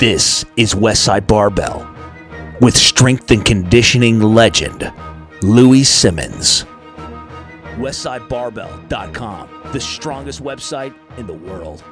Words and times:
This 0.00 0.46
is 0.56 0.72
Westside 0.72 1.26
Barbell 1.26 1.86
with 2.62 2.74
strength 2.74 3.30
and 3.32 3.44
conditioning 3.44 4.18
legend 4.18 4.90
Louie 5.42 5.84
Simmons. 5.84 6.64
WestsideBarbell.com, 7.76 9.50
the 9.74 9.78
strongest 9.78 10.42
website 10.42 10.94
in 11.18 11.26
the 11.26 11.34
world. 11.34 11.84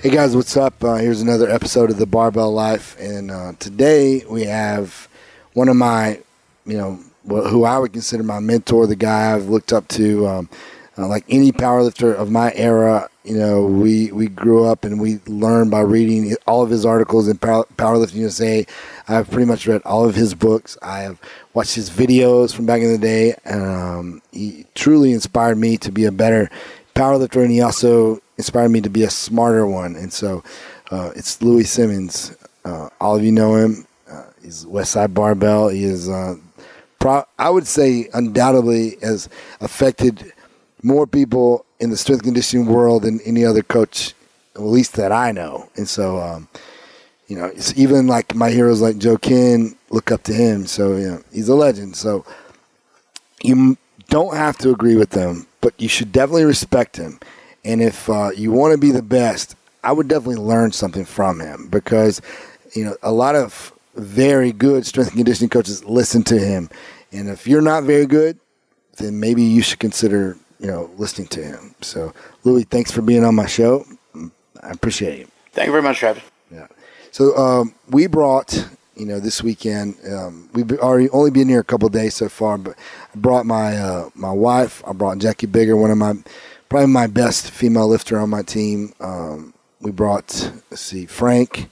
Hey 0.00 0.10
guys, 0.10 0.34
what's 0.34 0.56
up? 0.56 0.82
Uh, 0.82 0.96
here's 0.96 1.20
another 1.20 1.48
episode 1.48 1.88
of 1.88 1.98
the 1.98 2.06
Barbell 2.06 2.52
Life, 2.52 2.98
and 2.98 3.30
uh, 3.30 3.52
today 3.60 4.24
we 4.28 4.42
have 4.42 5.06
one 5.52 5.68
of 5.68 5.76
my, 5.76 6.20
you 6.66 6.76
know, 6.76 6.98
who 7.28 7.62
I 7.62 7.78
would 7.78 7.92
consider 7.92 8.24
my 8.24 8.40
mentor, 8.40 8.88
the 8.88 8.96
guy 8.96 9.32
I've 9.36 9.48
looked 9.48 9.72
up 9.72 9.86
to, 9.90 10.26
um, 10.26 10.48
uh, 10.98 11.06
like 11.06 11.24
any 11.28 11.52
powerlifter 11.52 12.14
of 12.14 12.30
my 12.30 12.52
era. 12.54 13.08
You 13.24 13.38
know, 13.38 13.64
we 13.64 14.10
we 14.10 14.26
grew 14.26 14.64
up 14.64 14.84
and 14.84 15.00
we 15.00 15.20
learned 15.26 15.70
by 15.70 15.80
reading 15.80 16.34
all 16.46 16.62
of 16.62 16.70
his 16.70 16.84
articles 16.84 17.28
in 17.28 17.38
Power, 17.38 17.64
Powerlifting 17.76 18.16
USA. 18.16 18.66
I've 19.06 19.30
pretty 19.30 19.46
much 19.46 19.66
read 19.66 19.82
all 19.84 20.04
of 20.04 20.14
his 20.14 20.34
books. 20.34 20.76
I 20.82 21.00
have 21.00 21.20
watched 21.54 21.74
his 21.74 21.90
videos 21.90 22.54
from 22.54 22.66
back 22.66 22.80
in 22.80 22.90
the 22.90 22.98
day. 22.98 23.34
Um, 23.46 24.22
he 24.32 24.66
truly 24.74 25.12
inspired 25.12 25.58
me 25.58 25.76
to 25.78 25.92
be 25.92 26.04
a 26.06 26.12
better 26.12 26.50
powerlifter, 26.94 27.42
and 27.42 27.52
he 27.52 27.60
also 27.60 28.20
inspired 28.38 28.70
me 28.70 28.80
to 28.80 28.90
be 28.90 29.04
a 29.04 29.10
smarter 29.10 29.66
one. 29.66 29.94
And 29.94 30.12
so 30.12 30.42
uh, 30.90 31.12
it's 31.14 31.40
Louie 31.42 31.64
Simmons. 31.64 32.34
Uh, 32.64 32.88
all 33.00 33.16
of 33.16 33.22
you 33.22 33.32
know 33.32 33.56
him. 33.56 33.86
Uh, 34.10 34.24
he's 34.42 34.64
Westside 34.64 35.14
Barbell. 35.14 35.68
He 35.68 35.84
is, 35.84 36.08
uh, 36.08 36.34
pro- 36.98 37.26
I 37.38 37.50
would 37.50 37.66
say, 37.66 38.08
undoubtedly 38.14 38.96
has 39.02 39.28
affected 39.60 40.32
more 40.82 41.06
people 41.06 41.64
in 41.80 41.90
the 41.90 41.96
strength 41.96 42.22
conditioning 42.22 42.66
world 42.66 43.02
than 43.02 43.20
any 43.22 43.44
other 43.44 43.62
coach, 43.62 44.14
at 44.54 44.62
least 44.62 44.94
that 44.94 45.12
I 45.12 45.32
know. 45.32 45.68
And 45.76 45.88
so, 45.88 46.18
um, 46.18 46.48
you 47.26 47.36
know, 47.36 47.46
it's 47.46 47.76
even 47.76 48.06
like 48.06 48.34
my 48.34 48.50
heroes 48.50 48.80
like 48.80 48.98
Joe 48.98 49.18
Kenn 49.18 49.76
look 49.90 50.10
up 50.10 50.22
to 50.24 50.32
him. 50.32 50.66
So, 50.66 50.96
know, 50.96 51.22
he's 51.32 51.48
a 51.48 51.54
legend. 51.54 51.96
So 51.96 52.24
you 53.42 53.76
don't 54.08 54.34
have 54.34 54.56
to 54.58 54.70
agree 54.70 54.96
with 54.96 55.10
them, 55.10 55.46
but 55.60 55.74
you 55.78 55.88
should 55.88 56.12
definitely 56.12 56.44
respect 56.44 56.96
him. 56.96 57.20
And 57.64 57.82
if 57.82 58.08
uh, 58.08 58.30
you 58.34 58.50
want 58.52 58.72
to 58.72 58.78
be 58.78 58.90
the 58.90 59.02
best, 59.02 59.56
I 59.84 59.92
would 59.92 60.08
definitely 60.08 60.36
learn 60.36 60.72
something 60.72 61.04
from 61.04 61.40
him 61.40 61.68
because, 61.68 62.20
you 62.74 62.84
know, 62.84 62.96
a 63.02 63.12
lot 63.12 63.34
of 63.34 63.72
very 63.94 64.52
good 64.52 64.86
strength 64.86 65.08
and 65.08 65.18
conditioning 65.18 65.50
coaches 65.50 65.84
listen 65.84 66.22
to 66.24 66.38
him. 66.38 66.70
And 67.12 67.28
if 67.28 67.46
you're 67.46 67.62
not 67.62 67.84
very 67.84 68.06
good, 68.06 68.38
then 68.96 69.20
maybe 69.20 69.42
you 69.42 69.62
should 69.62 69.78
consider, 69.78 70.36
you 70.58 70.66
know, 70.66 70.90
listening 70.96 71.28
to 71.28 71.42
him. 71.42 71.74
So, 71.80 72.12
Louie, 72.44 72.64
thanks 72.64 72.90
for 72.90 73.02
being 73.02 73.24
on 73.24 73.34
my 73.34 73.46
show. 73.46 73.84
I 74.14 74.70
appreciate 74.70 75.20
it. 75.20 75.28
Thank 75.52 75.66
you 75.66 75.72
very 75.72 75.82
much, 75.82 75.98
Travis. 75.98 76.22
Yeah. 76.50 76.66
So 77.10 77.36
um, 77.36 77.74
we 77.88 78.06
brought, 78.06 78.68
you 78.96 79.06
know, 79.06 79.20
this 79.20 79.42
weekend. 79.42 79.96
Um, 80.10 80.48
we've 80.52 80.70
already 80.78 81.08
only 81.10 81.30
been 81.30 81.48
here 81.48 81.60
a 81.60 81.64
couple 81.64 81.88
days 81.88 82.14
so 82.14 82.28
far, 82.28 82.58
but 82.58 82.76
I 83.14 83.18
brought 83.18 83.46
my 83.46 83.76
uh, 83.76 84.10
my 84.14 84.32
wife. 84.32 84.82
I 84.86 84.92
brought 84.92 85.18
Jackie 85.18 85.46
Bigger, 85.46 85.76
one 85.76 85.90
of 85.90 85.98
my 85.98 86.14
probably 86.68 86.88
my 86.88 87.06
best 87.06 87.50
female 87.50 87.88
lifter 87.88 88.18
on 88.18 88.30
my 88.30 88.42
team. 88.42 88.92
Um, 89.00 89.54
we 89.80 89.90
brought 89.90 90.52
let's 90.70 90.82
see, 90.82 91.06
Frank, 91.06 91.70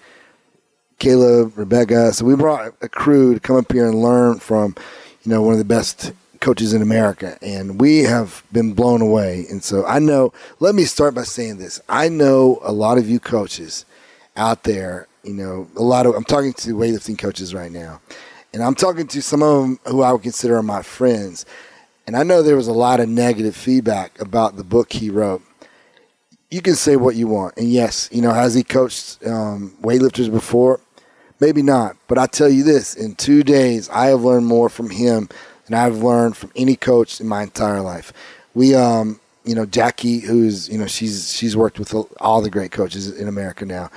Caleb, 0.98 1.56
Rebecca. 1.56 2.12
So 2.12 2.24
we 2.24 2.34
brought 2.34 2.74
a 2.80 2.88
crew 2.88 3.34
to 3.34 3.40
come 3.40 3.56
up 3.56 3.70
here 3.72 3.86
and 3.86 4.00
learn 4.00 4.38
from, 4.38 4.74
you 5.22 5.30
know, 5.30 5.42
one 5.42 5.52
of 5.52 5.58
the 5.58 5.64
best 5.64 6.12
coaches 6.46 6.72
in 6.72 6.80
America, 6.80 7.36
and 7.42 7.80
we 7.80 8.04
have 8.04 8.44
been 8.52 8.72
blown 8.72 9.02
away. 9.02 9.46
And 9.50 9.64
so 9.64 9.84
I 9.84 9.98
know. 9.98 10.32
Let 10.60 10.76
me 10.76 10.84
start 10.84 11.12
by 11.12 11.24
saying 11.24 11.58
this: 11.58 11.80
I 11.88 12.08
know 12.08 12.60
a 12.62 12.70
lot 12.70 12.98
of 12.98 13.10
you 13.10 13.18
coaches 13.18 13.84
out 14.36 14.62
there. 14.62 15.08
You 15.24 15.34
know, 15.34 15.66
a 15.74 15.82
lot 15.82 16.06
of. 16.06 16.14
I'm 16.14 16.22
talking 16.22 16.52
to 16.52 16.76
weightlifting 16.76 17.18
coaches 17.18 17.52
right 17.52 17.72
now, 17.72 18.00
and 18.54 18.62
I'm 18.62 18.76
talking 18.76 19.08
to 19.08 19.22
some 19.22 19.42
of 19.42 19.60
them 19.60 19.80
who 19.88 20.02
I 20.02 20.12
would 20.12 20.22
consider 20.22 20.62
my 20.62 20.82
friends. 20.82 21.44
And 22.06 22.16
I 22.16 22.22
know 22.22 22.42
there 22.42 22.54
was 22.54 22.68
a 22.68 22.72
lot 22.72 23.00
of 23.00 23.08
negative 23.08 23.56
feedback 23.56 24.20
about 24.20 24.56
the 24.56 24.62
book 24.62 24.92
he 24.92 25.10
wrote. 25.10 25.42
You 26.48 26.62
can 26.62 26.76
say 26.76 26.94
what 26.94 27.16
you 27.16 27.26
want, 27.26 27.56
and 27.56 27.68
yes, 27.68 28.08
you 28.12 28.22
know, 28.22 28.32
has 28.32 28.54
he 28.54 28.62
coached 28.62 29.26
um, 29.26 29.76
weightlifters 29.82 30.30
before? 30.30 30.78
Maybe 31.40 31.60
not, 31.60 31.96
but 32.06 32.18
I 32.18 32.26
tell 32.26 32.48
you 32.48 32.62
this: 32.62 32.94
in 32.94 33.16
two 33.16 33.42
days, 33.42 33.90
I 33.90 34.06
have 34.06 34.22
learned 34.22 34.46
more 34.46 34.68
from 34.68 34.90
him 34.90 35.28
than 35.66 35.78
I've 35.78 36.02
learned 36.02 36.36
from 36.36 36.52
any 36.56 36.76
coach 36.76 37.20
in 37.20 37.28
my 37.28 37.42
entire 37.42 37.80
life. 37.80 38.12
We, 38.54 38.74
um, 38.74 39.20
you 39.44 39.54
know, 39.54 39.66
Jackie, 39.66 40.20
who's 40.20 40.68
you 40.68 40.78
know, 40.78 40.86
she's 40.86 41.32
she's 41.32 41.56
worked 41.56 41.78
with 41.78 41.94
all 42.20 42.40
the 42.40 42.50
great 42.50 42.72
coaches 42.72 43.10
in 43.10 43.28
America 43.28 43.64
now, 43.64 43.90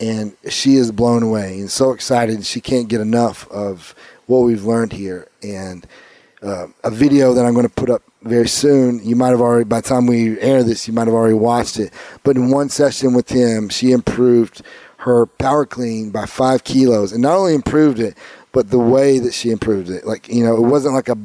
and 0.00 0.36
she 0.48 0.74
is 0.74 0.90
blown 0.92 1.22
away 1.22 1.58
and 1.58 1.70
so 1.70 1.92
excited. 1.92 2.44
She 2.44 2.60
can't 2.60 2.88
get 2.88 3.00
enough 3.00 3.50
of 3.50 3.94
what 4.26 4.40
we've 4.40 4.64
learned 4.64 4.92
here. 4.92 5.28
And 5.42 5.86
uh, 6.42 6.66
a 6.82 6.90
video 6.90 7.34
that 7.34 7.44
I'm 7.44 7.54
going 7.54 7.68
to 7.68 7.74
put 7.74 7.90
up 7.90 8.02
very 8.22 8.48
soon. 8.48 9.00
You 9.04 9.16
might 9.16 9.28
have 9.28 9.40
already, 9.40 9.64
by 9.64 9.80
the 9.80 9.88
time 9.88 10.06
we 10.06 10.40
air 10.40 10.62
this, 10.62 10.88
you 10.88 10.94
might 10.94 11.06
have 11.06 11.14
already 11.14 11.34
watched 11.34 11.78
it. 11.78 11.92
But 12.24 12.36
in 12.36 12.50
one 12.50 12.68
session 12.68 13.14
with 13.14 13.28
him, 13.28 13.68
she 13.68 13.92
improved 13.92 14.62
her 14.98 15.26
power 15.26 15.66
clean 15.66 16.10
by 16.10 16.26
five 16.26 16.64
kilos, 16.64 17.12
and 17.12 17.22
not 17.22 17.36
only 17.36 17.54
improved 17.54 17.98
it, 17.98 18.16
but 18.52 18.70
the 18.70 18.78
way 18.78 19.18
that 19.18 19.34
she 19.34 19.50
improved 19.50 19.90
it. 19.90 20.06
Like 20.06 20.28
you 20.28 20.44
know, 20.44 20.56
it 20.56 20.68
wasn't 20.68 20.94
like 20.94 21.08
a 21.08 21.18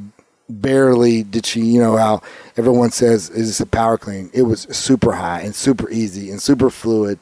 barely 0.49 1.23
did 1.23 1.45
she. 1.45 1.61
You 1.61 1.79
know 1.79 1.97
how 1.97 2.21
everyone 2.55 2.91
says 2.91 3.29
is 3.29 3.47
this 3.47 3.59
a 3.59 3.65
power 3.65 3.97
clean? 3.97 4.29
It 4.33 4.43
was 4.43 4.61
super 4.71 5.13
high 5.13 5.41
and 5.41 5.53
super 5.53 5.89
easy 5.89 6.31
and 6.31 6.41
super 6.41 6.69
fluid. 6.69 7.19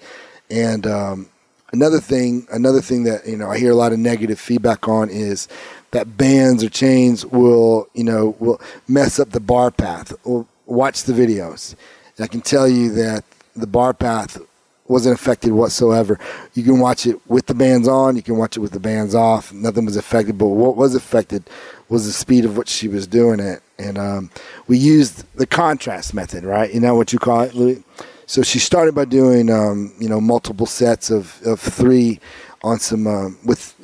And 0.50 0.86
um, 0.86 1.30
another 1.74 2.00
thing, 2.00 2.48
another 2.52 2.82
thing 2.82 3.04
that 3.04 3.28
you 3.28 3.38
know 3.38 3.50
I 3.50 3.58
hear 3.58 3.72
a 3.72 3.76
lot 3.76 3.94
of 3.94 4.00
negative 4.00 4.40
feedback 4.40 4.88
on 4.88 5.10
is 5.10 5.48
that 5.92 6.18
bands 6.18 6.64
or 6.64 6.70
chains 6.70 7.26
will, 7.26 7.88
you 7.94 8.04
know, 8.04 8.36
will 8.40 8.60
mess 8.88 9.20
up 9.20 9.30
the 9.30 9.40
bar 9.40 9.72
path. 9.72 10.14
Well, 10.26 10.46
watch 10.66 11.04
the 11.04 11.14
videos. 11.14 11.74
And 12.18 12.26
I 12.26 12.28
can 12.28 12.42
tell 12.42 12.68
you 12.68 12.92
that 12.94 13.24
the 13.56 13.68
bar 13.68 13.94
path 13.94 14.38
wasn't 14.88 15.20
affected 15.20 15.52
whatsoever. 15.52 16.20
You 16.54 16.64
can 16.64 16.80
watch 16.80 17.06
it 17.06 17.20
with 17.30 17.48
the 17.48 17.56
bands 17.56 17.88
on, 17.88 18.16
you 18.16 18.22
can 18.22 18.38
watch 18.38 18.58
it 18.58 18.60
with 18.60 18.72
the 18.72 18.80
bands 18.80 19.16
off. 19.16 19.52
Nothing 19.52 19.86
was 19.86 19.98
affected, 19.98 20.38
but 20.38 20.48
what 20.48 20.76
was 20.76 20.96
affected 20.96 21.44
was 21.90 22.06
the 22.06 22.12
speed 22.12 22.46
of 22.46 22.58
what 22.58 22.68
she 22.68 22.88
was 22.88 23.08
doing 23.08 23.40
it. 23.40 23.62
And 23.78 23.98
um, 23.98 24.30
we 24.68 24.78
used 24.78 25.26
the 25.36 25.48
contrast 25.48 26.14
method, 26.14 26.44
right? 26.44 26.74
You 26.74 26.80
know 26.80 26.96
what 26.96 27.14
you 27.14 27.20
call 27.20 27.42
it, 27.42 27.54
Louie? 27.54 27.84
So 28.28 28.42
she 28.42 28.60
started 28.60 28.96
by 28.96 29.06
doing, 29.06 29.52
um, 29.52 29.94
you 30.00 30.10
know, 30.10 30.20
multiple 30.20 30.66
sets 30.66 31.12
of, 31.12 31.42
of 31.46 31.60
three 31.60 32.20
on 32.64 32.80
some 32.80 33.06
um, 33.06 33.38
with 33.46 33.76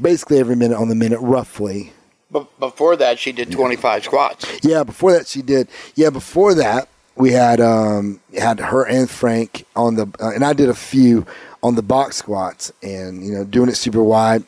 basically 0.00 0.38
every 0.38 0.54
minute 0.54 0.76
on 0.76 0.88
the 0.88 0.94
minute, 0.94 1.18
roughly. 1.20 1.92
But 2.30 2.58
before 2.60 2.94
that, 2.96 3.18
she 3.18 3.32
did 3.32 3.50
25 3.50 4.04
squats. 4.04 4.46
Yeah, 4.62 4.84
before 4.84 5.12
that 5.12 5.26
she 5.26 5.42
did. 5.42 5.68
Yeah, 5.94 6.10
before 6.10 6.54
that 6.54 6.88
we 7.18 7.32
had 7.32 7.60
um, 7.60 8.20
had 8.38 8.60
her 8.60 8.86
and 8.86 9.10
Frank 9.10 9.66
on 9.74 9.96
the, 9.96 10.06
uh, 10.20 10.30
and 10.30 10.44
I 10.44 10.52
did 10.52 10.68
a 10.68 10.74
few 10.74 11.26
on 11.62 11.74
the 11.74 11.82
box 11.82 12.16
squats, 12.16 12.72
and 12.82 13.24
you 13.26 13.32
know, 13.32 13.44
doing 13.44 13.68
it 13.68 13.76
super 13.76 14.02
wide. 14.02 14.44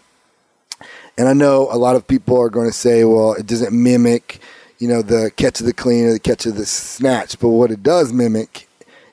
And 1.19 1.29
I 1.29 1.33
know 1.33 1.69
a 1.71 1.77
lot 1.77 1.97
of 1.97 2.07
people 2.07 2.41
are 2.41 2.49
going 2.49 2.69
to 2.69 2.73
say, 2.73 3.05
well, 3.05 3.35
it 3.35 3.47
doesn't 3.47 3.73
mimic, 3.73 4.41
you 4.79 4.89
know, 4.89 5.03
the 5.03 5.31
catch 5.37 5.61
of 5.61 5.67
the 5.67 5.75
clean 5.75 6.07
or 6.07 6.13
the 6.13 6.21
catch 6.21 6.47
of 6.47 6.57
the 6.57 6.65
snatch. 6.65 7.39
But 7.39 7.49
what 7.49 7.71
it 7.71 7.83
does 7.83 8.13
mimic 8.13 8.69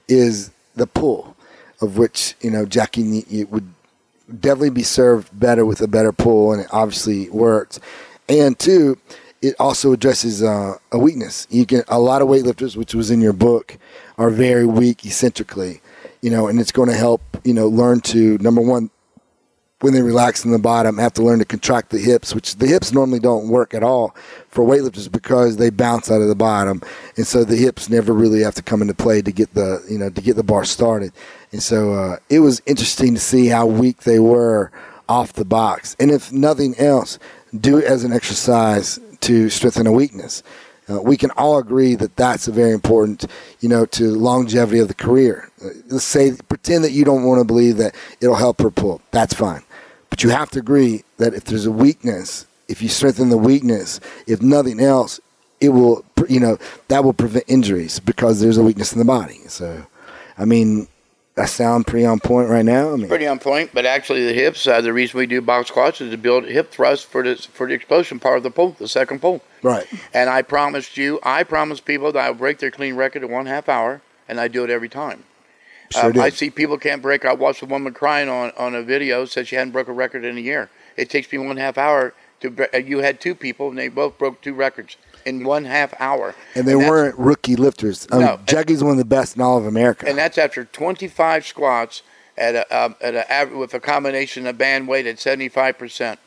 is 0.08 0.52
the 0.76 0.88
pull, 0.88 1.36
of 1.82 1.98
which 1.98 2.36
you 2.42 2.52
know 2.52 2.66
Jackie 2.66 3.26
would 3.50 3.74
definitely 4.28 4.70
be 4.70 4.84
served 4.84 5.38
better 5.38 5.66
with 5.66 5.82
a 5.82 5.88
better 5.88 6.14
pull, 6.14 6.54
and 6.54 6.62
it 6.62 6.70
obviously 6.72 7.30
worked. 7.30 7.80
And 8.30 8.58
two, 8.60 9.00
it 9.42 9.56
also 9.60 9.94
addresses 9.94 10.44
uh, 10.44 10.78
a 10.92 10.98
weakness. 10.98 11.48
You 11.50 11.66
can 11.66 11.84
a 11.88 12.00
lot 12.00 12.22
of 12.22 12.28
weightlifters, 12.28 12.76
which 12.76 12.96
was 12.96 13.12
in 13.12 13.22
your 13.22 13.34
book, 13.34 13.78
are 14.18 14.30
very 14.30 14.66
weak 14.66 15.06
eccentrically, 15.06 15.82
you 16.22 16.30
know, 16.30 16.48
and 16.48 16.60
it's 16.60 16.72
going 16.72 16.90
to 16.90 16.96
help 16.96 17.22
you 17.44 17.54
know 17.54 17.68
learn 17.68 18.02
to 18.02 18.38
number 18.40 18.62
one 18.62 18.90
when 19.82 19.94
they 19.94 20.02
relax 20.02 20.44
in 20.44 20.52
the 20.52 20.58
bottom, 20.58 20.98
have 20.98 21.14
to 21.14 21.22
learn 21.22 21.38
to 21.38 21.46
contract 21.46 21.92
the 21.92 22.00
hips, 22.00 22.34
which 22.34 22.56
the 22.56 22.66
hips 22.66 22.92
normally 22.92 23.20
don't 23.20 23.48
work 23.48 23.76
at 23.76 23.84
all 23.84 24.16
for 24.50 24.66
weightlifters 24.66 25.12
because 25.12 25.58
they 25.58 25.70
bounce 25.70 26.10
out 26.10 26.22
of 26.22 26.28
the 26.28 26.36
bottom, 26.36 26.82
and 27.16 27.28
so 27.28 27.44
the 27.44 27.56
hips 27.56 27.90
never 27.90 28.12
really 28.14 28.42
have 28.42 28.56
to 28.56 28.64
come 28.64 28.82
into 28.82 28.96
play 28.96 29.22
to 29.22 29.32
get 29.32 29.54
the 29.54 29.86
you 29.90 29.98
know 29.98 30.10
to 30.10 30.22
get 30.22 30.36
the 30.36 30.44
bar 30.44 30.66
started. 30.66 31.12
And 31.52 31.62
so 31.62 31.94
uh, 31.94 32.18
it 32.30 32.40
was 32.40 32.62
interesting 32.66 33.14
to 33.14 33.20
see 33.20 33.48
how 33.48 33.66
weak 33.68 34.00
they 34.02 34.20
were 34.20 34.72
off 35.08 35.34
the 35.34 35.46
box, 35.46 35.96
and 36.00 36.10
if 36.10 36.32
nothing 36.32 36.76
else, 36.78 37.20
do 37.58 37.78
it 37.78 37.86
as 37.86 38.04
an 38.04 38.12
exercise 38.12 39.00
to 39.22 39.50
strengthen 39.50 39.88
a 39.88 39.92
weakness. 39.92 40.44
Uh, 40.90 41.02
we 41.02 41.18
can 41.18 41.32
all 41.32 41.58
agree 41.58 41.96
that 41.96 42.16
that's 42.16 42.48
a 42.48 42.52
very 42.52 42.72
important, 42.72 43.26
you 43.60 43.68
know, 43.68 43.86
to 43.86 44.12
longevity 44.12 44.80
of 44.80 44.88
the 44.88 44.94
career. 44.94 45.52
Uh, 45.64 45.70
let's 45.88 46.06
say, 46.06 46.32
pretend 46.48 46.84
that 46.84 46.92
you 46.92 47.04
don't 47.04 47.24
want 47.24 47.40
to 47.40 47.46
believe 47.46 47.78
that 47.78 47.94
it'll 48.22 48.36
help 48.36 48.62
her 48.62 48.72
pull. 48.72 49.02
That's 49.12 49.34
fine. 49.34 49.64
But 50.10 50.24
you 50.24 50.30
have 50.30 50.50
to 50.52 50.60
agree 50.60 51.04
that 51.18 51.34
if 51.34 51.44
there's 51.44 51.66
a 51.66 51.72
weakness, 51.72 52.46
if 52.70 52.82
you 52.82 52.88
strengthen 52.88 53.30
the 53.30 53.38
weakness, 53.38 54.00
if 54.28 54.42
nothing 54.42 54.80
else, 54.80 55.20
it 55.60 55.70
will, 55.70 56.06
you 56.30 56.40
know, 56.40 56.58
that 56.88 57.04
will 57.04 57.14
prevent 57.14 57.46
injuries 57.48 58.00
because 58.00 58.40
there's 58.40 58.58
a 58.58 58.64
weakness 58.64 58.94
in 58.94 59.00
the 59.00 59.06
body. 59.06 59.40
So, 59.48 59.86
I 60.38 60.46
mean, 60.46 60.88
I 61.38 61.46
sound 61.46 61.86
pretty 61.86 62.06
on 62.06 62.20
point 62.20 62.50
right 62.50 62.66
now. 62.66 62.94
I 62.94 62.96
mean, 62.96 63.08
Pretty 63.08 63.28
on 63.28 63.38
point, 63.38 63.70
but 63.74 63.86
actually 63.86 64.26
the 64.26 64.34
hips. 64.34 64.66
Uh, 64.66 64.82
the 64.82 64.92
reason 64.92 65.20
we 65.20 65.28
do 65.28 65.40
box 65.40 65.68
squats 65.68 66.02
is 66.02 66.10
to 66.12 66.18
build 66.18 66.46
hip 66.46 66.72
thrust 66.72 67.06
for 67.06 67.22
the 67.24 67.36
for 67.36 67.68
the 67.68 67.74
explosion 67.76 68.20
part 68.20 68.38
of 68.38 68.44
the 68.44 68.50
pull, 68.50 68.72
the 68.72 68.88
second 68.88 69.22
pull. 69.22 69.42
right. 69.62 69.86
And 70.14 70.30
I 70.30 70.42
promised 70.42 70.98
you, 70.98 71.20
I 71.22 71.44
promised 71.44 71.86
people 71.86 72.12
that 72.14 72.26
I 72.26 72.30
would 72.32 72.40
break 72.40 72.58
their 72.58 72.72
clean 72.72 72.96
record 72.96 73.24
in 73.24 73.30
one 73.30 73.46
half 73.46 73.70
hour, 73.70 74.02
and 74.28 74.40
I 74.40 74.48
do 74.48 74.64
it 74.64 74.70
every 74.72 74.90
time. 74.90 75.24
Sure 75.92 76.06
Um. 76.06 76.20
I 76.20 76.30
see 76.30 76.50
people 76.50 76.78
can't 76.78 77.02
break. 77.02 77.24
I 77.24 77.34
watched 77.34 77.62
a 77.62 77.66
woman 77.68 77.94
crying 77.94 78.30
on, 78.30 78.52
on 78.58 78.74
a 78.76 78.82
video 78.82 79.24
said 79.26 79.48
she 79.48 79.56
hadn't 79.56 79.72
broke 79.72 79.88
a 79.88 79.94
record 79.94 80.26
in 80.26 80.38
a 80.38 80.42
year. 80.42 80.70
It 80.98 81.10
takes 81.10 81.32
me 81.32 81.38
one 81.38 81.58
half 81.58 81.78
hour 81.78 82.14
to. 82.42 82.68
uh, 82.74 82.78
You 82.78 83.00
had 83.00 83.22
two 83.22 83.36
people, 83.36 83.70
and 83.70 83.78
they 83.78 83.90
both 83.90 84.18
broke 84.18 84.42
two 84.42 84.54
records 84.56 84.98
in 85.28 85.44
one 85.44 85.66
half 85.66 85.94
hour. 86.00 86.34
and 86.56 86.66
they 86.68 86.74
that's- 86.74 86.90
weren't 86.90 87.18
rookie 87.20 87.56
lifters. 87.56 88.10
Mean, 88.12 88.22
No. 88.22 88.40
Jackie's 88.46 88.82
one 88.84 88.94
of 88.94 88.98
the 88.98 89.06
best 89.06 89.36
in 89.36 89.42
all 89.42 89.58
of 89.58 89.66
America. 89.66 90.08
and 90.08 90.18
that's 90.18 90.38
after 90.38 90.64
25 90.66 91.46
squats 91.46 92.02
at 92.38 92.56
a, 92.56 92.64
um, 92.86 92.96
at 93.02 93.14
a 93.16 93.56
with 93.56 93.74
a 93.74 93.80
combination 93.80 94.48
of 94.48 94.58
band 94.58 94.88
weight 94.88 95.06
at 95.08 95.20
75 95.20 95.78
percent, 95.78 96.20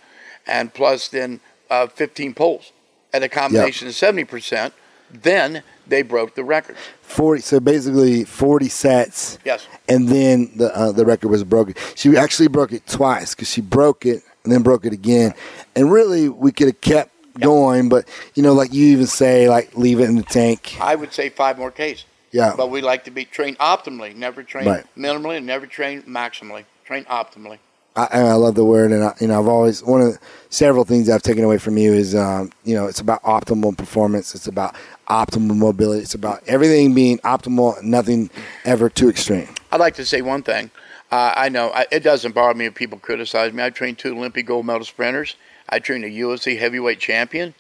and 0.47 0.73
plus 0.75 1.08
then 1.08 1.41
uh, 1.70 1.87
15 1.87 2.35
pulls 2.35 2.73
at 3.12 3.23
a 3.23 3.29
combination 3.29 3.88
of 3.88 3.94
70 3.94 4.25
percent. 4.25 4.75
Then 5.12 5.62
they 5.88 6.02
broke 6.02 6.37
the 6.37 6.44
record. 6.44 6.76
Forty. 7.02 7.43
So 7.43 7.58
basically, 7.58 8.23
forty 8.25 8.69
sets. 8.69 9.38
Yes. 9.44 9.67
and 9.88 10.08
then 10.08 10.52
the 10.55 10.73
uh, 10.76 10.93
the 10.93 11.05
record 11.05 11.29
was 11.29 11.43
broken. 11.43 11.75
She 11.97 12.17
actually 12.17 12.47
broke 12.49 12.73
it 12.73 12.87
twice 12.87 13.35
because 13.35 13.50
she 13.50 13.61
broke 13.61 14.06
it 14.06 14.23
and 14.44 14.52
then 14.52 14.62
broke 14.62 14.85
it 14.87 14.93
again. 14.93 15.35
And 15.75 15.91
really, 15.91 16.29
we 16.29 16.52
could 16.52 16.69
have 16.69 16.81
kept 16.81 17.11
going, 17.38 17.88
but 17.88 18.08
you 18.34 18.42
know, 18.42 18.52
like 18.52 18.72
you 18.72 18.86
even 18.86 19.06
say, 19.06 19.48
like 19.48 19.76
leave 19.76 20.00
it 20.00 20.08
in 20.08 20.16
the 20.16 20.22
tank. 20.22 20.76
I 20.80 20.94
would 20.94 21.12
say 21.12 21.28
five 21.28 21.58
more 21.58 21.70
Ks. 21.70 22.04
Yeah, 22.32 22.54
But 22.56 22.70
we 22.70 22.80
like 22.80 23.04
to 23.04 23.10
be 23.10 23.24
trained 23.24 23.58
optimally, 23.58 24.14
never 24.14 24.44
train 24.44 24.68
Right. 24.68 24.84
minimally, 24.96 25.38
and 25.38 25.46
never 25.46 25.66
train 25.66 26.02
maximally. 26.02 26.64
Train 26.84 27.04
optimally. 27.06 27.58
I, 27.96 28.06
and 28.12 28.28
I 28.28 28.34
love 28.34 28.54
the 28.54 28.64
word, 28.64 28.92
and 28.92 29.02
I, 29.02 29.14
you 29.20 29.26
know, 29.26 29.40
I've 29.40 29.48
always 29.48 29.82
one 29.82 30.00
of 30.00 30.12
the 30.12 30.18
several 30.48 30.84
things 30.84 31.10
I've 31.10 31.22
taken 31.22 31.42
away 31.42 31.58
from 31.58 31.76
you 31.76 31.92
is, 31.92 32.14
um, 32.14 32.52
you 32.64 32.74
know, 32.76 32.86
it's 32.86 33.00
about 33.00 33.20
optimal 33.24 33.76
performance. 33.76 34.32
It's 34.34 34.46
about 34.46 34.76
optimal 35.08 35.56
mobility. 35.56 36.02
It's 36.02 36.14
about 36.14 36.40
everything 36.46 36.94
being 36.94 37.18
optimal, 37.18 37.82
nothing 37.82 38.30
ever 38.64 38.88
too 38.88 39.08
extreme. 39.08 39.48
I'd 39.72 39.80
like 39.80 39.94
to 39.96 40.04
say 40.04 40.22
one 40.22 40.44
thing. 40.44 40.70
Uh, 41.10 41.32
I 41.36 41.48
know 41.48 41.70
I, 41.70 41.86
it 41.90 42.00
doesn't 42.04 42.34
bother 42.34 42.56
me 42.56 42.66
if 42.66 42.74
people 42.74 42.98
criticize 42.98 43.52
me. 43.52 43.64
I 43.64 43.70
trained 43.70 43.98
two 43.98 44.16
Olympic 44.16 44.46
gold 44.46 44.66
medal 44.66 44.84
sprinters. 44.84 45.36
I 45.68 45.80
trained 45.80 46.04
a 46.04 46.10
UFC 46.10 46.58
heavyweight 46.58 47.00
champion. 47.00 47.54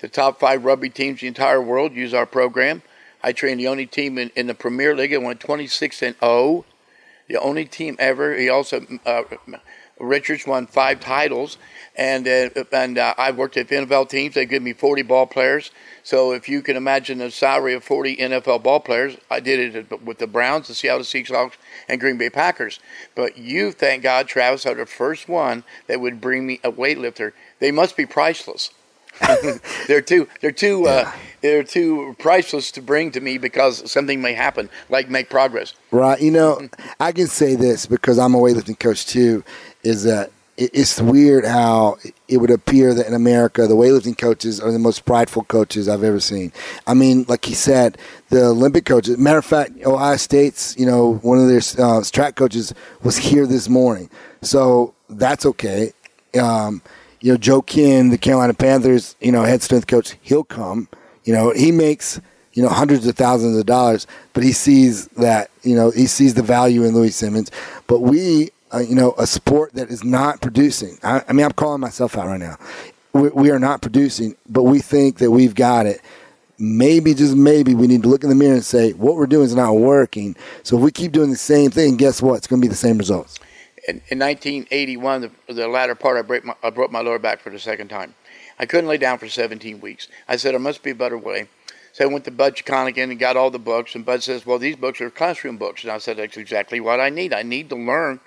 The 0.00 0.08
top 0.08 0.38
five 0.38 0.64
rugby 0.64 0.88
teams 0.88 1.20
in 1.22 1.26
the 1.26 1.28
entire 1.28 1.60
world 1.60 1.94
use 1.94 2.14
our 2.14 2.26
program. 2.26 2.82
I 3.22 3.32
trained 3.32 3.60
the 3.60 3.68
only 3.68 3.86
team 3.86 4.18
in, 4.18 4.30
in 4.36 4.46
the 4.46 4.54
Premier 4.54 4.94
League 4.94 5.12
that 5.12 5.22
went 5.22 5.40
26 5.40 6.02
and 6.02 6.16
0. 6.20 6.64
The 7.28 7.40
only 7.40 7.64
team 7.64 7.96
ever. 7.98 8.36
He 8.36 8.48
also 8.48 8.84
uh, 9.06 9.22
Richards 10.02 10.46
won 10.46 10.66
five 10.66 11.00
titles, 11.00 11.58
and 11.96 12.26
uh, 12.26 12.64
and 12.72 12.98
uh, 12.98 13.14
I've 13.16 13.36
worked 13.36 13.56
at 13.56 13.68
NFL 13.68 14.08
teams. 14.08 14.34
They 14.34 14.46
give 14.46 14.62
me 14.62 14.72
40 14.72 15.02
ball 15.02 15.26
players. 15.26 15.70
So 16.02 16.32
if 16.32 16.48
you 16.48 16.60
can 16.62 16.76
imagine 16.76 17.18
the 17.18 17.30
salary 17.30 17.74
of 17.74 17.84
40 17.84 18.16
NFL 18.16 18.64
ball 18.64 18.80
players, 18.80 19.16
I 19.30 19.38
did 19.38 19.76
it 19.76 20.02
with 20.02 20.18
the 20.18 20.26
Browns, 20.26 20.66
the 20.66 20.74
Seattle 20.74 21.02
Seahawks, 21.02 21.52
and 21.88 22.00
Green 22.00 22.18
Bay 22.18 22.30
Packers. 22.30 22.80
But 23.14 23.38
you, 23.38 23.70
thank 23.70 24.02
God, 24.02 24.26
Travis, 24.26 24.66
are 24.66 24.74
the 24.74 24.86
first 24.86 25.28
one 25.28 25.62
that 25.86 26.00
would 26.00 26.20
bring 26.20 26.46
me 26.46 26.58
a 26.64 26.72
weightlifter. 26.72 27.32
They 27.60 27.70
must 27.70 27.96
be 27.96 28.04
priceless. 28.04 28.70
they're 29.88 30.00
too 30.00 30.26
they're 30.40 30.50
too 30.50 30.86
uh, 30.86 31.12
they're 31.42 31.62
too 31.62 32.16
priceless 32.18 32.70
to 32.72 32.80
bring 32.80 33.10
to 33.10 33.20
me 33.20 33.36
because 33.36 33.90
something 33.90 34.22
may 34.22 34.32
happen, 34.32 34.70
like 34.88 35.10
make 35.10 35.28
progress. 35.28 35.74
Right. 35.90 36.20
You 36.20 36.30
know, 36.30 36.68
I 36.98 37.12
can 37.12 37.26
say 37.26 37.54
this 37.54 37.84
because 37.84 38.18
I'm 38.18 38.34
a 38.34 38.38
weightlifting 38.38 38.78
coach 38.78 39.06
too, 39.06 39.44
is 39.82 40.04
that 40.04 40.30
it's 40.58 41.00
weird 41.00 41.46
how 41.46 41.96
it 42.28 42.36
would 42.36 42.50
appear 42.50 42.92
that 42.94 43.06
in 43.06 43.14
America, 43.14 43.66
the 43.66 43.74
weightlifting 43.74 44.16
coaches 44.16 44.60
are 44.60 44.70
the 44.70 44.78
most 44.78 45.04
prideful 45.04 45.44
coaches 45.44 45.88
I've 45.88 46.04
ever 46.04 46.20
seen. 46.20 46.52
I 46.86 46.94
mean, 46.94 47.24
like 47.26 47.44
he 47.44 47.54
said, 47.54 47.96
the 48.28 48.46
Olympic 48.46 48.84
coaches, 48.84 49.16
matter 49.18 49.38
of 49.38 49.46
fact, 49.46 49.72
Ohio 49.84 50.16
State's, 50.16 50.76
you 50.76 50.84
know, 50.84 51.14
one 51.16 51.38
of 51.38 51.48
their 51.48 51.62
uh, 51.84 52.04
track 52.04 52.36
coaches 52.36 52.74
was 53.02 53.16
here 53.16 53.46
this 53.46 53.68
morning. 53.68 54.10
So 54.42 54.94
that's 55.08 55.46
okay. 55.46 55.92
Um, 56.38 56.82
you 57.20 57.32
know, 57.32 57.38
Joe 57.38 57.62
Kenn, 57.62 58.10
the 58.10 58.18
Carolina 58.18 58.54
Panthers, 58.54 59.16
you 59.20 59.32
know, 59.32 59.42
head 59.42 59.62
strength 59.62 59.86
coach, 59.86 60.16
he'll 60.20 60.44
come. 60.44 60.88
You 61.24 61.32
know, 61.32 61.50
he 61.50 61.72
makes 61.72 62.20
you 62.52 62.62
know 62.62 62.68
hundreds 62.68 63.06
of 63.06 63.16
thousands 63.16 63.56
of 63.56 63.64
dollars, 63.66 64.06
but 64.32 64.42
he 64.42 64.52
sees 64.52 65.06
that 65.08 65.50
you 65.62 65.74
know 65.74 65.90
he 65.90 66.06
sees 66.06 66.34
the 66.34 66.42
value 66.42 66.84
in 66.84 66.94
Louie 66.94 67.10
Simmons. 67.10 67.50
But 67.86 68.00
we, 68.00 68.50
uh, 68.74 68.78
you 68.78 68.94
know, 68.94 69.14
a 69.18 69.26
sport 69.26 69.74
that 69.74 69.90
is 69.90 70.04
not 70.04 70.40
producing. 70.40 70.98
I, 71.02 71.22
I 71.28 71.32
mean, 71.32 71.44
I'm 71.44 71.52
calling 71.52 71.80
myself 71.80 72.16
out 72.16 72.26
right 72.26 72.40
now. 72.40 72.56
We, 73.12 73.28
we 73.30 73.50
are 73.50 73.58
not 73.58 73.82
producing, 73.82 74.36
but 74.48 74.64
we 74.64 74.80
think 74.80 75.18
that 75.18 75.30
we've 75.30 75.54
got 75.54 75.86
it. 75.86 76.00
Maybe 76.58 77.14
just 77.14 77.34
maybe 77.34 77.74
we 77.74 77.86
need 77.86 78.02
to 78.04 78.08
look 78.08 78.22
in 78.22 78.28
the 78.28 78.36
mirror 78.36 78.54
and 78.54 78.64
say 78.64 78.92
what 78.92 79.16
we're 79.16 79.26
doing 79.26 79.46
is 79.46 79.54
not 79.54 79.72
working. 79.76 80.36
So 80.62 80.76
if 80.76 80.82
we 80.82 80.92
keep 80.92 81.12
doing 81.12 81.30
the 81.30 81.36
same 81.36 81.70
thing, 81.70 81.96
guess 81.96 82.22
what? 82.22 82.36
It's 82.36 82.46
going 82.46 82.60
to 82.60 82.64
be 82.64 82.70
the 82.70 82.76
same 82.76 82.98
results. 82.98 83.38
in, 83.88 83.96
in 84.08 84.18
1981, 84.18 85.22
the, 85.22 85.30
the 85.52 85.68
latter 85.68 85.94
part, 85.94 86.16
I, 86.16 86.22
break 86.22 86.44
my, 86.44 86.54
I 86.62 86.70
broke 86.70 86.92
my 86.92 87.00
lower 87.00 87.18
back 87.18 87.40
for 87.40 87.50
the 87.50 87.58
second 87.58 87.88
time. 87.88 88.14
I 88.58 88.66
couldn't 88.66 88.88
lay 88.88 88.98
down 88.98 89.18
for 89.18 89.28
17 89.28 89.80
weeks. 89.80 90.08
I 90.28 90.36
said, 90.36 90.52
there 90.52 90.60
must 90.60 90.82
be 90.82 90.90
a 90.90 90.94
better 90.94 91.18
way. 91.18 91.48
So 91.92 92.04
I 92.04 92.06
went 92.06 92.24
to 92.26 92.30
Bud 92.30 92.56
Charniga 92.56 93.02
and 93.02 93.18
got 93.18 93.36
all 93.36 93.50
the 93.50 93.58
books. 93.58 93.94
And 93.94 94.04
Bud 94.04 94.22
says, 94.22 94.46
well, 94.46 94.58
these 94.58 94.76
books 94.76 95.00
are 95.00 95.10
classroom 95.10 95.56
books. 95.56 95.82
And 95.82 95.92
I 95.92 95.98
said, 95.98 96.16
that's 96.16 96.36
exactly 96.36 96.80
what 96.80 97.00
I 97.00 97.10
need. 97.10 97.34
I 97.34 97.42
need 97.42 97.68
to 97.70 97.76
learn, 97.76 98.20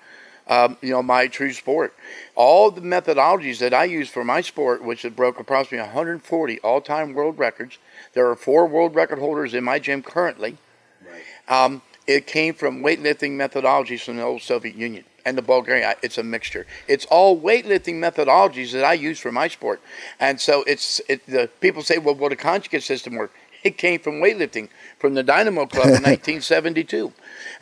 um, 0.48 0.78
you 0.82 0.92
know, 0.92 1.02
my 1.04 1.28
true 1.28 1.54
sport. 1.54 1.94
All 2.36 2.72
the 2.72 2.82
methodologies 2.82 3.60
that 3.60 3.74
I 3.74 3.86
use 3.86 4.10
for 4.10 4.24
my 4.24 4.42
sport, 4.42 4.84
which 4.84 5.02
has 5.04 5.14
broke 5.14 5.40
approximately 5.40 5.86
140 5.86 6.60
all-time 6.60 7.14
world 7.14 7.38
records. 7.40 7.78
There 8.14 8.30
are 8.30 8.36
four 8.36 8.68
world 8.68 8.96
record 8.96 9.20
holders 9.20 9.54
in 9.54 9.64
my 9.64 9.80
gym 9.80 10.04
currently. 10.04 10.58
Um, 11.48 11.82
it 12.08 12.28
came 12.28 12.54
from 12.54 12.82
weightlifting 12.84 13.32
methodologies 13.32 14.02
from 14.04 14.18
the 14.18 14.24
old 14.24 14.42
Soviet 14.42 14.76
Union 14.76 15.06
and 15.26 15.36
the 15.38 15.42
Bulgarian. 15.42 15.90
I- 15.90 15.96
It's 16.04 16.20
a 16.20 16.24
mixture. 16.24 16.68
It's 16.88 17.06
all 17.06 17.40
weightlifting 17.40 17.96
methodologies 17.96 18.72
that 18.74 18.84
I 18.84 18.94
use 18.94 19.20
for 19.20 19.32
my 19.32 19.48
sport, 19.48 19.82
and 20.20 20.40
so 20.40 20.64
it's 20.68 21.02
it, 21.08 21.26
the 21.26 21.50
people 21.62 21.82
say, 21.82 21.98
"Well, 21.98 22.14
will 22.16 22.30
the 22.30 22.36
conjugate 22.36 22.84
system 22.84 23.16
work?" 23.16 23.32
It 23.72 23.80
came 23.80 24.00
from 24.00 24.22
weightlifting 24.22 24.70
from 25.00 25.16
the 25.16 25.24
Dynamo 25.24 25.66
Club 25.66 25.88
in 25.88 25.92
1972, 26.04 27.12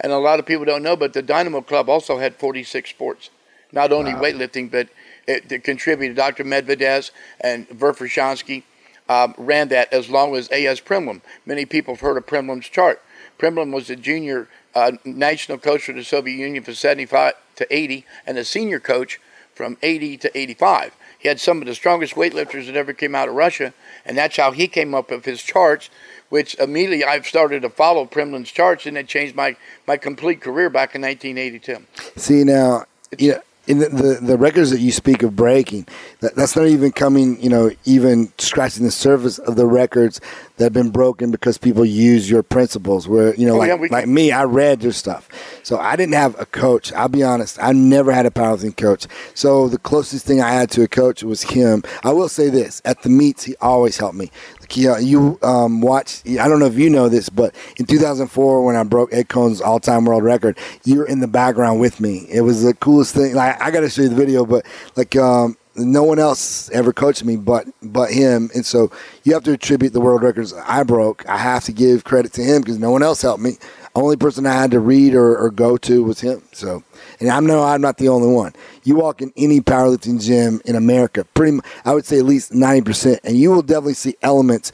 and 0.02 0.12
a 0.12 0.18
lot 0.18 0.38
of 0.38 0.46
people 0.46 0.66
don't 0.66 0.84
know, 0.84 0.98
but 0.98 1.14
the 1.14 1.22
Dynamo 1.22 1.62
Club 1.62 1.88
also 1.88 2.18
had 2.20 2.36
46 2.36 2.90
sports, 2.90 3.30
not 3.72 3.94
only 3.94 4.12
weightlifting, 4.12 4.70
but 4.70 4.90
it, 5.28 5.50
it 5.50 5.64
contributed. 5.64 6.18
Dr. 6.18 6.44
Medvedev 6.44 7.10
and 7.40 7.70
Verkhoshansky 7.70 8.64
um, 9.08 9.34
ran 9.38 9.70
that 9.70 9.94
as 9.94 10.10
long 10.10 10.36
as 10.36 10.52
A.S. 10.52 10.82
Prilepin. 10.82 11.22
Many 11.46 11.66
people 11.66 11.94
have 11.94 12.02
heard 12.02 12.18
of 12.18 12.26
Prilepin's 12.26 12.68
chart. 12.68 13.02
Prilepin 13.40 13.74
was 13.74 13.88
the 13.88 13.96
junior 13.96 14.50
uh, 14.76 14.92
national 15.06 15.58
coach 15.58 15.84
for 15.84 15.94
the 15.94 16.04
Soviet 16.04 16.36
Union 16.36 16.66
from 16.66 16.74
75 16.74 17.34
to 17.56 17.74
80 17.74 18.06
and 18.28 18.38
a 18.38 18.44
senior 18.44 18.82
coach 18.82 19.22
from 19.56 19.78
80 19.82 20.18
to 20.18 20.38
85. 20.38 20.96
He 21.24 21.30
had 21.30 21.40
some 21.40 21.62
of 21.62 21.68
the 21.68 21.74
strongest 21.74 22.16
weightlifters 22.16 22.66
that 22.66 22.76
ever 22.76 22.92
came 22.92 23.16
out 23.16 23.30
of 23.30 23.36
Russia, 23.36 23.74
and 24.06 24.18
that's 24.18 24.36
how 24.36 24.52
he 24.52 24.68
came 24.68 24.94
up 24.94 25.10
with 25.10 25.24
his 25.24 25.42
charts, 25.42 25.90
which 26.28 26.54
immediately 26.56 27.06
I've 27.06 27.26
started 27.26 27.62
to 27.62 27.70
follow 27.70 28.06
Prilepin's 28.06 28.52
charts, 28.52 28.86
and 28.86 28.98
it 28.98 29.08
changed 29.08 29.34
my, 29.34 29.56
my 29.88 29.96
complete 29.96 30.42
career 30.42 30.70
back 30.70 30.96
in 30.96 31.02
1982. 31.02 31.78
See 32.20 32.44
now, 32.44 32.84
you 33.18 33.32
know, 33.32 33.42
in 33.66 33.80
the, 33.80 33.88
the 33.88 34.20
the 34.22 34.38
records 34.38 34.72
that 34.72 34.80
you 34.82 34.92
speak 34.92 35.24
of 35.24 35.36
breaking, 35.38 35.88
that, 36.20 36.36
that's 36.36 36.56
not 36.56 36.68
even 36.68 36.92
coming. 36.92 37.42
You 37.42 37.50
know, 37.50 37.72
even 37.86 38.32
scratching 38.38 38.84
the 38.84 38.92
surface 38.92 39.40
of 39.40 39.56
the 39.56 39.66
records 39.66 40.20
that 40.58 40.66
have 40.66 40.74
been 40.74 40.90
broken 40.90 41.32
because 41.32 41.58
people 41.58 41.86
use 41.86 42.30
your 42.30 42.44
principles. 42.44 43.08
Where 43.08 43.34
you 43.36 43.48
know, 43.48 43.56
Oh, 43.56 43.60
like 43.60 43.68
yeah, 43.70 43.76
we- 43.76 43.90
like 43.90 44.08
me, 44.08 44.32
I 44.34 44.44
read 44.44 44.84
your 44.84 44.92
stuff, 44.92 45.30
so 45.64 45.78
I 45.78 45.96
didn't 45.96 46.16
have 46.16 46.38
a 46.40 46.46
coach. 46.46 46.92
I'll 46.94 47.08
be 47.08 47.24
honest, 47.24 47.58
I 47.62 47.72
never 47.72 48.12
had 48.12 48.26
a 48.26 48.32
powerlifting 48.32 48.76
coach. 48.76 49.08
So 49.34 49.70
the 49.70 49.78
closest 49.80 50.26
thing 50.26 50.42
I 50.42 50.52
had 50.52 50.70
to 50.72 50.84
a 50.84 50.88
coach 50.90 51.24
was 51.24 51.44
him. 51.44 51.84
I 52.04 52.12
will 52.12 52.30
say 52.30 52.50
this: 52.50 52.82
at 52.84 53.02
the 53.04 53.10
meets, 53.10 53.44
he 53.46 53.56
always 53.62 53.98
helped 53.98 54.16
me. 54.18 54.30
You 54.76 54.90
know, 54.90 54.98
you 54.98 55.40
um, 55.42 55.82
watch. 55.82 56.22
I 56.28 56.48
don't 56.48 56.60
know 56.60 56.66
if 56.66 56.78
you 56.78 56.90
know 56.90 57.10
this, 57.10 57.30
but 57.30 57.56
in 57.78 57.86
2004, 57.86 58.66
when 58.66 58.76
I 58.76 58.84
broke 58.84 59.14
Ed 59.14 59.30
Coan's 59.30 59.62
all-time 59.62 60.06
world 60.06 60.24
record, 60.24 60.58
you 60.84 60.98
were 60.98 61.06
in 61.06 61.20
the 61.20 61.28
background 61.28 61.80
with 61.80 62.00
me. 62.00 62.26
It 62.30 62.42
was 62.42 62.64
the 62.64 62.74
coolest 62.74 63.14
thing. 63.16 63.36
Like 63.36 63.62
I 63.62 63.72
got 63.72 63.82
to 63.82 63.90
show 63.90 64.04
you 64.04 64.10
the 64.10 64.16
video, 64.16 64.46
but 64.46 64.66
like 64.96 65.16
um, 65.16 65.58
no 65.76 66.04
one 66.04 66.20
else 66.20 66.70
ever 66.72 66.94
coached 66.94 67.24
me 67.24 67.36
but 67.36 67.68
but 67.82 68.12
him, 68.12 68.50
and 68.54 68.66
so 68.66 68.92
you 69.24 69.34
have 69.34 69.44
to 69.44 69.54
attribute 69.54 69.94
the 69.94 70.02
world 70.02 70.24
records 70.24 70.54
I 70.54 70.84
broke. 70.84 71.28
I 71.28 71.38
have 71.38 71.64
to 71.66 71.72
give 71.72 72.04
credit 72.04 72.34
to 72.34 72.44
him 72.44 72.62
because 72.62 72.78
no 72.78 72.92
one 72.92 73.04
else 73.04 73.22
helped 73.22 73.42
me. 73.42 73.58
Only 73.96 74.18
person 74.18 74.46
I 74.46 74.54
had 74.54 74.72
to 74.72 74.80
read 74.80 75.14
or, 75.14 75.38
or 75.38 75.52
go 75.52 75.78
to 75.78 76.04
was 76.04 76.20
him. 76.20 76.42
So, 76.52 76.84
and 77.24 77.32
I 77.32 77.40
know 77.40 77.64
I'm 77.64 77.80
not 77.80 77.98
the 77.98 78.10
only 78.10 78.28
one. 78.28 78.52
You 78.84 78.96
walk 78.96 79.22
in 79.22 79.32
any 79.38 79.62
powerlifting 79.62 80.22
gym 80.22 80.62
in 80.66 80.76
America, 80.76 81.24
pretty, 81.34 81.54
mu- 81.54 81.62
I 81.86 81.94
would 81.94 82.06
say 82.06 82.20
at 82.20 82.26
least 82.26 82.54
ninety 82.54 82.82
percent, 82.82 83.22
and 83.24 83.38
you 83.38 83.50
will 83.52 83.62
definitely 83.62 83.94
see 83.94 84.16
elements. 84.22 84.74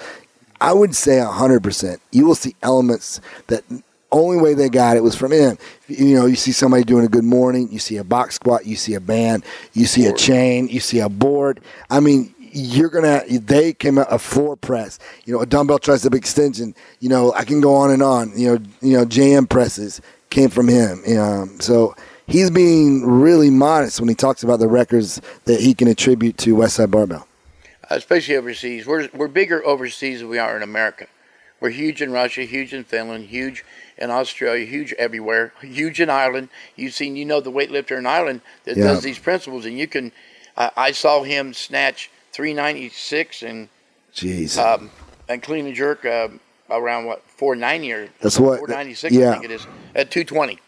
I 0.59 0.73
would 0.73 0.95
say 0.95 1.19
hundred 1.19 1.61
percent. 1.61 2.01
You 2.11 2.25
will 2.25 2.33
see 2.35 2.55
elements 2.63 3.21
that 3.47 3.63
only 4.11 4.37
way 4.41 4.55
they 4.55 4.67
got 4.67 4.97
it 4.97 5.03
was 5.03 5.15
from 5.15 5.31
him. 5.31 5.59
You 5.87 6.15
know, 6.15 6.25
you 6.25 6.35
see 6.35 6.51
somebody 6.51 6.83
doing 6.83 7.05
a 7.05 7.09
good 7.09 7.23
morning, 7.23 7.71
you 7.71 7.77
see 7.77 7.97
a 7.97 8.03
box 8.03 8.35
squat, 8.35 8.65
you 8.65 8.75
see 8.75 8.95
a 8.95 8.99
band, 8.99 9.45
you 9.73 9.85
see 9.85 10.07
a 10.07 10.13
chain, 10.13 10.67
you 10.69 10.79
see 10.79 10.99
a 10.99 11.09
board. 11.09 11.61
I 11.91 11.99
mean, 11.99 12.33
you're 12.51 12.89
gonna. 12.89 13.21
They 13.29 13.73
came 13.73 13.99
out 13.99 14.07
a 14.09 14.17
floor 14.17 14.55
press. 14.55 14.97
You 15.25 15.35
know, 15.35 15.41
a 15.41 15.45
dumbbell 15.45 15.77
tricep 15.77 16.15
extension. 16.15 16.73
You 16.99 17.09
know, 17.09 17.31
I 17.33 17.43
can 17.45 17.61
go 17.61 17.75
on 17.75 17.91
and 17.91 18.01
on. 18.01 18.31
You 18.35 18.55
know, 18.55 18.65
you 18.81 18.97
know, 18.97 19.05
JM 19.05 19.47
presses 19.47 20.01
came 20.31 20.49
from 20.49 20.67
him. 20.67 21.03
Um, 21.17 21.59
so 21.59 21.95
he's 22.29 22.49
being 22.49 23.05
really 23.05 23.49
modest 23.49 23.99
when 23.99 24.09
he 24.09 24.15
talks 24.15 24.43
about 24.43 24.59
the 24.59 24.67
records 24.67 25.21
that 25.45 25.59
he 25.59 25.73
can 25.73 25.87
attribute 25.87 26.37
to 26.39 26.55
Westside 26.55 26.91
Barbell. 26.91 27.27
Especially 27.89 28.35
overseas, 28.35 28.85
we're 28.85 29.09
we're 29.13 29.27
bigger 29.27 29.65
overseas 29.65 30.19
than 30.19 30.29
we 30.29 30.37
are 30.37 30.55
in 30.55 30.61
America. 30.63 31.07
We're 31.59 31.71
huge 31.71 32.01
in 32.01 32.11
Russia, 32.11 32.43
huge 32.43 32.73
in 32.73 32.83
Finland, 32.85 33.25
huge 33.25 33.65
in 33.97 34.11
Australia, 34.11 34.65
huge 34.65 34.93
everywhere, 34.93 35.51
huge 35.61 35.99
in 35.99 36.09
Ireland. 36.09 36.49
You've 36.75 36.93
seen, 36.93 37.15
you 37.17 37.25
know, 37.25 37.41
the 37.41 37.51
weightlifter 37.51 37.97
in 37.97 38.05
Ireland 38.05 38.41
that 38.63 38.77
Yeah. 38.77 38.85
does 38.85 39.01
these 39.03 39.19
principles, 39.19 39.65
and 39.65 39.77
you 39.77 39.87
can. 39.87 40.11
I 40.55 40.71
I 40.77 40.91
saw 40.91 41.23
him 41.23 41.53
snatch 41.53 42.09
396 42.31 43.41
and 43.41 43.69
Jeez. 44.15 44.57
um, 44.57 44.91
and 45.27 45.41
clean 45.41 45.65
and 45.65 45.75
jerk 45.75 46.05
uh, 46.05 46.29
around 46.69 47.05
what 47.05 47.23
490 47.37 47.91
or 47.91 48.09
That's 48.21 48.39
what- 48.39 48.59
496 48.59 49.13
yeah. 49.15 49.29
I 49.29 49.33
think 49.33 49.45
it 49.45 49.51
is 49.51 49.65
at 49.95 50.11
220. 50.11 50.59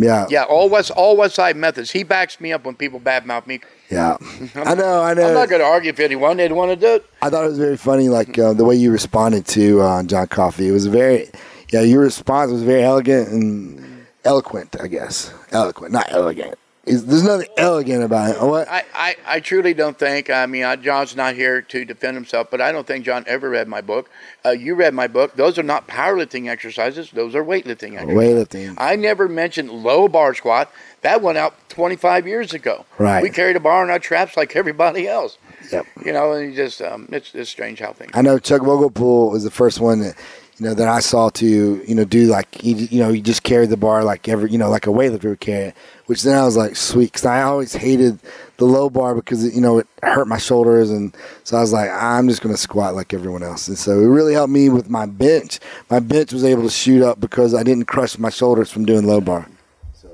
Yeah. 0.00 0.26
Yeah, 0.30 0.44
all 0.44 0.68
West 0.68 0.90
all 0.90 1.16
West 1.16 1.34
Side 1.34 1.56
methods. 1.56 1.90
He 1.90 2.02
backs 2.02 2.40
me 2.40 2.52
up 2.52 2.64
when 2.64 2.74
people 2.74 3.00
badmouth 3.00 3.46
me. 3.46 3.60
Yeah. 3.90 4.16
I 4.54 4.74
know. 4.74 5.02
I 5.02 5.14
know. 5.14 5.28
I'm 5.28 5.34
not 5.34 5.48
going 5.48 5.60
to 5.60 5.66
argue 5.66 5.90
if 5.90 6.00
anyone 6.00 6.38
they'd 6.38 6.52
want 6.52 6.70
to 6.70 6.76
do 6.76 6.94
it. 6.94 7.06
I 7.22 7.28
thought 7.28 7.44
it 7.44 7.48
was 7.48 7.58
very 7.58 7.76
funny, 7.76 8.08
like 8.08 8.38
uh, 8.38 8.52
the 8.54 8.64
way 8.64 8.74
you 8.74 8.90
responded 8.90 9.46
to 9.48 9.80
uh, 9.80 10.02
John 10.04 10.26
Coffee. 10.28 10.68
It 10.68 10.72
was 10.72 10.86
very, 10.86 11.28
yeah, 11.70 11.82
your 11.82 12.00
response 12.00 12.50
was 12.50 12.62
very 12.62 12.82
elegant 12.82 13.28
and 13.28 14.06
eloquent. 14.24 14.76
I 14.80 14.86
guess 14.86 15.32
eloquent, 15.52 15.92
not 15.92 16.06
elegant. 16.10 16.54
There's 16.90 17.22
nothing 17.22 17.48
elegant 17.56 18.02
about 18.02 18.36
it. 18.36 18.42
What? 18.42 18.68
I, 18.68 18.84
I, 18.94 19.16
I 19.26 19.40
truly 19.40 19.74
don't 19.74 19.98
think. 19.98 20.30
I 20.30 20.46
mean, 20.46 20.64
I, 20.64 20.76
John's 20.76 21.16
not 21.16 21.34
here 21.34 21.62
to 21.62 21.84
defend 21.84 22.16
himself, 22.16 22.48
but 22.50 22.60
I 22.60 22.72
don't 22.72 22.86
think 22.86 23.04
John 23.04 23.24
ever 23.26 23.50
read 23.50 23.68
my 23.68 23.80
book. 23.80 24.10
Uh, 24.44 24.50
you 24.50 24.74
read 24.74 24.94
my 24.94 25.06
book. 25.06 25.34
Those 25.36 25.58
are 25.58 25.62
not 25.62 25.88
powerlifting 25.88 26.48
exercises. 26.48 27.10
Those 27.10 27.34
are 27.34 27.44
weightlifting 27.44 27.96
exercises. 27.98 28.14
Weightlifting. 28.14 28.74
I 28.78 28.96
never 28.96 29.28
mentioned 29.28 29.70
low 29.70 30.08
bar 30.08 30.34
squat. 30.34 30.72
That 31.02 31.22
went 31.22 31.38
out 31.38 31.54
25 31.70 32.26
years 32.26 32.52
ago. 32.52 32.84
Right. 32.98 33.22
We 33.22 33.30
carried 33.30 33.56
a 33.56 33.60
bar 33.60 33.82
in 33.84 33.90
our 33.90 33.98
traps 33.98 34.36
like 34.36 34.54
everybody 34.54 35.08
else. 35.08 35.38
Yep. 35.72 35.86
You 36.04 36.12
know, 36.12 36.32
and 36.32 36.50
you 36.50 36.56
just 36.56 36.82
um, 36.82 37.08
it's 37.12 37.34
it's 37.34 37.50
strange 37.50 37.78
how 37.80 37.92
things. 37.92 38.10
I 38.14 38.22
know 38.22 38.38
Chuck 38.38 38.62
Vogelpohl 38.62 39.30
was 39.30 39.44
the 39.44 39.50
first 39.50 39.80
one 39.80 40.00
that 40.00 40.16
you 40.60 40.66
know 40.66 40.74
that 40.74 40.88
I 40.88 41.00
saw 41.00 41.30
to 41.30 41.46
you 41.86 41.94
know 41.94 42.04
do 42.04 42.26
like 42.26 42.62
you, 42.62 42.76
you 42.76 43.00
know 43.00 43.08
you 43.08 43.22
just 43.22 43.42
carried 43.42 43.70
the 43.70 43.78
bar 43.78 44.04
like 44.04 44.28
every 44.28 44.50
you 44.50 44.58
know 44.58 44.68
like 44.68 44.86
a 44.86 44.90
weightlifter 44.90 45.30
would 45.30 45.40
carry 45.40 45.68
it, 45.68 45.74
which 46.04 46.22
then 46.22 46.36
I 46.36 46.44
was 46.44 46.54
like 46.54 46.76
sweet 46.76 47.06
because 47.06 47.24
I 47.24 47.42
always 47.42 47.72
hated 47.72 48.18
the 48.58 48.66
low 48.66 48.90
bar 48.90 49.14
because 49.14 49.54
you 49.54 49.62
know 49.62 49.78
it 49.78 49.86
hurt 50.02 50.28
my 50.28 50.36
shoulders 50.36 50.90
and 50.90 51.16
so 51.44 51.56
I 51.56 51.60
was 51.60 51.72
like 51.72 51.88
I'm 51.90 52.28
just 52.28 52.42
gonna 52.42 52.58
squat 52.58 52.94
like 52.94 53.14
everyone 53.14 53.42
else 53.42 53.68
and 53.68 53.78
so 53.78 54.00
it 54.00 54.04
really 54.04 54.34
helped 54.34 54.52
me 54.52 54.68
with 54.68 54.90
my 54.90 55.06
bench. 55.06 55.60
My 55.88 55.98
bench 55.98 56.30
was 56.30 56.44
able 56.44 56.64
to 56.64 56.70
shoot 56.70 57.02
up 57.02 57.18
because 57.20 57.54
I 57.54 57.62
didn't 57.62 57.86
crush 57.86 58.18
my 58.18 58.30
shoulders 58.30 58.70
from 58.70 58.84
doing 58.84 59.06
low 59.06 59.22
bar. 59.22 59.48
So, 59.94 60.10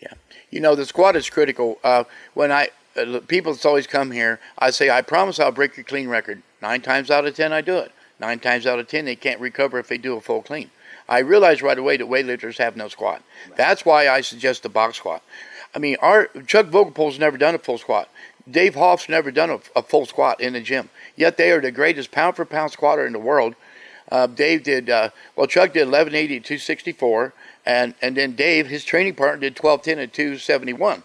yeah. 0.00 0.14
You 0.50 0.60
know, 0.60 0.74
the 0.74 0.86
squat 0.86 1.14
is 1.14 1.28
critical. 1.28 1.78
Uh, 1.84 2.04
when 2.32 2.50
I 2.50 2.70
uh, 2.96 3.20
people 3.28 3.52
that's 3.52 3.66
always 3.66 3.86
come 3.86 4.10
here, 4.12 4.40
I 4.58 4.70
say, 4.70 4.88
I 4.88 5.02
promise 5.02 5.38
I'll 5.38 5.52
break 5.52 5.76
your 5.76 5.84
clean 5.84 6.08
record. 6.08 6.42
Nine 6.62 6.80
times 6.80 7.10
out 7.10 7.26
of 7.26 7.36
ten, 7.36 7.52
I 7.52 7.60
do 7.60 7.76
it. 7.76 7.92
Nine 8.20 8.38
times 8.38 8.66
out 8.66 8.78
of 8.78 8.86
ten, 8.86 9.06
they 9.06 9.16
can't 9.16 9.40
recover 9.40 9.78
if 9.78 9.88
they 9.88 9.98
do 9.98 10.16
a 10.16 10.20
full 10.20 10.42
clean. 10.42 10.70
I 11.08 11.20
realize 11.20 11.62
right 11.62 11.78
away 11.78 11.96
that 11.96 12.06
weightlifters 12.06 12.58
have 12.58 12.76
no 12.76 12.88
squat. 12.88 13.22
That's 13.56 13.84
why 13.84 14.08
I 14.08 14.20
suggest 14.20 14.62
the 14.62 14.68
box 14.68 14.98
squat. 14.98 15.22
I 15.74 15.78
mean, 15.78 15.96
our 16.00 16.26
Chuck 16.46 16.66
Vogelpohl's 16.66 17.18
never 17.18 17.38
done 17.38 17.54
a 17.54 17.58
full 17.58 17.78
squat. 17.78 18.08
Dave 18.48 18.74
Hoff's 18.74 19.08
never 19.08 19.30
done 19.30 19.50
a, 19.50 19.60
a 19.74 19.82
full 19.82 20.06
squat 20.06 20.40
in 20.40 20.52
the 20.52 20.60
gym. 20.60 20.90
Yet 21.16 21.36
they 21.36 21.50
are 21.50 21.60
the 21.60 21.70
greatest 21.70 22.10
pound 22.10 22.36
for 22.36 22.44
pound 22.44 22.72
squatter 22.72 23.06
in 23.06 23.12
the 23.12 23.18
world. 23.18 23.54
Uh, 24.10 24.26
Dave 24.26 24.64
did 24.64 24.90
uh, 24.90 25.10
well. 25.34 25.46
Chuck 25.46 25.72
did 25.72 25.86
1180 25.86 26.36
at 26.36 26.44
264, 26.44 27.32
and 27.64 27.94
and 28.02 28.16
then 28.16 28.34
Dave, 28.34 28.66
his 28.66 28.84
training 28.84 29.14
partner, 29.14 29.40
did 29.40 29.58
1210 29.58 29.98
at 29.98 30.12
271. 30.12 31.02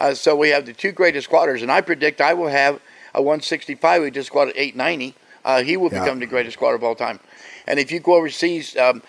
Uh, 0.00 0.14
so 0.14 0.36
we 0.36 0.50
have 0.50 0.66
the 0.66 0.72
two 0.72 0.92
greatest 0.92 1.24
squatters, 1.24 1.62
and 1.62 1.70
I 1.70 1.80
predict 1.80 2.20
I 2.20 2.34
will 2.34 2.48
have 2.48 2.80
a 3.14 3.22
165 3.22 4.02
We 4.02 4.10
just 4.10 4.26
squatted 4.26 4.54
890. 4.56 5.14
Uh, 5.44 5.62
he 5.62 5.76
will 5.76 5.90
Yeah. 5.90 6.00
become 6.00 6.18
the 6.18 6.26
greatest 6.26 6.54
squatter 6.54 6.76
of 6.76 6.84
all 6.84 6.94
time. 6.94 7.20
And 7.66 7.78
if 7.78 7.90
you 7.92 8.00
go 8.00 8.14
overseas, 8.14 8.76
um, 8.76 9.02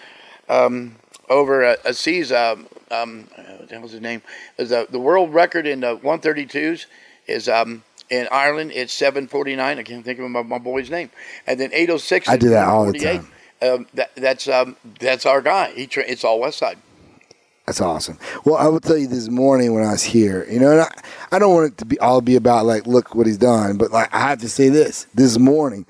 um, 0.48 0.96
over 1.30 1.64
uh, 1.64 1.76
a 1.86 1.94
seas, 1.94 2.32
um, 2.32 2.68
um, 2.92 3.28
uh, 3.38 3.42
what 3.58 3.70
the 3.70 3.78
hell's 3.78 3.92
his 3.92 4.02
name? 4.02 4.22
Is 4.58 4.72
uh, 4.72 4.86
the 4.90 5.00
world 5.00 5.34
record 5.34 5.68
in 5.68 5.82
the 5.82 5.96
132s 5.98 6.86
is 7.28 7.48
um, 7.48 7.84
in 8.10 8.28
Ireland. 8.32 8.72
It's 8.74 8.94
749. 8.94 9.78
I 9.78 9.84
can't 9.84 10.04
think 10.04 10.20
of 10.20 10.30
my, 10.30 10.42
my 10.42 10.58
boy's 10.58 10.90
name. 10.90 11.12
And 11.46 11.60
then 11.60 11.70
806. 11.72 12.28
I 12.28 12.38
do 12.38 12.50
that 12.50 12.68
all 12.68 12.92
the 12.92 13.00
time. 13.00 13.28
Um, 13.62 13.88
that, 13.94 14.16
that's 14.16 14.48
um, 14.48 14.78
that's 15.00 15.26
our 15.26 15.42
guy. 15.42 15.72
He 15.72 15.86
tra- 15.86 16.06
it's 16.08 16.24
all 16.24 16.40
West 16.40 16.58
Side. 16.58 16.78
That's 17.66 17.82
awesome. 17.82 18.18
Well, 18.46 18.56
I 18.56 18.68
will 18.68 18.80
tell 18.80 18.98
you 18.98 19.06
this 19.06 19.30
morning 19.30 19.74
when 19.76 19.84
I 19.84 19.92
was 19.92 20.02
here, 20.02 20.48
you 20.50 20.60
know, 20.60 20.72
and 20.72 20.82
I, 20.82 20.90
I 21.32 21.40
don't 21.40 21.54
want 21.54 21.74
it 21.74 21.78
to 21.80 21.86
be 21.86 22.00
all 22.00 22.22
be 22.22 22.36
about 22.36 22.66
like, 22.66 22.88
look 22.88 23.14
what 23.14 23.28
he's 23.28 23.38
done, 23.38 23.78
but 23.78 23.92
like 23.92 24.12
I 24.14 24.22
have 24.22 24.40
to 24.40 24.50
say 24.50 24.70
this: 24.70 25.06
this 25.14 25.38
morning 25.38 25.86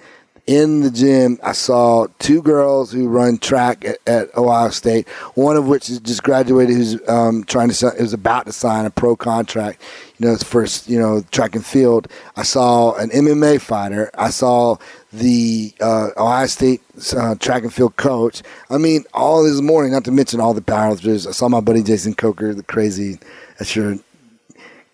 in 0.50 0.82
the 0.82 0.90
gym, 0.90 1.38
I 1.44 1.52
saw 1.52 2.08
two 2.18 2.42
girls 2.42 2.92
who 2.92 3.08
run 3.08 3.38
track 3.38 3.86
at, 3.86 4.00
at 4.08 4.36
Ohio 4.36 4.72
State. 4.72 5.08
One 5.36 5.56
of 5.56 5.68
which 5.68 5.92
is 5.92 6.00
just 6.00 6.24
graduated, 6.24 6.76
who's 6.76 7.08
um, 7.08 7.44
trying 7.44 7.70
to 7.70 7.88
is 7.90 8.14
about 8.14 8.48
to 8.48 8.52
sign 8.52 8.88
a 8.88 8.90
pro 8.90 9.16
contract. 9.16 9.80
You 10.18 10.26
know, 10.26 10.38
first, 10.38 10.90
you 10.90 10.98
know, 10.98 11.22
track 11.30 11.54
and 11.54 11.64
field. 11.64 12.08
I 12.36 12.42
saw 12.42 12.96
an 12.96 13.12
MMA 13.12 13.62
fighter. 13.62 14.10
I 14.18 14.32
saw 14.32 14.78
the 15.14 15.72
uh, 15.82 16.10
Ohio 16.18 16.48
State 16.48 16.82
uh, 17.16 17.36
track 17.36 17.62
and 17.62 17.72
field 17.72 17.96
coach. 17.98 18.42
I 18.72 18.80
mean, 18.80 19.04
all 19.14 19.44
this 19.44 19.62
morning, 19.62 19.92
not 19.92 20.06
to 20.06 20.12
mention 20.12 20.40
all 20.40 20.56
the 20.56 20.62
powerlifters. 20.62 21.28
I 21.28 21.32
saw 21.32 21.48
my 21.48 21.62
buddy 21.62 21.84
Jason 21.84 22.16
Coker, 22.16 22.56
the 22.56 22.64
crazy, 22.64 23.20
that's 23.60 23.76
your 23.76 24.00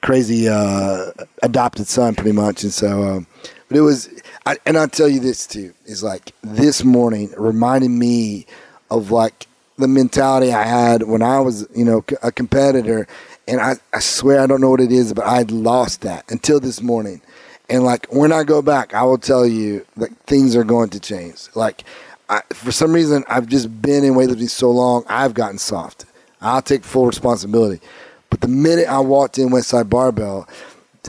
crazy 0.01 0.49
uh, 0.49 1.11
adopted 1.43 1.87
son, 1.87 2.13
pretty 2.13 2.33
much. 2.33 2.63
And 2.63 2.73
so, 2.73 3.03
um, 3.03 3.27
but 3.69 3.77
it 3.77 3.81
was, 3.81 4.09
I, 4.45 4.57
and 4.65 4.77
I'll 4.77 4.87
tell 4.87 5.09
you 5.09 5.19
this 5.19 5.47
too, 5.47 5.73
is 5.85 6.03
like 6.03 6.33
this 6.43 6.83
morning 6.83 7.33
reminded 7.35 7.89
me 7.89 8.45
of 8.91 9.09
like 9.09 9.47
the 9.77 9.87
mentality 9.87 10.53
I 10.53 10.63
had 10.63 11.03
when 11.03 11.21
I 11.21 11.39
was, 11.39 11.67
you 11.75 11.83
know, 11.83 12.05
a 12.21 12.31
competitor. 12.31 13.07
And 13.47 13.59
I, 13.59 13.75
I 13.93 13.99
swear 13.99 14.41
I 14.41 14.47
don't 14.47 14.61
know 14.61 14.69
what 14.69 14.81
it 14.81 14.91
is, 14.91 15.13
but 15.13 15.25
I 15.25 15.41
lost 15.43 16.01
that 16.01 16.29
until 16.31 16.59
this 16.59 16.81
morning. 16.81 17.21
And 17.69 17.83
like 17.83 18.05
when 18.13 18.31
I 18.31 18.43
go 18.43 18.61
back, 18.61 18.93
I 18.93 19.03
will 19.03 19.17
tell 19.17 19.47
you 19.47 19.85
that 19.97 20.15
things 20.27 20.55
are 20.55 20.63
going 20.63 20.89
to 20.91 20.99
change. 20.99 21.47
Like 21.55 21.83
I, 22.29 22.41
for 22.53 22.71
some 22.71 22.93
reason, 22.93 23.23
I've 23.27 23.47
just 23.47 23.81
been 23.81 24.03
in 24.03 24.13
weightlifting 24.13 24.49
so 24.49 24.69
long, 24.69 25.05
I've 25.07 25.33
gotten 25.33 25.57
soft. 25.57 26.05
I'll 26.39 26.61
take 26.61 26.83
full 26.83 27.07
responsibility. 27.07 27.81
But 28.29 28.41
the 28.41 28.47
minute 28.47 28.87
I 28.87 28.99
walked 28.99 29.39
in 29.39 29.49
Westside 29.49 29.89
Barbell, 29.89 30.47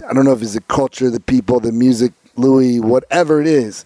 I 0.08 0.14
don't 0.14 0.24
know 0.24 0.32
if 0.32 0.40
it's 0.40 0.54
the 0.54 0.60
culture, 0.62 1.10
the 1.10 1.20
people, 1.20 1.60
the 1.60 1.72
music, 1.72 2.12
Louie, 2.38 2.80
whatever 2.80 3.40
it 3.40 3.46
is, 3.46 3.84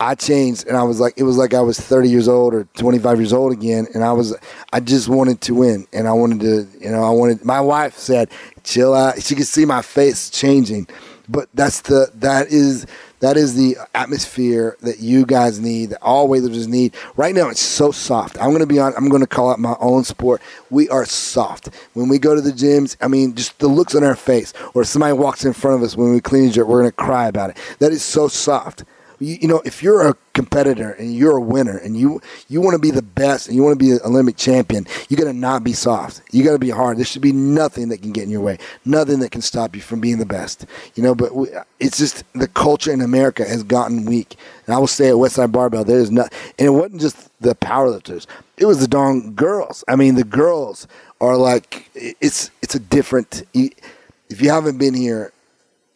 I 0.00 0.14
changed 0.14 0.66
and 0.66 0.76
I 0.76 0.82
was 0.82 1.00
like, 1.00 1.14
it 1.16 1.22
was 1.22 1.36
like 1.36 1.54
I 1.54 1.60
was 1.60 1.78
30 1.78 2.08
years 2.08 2.28
old 2.28 2.52
or 2.52 2.64
25 2.74 3.18
years 3.18 3.32
old 3.32 3.52
again. 3.52 3.86
And 3.94 4.02
I 4.02 4.12
was, 4.12 4.36
I 4.72 4.80
just 4.80 5.08
wanted 5.08 5.40
to 5.42 5.54
win. 5.54 5.86
And 5.92 6.08
I 6.08 6.12
wanted 6.12 6.40
to, 6.40 6.66
you 6.80 6.90
know, 6.90 7.04
I 7.04 7.10
wanted, 7.10 7.44
my 7.44 7.60
wife 7.60 7.96
said, 7.96 8.28
chill 8.64 8.92
out. 8.92 9.22
She 9.22 9.34
could 9.34 9.46
see 9.46 9.64
my 9.64 9.82
face 9.82 10.30
changing. 10.30 10.88
But 11.28 11.48
that's 11.54 11.80
the, 11.82 12.10
that 12.16 12.48
is, 12.48 12.86
that 13.24 13.38
is 13.38 13.54
the 13.54 13.78
atmosphere 13.94 14.76
that 14.82 14.98
you 14.98 15.24
guys 15.24 15.58
need, 15.58 15.86
that 15.90 16.02
all 16.02 16.28
weightlifters 16.28 16.68
need. 16.68 16.94
Right 17.16 17.34
now, 17.34 17.48
it's 17.48 17.58
so 17.58 17.90
soft. 17.90 18.36
I'm 18.38 18.50
going 18.50 18.60
to 18.60 18.66
be 18.66 18.78
on. 18.78 18.92
I'm 18.98 19.08
going 19.08 19.22
to 19.22 19.26
call 19.26 19.50
out 19.50 19.58
my 19.58 19.74
own 19.80 20.04
sport. 20.04 20.42
We 20.68 20.90
are 20.90 21.06
soft 21.06 21.70
when 21.94 22.10
we 22.10 22.18
go 22.18 22.34
to 22.34 22.42
the 22.42 22.50
gyms. 22.50 22.98
I 23.00 23.08
mean, 23.08 23.34
just 23.34 23.58
the 23.60 23.66
looks 23.66 23.94
on 23.94 24.04
our 24.04 24.14
face, 24.14 24.52
or 24.74 24.84
somebody 24.84 25.14
walks 25.14 25.42
in 25.42 25.54
front 25.54 25.78
of 25.78 25.82
us 25.82 25.96
when 25.96 26.12
we 26.12 26.20
clean 26.20 26.52
jerk, 26.52 26.68
we're 26.68 26.80
going 26.80 26.90
to 26.90 26.96
cry 26.96 27.26
about 27.26 27.48
it. 27.48 27.56
That 27.78 27.92
is 27.92 28.02
so 28.02 28.28
soft. 28.28 28.84
You, 29.24 29.38
you 29.42 29.48
know, 29.48 29.62
if 29.64 29.82
you're 29.82 30.06
a 30.06 30.14
competitor 30.34 30.90
and 30.92 31.14
you're 31.14 31.36
a 31.36 31.40
winner 31.40 31.78
and 31.78 31.96
you 31.96 32.20
you 32.48 32.60
want 32.60 32.74
to 32.74 32.78
be 32.78 32.90
the 32.90 33.02
best 33.02 33.46
and 33.46 33.56
you 33.56 33.62
want 33.62 33.78
to 33.78 33.82
be 33.82 33.92
an 33.92 34.00
Olympic 34.04 34.36
champion, 34.36 34.86
you 35.08 35.16
got 35.16 35.24
to 35.24 35.32
not 35.32 35.64
be 35.64 35.72
soft. 35.72 36.20
You 36.30 36.44
got 36.44 36.52
to 36.52 36.58
be 36.58 36.70
hard. 36.70 36.98
There 36.98 37.04
should 37.04 37.22
be 37.22 37.32
nothing 37.32 37.88
that 37.88 38.02
can 38.02 38.12
get 38.12 38.24
in 38.24 38.30
your 38.30 38.42
way, 38.42 38.58
nothing 38.84 39.20
that 39.20 39.30
can 39.30 39.40
stop 39.40 39.74
you 39.74 39.80
from 39.80 40.00
being 40.00 40.18
the 40.18 40.26
best. 40.26 40.66
You 40.94 41.02
know, 41.02 41.14
but 41.14 41.34
we, 41.34 41.48
it's 41.80 41.96
just 41.96 42.22
the 42.34 42.48
culture 42.48 42.92
in 42.92 43.00
America 43.00 43.44
has 43.44 43.62
gotten 43.62 44.04
weak. 44.04 44.36
And 44.66 44.74
I 44.74 44.78
will 44.78 44.86
say 44.86 45.08
at 45.08 45.14
Westside 45.14 45.52
Barbell, 45.52 45.84
there 45.84 46.00
is 46.00 46.10
not, 46.10 46.32
and 46.58 46.66
it 46.66 46.70
wasn't 46.70 47.00
just 47.00 47.30
the 47.40 47.54
powerlifters; 47.54 48.26
it 48.58 48.66
was 48.66 48.80
the 48.80 48.88
darn 48.88 49.32
girls. 49.32 49.84
I 49.88 49.96
mean, 49.96 50.16
the 50.16 50.24
girls 50.24 50.86
are 51.20 51.36
like 51.36 51.90
it's 51.94 52.50
it's 52.60 52.74
a 52.74 52.80
different. 52.80 53.44
If 53.54 54.40
you 54.40 54.50
haven't 54.50 54.78
been 54.78 54.94
here, 54.94 55.32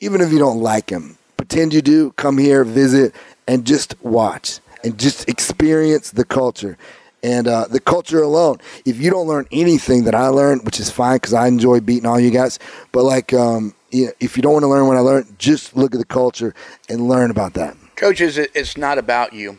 even 0.01 0.21
if 0.21 0.33
you 0.33 0.39
don't 0.39 0.61
like 0.61 0.87
them, 0.87 1.18
pretend 1.39 1.73
you 1.73 1.81
do. 1.81 2.11
Come 2.13 2.37
here, 2.37 2.65
visit, 2.65 3.15
and 3.47 3.65
just 3.65 3.95
watch 4.03 4.61
and 4.85 4.99
just 4.99 5.27
experience 5.29 6.11
the 6.11 6.25
culture. 6.25 6.77
And 7.23 7.49
uh, 7.49 7.67
the 7.67 7.81
culture 7.81 8.23
alone, 8.23 8.59
if 8.85 9.01
you 9.01 9.11
don't 9.11 9.27
learn 9.27 9.47
anything 9.51 10.05
that 10.05 10.15
I 10.15 10.29
learned, 10.29 10.65
which 10.65 10.79
is 10.79 10.91
fine 10.91 11.17
because 11.17 11.35
I 11.35 11.49
enjoy 11.49 11.81
beating 11.81 12.07
all 12.07 12.21
you 12.21 12.31
guys, 12.31 12.59
but 12.93 13.03
like, 13.03 13.33
um, 13.33 13.75
you 13.91 14.07
know, 14.07 14.13
if 14.21 14.37
you 14.37 14.43
don't 14.43 14.53
want 14.53 14.63
to 14.65 14.69
learn 14.69 14.87
what 14.87 14.97
I 14.97 15.01
learned, 15.01 15.39
just 15.39 15.77
look 15.77 15.95
at 15.95 15.99
the 15.99 16.05
culture 16.05 16.55
and 16.89 17.09
learn 17.09 17.31
about 17.31 17.55
that. 17.55 17.77
Coaches, 17.97 18.39
it's 18.39 18.77
not 18.77 18.99
about 18.99 19.33
you. 19.33 19.59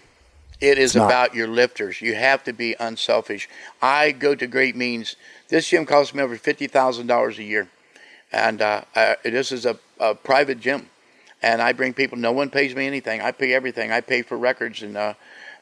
It 0.62 0.77
is 0.77 0.95
about 0.95 1.33
your 1.33 1.48
lifters. 1.48 2.01
You 2.01 2.15
have 2.15 2.43
to 2.43 2.53
be 2.53 2.75
unselfish. 2.79 3.48
I 3.81 4.12
go 4.12 4.36
to 4.36 4.45
great 4.45 4.75
means. 4.75 5.15
This 5.48 5.69
gym 5.69 5.86
costs 5.86 6.13
me 6.13 6.21
over 6.21 6.36
fifty 6.36 6.67
thousand 6.67 7.07
dollars 7.07 7.39
a 7.39 7.43
year, 7.43 7.69
and 8.33 8.62
uh, 8.62 8.81
uh, 8.93 9.15
this 9.24 9.53
is 9.53 9.65
a, 9.65 9.79
a 10.01 10.15
private 10.15 10.59
gym. 10.59 10.89
And 11.41 11.62
I 11.62 11.74
bring 11.74 11.93
people. 11.93 12.17
No 12.17 12.31
one 12.31 12.50
pays 12.50 12.75
me 12.75 12.86
anything. 12.86 13.22
I 13.22 13.31
pay 13.31 13.53
everything. 13.53 13.91
I 13.91 14.01
pay 14.01 14.22
for 14.22 14.38
records 14.38 14.81
and. 14.81 14.98
Uh, 14.98 15.13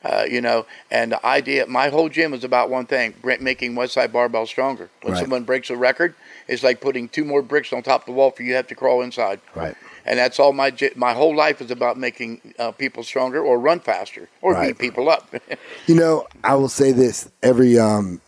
uh, 0.03 0.25
you 0.29 0.41
know, 0.41 0.65
and 0.91 1.11
the 1.11 1.25
idea, 1.25 1.65
my 1.65 1.89
whole 1.89 2.07
gym 2.07 2.31
is 2.31 2.43
about 2.43 2.69
one 2.69 2.85
thing: 2.85 3.15
making 3.41 3.73
Westside 3.73 4.11
Barbell 4.11 4.45
stronger. 4.45 4.91
When 5.01 5.13
Right. 5.13 5.19
someone 5.19 5.43
breaks 5.43 5.71
a 5.71 5.75
record, 5.75 6.13
it's 6.47 6.63
like 6.63 6.81
putting 6.81 7.09
two 7.09 7.25
more 7.25 7.41
bricks 7.41 7.73
on 7.73 7.81
top 7.81 8.01
of 8.01 8.05
the 8.05 8.11
wall 8.11 8.29
for 8.29 8.43
you 8.43 8.53
have 8.53 8.67
to 8.67 8.75
crawl 8.75 9.01
inside 9.01 9.41
Right. 9.55 9.75
and 10.05 10.17
that's 10.17 10.39
all 10.39 10.53
my 10.53 10.73
my 10.95 11.13
whole 11.13 11.35
life 11.35 11.61
is 11.61 11.71
about 11.71 11.97
making 11.97 12.53
uh, 12.57 12.71
people 12.71 13.03
stronger 13.03 13.41
or 13.41 13.59
run 13.59 13.79
faster 13.79 14.29
or 14.41 14.53
Right. 14.53 14.67
beat 14.67 14.79
people 14.79 15.09
up. 15.09 15.29
You 15.87 15.95
know, 15.95 16.27
I 16.43 16.55
will 16.55 16.67
say 16.69 16.91
this: 16.91 17.29
every 17.41 17.79
um, 17.79 18.19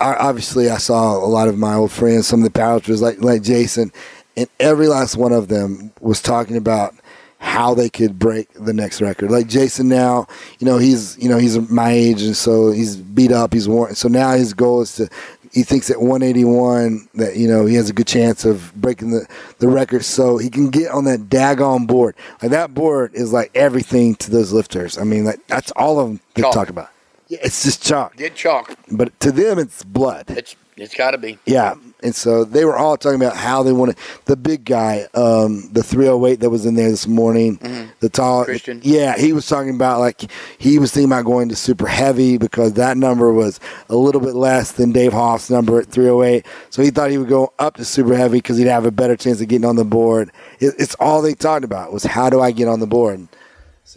I, 0.00 0.14
obviously, 0.14 0.70
I 0.70 0.78
saw 0.78 1.16
a 1.16 1.26
lot 1.26 1.48
of 1.48 1.58
my 1.58 1.74
old 1.74 1.90
friends, 1.90 2.28
some 2.28 2.44
of 2.44 2.52
the 2.52 2.58
powerlifters, 2.58 3.00
like 3.00 3.20
like 3.20 3.42
Jason, 3.42 3.90
and 4.36 4.48
every 4.60 4.88
last 4.88 5.16
one 5.16 5.32
of 5.32 5.48
them 5.48 5.92
was 6.00 6.20
talking 6.20 6.56
about 6.56 6.94
how 7.42 7.74
they 7.74 7.90
could 7.90 8.20
break 8.20 8.48
the 8.54 8.72
next 8.72 9.00
record. 9.00 9.30
Like 9.30 9.48
Jason 9.48 9.88
now, 9.88 10.28
you 10.60 10.66
know, 10.66 10.78
he's 10.78 11.18
you 11.18 11.28
know 11.28 11.38
he's 11.38 11.58
my 11.70 11.90
age, 11.90 12.22
and 12.22 12.36
so 12.36 12.70
he's 12.70 12.96
beat 12.96 13.32
up, 13.32 13.52
he's 13.52 13.68
worn. 13.68 13.94
So 13.94 14.08
now 14.08 14.32
his 14.32 14.54
goal 14.54 14.82
is 14.82 14.94
to. 14.96 15.08
He 15.52 15.64
thinks 15.64 15.90
at 15.90 16.00
181 16.00 17.10
that 17.16 17.36
you 17.36 17.46
know 17.46 17.66
he 17.66 17.74
has 17.74 17.90
a 17.90 17.92
good 17.92 18.06
chance 18.06 18.46
of 18.46 18.72
breaking 18.74 19.10
the, 19.10 19.26
the 19.58 19.68
record, 19.68 20.02
so 20.02 20.38
he 20.38 20.48
can 20.48 20.70
get 20.70 20.90
on 20.90 21.04
that 21.04 21.28
daggone 21.28 21.86
board. 21.86 22.14
Like 22.40 22.52
that 22.52 22.72
board 22.72 23.12
is 23.12 23.34
like 23.34 23.50
everything 23.54 24.14
to 24.16 24.30
those 24.30 24.52
lifters. 24.52 24.96
I 24.96 25.04
mean, 25.04 25.24
like 25.24 25.46
that's 25.48 25.70
all 25.72 26.00
of 26.00 26.08
them 26.08 26.20
they 26.34 26.42
talk 26.42 26.70
about. 26.70 26.88
Yeah, 27.28 27.40
it's 27.42 27.64
just 27.64 27.82
chalk. 27.82 28.16
Get 28.16 28.34
chalk. 28.34 28.78
But 28.90 29.18
to 29.20 29.32
them, 29.32 29.58
it's 29.58 29.84
blood. 29.84 30.26
It's 30.28 30.56
it's 30.76 30.94
got 30.94 31.10
to 31.10 31.18
be. 31.18 31.38
Yeah. 31.44 31.74
And 32.02 32.14
so 32.14 32.44
they 32.44 32.64
were 32.64 32.76
all 32.76 32.96
talking 32.96 33.20
about 33.20 33.36
how 33.36 33.62
they 33.62 33.72
wanted 33.72 33.96
the 34.24 34.36
big 34.36 34.64
guy, 34.64 35.06
um, 35.14 35.68
the 35.72 35.82
308 35.82 36.40
that 36.40 36.50
was 36.50 36.66
in 36.66 36.74
there 36.74 36.90
this 36.90 37.06
morning, 37.06 37.58
the 38.00 38.08
tall 38.08 38.42
Mm-hmm. 38.42 38.44
Christian. 38.50 38.80
Yeah, 38.82 39.16
he 39.16 39.32
was 39.32 39.46
talking 39.46 39.74
about 39.74 40.00
like 40.00 40.30
he 40.58 40.78
was 40.78 40.92
thinking 40.92 41.10
about 41.12 41.24
going 41.24 41.48
to 41.50 41.56
super 41.56 41.86
heavy 41.86 42.38
because 42.38 42.72
that 42.74 42.96
number 42.96 43.32
was 43.32 43.60
a 43.88 43.96
little 43.96 44.20
bit 44.20 44.34
less 44.34 44.72
than 44.72 44.92
Dave 44.92 45.12
Hoff's 45.12 45.50
number 45.50 45.78
at 45.80 45.86
308. 45.88 46.44
So 46.70 46.82
he 46.82 46.90
thought 46.90 47.10
he 47.10 47.18
would 47.18 47.28
go 47.28 47.52
up 47.58 47.76
to 47.76 47.84
super 47.84 48.16
heavy 48.16 48.38
because 48.38 48.58
he'd 48.58 48.66
have 48.66 48.86
a 48.86 48.90
better 48.90 49.16
chance 49.16 49.40
of 49.40 49.48
getting 49.48 49.64
on 49.64 49.76
the 49.76 49.84
board. 49.84 50.30
It, 50.60 50.74
it's 50.78 50.94
all 50.96 51.22
they 51.22 51.34
talked 51.34 51.64
about 51.64 51.92
was 51.92 52.04
how 52.04 52.30
do 52.30 52.40
I 52.40 52.50
get 52.52 52.68
on 52.68 52.80
the 52.80 52.86
board? 52.86 53.28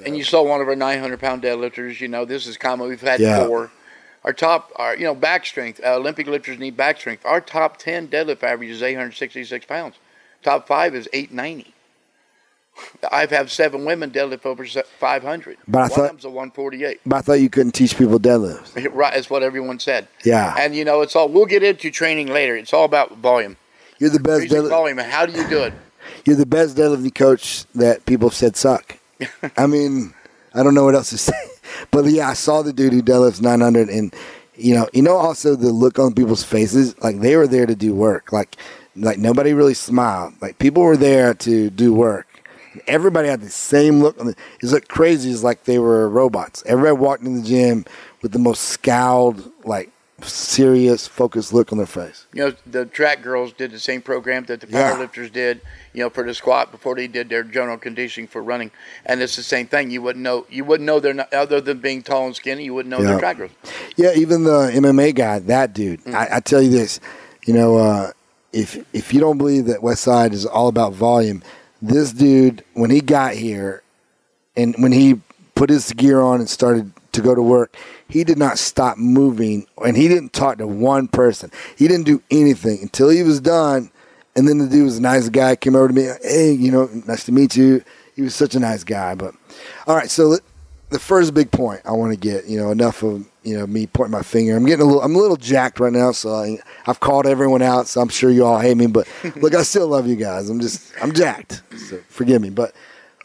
And 0.05 0.17
you 0.17 0.23
saw 0.25 0.43
one 0.43 0.59
of 0.61 0.67
our 0.67 0.75
900 0.75 1.19
pound 1.19 1.41
deadlifters. 1.41 2.01
You 2.01 2.09
know, 2.09 2.25
this 2.25 2.47
is 2.47 2.57
common. 2.57 2.89
We've 2.89 2.99
had 2.99 3.19
Yeah. 3.21 3.47
four. 3.47 3.71
Our 4.25 4.33
top, 4.33 4.71
our 4.75 4.95
you 4.97 5.03
know, 5.05 5.15
back 5.15 5.45
strength. 5.45 5.79
Uh, 5.83 5.95
Olympic 5.95 6.27
lifters 6.27 6.57
need 6.59 6.75
back 6.75 6.99
strength. 6.99 7.23
Our 7.25 7.39
top 7.39 7.77
10 7.77 8.07
deadlift 8.09 8.43
average 8.43 8.71
is 8.71 8.81
866 8.81 9.65
pounds. 9.67 9.95
Top 10.41 10.67
five 10.67 10.93
is 10.95 11.07
890. 11.13 11.71
I've 13.09 13.29
had 13.29 13.49
seven 13.49 13.85
women 13.85 14.11
deadlift 14.11 14.45
over 14.45 14.65
500. 14.65 15.57
But 15.67 15.77
I 15.77 15.81
one 15.83 15.89
thought- 15.89 15.99
of 15.99 16.07
them's 16.07 16.25
a 16.25 16.29
148. 16.29 16.99
But 17.05 17.15
I 17.15 17.21
thought 17.21 17.33
you 17.33 17.49
couldn't 17.49 17.71
teach 17.73 17.97
people 17.97 18.19
deadlifts. 18.19 18.91
Right, 18.93 19.13
that's 19.13 19.29
what 19.29 19.43
everyone 19.43 19.79
said. 19.79 20.07
Yeah. 20.25 20.55
And 20.57 20.75
you 20.75 20.83
know, 20.83 21.01
it's 21.01 21.15
all. 21.15 21.29
We'll 21.29 21.45
get 21.45 21.63
into 21.63 21.89
training 21.91 22.27
later. 22.27 22.55
It's 22.57 22.73
all 22.73 22.83
about 22.85 23.17
volume. 23.19 23.55
You're 23.99 24.09
the 24.09 24.19
best 24.19 24.47
deadlift. 24.47 24.69
volume. 24.69 24.97
How 24.97 25.25
do 25.25 25.31
you 25.39 25.47
do 25.47 25.63
it? 25.63 25.73
You're 26.25 26.35
the 26.35 26.45
best 26.45 26.75
deadlifting 26.75 27.13
coach 27.15 27.65
that 27.75 28.05
people 28.05 28.29
said 28.29 28.55
suck. 28.57 28.97
I 29.57 29.67
mean, 29.67 30.13
I 30.53 30.63
don't 30.63 30.73
know 30.73 30.83
what 30.83 30.95
else 30.95 31.11
to 31.11 31.17
say. 31.17 31.33
But 31.91 32.05
yeah, 32.05 32.29
I 32.29 32.33
saw 32.33 32.61
the 32.61 32.73
dude 32.73 32.93
who 32.93 33.01
deadlifts 33.01 33.41
900, 33.41 33.89
and 33.89 34.13
you 34.55 34.73
know, 34.73 34.87
you 34.93 35.01
know, 35.01 35.15
also 35.17 35.55
the 35.55 35.69
look 35.71 35.99
on 35.99 36.13
people's 36.13 36.43
faces, 36.43 36.97
like 37.01 37.19
they 37.19 37.35
were 37.35 37.47
there 37.47 37.65
to 37.65 37.75
do 37.75 37.93
work. 37.93 38.31
Like, 38.31 38.55
like 38.95 39.17
nobody 39.17 39.53
really 39.53 39.73
smiled. 39.73 40.33
Like 40.41 40.57
people 40.59 40.83
were 40.83 40.95
there 40.97 41.33
to 41.33 41.69
do 41.69 41.93
work. 41.93 42.27
Everybody 42.87 43.27
had 43.29 43.41
the 43.41 43.49
same 43.49 44.01
look. 44.01 44.19
on 44.19 44.27
the- 44.27 44.35
It's 44.61 44.71
like 44.73 44.87
crazy. 44.87 45.31
It's 45.31 45.43
like 45.43 45.63
they 45.65 45.79
were 45.79 46.07
robots. 46.09 46.63
Everybody 46.65 46.97
walked 46.97 47.23
in 47.23 47.35
the 47.41 47.47
gym 47.47 47.85
with 48.21 48.31
the 48.31 48.39
most 48.39 48.63
scowled, 48.63 49.51
like 49.65 49.91
serious, 50.21 51.07
focused 51.07 51.53
look 51.53 51.71
on 51.71 51.77
their 51.77 51.87
face. 51.87 52.25
You 52.33 52.47
know, 52.49 52.53
the 52.65 52.85
track 52.85 53.21
girls 53.21 53.53
did 53.53 53.71
the 53.71 53.79
same 53.79 54.01
program 54.01 54.45
that 54.45 54.61
the 54.61 54.67
Yeah. 54.67 54.91
powerlifters 54.93 55.31
did. 55.31 55.61
You 55.95 56.03
know, 56.03 56.09
for 56.09 56.23
the 56.25 56.33
squat 56.33 56.71
before 56.71 56.93
they 56.95 57.07
did 57.07 57.29
their 57.29 57.43
general 57.43 57.77
conditioning 57.77 58.27
for 58.27 58.43
running, 58.43 58.69
and 59.05 59.21
it's 59.21 59.37
the 59.37 59.43
same 59.43 59.65
thing. 59.67 59.89
You 59.91 60.01
wouldn't 60.01 60.23
know. 60.23 60.45
You 60.49 60.65
wouldn't 60.65 60.85
know 60.85 60.99
they're 60.99 61.13
not 61.13 61.33
other 61.33 61.61
than 61.61 61.79
being 61.79 62.03
tall 62.03 62.25
and 62.25 62.35
skinny. 62.35 62.65
You 62.65 62.73
wouldn't 62.73 62.89
know 62.91 62.99
Yeah. 63.01 63.11
they're 63.17 63.19
track. 63.19 63.37
Yeah, 63.95 64.11
even 64.13 64.43
the 64.43 64.71
MMA 64.73 65.15
guy, 65.15 65.39
that 65.39 65.73
dude. 65.73 66.01
I, 66.13 66.27
I 66.33 66.39
tell 66.41 66.61
you 66.61 66.69
this, 66.69 66.99
you 67.45 67.53
know, 67.53 67.77
uh, 67.77 68.11
if 68.51 68.77
if 68.93 69.13
you 69.13 69.21
don't 69.21 69.37
believe 69.37 69.67
that 69.67 69.81
West 69.81 70.03
Side 70.03 70.33
is 70.33 70.45
all 70.45 70.67
about 70.67 70.91
volume, 70.91 71.41
this 71.81 72.11
dude 72.11 72.63
when 72.73 72.89
he 72.89 72.99
got 72.99 73.33
here, 73.35 73.81
and 74.57 74.75
when 74.77 74.91
he 74.91 75.21
put 75.55 75.69
his 75.69 75.93
gear 75.93 76.19
on 76.19 76.41
and 76.41 76.49
started 76.49 76.91
to 77.13 77.21
go 77.21 77.33
to 77.33 77.41
work, 77.41 77.73
he 78.09 78.25
did 78.25 78.37
not 78.37 78.57
stop 78.59 78.97
moving, 78.97 79.65
and 79.85 79.95
he 79.95 80.09
didn't 80.09 80.33
talk 80.33 80.57
to 80.57 80.67
one 80.67 81.07
person. 81.07 81.49
He 81.77 81.87
didn't 81.87 82.05
do 82.05 82.21
anything 82.29 82.79
until 82.81 83.07
he 83.07 83.23
was 83.23 83.39
done. 83.39 83.91
And 84.35 84.47
then 84.47 84.57
the 84.57 84.67
dude 84.67 84.85
was 84.85 84.97
a 84.97 85.01
nice 85.01 85.29
guy. 85.29 85.55
Came 85.55 85.75
over 85.75 85.87
to 85.87 85.93
me, 85.93 86.09
hey, 86.23 86.51
you 86.51 86.71
know, 86.71 86.89
nice 87.07 87.23
to 87.25 87.31
meet 87.31 87.55
you. 87.55 87.83
He 88.15 88.21
was 88.21 88.35
such 88.35 88.55
a 88.55 88.59
nice 88.59 88.83
guy. 88.83 89.15
But 89.15 89.33
all 89.87 89.95
right, 89.95 90.09
so 90.09 90.37
the 90.89 90.99
first 90.99 91.33
big 91.33 91.51
point 91.51 91.81
I 91.85 91.91
want 91.91 92.13
to 92.13 92.19
get, 92.19 92.45
you 92.45 92.57
know, 92.57 92.71
enough 92.71 93.03
of 93.03 93.25
you 93.43 93.57
know 93.57 93.67
me 93.67 93.87
pointing 93.87 94.11
my 94.11 94.23
finger. 94.23 94.55
I'm 94.55 94.65
getting 94.65 94.81
a 94.81 94.85
little, 94.85 95.01
I'm 95.01 95.15
a 95.15 95.19
little 95.19 95.37
jacked 95.37 95.79
right 95.79 95.93
now, 95.93 96.11
so 96.11 96.33
I, 96.33 96.57
I've 96.87 96.99
called 96.99 97.27
everyone 97.27 97.61
out. 97.61 97.87
So 97.87 98.01
I'm 98.01 98.09
sure 98.09 98.29
you 98.29 98.45
all 98.45 98.59
hate 98.59 98.75
me, 98.75 98.87
but 98.87 99.07
look, 99.37 99.53
I 99.53 99.63
still 99.63 99.87
love 99.87 100.07
you 100.07 100.15
guys. 100.15 100.49
I'm 100.49 100.59
just, 100.59 100.91
I'm 101.01 101.13
jacked. 101.13 101.61
So 101.77 101.99
forgive 102.09 102.41
me, 102.41 102.49
but 102.49 102.73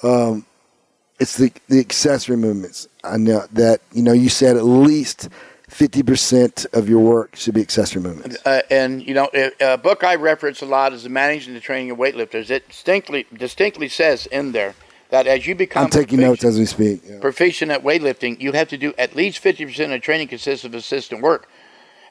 um, 0.02 0.44
it's 1.18 1.36
the 1.36 1.52
the 1.68 1.80
accessory 1.80 2.36
movements. 2.36 2.86
I 3.02 3.16
know 3.16 3.46
that 3.52 3.80
you 3.92 4.02
know 4.02 4.12
you 4.12 4.28
said 4.28 4.56
at 4.56 4.64
least 4.64 5.28
fifty 5.70 6.02
percent 6.02 6.66
of 6.72 6.88
your 6.88 7.00
work 7.00 7.36
should 7.36 7.54
be 7.54 7.60
accessory 7.60 8.02
movements. 8.02 8.36
Uh, 8.44 8.62
and 8.70 9.06
you 9.06 9.14
know, 9.14 9.30
a, 9.60 9.78
book 9.78 10.04
I 10.04 10.16
reference 10.16 10.60
a 10.60 10.66
lot 10.66 10.92
is 10.92 11.04
the 11.04 11.08
Managing 11.08 11.54
the 11.54 11.60
Training 11.60 11.90
of 11.90 11.98
Weightlifters. 11.98 12.50
It 12.50 12.68
distinctly 12.68 13.26
distinctly 13.32 13.88
says 13.88 14.26
in 14.26 14.52
there 14.52 14.74
that 15.10 15.26
as 15.26 15.46
you 15.46 15.54
become 15.54 15.84
I'm 15.84 15.90
taking 15.90 16.18
proficient- 16.18 16.42
notes 16.42 16.44
as 16.44 16.58
we 16.58 16.66
speak. 16.66 17.02
Yeah. 17.04 17.20
proficient 17.20 17.70
at 17.70 17.82
weightlifting, 17.82 18.40
you 18.40 18.52
have 18.52 18.68
to 18.68 18.76
do 18.76 18.92
at 18.98 19.14
least 19.14 19.42
50% 19.42 19.94
of 19.94 20.00
training 20.02 20.28
consists 20.28 20.64
of 20.64 20.74
assistant 20.74 21.22
work. 21.22 21.48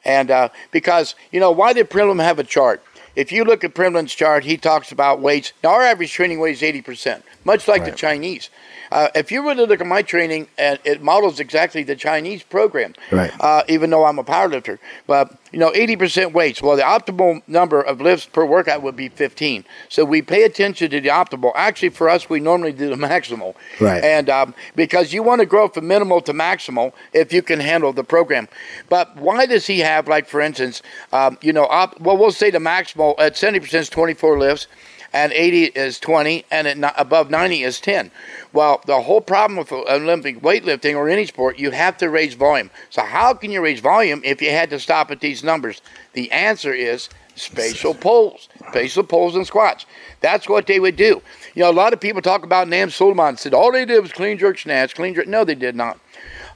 And 0.06 0.32
uh, 0.32 0.50
because, 0.72 1.16
you 1.32 1.40
know, 1.40 1.52
why 1.52 1.74
did 1.74 1.90
Prilepin 1.90 2.24
have 2.24 2.40
a 2.40 2.44
chart? 2.44 2.84
If 3.16 3.32
you 3.32 3.44
look 3.44 3.64
at 3.64 3.74
Prilepin's 3.74 4.16
chart, 4.16 4.46
he 4.46 4.56
talks 4.56 4.92
about 4.92 5.20
weights. 5.20 5.52
Now, 5.64 5.72
our 5.72 5.82
average 5.82 6.14
training 6.14 6.40
weight 6.40 6.54
is 6.54 6.62
80%, 6.62 7.22
much 7.44 7.68
like 7.68 7.84
the 7.84 7.92
Chinese. 7.92 8.50
Uh, 8.92 9.08
if 9.16 9.32
you 9.32 9.42
really 9.44 9.66
look 9.66 9.82
at 9.82 9.88
my 9.88 10.02
training, 10.02 10.48
and 10.58 10.80
it 10.84 11.02
models 11.02 11.40
exactly 11.40 11.84
the 11.84 11.96
Chinese 11.96 12.44
program, 12.44 12.94
Right. 13.12 13.32
uh, 13.40 13.64
even 13.68 13.90
though 13.90 14.06
I'm 14.06 14.18
a 14.20 14.24
powerlifter. 14.24 14.80
But, 15.08 15.32
you 15.52 15.60
know, 15.60 15.72
80% 15.72 16.34
weights. 16.34 16.62
Well, 16.62 16.76
the 16.76 16.84
optimal 16.84 17.42
number 17.48 17.82
of 17.82 18.02
lifts 18.02 18.26
per 18.26 18.46
workout 18.46 18.82
would 18.82 18.96
be 18.96 19.10
15. 19.10 19.64
So 19.90 20.06
we 20.06 20.22
pay 20.22 20.44
attention 20.44 20.90
to 20.92 21.00
the 21.02 21.10
optimal. 21.10 21.52
Actually, 21.56 21.90
for 21.90 22.10
us, 22.10 22.30
we 22.30 22.40
normally 22.40 22.72
do 22.72 22.90
the 22.90 22.96
maximal. 23.10 23.56
Right. 23.80 24.04
And 24.04 24.30
um, 24.30 24.54
because 24.76 25.14
you 25.14 25.22
want 25.24 25.40
to 25.42 25.46
grow 25.46 25.68
from 25.68 25.88
minimal 25.88 26.22
to 26.22 26.34
maximal 26.34 26.94
if 27.14 27.32
you 27.32 27.42
can 27.42 27.60
handle 27.60 27.94
the 27.94 28.04
program. 28.04 28.48
But 28.90 29.16
why 29.18 29.46
does 29.46 29.68
he 29.68 29.80
have, 29.80 30.08
like, 30.08 30.28
for 30.28 30.42
instance, 30.42 30.82
um, 31.14 31.38
you 31.42 31.54
know, 31.54 31.66
op- 31.66 32.00
well, 32.00 32.18
we'll 32.18 32.32
say 32.32 32.50
the 32.50 32.58
maximal 32.60 33.16
at 33.20 33.34
70% 33.36 33.74
is 33.74 33.90
24 33.90 34.40
lifts, 34.40 34.68
and 35.14 35.32
80 35.32 35.66
is 35.66 36.00
20, 36.00 36.46
and 36.52 36.68
at 36.68 36.94
above 36.98 37.30
90 37.30 37.64
is 37.64 37.80
10. 37.80 38.12
Well, 38.54 38.82
the 38.86 39.02
whole 39.02 39.22
problem 39.22 39.58
with 39.58 39.72
Olympic 39.72 40.42
weightlifting 40.42 40.96
or 40.96 41.10
any 41.10 41.26
sport, 41.26 41.60
you 41.60 41.72
have 41.72 41.98
to 41.98 42.10
raise 42.10 42.34
volume. 42.34 42.70
So, 42.90 43.04
how 43.04 43.34
can 43.34 43.52
you 43.52 43.62
raise 43.62 43.80
volume 43.80 44.22
if 44.24 44.42
you 44.42 44.52
had 44.52 44.70
to 44.72 44.80
stop 44.80 45.12
at 45.12 45.20
these 45.20 45.44
numbers? 45.44 45.82
The 46.14 46.32
answer 46.32 46.74
is 46.74 47.10
spatial 47.36 47.94
pulls, 47.94 48.50
spatial 48.70 49.04
pulls 49.04 49.36
and 49.36 49.48
squats. 49.48 49.86
That's 50.22 50.50
what 50.50 50.68
they 50.68 50.80
would 50.80 50.96
do. 50.96 51.22
You 51.56 51.64
know, 51.64 51.72
a 51.72 51.74
lot 51.74 51.94
of 51.94 52.00
people 52.00 52.22
talk 52.22 52.44
about 52.44 52.68
Nam 52.68 52.90
Suleiman 52.90 53.38
said 53.38 53.54
all 53.54 53.72
they 53.72 53.86
did 53.86 54.02
was 54.02 54.12
clean 54.12 54.38
jerk 54.38 54.60
snatch, 54.60 54.96
clean 54.96 55.16
jerk. 55.16 55.28
No, 55.28 55.44
they 55.44 55.56
did 55.56 55.76
not. 55.76 56.00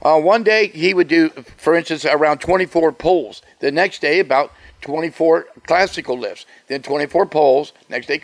Uh, 0.02 0.20
one 0.20 0.42
day 0.42 0.68
he 0.68 0.92
would 0.92 1.08
do, 1.08 1.30
for 1.56 1.74
instance, 1.74 2.04
around 2.04 2.38
24 2.38 2.92
pulls. 2.92 3.42
The 3.60 3.72
next 3.72 4.00
day, 4.02 4.20
about 4.20 4.52
24 4.84 5.46
classical 5.66 6.18
lifts. 6.18 6.44
Then 6.68 6.82
24 6.82 7.26
pulls. 7.26 7.72
Next 7.88 8.06
day, 8.06 8.20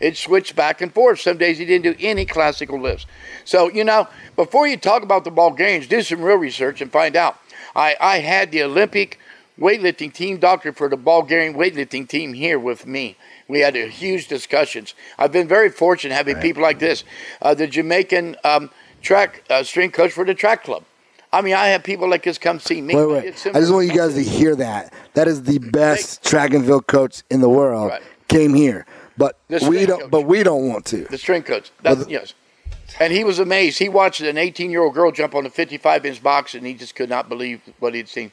it 0.00 0.16
switched 0.16 0.56
back 0.56 0.80
and 0.80 0.92
forth. 0.92 1.20
Some 1.20 1.38
days 1.38 1.58
he 1.58 1.64
didn't 1.64 1.84
do 1.84 1.94
any 2.04 2.26
classical 2.26 2.80
lifts. 2.80 3.06
So, 3.44 3.70
you 3.70 3.84
know, 3.84 4.08
before 4.34 4.66
you 4.66 4.76
talk 4.76 5.04
about 5.04 5.22
the 5.22 5.30
Bulgarians, 5.30 5.86
do 5.86 6.02
some 6.02 6.20
real 6.20 6.36
research 6.36 6.80
and 6.80 6.90
find 6.90 7.14
out. 7.14 7.38
I, 7.76 7.94
I 8.00 8.18
had 8.18 8.50
the 8.50 8.64
Olympic 8.64 9.20
weightlifting 9.58 10.12
team 10.12 10.38
doctor 10.38 10.72
for 10.72 10.88
the 10.88 10.96
Bulgarian 10.96 11.54
weightlifting 11.54 12.08
team 12.08 12.32
here 12.32 12.58
with 12.58 12.86
me. 12.86 13.16
We 13.46 13.60
had 13.60 13.76
a 13.76 13.86
huge 13.86 14.26
discussions. 14.26 14.94
I've 15.16 15.32
been 15.32 15.46
very 15.46 15.70
fortunate 15.70 16.14
having 16.14 16.36
people 16.40 16.62
like 16.62 16.80
this. 16.80 17.04
Uh, 17.40 17.54
the 17.54 17.68
Jamaican 17.68 18.36
um, 18.42 18.70
track 19.00 19.44
uh, 19.48 19.62
strength 19.62 19.92
coach 19.92 20.10
for 20.10 20.24
the 20.24 20.34
track 20.34 20.64
club. 20.64 20.84
I 21.32 21.42
mean, 21.42 21.54
I 21.54 21.68
have 21.68 21.84
people 21.84 22.08
like 22.08 22.22
this 22.24 22.38
come 22.38 22.58
see 22.58 22.80
me. 22.80 22.94
Wait, 22.94 23.06
wait. 23.06 23.46
I 23.54 23.60
just 23.60 23.72
want 23.72 23.86
you 23.86 23.94
guys 23.94 24.14
to 24.14 24.22
hear 24.22 24.56
that. 24.56 24.92
That 25.14 25.28
is 25.28 25.42
the 25.44 25.58
best 25.58 26.24
track 26.24 26.52
and 26.54 26.64
field 26.66 26.86
coach 26.88 27.22
in 27.30 27.40
the 27.40 27.48
world. 27.48 27.90
Right. 27.90 28.02
Came 28.28 28.54
here, 28.54 28.86
but 29.16 29.38
we 29.68 29.86
don't. 29.86 30.00
coach. 30.02 30.10
But 30.10 30.22
we 30.22 30.42
don't 30.42 30.68
want 30.68 30.86
to. 30.86 31.04
The 31.04 31.18
strength 31.18 31.46
coach. 31.46 31.70
That, 31.82 31.98
the- 31.98 32.10
yes. 32.10 32.34
And 32.98 33.12
he 33.12 33.22
was 33.22 33.38
amazed. 33.38 33.78
He 33.78 33.88
watched 33.88 34.20
an 34.20 34.36
18 34.36 34.70
year 34.70 34.82
old 34.82 34.94
girl 34.94 35.12
jump 35.12 35.34
on 35.36 35.46
a 35.46 35.50
55 35.50 36.04
inch 36.06 36.22
box 36.22 36.54
and 36.54 36.66
he 36.66 36.74
just 36.74 36.96
could 36.96 37.08
not 37.08 37.28
believe 37.28 37.60
what 37.78 37.94
he'd 37.94 38.08
seen. 38.08 38.32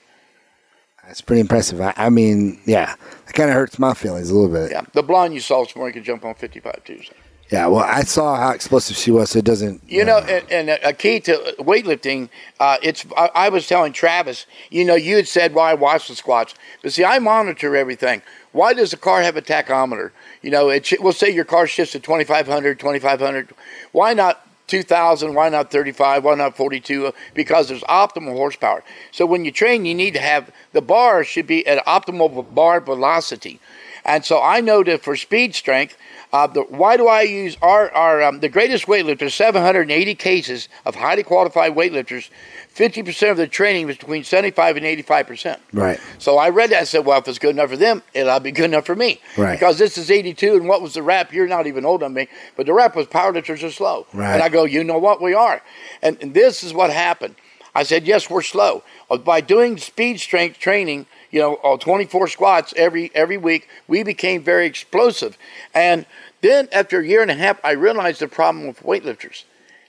That's 1.05 1.21
pretty 1.21 1.39
impressive. 1.41 1.79
I, 1.79 1.93
I 1.95 2.09
mean, 2.09 2.59
yeah, 2.65 2.95
that 3.25 3.33
kind 3.33 3.49
of 3.49 3.55
hurts 3.55 3.77
my 3.79 3.93
feelings 3.93 4.29
a 4.29 4.35
little 4.35 4.51
bit. 4.53 4.71
Yeah. 4.71 4.81
The 4.93 5.03
blonde 5.03 5.33
you 5.35 5.39
saw 5.39 5.63
this 5.63 5.75
morning 5.75 5.93
could 5.93 6.03
jump 6.03 6.25
on 6.25 6.33
55 6.35 6.83
too. 6.83 7.01
so. 7.03 7.13
Yeah, 7.51 7.67
well, 7.67 7.85
I 7.85 8.01
saw 8.03 8.35
how 8.35 8.49
explosive 8.51 8.97
she 8.97 9.09
was, 9.09 9.29
so 9.29 9.39
it 9.39 9.45
doesn't. 9.45 9.81
You 9.87 10.03
know, 10.03 10.17
and, 10.19 10.51
and 10.51 10.79
a 10.83 10.91
key 10.91 11.21
to 11.21 11.55
weightlifting, 11.59 12.29
uh, 12.59 12.77
it's. 12.83 13.05
I, 13.15 13.29
I 13.35 13.49
was 13.49 13.67
telling 13.67 13.93
Travis, 13.93 14.45
you 14.69 14.83
know, 14.83 14.95
you 14.95 15.15
had 15.15 15.27
said 15.29 15.53
why 15.53 15.71
I 15.71 15.73
watch 15.75 16.09
the 16.09 16.15
squats, 16.15 16.55
but 16.83 16.91
see, 16.91 17.05
I 17.05 17.19
monitor 17.19 17.75
everything. 17.75 18.21
Why 18.51 18.73
does 18.73 18.91
the 18.91 18.97
car 18.97 19.21
have 19.21 19.37
a 19.37 19.41
tachometer? 19.41 20.11
You 20.41 20.51
know, 20.51 20.69
it. 20.69 20.85
sh- 20.85 20.95
We'll 20.99 21.13
say 21.13 21.29
your 21.29 21.45
car 21.45 21.67
shifts 21.67 21.93
to 21.93 21.99
2500, 22.01 22.79
2500. 22.79 23.53
Why 23.93 24.13
not 24.13 24.45
2000? 24.67 25.33
Why 25.33 25.47
not 25.47 25.71
35? 25.71 26.25
Why 26.25 26.35
not 26.35 26.57
42? 26.57 27.13
Because 27.33 27.69
there's 27.69 27.83
optimal 27.83 28.33
horsepower. 28.33 28.83
So 29.11 29.25
when 29.25 29.45
you 29.45 29.51
train, 29.51 29.85
you 29.85 29.95
need 29.95 30.15
to 30.15 30.19
have 30.19 30.51
the 30.73 30.81
bar 30.81 31.23
should 31.23 31.47
be 31.47 31.65
at 31.65 31.85
optimal 31.85 32.53
bar 32.53 32.81
velocity. 32.81 33.61
And 34.07 34.23
so 34.23 34.41
I 34.41 34.61
know 34.61 34.83
that 34.83 35.03
for 35.03 35.17
speed 35.17 35.53
strength, 35.53 35.97
uh, 36.31 36.47
the, 36.47 36.61
why 36.61 36.97
do 36.97 37.07
I 37.07 37.21
use 37.21 37.57
our, 37.61 37.91
our 37.91 38.23
um, 38.23 38.39
the 38.39 38.49
greatest 38.49 38.85
weightlifters, 38.85 39.31
780 39.31 40.15
cases 40.15 40.69
of 40.85 40.95
highly 40.95 41.23
qualified 41.23 41.75
weightlifters, 41.75 42.29
50% 42.73 43.31
of 43.31 43.37
the 43.37 43.47
training 43.47 43.87
was 43.87 43.97
between 43.97 44.23
75 44.23 44.77
and 44.77 44.85
85%. 44.85 45.59
Right. 45.73 45.99
So 46.19 46.37
I 46.37 46.49
read 46.49 46.69
that 46.69 46.79
and 46.79 46.87
said, 46.87 47.05
well, 47.05 47.19
if 47.19 47.27
it's 47.27 47.39
good 47.39 47.51
enough 47.51 47.69
for 47.69 47.77
them, 47.77 48.01
it'll 48.13 48.39
be 48.39 48.51
good 48.51 48.65
enough 48.65 48.85
for 48.85 48.95
me. 48.95 49.19
Right. 49.37 49.53
Because 49.53 49.77
this 49.77 49.97
is 49.97 50.11
82, 50.11 50.55
and 50.55 50.67
what 50.67 50.81
was 50.81 50.93
the 50.93 51.03
rap? 51.03 51.33
You're 51.33 51.47
not 51.47 51.67
even 51.67 51.85
old 51.85 52.03
on 52.03 52.13
me, 52.13 52.27
but 52.55 52.65
the 52.65 52.73
rap 52.73 52.95
was 52.95 53.07
powerlifters 53.07 53.63
are 53.63 53.71
slow. 53.71 54.05
Right. 54.13 54.33
And 54.33 54.43
I 54.43 54.49
go, 54.49 54.63
you 54.65 54.83
know 54.83 54.99
what? 54.99 55.21
We 55.21 55.33
are. 55.33 55.61
And, 56.01 56.17
and 56.21 56.33
this 56.33 56.63
is 56.63 56.73
what 56.73 56.91
happened. 56.91 57.35
I 57.73 57.83
said, 57.83 58.07
yes, 58.07 58.29
we're 58.29 58.41
slow. 58.41 58.83
Uh, 59.09 59.17
By 59.17 59.39
doing 59.41 59.77
speed 59.77 60.19
strength 60.19 60.59
training, 60.59 61.05
you 61.31 61.39
know, 61.39 61.55
all 61.55 61.77
24 61.77 62.27
squats 62.27 62.73
every 62.77 63.11
every 63.15 63.37
week, 63.37 63.67
we 63.87 64.03
became 64.03 64.43
very 64.43 64.65
explosive. 64.65 65.37
And 65.73 66.05
then 66.41 66.67
after 66.71 66.99
a 66.99 67.07
year 67.07 67.21
and 67.21 67.31
a 67.31 67.35
half, 67.35 67.59
I 67.63 67.71
realized 67.71 68.19
the 68.21 68.27
problem 68.27 68.67
with 68.67 68.81
weightlifters. 68.83 69.43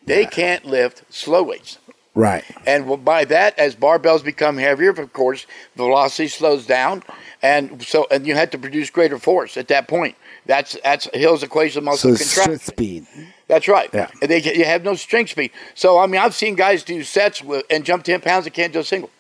They 0.05 0.25
can't 0.25 0.65
lift 0.65 1.03
slow 1.13 1.43
weights. 1.43 1.79
Right. 2.15 2.43
And 2.67 3.05
by 3.05 3.25
that, 3.27 3.57
as 3.59 3.77
barbells 3.77 4.25
become 4.25 4.57
heavier, 4.57 4.91
of 4.91 5.13
course, 5.13 5.47
velocity 5.77 6.27
slows 6.27 6.67
down, 6.67 7.05
and 7.43 7.81
so 7.85 8.09
and 8.11 8.27
you 8.27 8.35
have 8.35 8.51
to 8.51 8.59
produce 8.59 8.91
greater 8.91 9.19
force 9.19 9.57
at 9.57 9.69
that 9.69 9.87
point. 9.87 10.17
That's 10.45 10.77
that's 10.83 11.09
Hill's 11.15 11.45
equation 11.45 11.79
of 11.79 11.85
muscle 11.85 12.17
So 12.17 12.25
contraction. 12.25 12.59
speed. 12.59 13.07
That's 13.47 13.69
right. 13.69 13.89
Yeah. 13.93 14.11
And 14.21 14.31
they 14.31 14.43
you 14.43 14.65
have 14.65 14.83
no 14.83 14.95
strength 14.97 15.31
speed. 15.31 15.53
So 15.75 15.99
I 15.99 16.07
mean, 16.07 16.21
I've 16.21 16.35
seen 16.35 16.57
guys 16.57 16.83
do 16.83 17.05
sets 17.05 17.45
with 17.45 17.65
and 17.71 17.85
jump 17.85 18.03
ten 18.03 18.21
pounds 18.21 18.47
and 18.47 18.55
can't 18.55 18.73
do 18.73 18.81
a 18.81 18.85
single. 18.85 19.11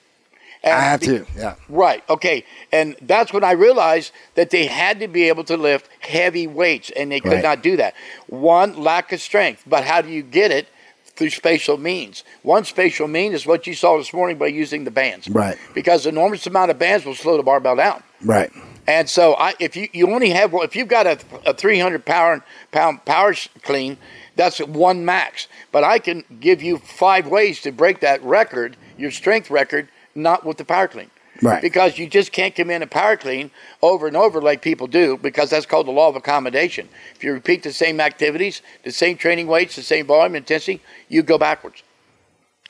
And 0.62 0.74
I 0.74 0.80
have 0.80 1.00
be- 1.00 1.06
to. 1.06 1.26
Yeah. 1.36 1.54
Right. 1.68 2.02
Okay. 2.10 2.44
And 2.72 2.96
that's 3.02 3.32
when 3.32 3.44
I 3.44 3.52
realized 3.52 4.12
that 4.34 4.50
they 4.50 4.66
had 4.66 5.00
to 5.00 5.08
be 5.08 5.28
able 5.28 5.44
to 5.44 5.56
lift 5.56 5.88
heavy 6.00 6.46
weights, 6.46 6.90
and 6.90 7.10
they 7.12 7.20
could 7.20 7.32
Right. 7.32 7.42
not 7.42 7.62
do 7.62 7.76
that. 7.76 7.94
One, 8.26 8.76
lack 8.82 9.12
of 9.12 9.20
strength. 9.20 9.62
But 9.66 9.84
how 9.84 10.00
do 10.00 10.08
you 10.08 10.22
get 10.22 10.50
it? 10.50 10.68
Through 11.16 11.30
spatial 11.30 11.78
means. 11.78 12.22
One 12.42 12.64
spatial 12.64 13.08
mean 13.08 13.32
is 13.32 13.44
what 13.44 13.66
you 13.66 13.74
saw 13.74 13.98
this 13.98 14.12
morning 14.12 14.38
by 14.38 14.46
using 14.46 14.84
the 14.84 14.92
bands. 14.92 15.28
Right. 15.28 15.58
Because 15.74 16.04
the 16.04 16.10
enormous 16.10 16.46
amount 16.46 16.70
of 16.70 16.78
bands 16.78 17.04
will 17.04 17.16
slow 17.16 17.36
the 17.36 17.42
barbell 17.42 17.74
down. 17.74 18.04
Right. 18.24 18.52
And 18.86 19.10
so, 19.10 19.34
I, 19.34 19.54
if 19.58 19.74
you, 19.76 19.88
you 19.92 20.08
only 20.12 20.30
have 20.30 20.54
if 20.54 20.76
you've 20.76 20.86
got 20.86 21.08
a, 21.08 21.18
a 21.44 21.54
300 21.54 22.04
pound 22.04 22.42
pound 22.70 23.04
power 23.04 23.34
clean, 23.64 23.96
that's 24.36 24.60
one 24.60 25.04
max. 25.04 25.48
But 25.72 25.82
I 25.82 25.98
can 25.98 26.22
give 26.38 26.62
you 26.62 26.78
five 26.78 27.26
ways 27.26 27.60
to 27.62 27.72
break 27.72 27.98
that 28.00 28.22
record, 28.22 28.76
your 28.96 29.10
strength 29.10 29.50
record, 29.50 29.88
not 30.18 30.44
with 30.44 30.58
the 30.58 30.64
power 30.64 30.88
clean. 30.88 31.10
Right. 31.40 31.62
Because 31.62 31.98
you 31.98 32.08
just 32.08 32.32
can't 32.32 32.54
come 32.54 32.68
in 32.68 32.82
a 32.82 32.86
power 32.86 33.16
clean 33.16 33.52
over 33.80 34.08
and 34.08 34.16
over 34.16 34.42
like 34.42 34.60
people 34.60 34.88
do, 34.88 35.16
because 35.16 35.50
that's 35.50 35.66
called 35.66 35.86
the 35.86 35.92
law 35.92 36.08
of 36.08 36.16
accommodation. 36.16 36.88
If 37.14 37.22
you 37.22 37.32
repeat 37.32 37.62
the 37.62 37.72
same 37.72 38.00
activities, 38.00 38.60
the 38.82 38.90
same 38.90 39.16
training 39.16 39.46
weights, 39.46 39.76
the 39.76 39.82
same 39.82 40.06
volume 40.06 40.34
intensity, 40.34 40.82
you 41.08 41.22
go 41.22 41.38
backwards. 41.38 41.84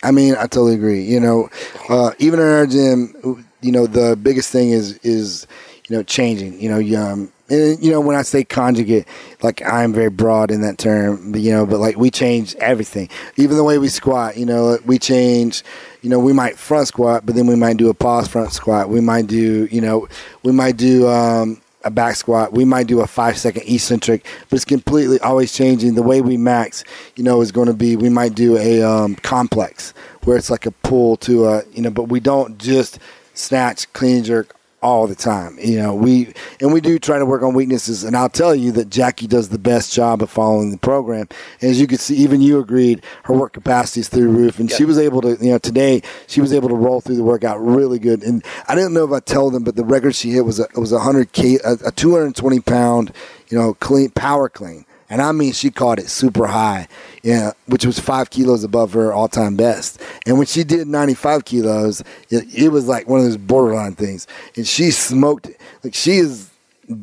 I 0.02 0.10
mean, 0.10 0.34
I 0.34 0.42
totally 0.42 0.74
agree. 0.74 1.02
You 1.02 1.18
know, 1.18 1.48
uh, 1.88 2.12
even 2.18 2.40
in 2.40 2.46
our 2.46 2.66
gym, 2.66 3.46
you 3.62 3.72
know, 3.72 3.86
the 3.86 4.16
biggest 4.16 4.52
thing 4.52 4.70
is 4.70 4.98
is 4.98 5.46
you 5.88 5.96
know 5.96 6.02
changing. 6.02 6.60
You 6.60 6.68
know, 6.68 6.78
you, 6.78 6.98
um, 6.98 7.32
and, 7.48 7.82
you 7.82 7.90
know 7.90 8.00
when 8.00 8.16
I 8.16 8.22
say 8.22 8.44
conjugate, 8.44 9.06
like 9.42 9.62
I'm 9.62 9.92
very 9.92 10.10
broad 10.10 10.50
in 10.50 10.62
that 10.62 10.78
term. 10.78 11.32
But, 11.32 11.40
you 11.40 11.52
know, 11.52 11.66
but 11.66 11.78
like 11.78 11.96
we 11.96 12.10
change 12.10 12.54
everything, 12.56 13.08
even 13.36 13.56
the 13.56 13.64
way 13.64 13.78
we 13.78 13.88
squat. 13.88 14.36
You 14.36 14.46
know, 14.46 14.78
we 14.84 14.98
change. 14.98 15.62
You 16.02 16.10
know, 16.10 16.20
we 16.20 16.32
might 16.32 16.58
front 16.58 16.88
squat, 16.88 17.26
but 17.26 17.34
then 17.34 17.46
we 17.46 17.56
might 17.56 17.76
do 17.76 17.88
a 17.88 17.94
pause 17.94 18.28
front 18.28 18.52
squat. 18.52 18.88
We 18.88 19.00
might 19.00 19.26
do, 19.26 19.66
you 19.66 19.80
know, 19.80 20.08
we 20.42 20.52
might 20.52 20.76
do. 20.76 21.08
Um, 21.08 21.60
a 21.84 21.90
back 21.90 22.16
squat. 22.16 22.52
We 22.52 22.64
might 22.64 22.88
do 22.88 23.00
a 23.00 23.06
five 23.06 23.38
second 23.38 23.62
eccentric, 23.66 24.26
but 24.50 24.56
it's 24.56 24.64
completely 24.64 25.20
always 25.20 25.52
changing. 25.52 25.94
The 25.94 26.02
way 26.02 26.20
we 26.20 26.36
max, 26.36 26.82
you 27.14 27.22
know, 27.22 27.40
is 27.40 27.52
going 27.52 27.68
to 27.68 27.72
be 27.72 27.96
we 27.96 28.10
might 28.10 28.34
do 28.34 28.56
a 28.58 28.82
um, 28.82 29.14
complex 29.16 29.94
where 30.24 30.36
it's 30.36 30.50
like 30.50 30.66
a 30.66 30.70
pull 30.70 31.16
to 31.18 31.46
a, 31.46 31.62
you 31.72 31.82
know, 31.82 31.90
but 31.90 32.04
we 32.04 32.20
don't 32.20 32.58
just 32.58 32.98
snatch, 33.34 33.90
clean 33.92 34.24
jerk 34.24 34.57
all 34.82 35.06
the 35.06 35.14
time. 35.14 35.58
You 35.60 35.78
know, 35.78 35.94
we 35.94 36.32
and 36.60 36.72
we 36.72 36.80
do 36.80 36.98
try 36.98 37.18
to 37.18 37.26
work 37.26 37.42
on 37.42 37.54
weaknesses. 37.54 38.04
And 38.04 38.16
I'll 38.16 38.28
tell 38.28 38.54
you 38.54 38.72
that 38.72 38.90
Jackie 38.90 39.26
does 39.26 39.48
the 39.48 39.58
best 39.58 39.92
job 39.92 40.22
of 40.22 40.30
following 40.30 40.70
the 40.70 40.78
program. 40.78 41.28
As 41.60 41.80
you 41.80 41.86
can 41.86 41.98
see, 41.98 42.16
even 42.16 42.40
you 42.40 42.58
agreed, 42.58 43.02
her 43.24 43.34
work 43.34 43.52
capacity 43.52 44.00
is 44.00 44.08
through 44.08 44.32
the 44.32 44.38
roof, 44.38 44.58
and 44.58 44.70
she 44.70 44.84
was 44.84 44.98
able 44.98 45.20
to, 45.22 45.36
you 45.40 45.50
know, 45.50 45.58
today 45.58 46.02
she 46.26 46.40
was 46.40 46.52
able 46.52 46.68
to 46.68 46.74
roll 46.74 47.00
through 47.00 47.16
the 47.16 47.24
workout 47.24 47.60
really 47.60 47.98
good. 47.98 48.22
And 48.22 48.44
I 48.68 48.74
didn't 48.74 48.94
know 48.94 49.04
if 49.04 49.12
I 49.12 49.20
tell 49.20 49.50
them, 49.50 49.64
but 49.64 49.76
the 49.76 49.84
record 49.84 50.14
she 50.14 50.30
hit 50.30 50.44
was 50.44 50.60
a 50.60 50.66
was 50.74 50.92
a 50.92 51.00
hundred 51.00 51.32
k 51.32 51.58
a, 51.64 51.72
a 51.86 51.92
two 51.92 52.12
hundred 52.14 52.36
twenty 52.36 52.60
pound, 52.60 53.12
you 53.48 53.58
know, 53.58 53.74
clean 53.74 54.10
power 54.10 54.48
clean. 54.48 54.84
And 55.10 55.22
I 55.22 55.32
mean, 55.32 55.52
she 55.52 55.70
caught 55.70 55.98
it 55.98 56.08
super 56.10 56.46
high, 56.46 56.86
yeah, 57.22 57.52
which 57.66 57.86
was 57.86 57.98
five 57.98 58.30
kilos 58.30 58.62
above 58.62 58.92
her 58.92 59.12
all 59.12 59.28
time 59.28 59.56
best. 59.56 60.00
And 60.26 60.36
when 60.36 60.46
she 60.46 60.64
did 60.64 60.86
95 60.86 61.44
kilos, 61.44 62.02
it, 62.30 62.44
it 62.54 62.68
was 62.68 62.86
like 62.86 63.08
one 63.08 63.20
of 63.20 63.24
those 63.24 63.38
borderline 63.38 63.94
things. 63.94 64.26
And 64.56 64.66
she 64.66 64.90
smoked 64.90 65.46
it. 65.46 65.60
Like, 65.82 65.94
she 65.94 66.18
is, 66.18 66.50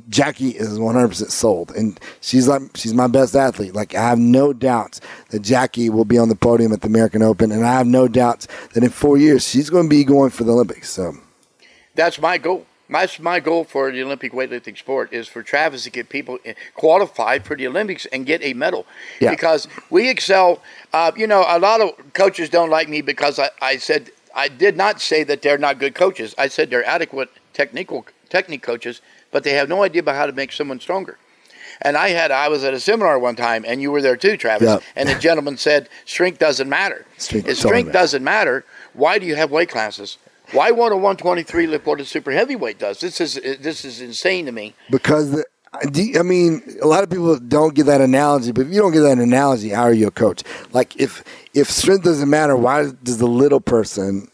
Jackie 0.10 0.50
is 0.50 0.78
100% 0.78 1.32
sold. 1.32 1.72
And 1.72 2.00
she's 2.22 2.48
like, 2.48 2.62
she's 2.76 2.94
my 2.94 3.08
best 3.08 3.36
athlete. 3.36 3.74
Like, 3.74 3.96
I 3.96 4.08
have 4.08 4.20
no 4.20 4.54
doubts 4.54 5.02
that 5.32 5.40
Jackie 5.40 5.90
will 5.90 6.06
be 6.06 6.20
on 6.20 6.30
the 6.30 6.36
podium 6.36 6.74
at 6.74 6.82
the 6.82 6.88
American 6.88 7.24
Open. 7.24 7.52
And 7.52 7.66
I 7.66 7.74
have 7.74 7.88
no 7.88 8.08
doubts 8.08 8.48
that 8.74 8.84
in 8.84 8.90
four 8.92 9.18
years, 9.18 9.48
she's 9.48 9.72
going 9.72 9.86
to 9.86 9.90
be 9.90 10.04
going 10.04 10.30
for 10.30 10.44
the 10.44 10.52
Olympics. 10.52 10.92
So, 10.92 11.16
That's 11.96 12.20
my 12.20 12.38
goal. 12.38 12.68
That's 12.90 13.20
my 13.20 13.40
goal 13.40 13.64
for 13.64 13.92
the 13.92 14.04
Olympic 14.04 14.32
weightlifting 14.32 14.78
sport 14.78 15.12
is 15.12 15.28
for 15.28 15.42
Travis 15.42 15.84
to 15.86 15.90
get 15.90 16.10
people 16.10 16.38
qualified 16.76 17.44
for 17.44 17.56
the 17.56 17.68
Olympics 17.68 18.06
and 18.08 18.26
get 18.26 18.44
a 18.44 18.54
medal. 18.54 18.86
Yeah. 19.20 19.32
Because 19.32 19.68
we 19.90 20.10
excel. 20.10 20.62
Uh, 20.94 21.12
you 21.16 21.28
know, 21.28 21.44
a 21.48 21.60
lot 21.60 21.82
of 21.82 21.92
coaches 22.14 22.50
don't 22.50 22.70
like 22.70 22.88
me 22.88 23.02
because 23.02 23.40
I, 23.40 23.50
I 23.62 23.78
said 23.78 24.12
I 24.36 24.50
did 24.50 24.78
not 24.78 25.02
say 25.02 25.24
that 25.24 25.42
they're 25.42 25.58
not 25.58 25.80
good 25.80 25.96
coaches. 25.96 26.36
I 26.38 26.48
said 26.48 26.70
they're 26.70 26.86
adequate 26.86 27.30
technical 27.54 28.06
technique 28.30 28.62
coaches, 28.62 29.02
but 29.32 29.44
they 29.44 29.54
have 29.54 29.70
no 29.70 29.84
idea 29.84 30.02
about 30.02 30.16
how 30.16 30.26
to 30.26 30.34
make 30.34 30.52
someone 30.52 30.80
stronger. 30.80 31.18
And 31.82 31.98
I 31.98 32.10
had 32.10 32.32
I 32.32 32.50
was 32.50 32.64
at 32.64 32.74
a 32.74 32.80
seminar 32.80 33.18
one 33.20 33.36
time, 33.36 33.66
and 33.68 33.82
you 33.82 33.92
were 33.92 34.02
there 34.02 34.16
too, 34.16 34.38
Travis. 34.38 34.68
Yeah. 34.68 34.80
And 34.96 35.10
the 35.10 35.16
gentleman 35.16 35.58
said, 35.58 35.90
"Strength 36.06 36.40
doesn't 36.40 36.70
matter. 36.70 37.06
Strength 37.18 37.48
if 37.48 37.58
strength 37.58 37.92
doesn't 37.92 38.24
matter, 38.24 38.64
why 38.94 39.20
do 39.20 39.26
you 39.26 39.36
have 39.36 39.52
weight 39.52 39.70
classes? 39.70 40.18
Why 40.52 40.72
won't 40.72 40.94
a 40.94 40.98
123 40.98 41.68
lift 41.68 41.86
what 41.86 42.00
a 42.02 42.06
super 42.06 42.32
heavyweight 42.32 42.80
does? 42.80 43.00
This 43.00 43.20
is 43.22 43.36
this 43.60 43.86
is 43.86 44.02
insane 44.02 44.46
to 44.46 44.52
me. 44.52 44.74
because 44.90 45.32
the, 45.32 46.16
I 46.18 46.24
mean, 46.24 46.62
a 46.82 46.88
lot 46.88 47.04
of 47.04 47.10
people 47.10 47.38
don't 47.38 47.76
get 47.76 47.86
that 47.88 48.00
analogy, 48.02 48.52
but 48.54 48.68
if 48.68 48.72
you 48.74 48.80
don't 48.80 48.94
get 48.94 49.02
that 49.02 49.18
analogy, 49.18 49.70
how 49.70 49.84
are 49.84 49.94
you 49.94 50.08
a 50.08 50.12
coach? 50.12 50.42
Like 50.72 50.96
if 51.00 51.24
if 51.54 51.70
strength 51.70 52.04
doesn't 52.06 52.30
matter, 52.30 52.56
why 52.56 52.92
does 53.04 53.18
the 53.18 53.28
little 53.28 53.60
person 53.60 54.30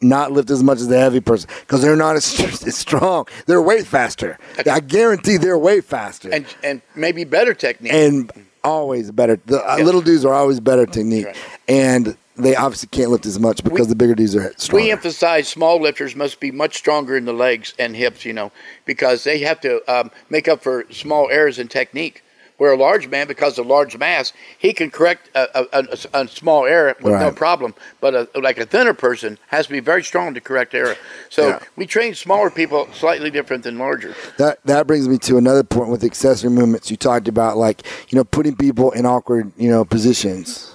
not 0.00 0.32
lift 0.32 0.50
as 0.50 0.62
much 0.64 0.78
as 0.80 0.88
the 0.88 0.98
heavy 0.98 1.20
person? 1.20 1.48
Because 1.60 1.82
they're 1.82 1.94
not 1.94 2.16
as, 2.16 2.40
as 2.66 2.76
strong. 2.76 3.26
They're 3.46 3.62
way 3.62 3.82
faster. 3.84 4.38
I 4.68 4.80
guarantee 4.80 5.36
they're 5.36 5.56
way 5.58 5.80
faster 5.80 6.30
And 6.32 6.46
and 6.64 6.82
maybe 6.96 7.22
better 7.24 7.54
technique. 7.54 7.92
and 7.92 8.32
always 8.64 9.10
better. 9.12 9.38
The 9.46 9.58
uh, 9.64 9.76
Yeah. 9.76 9.84
little 9.84 10.00
dudes 10.02 10.24
are 10.24 10.34
always 10.34 10.58
better 10.58 10.86
technique, 10.86 11.26
Right. 11.26 11.36
and 11.68 12.16
they 12.36 12.56
obviously 12.56 12.88
can't 12.90 13.10
lift 13.10 13.26
as 13.26 13.38
much 13.38 13.62
because 13.62 13.88
the 13.88 13.94
bigger 13.94 14.14
dudes 14.14 14.34
are 14.34 14.52
stronger. 14.56 14.84
We 14.84 14.90
emphasize 14.90 15.48
small 15.48 15.80
lifters 15.80 16.16
must 16.16 16.40
be 16.40 16.50
much 16.50 16.76
stronger 16.76 17.16
in 17.16 17.24
the 17.24 17.32
legs 17.32 17.74
and 17.78 17.94
hips, 17.94 18.24
you 18.24 18.32
know, 18.32 18.52
because 18.84 19.24
they 19.24 19.38
have 19.40 19.60
to 19.62 19.82
um, 19.92 20.10
make 20.30 20.48
up 20.48 20.62
for 20.62 20.84
small 20.90 21.28
errors 21.30 21.58
in 21.58 21.68
technique. 21.68 22.24
Where 22.58 22.72
a 22.74 22.76
large 22.76 23.08
man, 23.08 23.26
because 23.26 23.58
of 23.58 23.66
large 23.66 23.98
mass, 23.98 24.32
he 24.56 24.72
can 24.72 24.88
correct 24.88 25.30
a, 25.34 25.62
a, 25.62 25.66
a, 26.14 26.22
a 26.22 26.28
small 26.28 26.64
error 26.64 26.94
with 27.02 27.12
no 27.14 27.32
problem. 27.32 27.74
But 28.00 28.14
a, 28.14 28.28
like 28.40 28.56
a 28.58 28.66
thinner 28.66 28.94
person 28.94 29.36
has 29.48 29.66
to 29.66 29.72
be 29.72 29.80
very 29.80 30.04
strong 30.04 30.32
to 30.34 30.40
correct 30.40 30.72
error. 30.72 30.94
So 31.28 31.48
Yeah. 31.48 31.58
we 31.74 31.86
train 31.86 32.14
smaller 32.14 32.50
people 32.50 32.88
slightly 32.92 33.30
different 33.30 33.64
than 33.64 33.78
larger. 33.78 34.14
That 34.38 34.58
that 34.66 34.86
brings 34.86 35.08
me 35.08 35.18
to 35.18 35.38
another 35.38 35.64
point 35.64 35.88
with 35.88 36.04
accessory 36.04 36.50
movements. 36.50 36.88
You 36.88 36.96
talked 36.96 37.26
about 37.26 37.56
like 37.56 37.84
you 38.10 38.16
know 38.16 38.22
putting 38.22 38.54
people 38.54 38.92
in 38.92 39.06
awkward 39.06 39.50
you 39.56 39.68
know 39.68 39.84
positions. 39.84 40.71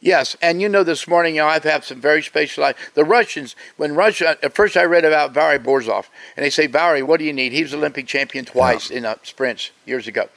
Yes, 0.00 0.36
and 0.40 0.62
you 0.62 0.68
know, 0.68 0.84
this 0.84 1.08
morning, 1.08 1.34
you 1.34 1.40
know, 1.40 1.48
I've 1.48 1.64
had 1.64 1.82
some 1.82 2.00
very 2.00 2.22
specialized. 2.22 2.78
The 2.94 3.04
Russians, 3.04 3.56
when 3.76 3.96
Russia, 3.96 4.36
at 4.42 4.54
first 4.54 4.76
I 4.76 4.84
read 4.84 5.04
about 5.04 5.34
Valery 5.34 5.58
Borzov, 5.58 6.06
and 6.36 6.44
they 6.44 6.50
say, 6.50 6.68
Valery, 6.68 7.02
what 7.02 7.18
do 7.18 7.24
you 7.24 7.32
need? 7.32 7.52
He 7.52 7.62
was 7.62 7.74
Olympic 7.74 8.06
champion 8.06 8.44
twice 8.44 8.90
in 8.90 9.04
uh, 9.04 9.16
sprints 9.24 9.72
years 9.86 10.06
ago. 10.06 10.28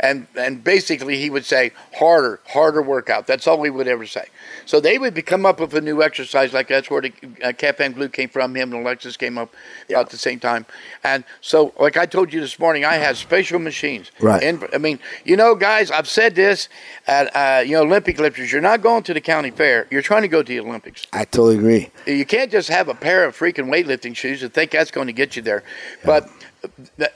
And, 0.00 0.26
and 0.34 0.64
basically, 0.64 1.18
he 1.18 1.30
would 1.30 1.44
say, 1.44 1.72
harder, 1.94 2.40
harder 2.48 2.82
workout. 2.82 3.26
That's 3.26 3.46
all 3.46 3.62
he 3.62 3.70
would 3.70 3.86
ever 3.86 4.06
say. 4.06 4.26
So 4.64 4.80
they 4.80 4.98
would 4.98 5.26
come 5.26 5.44
up 5.44 5.60
with 5.60 5.74
a 5.74 5.80
new 5.80 6.02
exercise, 6.02 6.52
like 6.52 6.68
that's 6.68 6.90
where 6.90 7.02
the 7.02 7.12
uh, 7.42 7.88
Glue 7.90 8.08
came 8.08 8.28
from. 8.28 8.54
Him 8.56 8.72
and 8.72 8.82
Alexis 8.82 9.16
came 9.16 9.36
up 9.36 9.52
about 9.88 10.10
the 10.10 10.16
same 10.16 10.40
time. 10.40 10.64
And 11.04 11.24
so, 11.40 11.74
like 11.78 11.96
I 11.96 12.06
told 12.06 12.32
you 12.32 12.40
this 12.40 12.58
morning, 12.58 12.84
I 12.84 12.94
had 12.94 13.16
special 13.16 13.58
machines. 13.58 14.10
Right. 14.20 14.42
In, 14.42 14.66
I 14.72 14.78
mean, 14.78 14.98
you 15.24 15.36
know, 15.36 15.54
guys, 15.54 15.90
I've 15.90 16.08
said 16.08 16.34
this, 16.34 16.68
at, 17.06 17.34
uh, 17.34 17.62
you 17.62 17.72
know, 17.72 17.82
Olympic 17.82 18.18
lifters, 18.18 18.50
you're 18.50 18.60
not 18.60 18.80
going 18.80 19.02
to 19.04 19.14
the 19.14 19.20
county 19.20 19.50
fair. 19.50 19.86
You're 19.90 20.02
trying 20.02 20.22
to 20.22 20.28
go 20.28 20.42
to 20.42 20.48
the 20.48 20.60
Olympics. 20.60 21.06
I 21.12 21.24
totally 21.24 21.56
agree. 21.56 21.90
You 22.06 22.24
can't 22.24 22.50
just 22.50 22.68
have 22.68 22.88
a 22.88 22.94
pair 22.94 23.24
of 23.24 23.36
freaking 23.36 23.66
weightlifting 23.66 24.16
shoes 24.16 24.42
and 24.42 24.52
think 24.52 24.70
that's 24.70 24.90
going 24.90 25.08
to 25.08 25.12
get 25.12 25.36
you 25.36 25.42
there. 25.42 25.62
But 26.04 26.30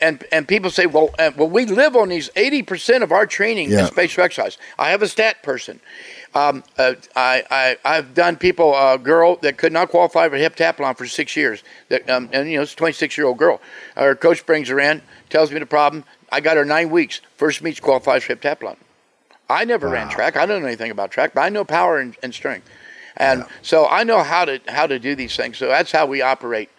and 0.00 0.24
and 0.32 0.48
people 0.48 0.70
say, 0.70 0.86
well, 0.86 1.10
uh, 1.18 1.30
well, 1.36 1.48
we 1.48 1.66
live 1.66 1.96
on 1.96 2.08
these. 2.08 2.30
Eighty 2.36 2.62
percent 2.62 3.02
of 3.02 3.12
our 3.12 3.26
training 3.26 3.70
Yeah. 3.70 3.82
is 3.82 3.88
spatial 3.88 4.24
exercise. 4.24 4.58
I 4.78 4.90
have 4.90 5.02
a 5.02 5.08
stat 5.08 5.42
person. 5.42 5.80
Um, 6.34 6.64
uh, 6.78 6.94
I, 7.14 7.44
I 7.50 7.76
I've 7.84 8.14
done 8.14 8.36
people 8.36 8.74
a 8.74 8.98
girl 8.98 9.36
that 9.36 9.56
could 9.56 9.72
not 9.72 9.88
qualify 9.90 10.28
for 10.28 10.36
heptathlon 10.36 10.96
for 10.96 11.06
six 11.06 11.36
years. 11.36 11.62
That 11.88 12.08
um, 12.10 12.28
and 12.32 12.50
you 12.50 12.56
know 12.56 12.62
it's 12.62 12.72
a 12.72 12.76
26 12.76 13.16
year 13.18 13.26
old 13.26 13.38
girl. 13.38 13.60
Her 13.96 14.14
coach 14.14 14.44
brings 14.46 14.68
her 14.68 14.80
in, 14.80 15.02
tells 15.30 15.52
me 15.52 15.58
the 15.60 15.66
problem. 15.66 16.04
I 16.32 16.40
got 16.40 16.56
her 16.56 16.64
nine 16.64 16.90
weeks. 16.90 17.20
First 17.36 17.62
meets 17.62 17.80
qualifies 17.80 18.24
for 18.24 18.34
heptathlon. 18.34 18.76
I 19.48 19.64
never 19.64 19.88
ran 19.88 20.08
track. 20.08 20.36
I 20.36 20.46
don't 20.46 20.62
know 20.62 20.66
anything 20.68 20.90
about 20.90 21.10
track, 21.10 21.34
but 21.34 21.42
I 21.42 21.50
know 21.50 21.64
power 21.64 21.98
and, 21.98 22.16
and 22.22 22.32
strength, 22.34 22.68
and 23.16 23.44
so 23.62 23.86
I 23.86 24.02
know 24.02 24.22
how 24.22 24.46
to 24.46 24.60
how 24.68 24.86
to 24.86 24.98
do 24.98 25.14
these 25.14 25.36
things. 25.36 25.58
So 25.58 25.68
that's 25.68 25.92
how 25.92 26.06
we 26.06 26.22
operate. 26.22 26.70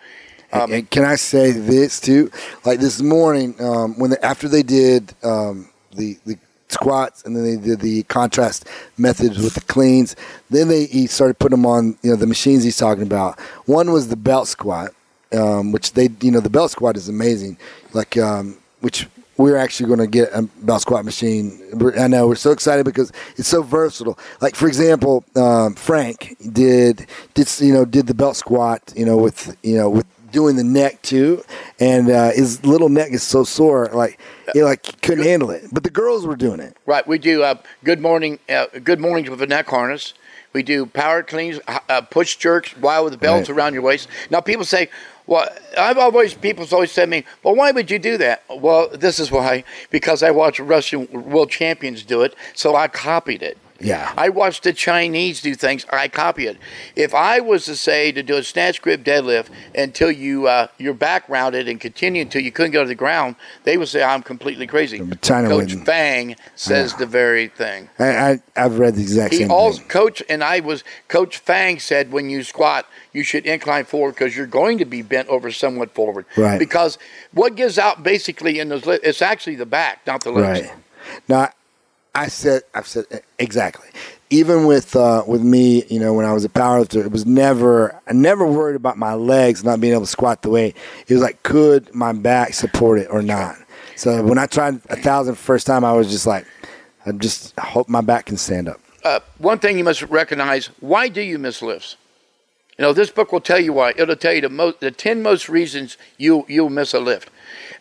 Um, 0.62 0.74
and 0.74 0.90
can 0.90 1.04
I 1.06 1.16
say 1.16 1.52
this 1.52 2.00
too? 2.00 2.32
Like 2.64 2.80
this 2.80 3.02
morning, 3.02 3.56
um, 3.60 3.98
when 4.00 4.12
the, 4.12 4.26
after 4.26 4.48
they 4.48 4.64
did 4.64 5.14
um, 5.24 5.70
the 5.96 6.18
the 6.26 6.38
squats 6.70 7.24
and 7.24 7.36
then 7.36 7.44
they 7.44 7.58
did 7.58 7.80
the 7.80 8.04
contrast 8.04 8.68
methods 8.98 9.38
with 9.38 9.54
the 9.54 9.62
cleans, 9.62 10.16
then 10.50 10.68
they 10.68 10.86
he 10.86 11.08
started 11.08 11.40
putting 11.40 11.58
them 11.58 11.66
on 11.66 11.98
you 12.02 12.10
know 12.12 12.16
the 12.16 12.28
machines 12.28 12.64
he's 12.64 12.78
talking 12.78 13.04
about. 13.04 13.40
One 13.66 13.92
was 13.92 14.08
the 14.08 14.16
belt 14.16 14.48
squat, 14.48 14.92
um, 15.34 15.72
which 15.72 15.94
they 15.94 16.10
you 16.22 16.32
know 16.32 16.40
the 16.40 16.50
belt 16.50 16.72
squat 16.72 16.98
is 16.98 17.10
amazing. 17.10 17.58
Like 17.94 18.18
um, 18.18 18.58
which 18.82 19.08
we're 19.38 19.58
actually 19.58 19.88
going 19.88 20.00
to 20.00 20.08
get 20.08 20.30
a 20.34 20.44
belt 20.62 20.82
squat 20.82 21.04
machine. 21.04 21.62
I 22.00 22.08
know 22.08 22.28
we're 22.28 22.36
so 22.36 22.52
excited 22.52 22.86
because 22.86 23.12
it's 23.36 23.50
so 23.50 23.62
versatile. 23.62 24.18
Like 24.42 24.56
for 24.56 24.68
example, 24.68 25.26
um, 25.36 25.76
Frank 25.76 26.36
did 26.52 27.06
did 27.34 27.50
you 27.60 27.74
know 27.74 27.86
did 27.86 28.08
the 28.08 28.14
belt 28.14 28.38
squat 28.38 28.94
you 28.96 29.06
know 29.06 29.18
with 29.18 29.58
you 29.64 29.76
know 29.76 29.90
with 29.90 30.06
doing 30.36 30.58
the 30.58 30.64
neck 30.66 31.02
too, 31.02 31.42
and 31.80 32.12
uh, 32.12 32.30
his 32.32 32.64
little 32.66 32.90
neck 32.90 33.12
is 33.12 33.24
so 33.24 33.46
sore 33.46 33.90
like 33.94 34.20
he 34.54 34.62
like 34.64 35.02
couldn't 35.02 35.24
handle 35.24 35.50
it. 35.50 35.64
But 35.72 35.84
the 35.84 35.90
girls 35.90 36.28
were 36.28 36.36
doing 36.36 36.60
it. 36.60 36.76
Right. 36.86 37.08
We 37.08 37.18
do 37.18 37.42
uh, 37.42 37.56
good 37.86 38.02
morning, 38.02 38.38
uh, 38.50 38.66
good 38.84 39.00
mornings 39.00 39.30
with 39.30 39.42
a 39.42 39.48
neck 39.48 39.68
harness. 39.68 40.14
We 40.52 40.62
do 40.62 40.86
power 40.86 41.24
cleans, 41.24 41.60
uh, 41.68 42.02
push 42.02 42.36
jerks 42.36 42.72
while 42.78 43.04
with 43.06 43.14
the 43.14 43.18
belts 43.20 43.50
Right. 43.50 43.58
around 43.58 43.74
your 43.74 43.82
waist. 43.84 44.08
Now 44.30 44.42
people 44.42 44.66
say, 44.66 44.90
well, 45.26 45.48
I've 45.78 45.98
always 45.98 46.34
people's 46.34 46.72
always 46.74 46.92
said 46.92 47.06
to 47.06 47.12
me, 47.12 47.24
well, 47.42 47.56
why 47.56 47.72
would 47.72 47.90
you 47.90 47.98
do 48.00 48.18
that? 48.18 48.44
Well, 48.50 48.90
this 48.90 49.20
is 49.20 49.32
why 49.32 49.64
because 49.90 50.22
I 50.22 50.32
watched 50.32 50.60
Russian 50.60 51.08
world 51.12 51.50
champions 51.50 52.04
do 52.04 52.24
it, 52.24 52.36
so 52.54 52.76
I 52.76 52.90
copied 52.90 53.42
it. 53.42 53.58
Yeah. 53.80 54.14
I 54.18 54.30
watched 54.30 54.64
the 54.64 54.74
Chinese 54.74 55.42
do 55.42 55.54
things. 55.54 55.86
I 55.92 56.08
copy 56.08 56.48
it. 56.48 56.58
If 56.96 57.14
I 57.14 57.40
was 57.40 57.66
to 57.66 57.76
say 57.76 58.12
to 58.12 58.24
do 58.24 58.38
a 58.38 58.44
snatch, 58.44 58.82
grip, 58.82 59.04
deadlift 59.04 59.50
until 59.74 60.12
you 60.12 60.48
uh, 60.48 60.68
your 60.78 60.94
back 60.94 61.28
rounded 61.28 61.68
and 61.68 61.80
continue 61.80 62.22
until 62.22 62.42
you 62.42 62.52
couldn't 62.52 62.72
go 62.72 62.84
to 62.84 62.88
the 62.88 62.96
ground, 62.96 63.36
they 63.64 63.78
would 63.78 63.88
say 63.88 64.02
I'm 64.04 64.24
completely 64.24 64.68
crazy. 64.68 65.00
China 65.22 65.50
Coach 65.50 65.72
wouldn't. 65.72 65.86
Fang 65.86 66.36
says 66.56 66.96
the 66.96 67.06
very 67.06 67.48
thing. 67.48 67.90
I, 68.00 68.06
I 68.06 68.40
I've 68.56 68.80
read 68.80 68.96
the 68.96 69.02
exact 69.02 69.34
He 69.34 69.40
same 69.40 69.52
also 69.52 69.80
thing. 69.80 69.88
coach 69.88 70.24
and 70.30 70.44
I 70.44 70.62
was 70.62 70.84
coach 71.08 71.38
Fang 71.38 71.80
said 71.80 72.12
when 72.12 72.30
you 72.30 72.44
squat 72.44 72.86
you 73.12 73.24
should 73.24 73.46
incline 73.46 73.86
forward 73.86 74.14
because 74.16 74.36
you're 74.36 74.46
going 74.46 74.78
to 74.78 74.86
be 74.86 75.02
bent 75.02 75.28
over 75.30 75.52
somewhat 75.52 75.94
forward. 75.94 76.26
Right. 76.38 76.60
Because 76.60 76.98
what 77.34 77.56
gives 77.56 77.78
out 77.78 78.04
basically 78.04 78.60
in 78.60 78.70
those 78.70 78.86
it's 78.86 79.22
actually 79.22 79.56
the 79.56 79.66
back, 79.66 80.06
not 80.06 80.24
the 80.24 80.32
legs. 80.32 80.68
Right. 80.68 80.78
Now, 81.28 81.50
I 82.16 82.28
said, 82.30 82.64
I've 82.74 82.88
said 82.88 83.06
exactly. 83.40 83.90
Even 84.32 84.66
with 84.66 84.96
uh, 84.96 85.24
with 85.28 85.44
me, 85.44 85.84
you 85.90 86.00
know, 86.00 86.14
when 86.14 86.26
I 86.26 86.34
was 86.34 86.46
a 86.46 86.50
powerlifter, 86.50 87.06
it 87.06 87.12
was 87.12 87.26
never 87.26 88.02
I 88.08 88.14
never 88.14 88.46
worried 88.48 88.76
about 88.76 88.98
my 88.98 89.14
legs 89.14 89.64
not 89.64 89.82
being 89.82 89.94
able 89.94 90.04
to 90.06 90.12
squat 90.12 90.42
the 90.42 90.50
weight. 90.50 90.76
It 91.08 91.14
was 91.14 91.22
like, 91.22 91.44
could 91.44 91.94
my 91.94 92.14
back 92.14 92.54
support 92.54 93.00
it 93.00 93.08
or 93.12 93.22
not? 93.22 93.58
So 93.96 94.24
when 94.24 94.38
I 94.40 94.48
tried 94.48 94.76
a 94.90 94.96
thousand 94.98 95.36
first 95.36 95.68
time, 95.68 95.86
I 95.86 95.94
was 95.94 96.10
just 96.10 96.26
like, 96.28 96.46
I 97.06 97.12
just 97.12 97.58
hope 97.60 97.88
my 97.90 98.02
back 98.02 98.26
can 98.28 98.38
stand 98.38 98.68
up. 98.70 98.80
uh, 99.04 99.20
one 99.38 99.60
thing 99.60 99.78
you 99.78 99.84
must 99.84 100.02
recognize: 100.04 100.68
why 100.82 101.08
do 101.10 101.22
you 101.22 101.38
miss 101.38 101.62
lifts? 101.62 101.98
You 102.78 102.84
know, 102.84 102.94
this 102.94 103.12
book 103.12 103.32
will 103.32 103.42
tell 103.42 103.60
you 103.60 103.74
why. 103.74 103.94
It'll 103.96 104.16
tell 104.16 104.34
you 104.34 104.42
the 104.42 104.76
the 104.80 104.92
ten 104.92 105.22
most 105.22 105.50
reasons 105.50 105.98
you 106.18 106.46
you'll 106.48 106.70
miss 106.72 106.94
a 106.94 107.00
lift. 107.00 107.30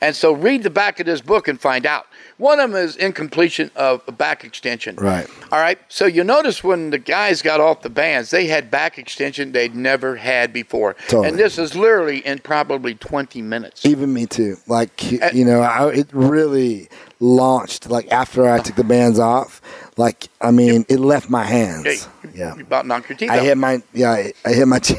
And 0.00 0.14
so, 0.14 0.32
read 0.32 0.62
the 0.62 0.70
back 0.70 1.00
of 1.00 1.06
this 1.06 1.20
book 1.22 1.48
and 1.48 1.60
find 1.60 1.86
out. 1.86 2.06
One 2.38 2.58
of 2.60 2.70
them 2.72 2.80
is 2.82 2.96
incompletion 2.96 3.70
of 3.76 4.02
a 4.08 4.12
back 4.12 4.44
extension. 4.44 4.96
Right. 4.96 5.28
All 5.52 5.60
right. 5.60 5.78
So 5.88 6.06
you 6.06 6.24
notice 6.24 6.64
when 6.64 6.90
the 6.90 6.98
guys 6.98 7.42
got 7.42 7.60
off 7.60 7.82
the 7.82 7.90
bands, 7.90 8.30
they 8.30 8.46
had 8.46 8.70
back 8.70 8.98
extension 8.98 9.52
they'd 9.52 9.74
never 9.74 10.16
had 10.16 10.52
before. 10.52 10.94
Totally. 11.08 11.28
And 11.28 11.38
this 11.38 11.58
is 11.58 11.74
literally 11.76 12.18
in 12.26 12.40
probably 12.40 12.94
20 12.94 13.40
minutes. 13.42 13.86
Even 13.86 14.12
me 14.12 14.26
too. 14.26 14.56
Like 14.66 15.10
you 15.32 15.44
know, 15.44 15.60
I, 15.60 15.92
it 15.92 16.08
really 16.12 16.88
launched. 17.20 17.88
Like 17.88 18.10
after 18.12 18.48
I 18.48 18.58
took 18.58 18.76
the 18.76 18.84
bands 18.84 19.18
off, 19.18 19.60
like 19.96 20.28
I 20.40 20.50
mean, 20.50 20.84
it 20.88 20.98
left 21.00 21.30
my 21.30 21.44
hands. 21.44 21.84
Hey, 21.84 21.98
Yeah. 22.34 22.54
you 22.56 22.62
about 22.62 22.86
knocked 22.86 23.08
your 23.08 23.16
teeth 23.18 23.30
I 23.30 23.38
out. 23.38 23.44
hit 23.44 23.58
my 23.58 23.82
yeah, 23.92 24.10
I- 24.10 24.32
I 24.44 24.52
hit 24.52 24.66
my 24.66 24.78
chin, 24.80 24.96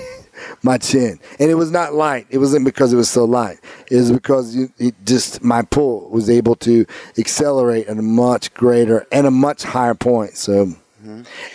my 0.63 0.77
chin, 0.77 1.19
and 1.39 1.49
it 1.49 1.55
was 1.55 1.71
not 1.71 1.93
light. 1.93 2.27
It 2.29 2.37
wasn't 2.39 2.65
because 2.65 2.93
it 2.93 2.97
was 2.97 3.09
so 3.09 3.25
light. 3.25 3.59
It 3.89 3.97
was 3.97 4.11
because 4.11 4.55
you, 4.55 4.71
it 4.77 4.95
just 5.05 5.43
my 5.43 5.61
pull 5.63 6.09
was 6.09 6.29
able 6.29 6.55
to 6.57 6.85
accelerate 7.17 7.87
at 7.87 7.97
a 7.97 8.01
much 8.01 8.53
greater 8.53 9.05
and 9.11 9.27
a 9.27 9.31
much 9.31 9.63
higher 9.63 9.95
point. 9.95 10.37
So, 10.37 10.73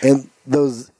and 0.01 0.29
those. 0.45 0.91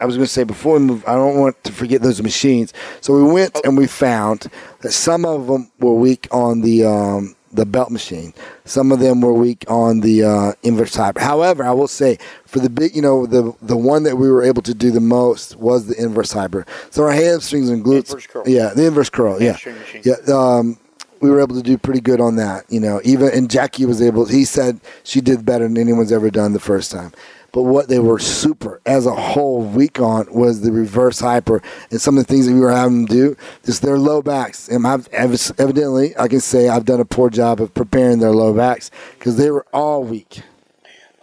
I 0.00 0.06
was 0.06 0.14
going 0.14 0.26
to 0.26 0.32
say 0.32 0.44
before 0.44 0.74
we 0.74 0.78
move, 0.86 1.04
I 1.08 1.14
don't 1.14 1.40
want 1.40 1.64
to 1.64 1.72
forget 1.72 2.02
those 2.02 2.22
machines. 2.22 2.72
So 3.00 3.14
we 3.14 3.32
went 3.32 3.58
and 3.64 3.76
we 3.76 3.88
found 3.88 4.46
that 4.82 4.92
some 4.92 5.24
of 5.24 5.48
them 5.48 5.72
were 5.80 5.94
weak 5.94 6.28
on 6.30 6.60
the 6.60 6.84
um, 6.84 7.34
the 7.52 7.64
belt 7.66 7.90
machine. 7.90 8.34
Some 8.64 8.92
of 8.92 9.00
them 9.00 9.20
were 9.20 9.32
weak 9.32 9.64
on 9.68 10.00
the 10.00 10.24
uh, 10.24 10.52
inverse 10.62 10.94
hyper. 10.94 11.20
However, 11.20 11.64
I 11.64 11.72
will 11.72 11.88
say 11.88 12.18
for 12.46 12.58
the 12.60 12.70
big, 12.70 12.94
you 12.94 13.02
know, 13.02 13.26
the 13.26 13.52
the 13.62 13.76
one 13.76 14.02
that 14.04 14.16
we 14.16 14.30
were 14.30 14.42
able 14.42 14.62
to 14.62 14.74
do 14.74 14.90
the 14.90 15.00
most 15.00 15.56
was 15.56 15.86
the 15.86 16.02
inverse 16.02 16.32
hyper. 16.32 16.66
So 16.90 17.04
our 17.04 17.12
hamstrings 17.12 17.70
and 17.70 17.84
glutes, 17.84 18.10
Inverse 18.10 18.26
curl. 18.26 18.42
yeah, 18.46 18.72
the 18.74 18.86
inverse 18.86 19.10
curl, 19.10 19.42
yeah, 19.42 19.52
machine. 19.52 20.02
yeah. 20.04 20.14
Um, 20.34 20.78
we 21.20 21.30
were 21.30 21.40
able 21.40 21.56
to 21.56 21.62
do 21.62 21.76
pretty 21.76 22.00
good 22.00 22.20
on 22.20 22.36
that, 22.36 22.64
you 22.68 22.78
know. 22.78 23.00
Even 23.04 23.30
and 23.30 23.50
Jackie 23.50 23.86
was 23.86 24.00
able. 24.00 24.24
He 24.26 24.44
said 24.44 24.80
she 25.02 25.20
did 25.20 25.44
better 25.44 25.64
than 25.64 25.76
anyone's 25.76 26.12
ever 26.12 26.30
done 26.30 26.52
the 26.52 26.60
first 26.60 26.92
time. 26.92 27.12
But 27.58 27.64
what 27.64 27.88
they 27.88 27.98
were 27.98 28.20
super 28.20 28.80
as 28.86 29.04
a 29.04 29.12
whole 29.16 29.62
week 29.62 29.98
on 29.98 30.32
was 30.32 30.60
the 30.60 30.70
reverse 30.70 31.18
hyper 31.18 31.60
and 31.90 32.00
some 32.00 32.16
of 32.16 32.24
the 32.24 32.32
things 32.32 32.46
that 32.46 32.54
we 32.54 32.60
were 32.60 32.70
having 32.70 33.04
them 33.04 33.06
do. 33.06 33.36
Just 33.64 33.82
their 33.82 33.98
low 33.98 34.22
backs. 34.22 34.68
And 34.68 34.86
I've 34.86 35.08
evidently, 35.12 36.16
I 36.16 36.28
can 36.28 36.38
say 36.38 36.68
I've 36.68 36.84
done 36.84 37.00
a 37.00 37.04
poor 37.04 37.30
job 37.30 37.60
of 37.60 37.74
preparing 37.74 38.20
their 38.20 38.30
low 38.30 38.54
backs 38.54 38.92
because 39.18 39.38
they 39.38 39.50
were 39.50 39.66
all 39.72 40.04
weak. 40.04 40.42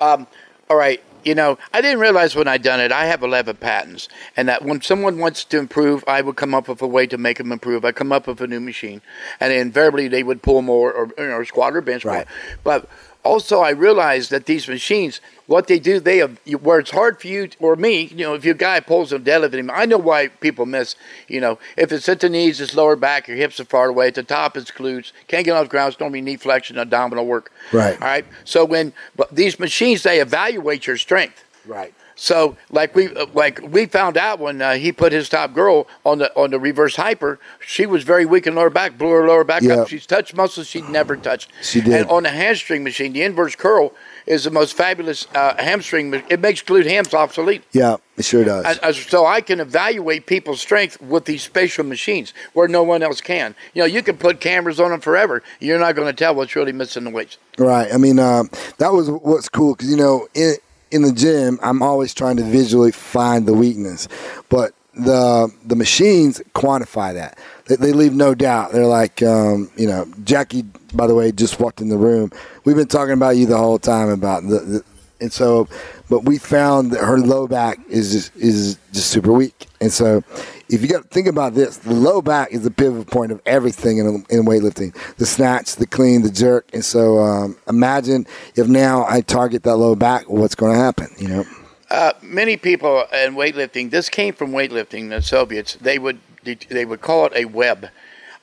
Um, 0.02 0.28
all 0.70 0.76
right. 0.76 1.02
You 1.24 1.36
know, 1.36 1.58
I 1.74 1.80
didn't 1.80 2.00
realize 2.00 2.36
when 2.36 2.50
I 2.50 2.58
done 2.58 2.82
it. 2.82 2.92
I 2.92 3.06
have 3.06 3.24
11 3.24 3.56
patents, 3.56 4.10
and 4.36 4.50
that 4.50 4.62
when 4.66 4.82
someone 4.82 5.20
wants 5.20 5.46
to 5.46 5.58
improve, 5.58 6.04
I 6.06 6.20
would 6.20 6.36
come 6.36 6.54
up 6.54 6.68
with 6.68 6.82
a 6.82 6.88
way 6.88 7.08
to 7.08 7.18
make 7.18 7.38
them 7.38 7.54
improve. 7.54 7.86
I 7.86 7.94
come 7.94 8.12
up 8.12 8.28
with 8.28 8.42
a 8.42 8.48
new 8.48 8.60
machine, 8.60 9.02
and 9.40 9.54
invariably 9.54 10.10
they 10.10 10.22
would 10.22 10.42
pull 10.42 10.62
more 10.62 10.92
or, 10.92 11.12
or 11.18 11.46
squat 11.46 11.78
or 11.78 11.82
bench 11.82 12.04
Right. 12.04 12.28
more. 12.28 12.58
But 12.66 12.90
also 13.26 13.60
I 13.60 13.72
realized 13.72 14.30
that 14.32 14.46
these 14.46 14.68
machines, 14.68 15.20
what 15.48 15.68
they 15.68 15.80
do, 15.80 16.00
they 16.00 16.20
have 16.20 16.40
where 16.62 16.80
it's 16.80 16.92
hard 16.92 17.20
for 17.20 17.28
you 17.28 17.50
or 17.60 17.76
me, 17.76 18.04
you 18.04 18.26
know, 18.26 18.36
if 18.36 18.46
your 18.46 18.54
guy 18.54 18.80
pulls 18.80 19.12
a 19.12 19.20
deadlift, 19.20 19.70
I 19.74 19.86
know 19.86 19.98
why 19.98 20.28
people 20.28 20.66
miss. 20.66 20.96
You 21.28 21.42
know, 21.42 21.60
if 21.76 21.92
it's 21.92 22.08
at 22.08 22.20
the 22.20 22.30
knees, 22.30 22.62
it's 22.62 22.76
lower 22.76 22.96
back, 22.96 23.28
your 23.28 23.38
hips 23.38 23.60
are 23.60 23.66
far 23.66 23.88
away. 23.88 24.08
At 24.08 24.16
the 24.16 24.24
top, 24.24 24.56
it's 24.56 24.72
glutes. 24.72 25.12
Can't 25.28 25.44
get 25.44 25.52
off 25.52 25.66
the 25.66 25.70
ground. 25.70 25.94
It's 25.94 26.00
normally 26.00 26.22
knee 26.22 26.38
flexion, 26.38 26.78
abdominal 26.78 27.26
work. 27.26 27.52
Right. 27.74 28.00
All 28.02 28.08
right. 28.08 28.26
So 28.46 28.64
when 28.64 28.94
but 29.16 29.34
these 29.36 29.60
machines, 29.60 30.04
they 30.04 30.22
evaluate 30.22 30.88
your 30.88 30.98
strength. 30.98 31.44
Right. 31.66 31.94
So, 32.16 32.56
like 32.72 32.96
we 32.96 33.14
uh, 33.14 33.26
like 33.34 33.60
we 33.62 33.86
found 33.86 34.16
out 34.18 34.40
when 34.40 34.62
uh, 34.62 34.76
he 34.76 34.92
put 34.92 35.12
his 35.12 35.28
top 35.28 35.54
girl 35.54 35.88
on 36.06 36.20
the 36.20 36.34
on 36.36 36.52
the 36.52 36.60
reverse 36.60 36.96
hyper, 36.96 37.40
she 37.60 37.86
was 37.86 38.04
very 38.04 38.26
weak 38.26 38.48
in 38.48 38.56
lower 38.56 38.70
back, 38.70 38.98
blew 38.98 39.10
her 39.12 39.28
lower 39.28 39.44
back 39.44 39.62
Yeah. 39.62 39.82
up. 39.82 39.90
She's 39.90 40.06
touched 40.06 40.34
muscles 40.34 40.68
she'd 40.68 40.88
never 40.90 41.18
touched. 41.18 41.52
She 41.62 41.82
did. 41.82 41.94
And 41.94 42.10
on 42.10 42.24
the 42.24 42.30
hamstring 42.30 42.84
machine, 42.84 43.12
the 43.14 43.22
inverse 43.22 43.56
curl 43.56 43.92
is 44.26 44.46
the 44.46 44.52
most 44.52 44.76
fabulous 44.78 45.28
uh, 45.36 45.56
hamstring. 45.62 46.14
It 46.30 46.40
makes 46.40 46.62
glute 46.64 46.86
hams 46.86 47.14
obsolete. 47.14 47.64
Yeah, 47.74 47.98
it 48.18 48.24
sure 48.26 48.44
does. 48.46 48.80
And, 48.82 48.96
so 48.96 49.26
I 49.26 49.42
can 49.42 49.60
evaluate 49.60 50.26
people's 50.26 50.62
strength 50.62 51.00
with 51.02 51.26
these 51.26 51.44
spatial 51.44 51.84
machines 51.84 52.34
where 52.54 52.68
no 52.68 52.82
one 52.82 53.04
else 53.04 53.20
can. 53.22 53.56
You 53.74 53.82
know, 53.82 53.86
you 53.88 54.02
can 54.02 54.18
put 54.18 54.40
cameras 54.40 54.80
on 54.80 54.92
them 54.92 55.02
forever. 55.02 55.44
You're 55.60 55.80
not 55.80 55.96
going 55.96 56.08
to 56.08 56.14
tell 56.14 56.34
what's 56.34 56.56
really 56.56 56.72
missing 56.72 57.04
the 57.04 57.10
weights. 57.10 57.38
Right. 57.58 57.94
I 57.94 57.98
mean, 57.98 58.20
uh, 58.20 58.44
that 58.78 58.94
was 58.94 59.10
what's 59.10 59.50
cool 59.50 59.76
because 59.76 59.92
you 59.92 59.98
know, 59.98 60.28
in 60.34 60.56
in 60.92 61.02
the 61.02 61.12
gym, 61.12 61.60
I'm 61.62 61.82
always 61.82 62.14
trying 62.14 62.38
to 62.38 62.44
visually 62.44 62.92
find 62.92 63.46
the 63.46 63.54
weakness, 63.54 64.08
but 64.50 64.74
the 64.94 65.52
the 65.66 65.76
machines 65.76 66.42
quantify 66.54 67.14
that. 67.14 67.38
They, 67.66 67.76
they 67.76 67.92
leave 67.92 68.14
no 68.14 68.34
doubt. 68.34 68.72
They're 68.72 68.86
like, 68.86 69.22
um, 69.22 69.70
you 69.76 69.88
know, 69.88 70.06
Jackie. 70.24 70.64
By 70.94 71.08
the 71.08 71.16
way, 71.16 71.32
just 71.34 71.60
walked 71.60 71.82
in 71.82 71.90
the 71.90 71.98
room. 71.98 72.32
We've 72.64 72.76
been 72.78 72.88
talking 72.88 73.14
about 73.14 73.36
you 73.36 73.46
the 73.46 73.58
whole 73.58 73.80
time 73.80 74.10
about 74.10 74.44
the, 74.44 74.60
the 74.60 74.84
and 75.20 75.32
so, 75.32 75.68
but 76.10 76.24
we 76.26 76.38
found 76.38 76.92
that 76.92 77.04
her 77.04 77.18
low 77.18 77.48
back 77.48 77.80
is 77.90 78.12
just 78.12 78.36
is 78.36 78.78
just 78.94 79.10
super 79.12 79.34
weak, 79.34 79.68
and 79.82 79.92
so. 79.92 80.24
If 80.68 80.82
you 80.82 80.88
got 80.88 81.12
think 81.12 81.28
about 81.28 81.54
this, 81.54 81.78
the 81.78 81.94
low 81.94 82.24
back 82.24 82.52
is 82.52 82.64
the 82.64 82.72
pivot 82.72 83.06
point 83.06 83.32
of 83.32 83.40
everything 83.46 84.00
in, 84.00 84.26
in 84.32 84.46
weightlifting. 84.46 84.96
The 85.18 85.26
snatch, 85.28 85.76
the 85.76 85.86
clean, 85.86 86.24
the 86.24 86.32
jerk, 86.32 86.68
and 86.74 86.84
so 86.84 87.20
um, 87.20 87.56
imagine 87.70 88.26
if 88.56 88.68
now 88.68 89.06
I 89.08 89.22
target 89.22 89.62
that 89.62 89.76
low 89.76 89.94
back, 89.96 90.28
what's 90.28 90.56
going 90.56 90.74
to 90.74 90.80
happen? 90.80 91.10
You 91.20 91.28
know, 91.28 91.44
Uh, 91.92 92.14
many 92.24 92.58
people 92.58 93.06
in 93.14 93.36
weightlifting. 93.36 93.92
This 93.92 94.10
came 94.10 94.34
from 94.34 94.54
weightlifting. 94.54 95.10
The 95.10 95.22
Soviets 95.22 95.76
they 95.76 96.00
would 96.00 96.18
they 96.44 96.84
would 96.84 97.02
call 97.02 97.28
it 97.28 97.34
a 97.36 97.46
web, 97.46 97.90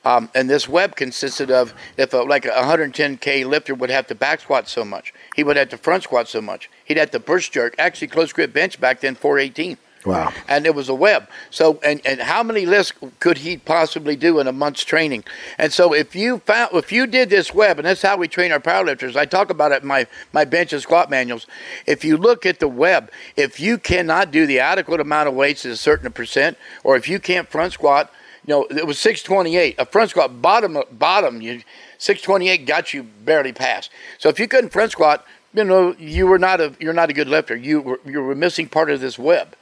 um, 0.05 0.29
and 0.35 0.49
this 0.49 0.67
web 0.67 0.95
consisted 0.95 1.49
of 1.49 1.73
if 1.97 2.13
a, 2.13 2.17
like 2.17 2.45
a 2.45 2.49
110k 2.49 3.45
lifter 3.45 3.73
would 3.75 3.89
have 3.89 4.07
to 4.07 4.15
back 4.15 4.41
squat 4.41 4.67
so 4.67 4.83
much, 4.83 5.13
he 5.35 5.43
would 5.43 5.57
have 5.57 5.69
to 5.69 5.77
front 5.77 6.03
squat 6.03 6.27
so 6.27 6.41
much, 6.41 6.69
he'd 6.85 6.97
have 6.97 7.11
to 7.11 7.19
burst 7.19 7.51
jerk. 7.51 7.75
Actually, 7.77 8.07
close 8.07 8.33
grip 8.33 8.53
bench 8.53 8.79
back 8.79 8.99
then 8.99 9.15
418. 9.15 9.77
Wow. 10.05 10.33
And 10.47 10.65
it 10.65 10.75
was 10.75 10.89
a 10.89 10.93
web. 10.93 11.29
So, 11.49 11.79
and, 11.83 12.01
and 12.05 12.19
how 12.19 12.43
many 12.43 12.65
lifts 12.65 12.91
could 13.19 13.37
he 13.37 13.57
possibly 13.57 14.15
do 14.15 14.39
in 14.39 14.47
a 14.47 14.51
month's 14.51 14.83
training? 14.83 15.23
And 15.57 15.71
so, 15.71 15.93
if 15.93 16.15
you 16.15 16.39
found, 16.39 16.73
if 16.73 16.91
you 16.91 17.07
did 17.07 17.29
this 17.29 17.53
web, 17.53 17.79
and 17.79 17.85
that's 17.85 18.01
how 18.01 18.17
we 18.17 18.27
train 18.27 18.51
our 18.51 18.59
powerlifters. 18.59 19.15
I 19.15 19.25
talk 19.25 19.49
about 19.49 19.71
it 19.71 19.81
in 19.81 19.87
my 19.87 20.07
my 20.33 20.43
bench 20.45 20.73
and 20.73 20.81
squat 20.81 21.09
manuals. 21.09 21.47
If 21.85 22.03
you 22.03 22.17
look 22.17 22.45
at 22.45 22.59
the 22.59 22.67
web, 22.67 23.11
if 23.37 23.59
you 23.59 23.77
cannot 23.77 24.31
do 24.31 24.45
the 24.45 24.59
adequate 24.59 24.99
amount 24.99 25.29
of 25.29 25.35
weights 25.35 25.65
at 25.65 25.71
a 25.71 25.77
certain 25.77 26.11
percent, 26.11 26.57
or 26.83 26.97
if 26.97 27.07
you 27.07 27.19
can't 27.19 27.47
front 27.47 27.71
squat, 27.71 28.11
you 28.45 28.53
know, 28.53 28.65
it 28.65 28.85
was 28.85 28.99
628. 28.99 29.75
A 29.77 29.85
front 29.85 30.09
squat 30.09 30.41
bottom 30.41 30.77
bottom, 30.91 31.41
you 31.41 31.61
628 31.97 32.65
got 32.65 32.93
you 32.93 33.03
barely 33.03 33.53
past. 33.53 33.89
So 34.17 34.29
if 34.29 34.39
you 34.39 34.47
couldn't 34.47 34.71
front 34.71 34.91
squat, 34.91 35.25
you 35.53 35.63
know, 35.63 35.95
you 35.97 36.27
were 36.27 36.39
not 36.39 36.59
a 36.59 36.73
you're 36.79 36.93
not 36.93 37.09
a 37.09 37.13
good 37.13 37.27
lifter. 37.27 37.55
You 37.55 37.81
were 37.81 37.99
you 38.05 38.21
were 38.21 38.35
missing 38.35 38.67
part 38.67 38.89
of 38.89 38.99
this 38.99 39.17
web. 39.17 39.55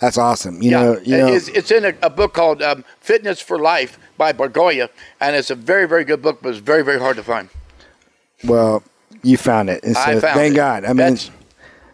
that's 0.00 0.18
awesome. 0.18 0.60
You 0.62 0.72
know, 0.72 0.98
you 1.00 1.16
know, 1.16 1.28
it's, 1.28 1.48
it's 1.48 1.70
in 1.70 1.84
a, 1.84 1.94
a 2.02 2.10
book 2.10 2.34
called 2.34 2.62
um, 2.62 2.84
Fitness 3.00 3.40
for 3.40 3.58
Life 3.58 3.98
by 4.18 4.32
Bargoya, 4.32 4.88
and 5.20 5.36
it's 5.36 5.50
a 5.50 5.54
very, 5.54 5.86
very 5.86 6.04
good 6.04 6.20
book, 6.22 6.40
but 6.42 6.50
it's 6.50 6.58
very, 6.58 6.82
very 6.82 6.98
hard 6.98 7.16
to 7.16 7.22
find. 7.22 7.48
well, 8.44 8.82
you 9.22 9.36
found 9.36 9.70
it, 9.70 9.84
so 9.84 9.90
I 9.98 10.20
found 10.20 10.22
thank 10.22 10.54
it. 10.54 10.56
God. 10.56 10.84
I 10.84 10.88
mean, 10.88 10.96
That's- 10.96 11.30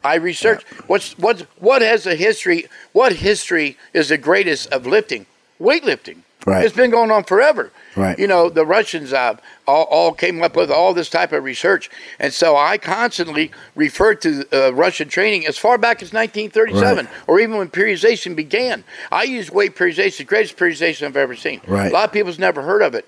I 0.03 0.15
researched 0.17 0.67
what's 0.87 1.13
what's 1.19 1.43
what 1.59 1.83
has 1.83 2.07
a 2.07 2.15
history. 2.15 2.67
What 2.93 3.13
history 3.15 3.77
is 3.93 4.09
the 4.09 4.19
greatest 4.19 4.73
of 4.73 4.87
lifting? 4.87 5.27
Weightlifting. 5.61 6.19
Right. 6.47 6.65
It's 6.65 6.75
been 6.75 6.91
going 6.91 7.11
on 7.11 7.25
forever. 7.25 7.71
Right. 7.97 8.19
You 8.19 8.27
know, 8.27 8.49
the 8.49 8.65
Russians 8.65 9.13
uh, 9.13 9.37
all, 9.67 9.85
all 9.85 10.13
came 10.13 10.43
up 10.43 10.57
with 10.57 10.71
all 10.71 10.95
this 10.95 11.11
type 11.11 11.33
of 11.33 11.45
research, 11.45 11.91
and 12.19 12.33
so 12.33 12.57
I 12.57 12.79
constantly 12.79 13.51
refer 13.75 14.15
to 14.15 14.47
uh, 14.51 14.73
Russian 14.73 15.11
training 15.11 15.47
as 15.47 15.59
far 15.59 15.77
back 15.77 15.97
as 16.03 16.15
1937, 16.15 17.05
Right. 17.05 17.15
or 17.27 17.41
even 17.41 17.59
when 17.59 17.69
periodization 17.69 18.35
began. 18.35 18.85
I 19.13 19.25
use 19.25 19.51
weight 19.51 19.77
periodization, 19.77 20.17
the 20.19 20.25
greatest 20.25 20.57
periodization 20.57 21.03
I've 21.09 21.17
ever 21.17 21.37
seen. 21.37 21.61
Right. 21.67 21.91
A 21.91 21.93
lot 21.93 22.07
of 22.09 22.13
people's 22.13 22.39
never 22.39 22.63
heard 22.63 22.81
of 22.81 22.95
it. 22.95 23.07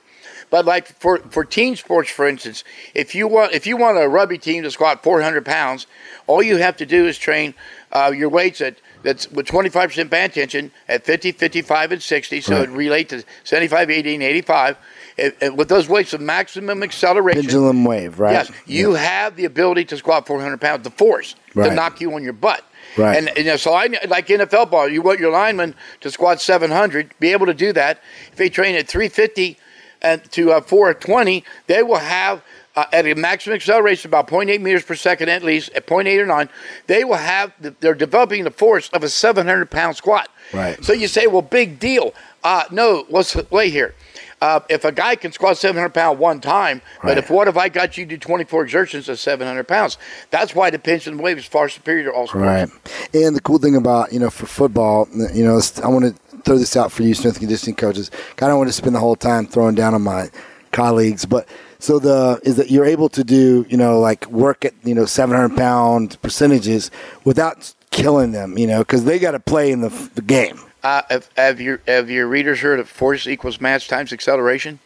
But 0.52 0.66
like 0.66 0.86
for, 1.00 1.16
for 1.30 1.46
team 1.46 1.76
sports, 1.76 2.10
for 2.10 2.28
instance, 2.28 2.62
if 2.92 3.14
you 3.14 3.26
want 3.26 3.52
if 3.54 3.66
you 3.66 3.78
want 3.78 3.96
a 3.96 4.06
rugby 4.06 4.36
team 4.36 4.62
to 4.64 4.70
squat 4.70 5.02
400 5.02 5.46
pounds, 5.46 5.86
all 6.26 6.42
you 6.42 6.58
have 6.58 6.76
to 6.76 6.84
do 6.84 7.06
is 7.06 7.16
train 7.16 7.54
uh, 7.90 8.12
your 8.14 8.28
weights 8.28 8.60
at 8.60 8.76
that's 9.02 9.28
with 9.32 9.46
25% 9.46 10.10
band 10.10 10.34
tension 10.34 10.70
at 10.88 11.04
50, 11.06 11.32
55, 11.32 11.92
and 11.92 12.02
60. 12.02 12.40
So 12.42 12.54
Right. 12.54 12.62
it 12.64 12.70
relate 12.70 13.08
to 13.08 13.24
75, 13.44 13.90
80, 13.90 14.14
and 14.14 14.22
85. 14.22 14.76
And- 15.18 15.32
and 15.40 15.56
with 15.58 15.68
those 15.68 15.88
weights 15.88 16.12
of 16.12 16.20
maximum 16.20 16.82
acceleration, 16.82 17.42
pendulum 17.42 17.84
wave, 17.86 18.20
right? 18.20 18.32
Yes, 18.32 18.50
you 18.66 18.92
have 18.92 19.36
the 19.36 19.46
ability 19.46 19.86
to 19.86 19.96
squat 19.96 20.26
400 20.26 20.60
pounds, 20.60 20.84
the 20.84 20.90
force 20.90 21.34
Right. 21.54 21.70
to 21.70 21.74
knock 21.74 22.00
you 22.02 22.12
on 22.14 22.22
your 22.22 22.32
butt. 22.34 22.62
Right. 22.98 23.16
And, 23.16 23.28
and, 23.30 23.38
you 23.38 23.44
know, 23.44 23.56
so 23.56 23.72
I 23.72 23.88
like 24.06 24.26
NFL 24.28 24.66
ball. 24.70 24.86
You 24.88 25.00
want 25.00 25.18
your 25.18 25.30
lineman 25.32 25.74
to 26.02 26.10
squat 26.10 26.40
700, 26.42 27.14
be 27.18 27.32
able 27.32 27.46
to 27.46 27.54
do 27.54 27.72
that. 27.72 28.00
If 28.30 28.36
they 28.36 28.50
train 28.50 28.74
at 28.76 28.86
350 28.86 29.56
and 30.02 30.22
to 30.32 30.52
uh, 30.52 30.60
420, 30.60 31.44
they 31.66 31.82
will 31.82 31.96
have. 31.96 32.42
Uh, 32.74 32.86
at 32.90 33.04
a 33.04 33.12
maximum 33.12 33.54
acceleration, 33.54 34.08
about 34.08 34.26
0.8 34.26 34.58
meters 34.62 34.82
per 34.82 34.94
second 34.94 35.28
at 35.28 35.42
least, 35.42 35.68
at 35.74 35.86
0.8 35.86 36.18
or 36.18 36.24
9, 36.24 36.48
they 36.86 37.04
will 37.04 37.16
have, 37.16 37.52
the, 37.60 37.74
they're 37.80 37.92
developing 37.92 38.44
the 38.44 38.50
force 38.50 38.88
of 38.94 39.04
a 39.04 39.10
700 39.10 39.70
pound 39.70 39.94
squat. 39.94 40.30
Right. 40.54 40.82
So 40.82 40.94
you 40.94 41.06
say, 41.06 41.26
well, 41.26 41.42
big 41.42 41.78
deal. 41.78 42.14
Uh, 42.42 42.64
no, 42.70 43.04
let's 43.10 43.36
wait 43.50 43.74
here. 43.74 43.94
Uh, 44.40 44.60
if 44.70 44.86
a 44.86 44.90
guy 44.90 45.16
can 45.16 45.32
squat 45.32 45.58
700 45.58 45.90
pound 45.90 46.18
one 46.18 46.40
time, 46.40 46.80
but 47.02 47.08
Right. 47.08 47.18
if 47.18 47.28
what 47.28 47.46
if 47.46 47.58
I 47.58 47.68
got 47.68 47.98
you 47.98 48.06
to 48.06 48.08
do 48.08 48.16
24 48.16 48.62
exertions 48.62 49.06
of 49.10 49.20
700 49.20 49.68
pounds? 49.68 49.98
That's 50.30 50.54
why 50.54 50.70
the 50.70 50.78
pendulum 50.78 51.18
wave 51.18 51.36
is 51.36 51.44
far 51.44 51.68
superior 51.68 52.04
to 52.04 52.12
all 52.12 52.26
sports. 52.26 52.42
Right. 52.46 52.68
And 53.12 53.36
the 53.36 53.40
cool 53.42 53.58
thing 53.58 53.76
about, 53.76 54.14
you 54.14 54.18
know, 54.18 54.30
for 54.30 54.46
football, 54.46 55.06
you 55.34 55.44
know, 55.44 55.60
I 55.84 55.88
want 55.88 56.06
to 56.06 56.31
throw 56.44 56.58
this 56.58 56.76
out 56.76 56.92
for 56.92 57.02
you, 57.02 57.14
strength 57.14 57.36
and 57.36 57.42
conditioning 57.42 57.76
coaches. 57.76 58.10
Kind 58.36 58.52
of 58.52 58.58
want 58.58 58.68
to 58.68 58.72
spend 58.72 58.94
the 58.94 59.00
whole 59.00 59.16
time 59.16 59.46
throwing 59.46 59.74
down 59.74 59.94
on 59.94 60.02
my 60.02 60.30
colleagues. 60.72 61.24
But 61.24 61.48
so 61.78 61.98
the 61.98 62.40
is 62.44 62.56
that 62.56 62.70
you're 62.70 62.84
able 62.84 63.08
to 63.10 63.24
do, 63.24 63.66
you 63.68 63.76
know, 63.76 64.00
like 64.00 64.26
work 64.26 64.64
at, 64.64 64.74
you 64.84 64.94
know, 64.94 65.04
700 65.04 65.56
pound 65.56 66.20
percentages 66.22 66.90
without 67.24 67.74
killing 67.90 68.32
them, 68.32 68.58
you 68.58 68.66
know, 68.66 68.80
because 68.80 69.04
they 69.04 69.18
got 69.18 69.32
to 69.32 69.40
play 69.40 69.70
in 69.70 69.80
the, 69.80 69.88
the 70.14 70.22
game. 70.22 70.60
Uh, 70.82 71.02
have, 71.10 71.28
have 71.36 71.60
your 71.60 71.80
have 71.86 72.10
your 72.10 72.26
readers 72.26 72.60
heard 72.60 72.80
of 72.80 72.88
force 72.88 73.26
equals 73.26 73.60
mass 73.60 73.86
times 73.86 74.12
acceleration? 74.12 74.80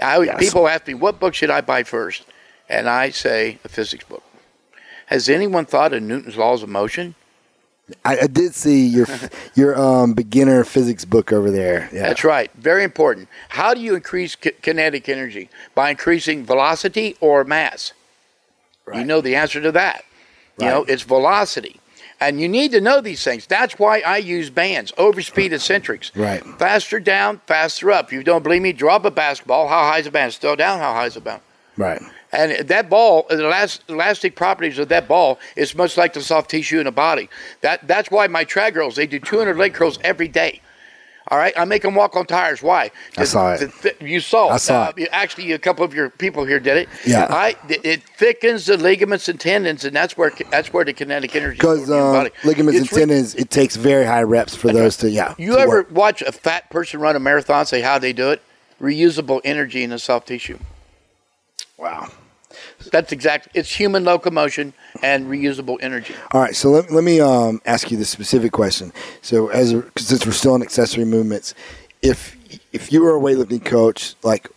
I, 0.00 0.20
Yes. 0.22 0.38
People 0.38 0.68
ask 0.68 0.86
me, 0.86 0.94
what 0.94 1.20
book 1.20 1.34
should 1.34 1.50
I 1.50 1.60
buy 1.60 1.82
first? 1.82 2.24
And 2.68 2.88
I 2.88 3.10
say, 3.10 3.58
a 3.64 3.68
physics 3.68 4.04
book. 4.04 4.22
Has 5.06 5.28
anyone 5.28 5.66
thought 5.66 5.92
of 5.92 6.02
Newton's 6.02 6.36
laws 6.36 6.62
of 6.62 6.68
motion? 6.68 7.14
I, 8.04 8.20
I 8.20 8.26
did 8.26 8.54
see 8.54 8.86
your 8.86 9.06
your 9.54 9.78
um, 9.80 10.14
beginner 10.14 10.64
physics 10.64 11.04
book 11.04 11.32
over 11.32 11.50
there. 11.50 11.88
Yeah. 11.92 12.02
That's 12.02 12.24
right. 12.24 12.50
Very 12.54 12.84
important. 12.84 13.28
How 13.50 13.74
do 13.74 13.80
you 13.80 13.94
increase 13.94 14.34
ki- 14.34 14.52
kinetic 14.62 15.08
energy? 15.08 15.48
By 15.74 15.90
increasing 15.90 16.44
velocity 16.44 17.16
or 17.20 17.44
mass? 17.44 17.92
You 18.92 19.04
know 19.04 19.20
the 19.20 19.36
answer 19.36 19.60
to 19.60 19.72
that. 19.72 20.04
You 20.58 20.66
know, 20.66 20.84
it's 20.84 21.02
velocity. 21.02 21.80
And 22.20 22.40
you 22.40 22.48
need 22.48 22.70
to 22.72 22.80
know 22.80 23.00
these 23.00 23.24
things. 23.24 23.46
That's 23.46 23.78
why 23.78 24.00
I 24.00 24.18
use 24.18 24.48
bands, 24.48 24.92
overspeed 24.92 25.52
eccentrics. 25.52 26.14
Right. 26.14 26.44
Faster 26.58 27.00
down, 27.00 27.40
faster 27.46 27.90
up. 27.90 28.06
If 28.06 28.12
you 28.12 28.22
don't 28.22 28.44
believe 28.44 28.62
me, 28.62 28.72
drop 28.72 29.04
a 29.04 29.10
basketball. 29.10 29.66
How 29.66 29.82
high 29.82 29.98
is 29.98 30.04
the 30.04 30.12
band? 30.12 30.32
Still 30.32 30.54
down. 30.54 30.78
How 30.78 30.92
high 30.92 31.06
is 31.06 31.14
the 31.14 31.20
band? 31.20 31.42
Right. 31.76 32.00
And 32.32 32.66
that 32.68 32.88
ball, 32.88 33.26
the 33.28 33.36
elast- 33.36 33.80
elastic 33.88 34.36
properties 34.36 34.78
of 34.78 34.88
that 34.88 35.06
ball 35.06 35.38
is 35.54 35.74
much 35.74 35.96
like 35.98 36.14
the 36.14 36.22
soft 36.22 36.50
tissue 36.50 36.78
in 36.78 36.84
the 36.86 36.92
body. 36.92 37.28
That 37.60 37.86
that's 37.86 38.10
why 38.10 38.26
my 38.26 38.44
track 38.44 38.72
girls 38.74 38.96
they 38.96 39.06
do 39.06 39.18
200 39.20 39.56
leg 39.56 39.74
curls 39.74 39.98
every 40.02 40.28
day. 40.28 40.60
All 41.28 41.38
right, 41.38 41.52
I 41.56 41.64
make 41.66 41.82
them 41.82 41.94
walk 41.94 42.16
on 42.16 42.26
tires. 42.26 42.62
Why? 42.62 42.90
I 43.16 43.24
saw 43.24 43.52
it. 43.52 43.72
Thi- 43.72 43.92
you 44.04 44.18
saw. 44.18 44.48
I 44.48 44.56
saw 44.56 44.82
Uh, 44.86 44.92
it. 44.96 45.08
Actually, 45.12 45.52
a 45.52 45.58
couple 45.58 45.84
of 45.84 45.94
your 45.94 46.10
people 46.10 46.44
here 46.44 46.58
did 46.58 46.76
it. 46.78 46.88
Yeah. 47.06 47.26
I, 47.30 47.54
it- 47.68 47.84
it 47.84 48.02
thickens 48.02 48.66
the 48.66 48.76
ligaments 48.76 49.28
and 49.28 49.38
tendons, 49.38 49.84
and 49.84 49.94
that's 49.94 50.16
where 50.16 50.32
that's 50.50 50.72
where 50.72 50.84
the 50.84 50.92
kinetic 50.92 51.36
energy. 51.36 51.56
Because 51.56 51.88
your 51.88 52.00
uh, 52.10 52.12
body. 52.24 52.30
ligaments 52.44 52.80
It's 52.80 52.90
and 52.90 52.96
re- 52.96 53.00
tendons, 53.06 53.34
it 53.36 53.50
takes 53.50 53.76
very 53.76 54.04
high 54.04 54.22
reps 54.24 54.56
for 54.56 54.72
those 54.72 54.96
to, 54.98 55.10
yeah. 55.10 55.34
You 55.38 55.52
to 55.52 55.60
ever 55.60 55.68
work. 55.68 55.88
watch 55.92 56.22
a 56.22 56.32
fat 56.32 56.68
person 56.70 56.98
run 56.98 57.14
a 57.14 57.20
marathon? 57.20 57.66
Say 57.66 57.82
how 57.82 57.98
they 58.00 58.12
do 58.12 58.30
it. 58.30 58.42
Reusable 58.80 59.40
energy 59.44 59.84
in 59.84 59.90
the 59.90 59.98
soft 60.00 60.26
tissue. 60.26 60.58
Wow. 61.78 62.08
That's 62.90 63.12
exact. 63.12 63.48
It's 63.54 63.74
human 63.74 64.04
locomotion 64.04 64.72
and 65.02 65.26
reusable 65.26 65.78
energy. 65.80 66.14
All 66.32 66.40
right, 66.40 66.54
so 66.54 66.70
let, 66.70 66.90
let 66.90 67.04
me 67.04 67.20
um, 67.20 67.60
ask 67.66 67.90
you 67.90 67.96
the 67.96 68.04
specific 68.04 68.52
question. 68.52 68.92
So, 69.20 69.48
as 69.48 69.72
a, 69.72 69.84
since 69.96 70.26
we're 70.26 70.32
still 70.32 70.54
in 70.54 70.62
accessory 70.62 71.04
movements, 71.04 71.54
if 72.02 72.36
if 72.72 72.92
you 72.92 73.02
were 73.02 73.16
a 73.16 73.20
weightlifting 73.20 73.64
coach, 73.64 74.14
like 74.22 74.48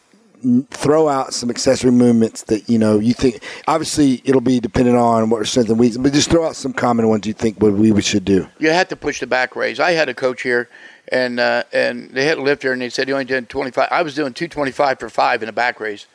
throw 0.70 1.08
out 1.08 1.34
some 1.34 1.50
accessory 1.50 1.92
movements 1.92 2.44
that 2.44 2.70
you 2.70 2.78
know 2.78 3.00
you 3.00 3.14
think. 3.14 3.44
Obviously, 3.68 4.22
it'll 4.26 4.42
be 4.42 4.60
dependent 4.60 4.98
on 4.98 5.30
what 5.30 5.46
strength 5.48 5.70
and 5.70 5.80
weakness, 5.80 5.98
but 5.98 6.14
just 6.14 6.30
throw 6.30 6.46
out 6.46 6.56
some 6.56 6.74
common 6.74 7.08
ones 7.08 7.26
you 7.26 7.34
think 7.34 7.60
what 7.62 7.74
we 7.74 8.00
should 8.02 8.26
do. 8.26 8.48
You 8.60 8.70
had 8.70 8.90
to 8.90 8.96
push 8.96 9.20
the 9.20 9.28
back 9.28 9.56
raise. 9.56 9.80
I 9.80 9.92
had 9.92 10.10
a 10.10 10.14
coach 10.14 10.42
here, 10.42 10.70
and 11.10 11.40
uh, 11.40 11.64
and 11.74 12.10
they 12.12 12.26
had 12.26 12.38
a 12.38 12.42
lifter, 12.42 12.72
and 12.72 12.82
they 12.82 12.90
said 12.90 13.08
he 13.08 13.14
only 13.14 13.26
did 13.26 13.50
25. 13.50 13.88
I 13.92 14.02
was 14.02 14.16
doing 14.16 14.34
225 14.34 15.00
for 15.00 15.10
five 15.10 15.42
in 15.42 15.50
a 15.50 15.54
back 15.54 15.80
raise, 15.80 16.06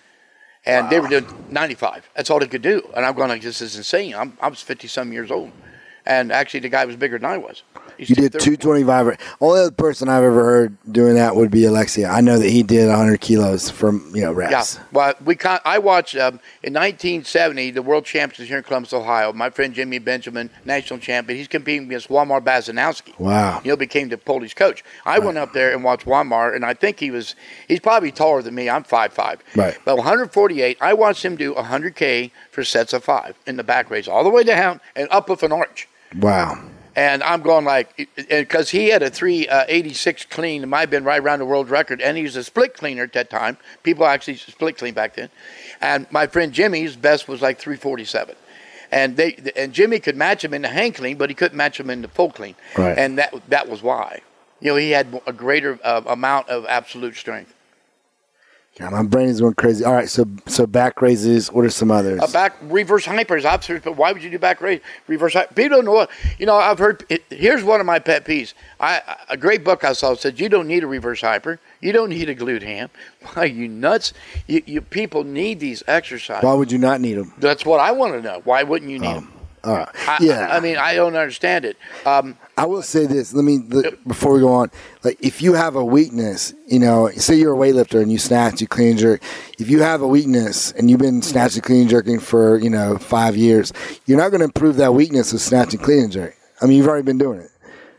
and 0.66 0.90
they 0.90 1.00
were 1.00 1.08
doing 1.08 1.26
95. 1.50 2.08
That's 2.14 2.30
all 2.30 2.38
they 2.38 2.46
could 2.46 2.62
do. 2.62 2.88
And 2.94 3.04
I'm 3.04 3.14
going 3.14 3.28
like, 3.28 3.42
this 3.42 3.60
is 3.60 3.76
insane. 3.76 4.14
I'm 4.14 4.36
I 4.40 4.48
was 4.48 4.60
50 4.60 4.88
some 4.88 5.12
years 5.12 5.30
old, 5.30 5.50
and 6.06 6.32
actually 6.32 6.60
the 6.60 6.68
guy 6.68 6.84
was 6.84 6.96
bigger 6.96 7.18
than 7.18 7.30
I 7.30 7.38
was. 7.38 7.62
You 8.08 8.14
did 8.14 8.32
225. 8.32 9.36
Only 9.40 9.60
other 9.60 9.70
person 9.70 10.08
I've 10.08 10.22
ever 10.22 10.42
heard 10.42 10.76
doing 10.90 11.14
that 11.14 11.36
would 11.36 11.50
be 11.50 11.64
Alexia. 11.66 12.08
I 12.08 12.20
know 12.20 12.38
that 12.38 12.48
he 12.48 12.62
did 12.62 12.88
100 12.88 13.20
kilos 13.20 13.68
from 13.68 14.10
you 14.14 14.22
know 14.22 14.32
reps. 14.32 14.76
Yeah, 14.76 14.84
well, 14.92 15.14
we 15.24 15.36
con- 15.36 15.60
I 15.64 15.78
watched 15.78 16.16
um, 16.16 16.40
in 16.62 16.72
1970 16.72 17.72
the 17.72 17.82
World 17.82 18.04
champions 18.04 18.48
here 18.48 18.58
in 18.58 18.64
Columbus, 18.64 18.92
Ohio. 18.92 19.32
My 19.32 19.50
friend 19.50 19.74
Jimmy 19.74 19.98
Benjamin, 19.98 20.50
national 20.64 20.98
champion, 20.98 21.38
he's 21.38 21.48
competing 21.48 21.86
against 21.86 22.08
Waldemar 22.08 22.40
Baszanowski. 22.40 23.18
Wow. 23.18 23.60
You 23.64 23.70
know, 23.70 23.76
became 23.76 24.08
the 24.08 24.18
Polish 24.18 24.54
coach. 24.54 24.82
I 25.04 25.18
went 25.18 25.38
up 25.38 25.52
there 25.52 25.72
and 25.72 25.84
watched 25.84 26.06
Waldemar, 26.06 26.54
and 26.54 26.64
I 26.64 26.74
think 26.74 26.98
he 26.98 27.10
was 27.10 27.34
he's 27.68 27.80
probably 27.80 28.12
taller 28.12 28.42
than 28.42 28.54
me. 28.54 28.70
I'm 28.70 28.84
5'5". 28.84 29.40
Right. 29.54 29.78
But 29.84 29.96
148, 29.96 30.78
I 30.80 30.94
watched 30.94 31.24
him 31.24 31.36
do 31.36 31.54
100k 31.54 32.30
for 32.50 32.64
sets 32.64 32.92
of 32.92 33.04
five 33.04 33.36
in 33.46 33.56
the 33.56 33.64
back 33.64 33.90
raise, 33.90 34.08
all 34.08 34.24
the 34.24 34.30
way 34.30 34.44
down 34.44 34.80
and 34.96 35.08
up 35.10 35.28
with 35.28 35.42
an 35.42 35.52
arch. 35.52 35.88
Wow. 36.16 36.58
And 36.96 37.22
I'm 37.22 37.42
going 37.42 37.64
like, 37.64 38.10
because 38.28 38.70
he 38.70 38.88
had 38.88 39.02
a 39.02 39.10
386 39.10 40.24
clean, 40.26 40.62
it 40.62 40.66
might 40.66 40.80
have 40.80 40.90
been 40.90 41.04
right 41.04 41.20
around 41.20 41.38
the 41.38 41.46
world 41.46 41.70
record, 41.70 42.00
and 42.00 42.16
he 42.16 42.22
was 42.22 42.36
a 42.36 42.44
split 42.44 42.74
cleaner 42.74 43.04
at 43.04 43.12
that 43.12 43.30
time. 43.30 43.56
People 43.82 44.06
actually 44.06 44.36
split 44.36 44.76
clean 44.76 44.94
back 44.94 45.14
then. 45.14 45.30
And 45.80 46.06
my 46.10 46.26
friend 46.26 46.52
Jimmy's 46.52 46.96
best 46.96 47.28
was 47.28 47.40
like 47.40 47.58
347. 47.58 48.34
And 48.92 49.16
they 49.16 49.52
and 49.54 49.72
Jimmy 49.72 50.00
could 50.00 50.16
match 50.16 50.44
him 50.44 50.52
in 50.52 50.62
the 50.62 50.68
hang 50.68 50.92
clean, 50.92 51.16
but 51.16 51.30
he 51.30 51.34
couldn't 51.34 51.56
match 51.56 51.78
him 51.78 51.90
in 51.90 52.02
the 52.02 52.08
full 52.08 52.30
clean. 52.30 52.56
Right. 52.76 52.98
And 52.98 53.18
that 53.18 53.32
that 53.48 53.68
was 53.68 53.82
why. 53.82 54.22
You 54.60 54.72
know, 54.72 54.76
he 54.76 54.90
had 54.90 55.20
a 55.28 55.32
greater 55.32 55.78
uh, 55.84 56.02
amount 56.06 56.48
of 56.48 56.66
absolute 56.66 57.14
strength. 57.14 57.54
God, 58.78 58.92
my 58.92 59.02
brain 59.02 59.28
is 59.28 59.40
going 59.40 59.54
crazy. 59.54 59.84
All 59.84 59.92
right, 59.92 60.08
so 60.08 60.24
so 60.46 60.66
back 60.66 61.02
raises. 61.02 61.52
What 61.52 61.64
are 61.64 61.70
some 61.70 61.90
others? 61.90 62.20
A 62.22 62.32
back 62.32 62.56
reverse 62.62 63.04
hypers, 63.04 63.44
absolute. 63.44 63.82
But 63.82 63.96
why 63.96 64.12
would 64.12 64.22
you 64.22 64.30
do 64.30 64.38
back 64.38 64.60
raise 64.60 64.80
reverse? 65.06 65.34
Hyper? 65.34 65.52
People 65.52 65.78
don't 65.78 65.84
know 65.84 65.92
what 65.92 66.10
you 66.38 66.46
know. 66.46 66.54
I've 66.54 66.78
heard. 66.78 67.04
Here's 67.30 67.64
one 67.64 67.80
of 67.80 67.86
my 67.86 67.98
pet 67.98 68.24
peeves. 68.24 68.54
I 68.78 69.02
a 69.28 69.36
great 69.36 69.64
book 69.64 69.82
I 69.84 69.92
saw 69.92 70.14
said 70.14 70.38
you 70.38 70.48
don't 70.48 70.68
need 70.68 70.84
a 70.84 70.86
reverse 70.86 71.20
hyper. 71.20 71.58
You 71.80 71.92
don't 71.92 72.10
need 72.10 72.28
a 72.28 72.34
glute 72.34 72.62
ham. 72.62 72.90
Why 73.34 73.42
are 73.42 73.46
you 73.46 73.66
nuts? 73.66 74.12
You, 74.46 74.62
you 74.64 74.80
people 74.80 75.24
need 75.24 75.58
these 75.60 75.82
exercises. 75.86 76.44
Why 76.44 76.54
would 76.54 76.70
you 76.70 76.78
not 76.78 77.00
need 77.00 77.14
them? 77.14 77.34
That's 77.38 77.66
what 77.66 77.80
I 77.80 77.90
want 77.92 78.14
to 78.14 78.22
know. 78.22 78.40
Why 78.44 78.62
wouldn't 78.62 78.90
you 78.90 79.00
need 79.00 79.08
um, 79.08 79.14
them? 79.14 79.39
All 79.62 79.76
right. 79.76 79.88
I, 80.08 80.18
yeah. 80.20 80.48
I, 80.48 80.56
I 80.56 80.60
mean, 80.60 80.76
I 80.76 80.94
don't 80.94 81.14
understand 81.14 81.64
it. 81.64 81.76
Um, 82.06 82.38
I 82.56 82.64
will 82.64 82.82
say 82.82 83.06
this. 83.06 83.34
Let 83.34 83.44
me 83.44 83.58
the, 83.58 83.96
before 84.06 84.32
we 84.34 84.40
go 84.40 84.48
on. 84.48 84.70
Like, 85.04 85.18
if 85.20 85.42
you 85.42 85.52
have 85.54 85.76
a 85.76 85.84
weakness, 85.84 86.54
you 86.66 86.78
know, 86.78 87.10
say 87.10 87.34
you're 87.34 87.54
a 87.54 87.56
weightlifter 87.56 88.00
and 88.00 88.10
you 88.10 88.18
snatch, 88.18 88.60
you 88.60 88.66
clean 88.66 88.96
jerk. 88.96 89.22
If 89.58 89.68
you 89.68 89.82
have 89.82 90.00
a 90.00 90.08
weakness 90.08 90.72
and 90.72 90.90
you've 90.90 91.00
been 91.00 91.20
snatching, 91.20 91.62
clean 91.62 91.82
and 91.82 91.90
jerking 91.90 92.20
for 92.20 92.58
you 92.58 92.70
know 92.70 92.96
five 92.96 93.36
years, 93.36 93.72
you're 94.06 94.18
not 94.18 94.30
going 94.30 94.40
to 94.40 94.46
improve 94.46 94.76
that 94.76 94.94
weakness 94.94 95.32
with 95.32 95.42
snatching, 95.42 95.80
clean 95.80 96.04
and 96.04 96.12
jerk. 96.12 96.36
I 96.62 96.66
mean, 96.66 96.78
you've 96.78 96.88
already 96.88 97.04
been 97.04 97.18
doing 97.18 97.40
it. 97.40 97.50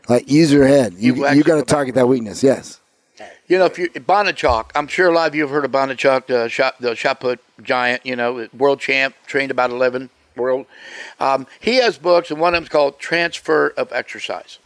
Like, 0.08 0.28
use 0.30 0.52
your 0.52 0.66
head. 0.66 0.94
You 0.94 1.14
You 1.14 1.28
you, 1.30 1.42
got 1.44 1.56
to 1.56 1.62
target 1.62 1.94
that 1.94 2.08
weakness. 2.08 2.42
Yes. 2.42 2.80
You 3.46 3.58
know, 3.58 3.66
if 3.66 3.78
you 3.78 3.88
Bondarchuk, 3.90 4.70
I'm 4.74 4.88
sure 4.88 5.10
a 5.10 5.12
lot 5.12 5.28
of 5.28 5.34
you 5.34 5.42
have 5.42 5.50
heard 5.50 5.64
of 5.64 5.70
Bondarchuk, 5.70 6.26
the 6.26 6.48
shot 6.48 6.80
the 6.80 6.96
shot 6.96 7.20
put 7.20 7.40
giant. 7.62 8.04
You 8.04 8.16
know, 8.16 8.48
world 8.56 8.80
champ, 8.80 9.14
trained 9.26 9.50
about 9.50 9.70
11 9.70 10.10
world. 10.36 10.66
Um, 11.22 11.46
he 11.60 11.76
has 11.76 11.98
books, 11.98 12.32
and 12.32 12.40
one 12.40 12.52
of 12.52 12.56
them 12.56 12.64
is 12.64 12.68
called 12.68 12.98
Transfer 12.98 13.68
of 13.76 13.92
Exercise. 13.92 14.58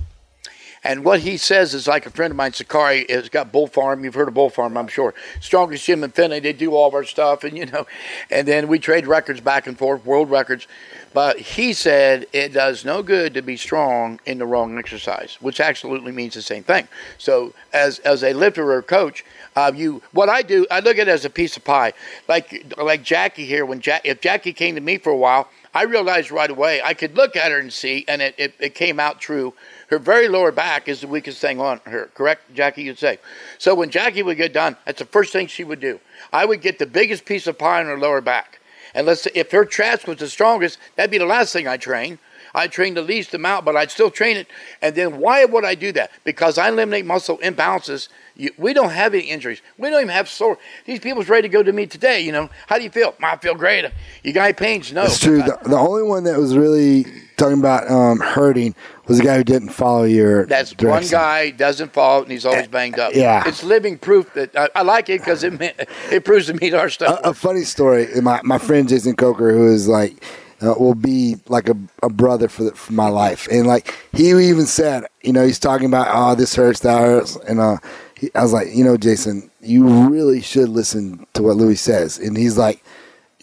And 0.82 1.04
what 1.04 1.20
he 1.20 1.36
says 1.36 1.74
is 1.74 1.86
like 1.86 2.06
a 2.06 2.10
friend 2.10 2.30
of 2.30 2.36
mine, 2.36 2.54
Sakari, 2.54 3.04
has 3.10 3.28
got 3.28 3.52
Bull 3.52 3.66
Farm. 3.66 4.04
You've 4.04 4.14
heard 4.14 4.28
of 4.28 4.34
Bull 4.34 4.48
Farm, 4.48 4.78
I'm 4.78 4.88
sure. 4.88 5.12
Strongest 5.40 5.84
gym 5.84 6.02
and 6.02 6.14
Finley. 6.14 6.40
They 6.40 6.54
do 6.54 6.74
all 6.74 6.88
of 6.88 6.94
our 6.94 7.04
stuff, 7.04 7.44
and 7.44 7.58
you 7.58 7.66
know, 7.66 7.86
and 8.30 8.48
then 8.48 8.68
we 8.68 8.78
trade 8.78 9.06
records 9.06 9.40
back 9.42 9.66
and 9.66 9.76
forth, 9.76 10.06
world 10.06 10.30
records. 10.30 10.66
But 11.12 11.38
he 11.38 11.74
said 11.74 12.24
it 12.32 12.54
does 12.54 12.86
no 12.86 13.02
good 13.02 13.34
to 13.34 13.42
be 13.42 13.58
strong 13.58 14.18
in 14.24 14.38
the 14.38 14.46
wrong 14.46 14.78
exercise, 14.78 15.36
which 15.40 15.60
absolutely 15.60 16.12
means 16.12 16.34
the 16.34 16.42
same 16.42 16.62
thing. 16.62 16.88
So, 17.18 17.52
as 17.74 17.98
as 17.98 18.24
a 18.24 18.32
lifter 18.32 18.72
or 18.72 18.80
coach, 18.80 19.26
uh, 19.56 19.72
you 19.74 20.02
what 20.12 20.28
I 20.28 20.42
do, 20.42 20.66
I 20.70 20.80
look 20.80 20.98
at 20.98 21.08
it 21.08 21.10
as 21.10 21.24
a 21.24 21.30
piece 21.30 21.56
of 21.56 21.64
pie. 21.64 21.94
Like 22.28 22.74
like 22.76 23.02
Jackie 23.02 23.46
here, 23.46 23.64
when 23.64 23.80
Jack, 23.80 24.02
if 24.04 24.20
Jackie 24.20 24.52
came 24.52 24.74
to 24.74 24.80
me 24.80 24.98
for 24.98 25.10
a 25.10 25.16
while, 25.16 25.48
I 25.74 25.82
realized 25.82 26.30
right 26.30 26.50
away 26.50 26.80
I 26.82 26.94
could 26.94 27.16
look 27.16 27.36
at 27.36 27.50
her 27.50 27.58
and 27.58 27.72
see, 27.72 28.04
and 28.06 28.22
it, 28.22 28.34
it, 28.38 28.54
it 28.60 28.74
came 28.74 29.00
out 29.00 29.20
true. 29.20 29.54
Her 29.88 29.98
very 29.98 30.28
lower 30.28 30.52
back 30.52 30.88
is 30.88 31.00
the 31.00 31.06
weakest 31.06 31.40
thing 31.40 31.60
on 31.60 31.80
her, 31.84 32.10
correct, 32.14 32.54
Jackie? 32.54 32.82
You'd 32.82 32.98
say. 32.98 33.18
So 33.58 33.74
when 33.74 33.90
Jackie 33.90 34.22
would 34.22 34.36
get 34.36 34.52
done, 34.52 34.76
that's 34.84 34.98
the 34.98 35.06
first 35.06 35.32
thing 35.32 35.46
she 35.46 35.64
would 35.64 35.80
do. 35.80 36.00
I 36.32 36.44
would 36.44 36.60
get 36.60 36.78
the 36.78 36.86
biggest 36.86 37.24
piece 37.24 37.46
of 37.46 37.58
pie 37.58 37.80
on 37.80 37.86
her 37.86 37.98
lower 37.98 38.20
back. 38.20 38.60
And 38.94 39.06
let's 39.06 39.22
say 39.22 39.30
if 39.34 39.50
her 39.52 39.64
traps 39.64 40.06
was 40.06 40.18
the 40.18 40.28
strongest, 40.28 40.78
that'd 40.96 41.10
be 41.10 41.18
the 41.18 41.26
last 41.26 41.52
thing 41.52 41.68
I 41.68 41.76
train. 41.76 42.18
I 42.56 42.68
train 42.68 42.94
the 42.94 43.02
least 43.02 43.34
amount, 43.34 43.66
but 43.66 43.76
I'd 43.76 43.90
still 43.90 44.10
train 44.10 44.38
it. 44.38 44.48
And 44.80 44.96
then 44.96 45.18
why 45.18 45.44
would 45.44 45.64
I 45.64 45.74
do 45.74 45.92
that? 45.92 46.10
Because 46.24 46.56
I 46.56 46.68
eliminate 46.68 47.04
muscle 47.04 47.36
imbalances. 47.38 48.08
You, 48.34 48.50
we 48.56 48.72
don't 48.72 48.90
have 48.90 49.12
any 49.12 49.24
injuries. 49.24 49.60
We 49.76 49.90
don't 49.90 50.00
even 50.00 50.08
have 50.08 50.28
sore. 50.28 50.58
These 50.86 51.00
people's 51.00 51.28
ready 51.28 51.48
to 51.48 51.52
go 51.52 51.62
to 51.62 51.72
me 51.72 51.86
today. 51.86 52.20
You 52.22 52.32
know, 52.32 52.50
how 52.66 52.78
do 52.78 52.84
you 52.84 52.90
feel? 52.90 53.14
I 53.22 53.36
feel 53.36 53.54
great. 53.54 53.84
You 54.24 54.32
got 54.32 54.44
any 54.44 54.52
pains? 54.54 54.90
No. 54.90 55.02
That's 55.02 55.20
true. 55.20 55.42
The, 55.42 55.58
the 55.64 55.76
only 55.76 56.02
one 56.02 56.24
that 56.24 56.38
was 56.38 56.56
really 56.56 57.04
talking 57.36 57.58
about 57.58 57.90
um, 57.90 58.20
hurting 58.20 58.74
was 59.06 59.18
the 59.18 59.24
guy 59.24 59.36
who 59.36 59.44
didn't 59.44 59.68
follow 59.68 60.04
your. 60.04 60.46
That's 60.46 60.74
one 60.78 61.06
guy 61.06 61.50
doesn't 61.50 61.92
follow, 61.92 62.22
and 62.22 62.32
he's 62.32 62.46
always 62.46 62.68
banged 62.68 62.98
up. 62.98 63.14
Yeah. 63.14 63.46
it's 63.46 63.62
living 63.62 63.98
proof 63.98 64.32
that 64.34 64.56
I, 64.56 64.68
I 64.76 64.82
like 64.82 65.10
it 65.10 65.20
because 65.20 65.44
it 65.44 65.60
it 66.10 66.24
proves 66.24 66.46
to 66.46 66.54
me 66.54 66.72
our 66.72 66.88
stuff. 66.88 67.20
a, 67.22 67.30
a 67.30 67.34
funny 67.34 67.64
story. 67.64 68.08
My 68.20 68.40
my 68.42 68.58
friend 68.58 68.88
Jason 68.88 69.14
Coker, 69.14 69.52
who 69.52 69.72
is 69.72 69.88
like, 69.88 70.24
uh, 70.62 70.74
will 70.78 70.94
be 70.94 71.36
like 71.48 71.68
a, 71.68 71.76
a 72.02 72.08
brother 72.08 72.48
for, 72.48 72.64
the, 72.64 72.72
for 72.72 72.92
my 72.92 73.08
life, 73.08 73.48
and 73.50 73.66
like 73.66 73.94
he 74.12 74.30
even 74.30 74.66
said, 74.66 75.04
you 75.22 75.32
know, 75.32 75.44
he's 75.44 75.58
talking 75.58 75.86
about 75.86 76.08
oh 76.10 76.34
this 76.34 76.54
hurts, 76.54 76.80
that 76.80 76.98
hurts, 76.98 77.36
and 77.48 77.60
uh, 77.60 77.78
he, 78.16 78.30
I 78.34 78.42
was 78.42 78.52
like, 78.52 78.68
you 78.74 78.84
know, 78.84 78.96
Jason, 78.96 79.50
you 79.60 79.86
really 80.08 80.40
should 80.40 80.68
listen 80.68 81.26
to 81.34 81.42
what 81.42 81.56
Louie 81.56 81.74
says, 81.74 82.18
and 82.18 82.36
he's 82.36 82.56
like, 82.56 82.82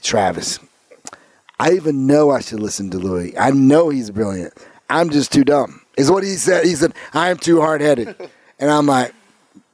Travis, 0.01 0.59
I 1.59 1.71
even 1.73 2.07
know 2.07 2.31
I 2.31 2.41
should 2.41 2.59
listen 2.59 2.89
to 2.91 2.97
Louie. 2.97 3.37
I 3.37 3.51
know 3.51 3.89
he's 3.89 4.11
brilliant. 4.11 4.53
I'm 4.89 5.09
just 5.09 5.31
too 5.31 5.43
dumb. 5.43 5.81
Is 5.97 6.09
what 6.09 6.23
he 6.23 6.31
said. 6.31 6.65
He 6.65 6.75
said 6.75 6.93
I 7.13 7.29
am 7.29 7.37
too 7.37 7.61
hard 7.61 7.81
headed, 7.81 8.15
and 8.59 8.71
I'm 8.71 8.85
like. 8.85 9.13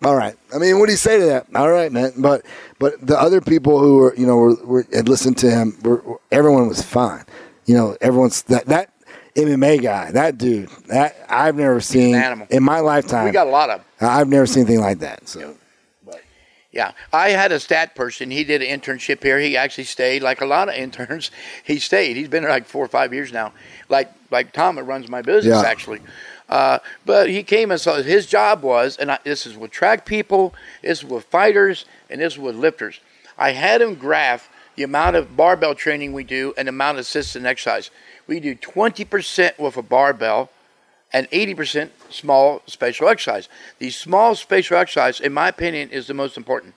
All 0.04 0.16
right. 0.16 0.36
I 0.54 0.58
mean, 0.60 0.80
what 0.80 0.86
do 0.86 0.94
you 0.94 0.98
say 0.98 1.20
to 1.20 1.26
that? 1.26 1.48
All 1.56 1.70
right, 1.70 1.92
man. 1.92 2.14
But 2.18 2.46
but 2.80 3.06
the 3.06 3.20
other 3.20 3.42
people 3.42 3.80
who 3.80 3.98
were 3.98 4.16
you 4.16 4.26
know 4.26 4.38
were, 4.38 4.56
were 4.66 4.88
had 4.94 5.10
listened 5.10 5.38
to 5.40 5.52
him, 5.52 5.78
were, 5.84 5.98
were- 5.98 6.20
everyone 6.32 6.68
was 6.68 6.82
fine. 6.82 7.26
You 7.66 7.76
know, 7.76 7.98
everyone's 8.00 8.44
that 8.44 8.66
that 8.68 8.94
MMA 9.36 9.82
guy, 9.82 10.12
that 10.12 10.38
dude, 10.38 10.70
that 10.88 11.16
I've 11.30 11.56
never 11.56 11.82
seen 11.82 12.16
animal. 12.16 12.48
in 12.50 12.64
my 12.64 12.80
lifetime. 12.80 13.26
we 13.26 13.32
got 13.32 13.48
a 13.48 13.50
lot 13.50 13.70
of. 13.70 13.82
I've 14.00 14.28
never 14.30 14.46
seen 14.46 14.64
anything 14.64 14.80
like 14.82 15.00
that. 15.00 15.28
So 15.28 15.56
Yeah, 16.72 16.92
I 17.12 17.30
had 17.32 17.52
a 17.52 17.60
stat 17.60 17.96
person. 17.96 18.30
He 18.32 18.44
did 18.44 18.62
an 18.62 18.80
internship 18.80 19.24
here. 19.24 19.40
He 19.40 19.58
actually 19.58 19.86
stayed, 19.86 20.22
like 20.22 20.40
a 20.42 20.46
lot 20.46 20.70
of 20.70 20.76
interns. 20.86 21.32
He 21.64 21.80
stayed. 21.80 22.16
He's 22.16 22.28
been 22.30 22.44
there 22.44 22.52
like 22.52 22.66
four 22.68 22.86
or 22.86 22.88
five 22.88 23.14
years 23.14 23.34
now. 23.34 23.54
Like 23.90 24.10
like 24.32 24.54
Tom, 24.54 24.76
that 24.78 24.84
runs 24.84 25.10
my 25.10 25.22
business 25.22 25.62
Yeah. 25.62 25.68
actually. 25.70 26.00
Uh, 26.50 26.80
but 27.06 27.30
he 27.30 27.44
came 27.44 27.70
and 27.70 27.80
saw 27.80 28.02
his 28.02 28.26
job 28.26 28.64
was, 28.64 28.98
and 28.98 29.12
I, 29.12 29.20
this 29.24 29.46
is 29.46 29.56
with 29.56 29.72
track 29.72 30.06
people, 30.06 30.54
this 30.82 31.00
is 31.00 31.06
with 31.06 31.26
fighters, 31.26 31.86
and 32.10 32.20
this 32.20 32.34
is 32.34 32.40
with 32.40 32.56
lifters. 32.56 33.00
I 33.38 33.52
had 33.52 33.82
him 33.82 33.96
graph 33.96 34.50
the 34.76 34.84
amount 34.84 35.16
of 35.16 35.38
barbell 35.38 35.76
training 35.76 36.14
we 36.14 36.24
do 36.24 36.54
and 36.58 36.68
the 36.68 36.72
amount 36.72 36.98
of 36.98 37.02
assisted 37.02 37.46
exercise. 37.46 37.92
We 38.28 38.40
do 38.40 38.56
20% 38.56 39.60
with 39.60 39.78
a 39.78 39.82
barbell 39.82 40.50
and 41.14 41.30
80% 41.32 41.90
small 42.10 42.62
spatial 42.66 43.10
exercise. 43.10 43.50
The 43.80 43.90
small 43.90 44.36
spatial 44.36 44.78
exercise, 44.78 45.20
in 45.20 45.34
my 45.34 45.50
opinion, 45.50 45.90
is 45.90 46.08
the 46.08 46.14
most 46.14 46.38
important. 46.38 46.76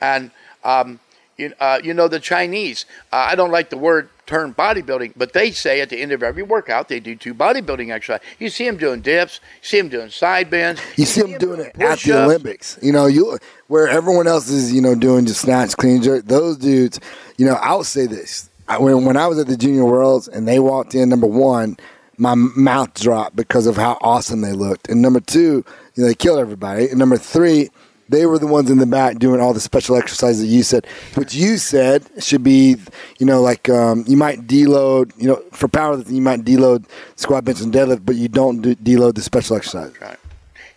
And 0.00 0.30
um, 0.62 1.00
you, 1.36 1.52
uh, 1.60 1.80
you 1.82 1.94
know 1.94 2.08
the 2.08 2.20
Chinese. 2.20 2.86
Uh, 3.12 3.26
I 3.28 3.34
don't 3.34 3.50
like 3.50 3.70
the 3.70 3.78
word 3.78 4.08
term 4.26 4.54
bodybuilding, 4.54 5.12
but 5.16 5.32
they 5.32 5.50
say 5.50 5.80
at 5.80 5.90
the 5.90 6.00
end 6.00 6.12
of 6.12 6.22
every 6.22 6.42
workout 6.42 6.88
they 6.88 7.00
do 7.00 7.16
two 7.16 7.34
bodybuilding 7.34 7.92
exercise. 7.92 8.20
You 8.38 8.48
see 8.48 8.64
them 8.66 8.76
doing 8.76 9.00
dips, 9.00 9.40
you 9.62 9.66
see 9.66 9.80
them 9.80 9.88
doing 9.88 10.10
side 10.10 10.50
bends. 10.50 10.80
you 10.96 11.04
see 11.04 11.22
them 11.22 11.38
doing 11.38 11.60
it 11.60 11.80
at 11.80 11.98
the. 12.00 12.24
Olympics. 12.24 12.78
You 12.82 12.92
know, 12.92 13.06
you 13.06 13.38
where 13.68 13.88
everyone 13.88 14.26
else 14.26 14.48
is 14.48 14.72
you 14.72 14.80
know 14.80 14.94
doing 14.94 15.26
just 15.26 15.40
snatch, 15.40 15.76
clean, 15.76 16.02
jerk. 16.02 16.24
Those 16.26 16.56
dudes. 16.56 17.00
You 17.36 17.46
know, 17.46 17.54
I'll 17.54 17.84
say 17.84 18.06
this. 18.06 18.50
I, 18.68 18.78
when 18.78 19.04
when 19.04 19.16
I 19.16 19.26
was 19.26 19.38
at 19.38 19.46
the 19.46 19.56
Junior 19.56 19.84
Worlds 19.84 20.28
and 20.28 20.48
they 20.48 20.58
walked 20.58 20.94
in 20.94 21.08
number 21.08 21.26
one, 21.26 21.76
my 22.16 22.34
mouth 22.34 22.94
dropped 22.94 23.36
because 23.36 23.66
of 23.66 23.76
how 23.76 23.98
awesome 24.00 24.40
they 24.40 24.52
looked. 24.52 24.88
And 24.88 25.02
number 25.02 25.20
two, 25.20 25.64
you 25.94 26.02
know, 26.02 26.06
they 26.06 26.14
killed 26.14 26.38
everybody. 26.38 26.88
And 26.88 26.98
number 26.98 27.16
three, 27.16 27.70
they 28.08 28.26
were 28.26 28.38
the 28.38 28.46
ones 28.46 28.70
in 28.70 28.78
the 28.78 28.86
back 28.86 29.18
doing 29.18 29.40
all 29.40 29.54
the 29.54 29.60
special 29.60 29.96
exercises 29.96 30.40
that 30.42 30.46
you 30.48 30.62
said, 30.62 30.86
which 31.14 31.34
you 31.34 31.56
said 31.56 32.04
should 32.18 32.42
be, 32.44 32.76
you 33.18 33.26
know, 33.26 33.40
like 33.40 33.68
um, 33.68 34.04
you 34.06 34.16
might 34.16 34.46
deload, 34.46 35.12
you 35.16 35.26
know, 35.28 35.42
for 35.52 35.68
powerlifting 35.68 36.12
you 36.14 36.20
might 36.20 36.44
deload 36.44 36.84
squat, 37.16 37.44
bench, 37.44 37.60
and 37.60 37.72
deadlift, 37.72 38.04
but 38.04 38.16
you 38.16 38.28
don't 38.28 38.60
do, 38.60 38.74
deload 38.76 39.14
the 39.14 39.22
special 39.22 39.56
exercise. 39.56 39.92
Right. 40.00 40.18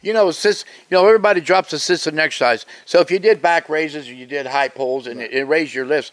You 0.02 0.14
know, 0.14 0.30
assist, 0.30 0.66
you 0.90 0.96
know, 0.96 1.06
everybody 1.06 1.42
drops 1.42 1.74
assisted 1.74 2.18
exercise. 2.18 2.66
So 2.86 3.00
if 3.02 3.12
you 3.12 3.20
did 3.20 3.42
back 3.42 3.68
raises 3.68 4.08
or 4.08 4.14
you 4.14 4.26
did 4.26 4.46
high 4.46 4.70
pulls 4.70 5.08
and 5.08 5.20
it, 5.22 5.34
it 5.34 5.44
raised 5.46 5.74
your 5.74 5.86
lifts, 5.86 6.12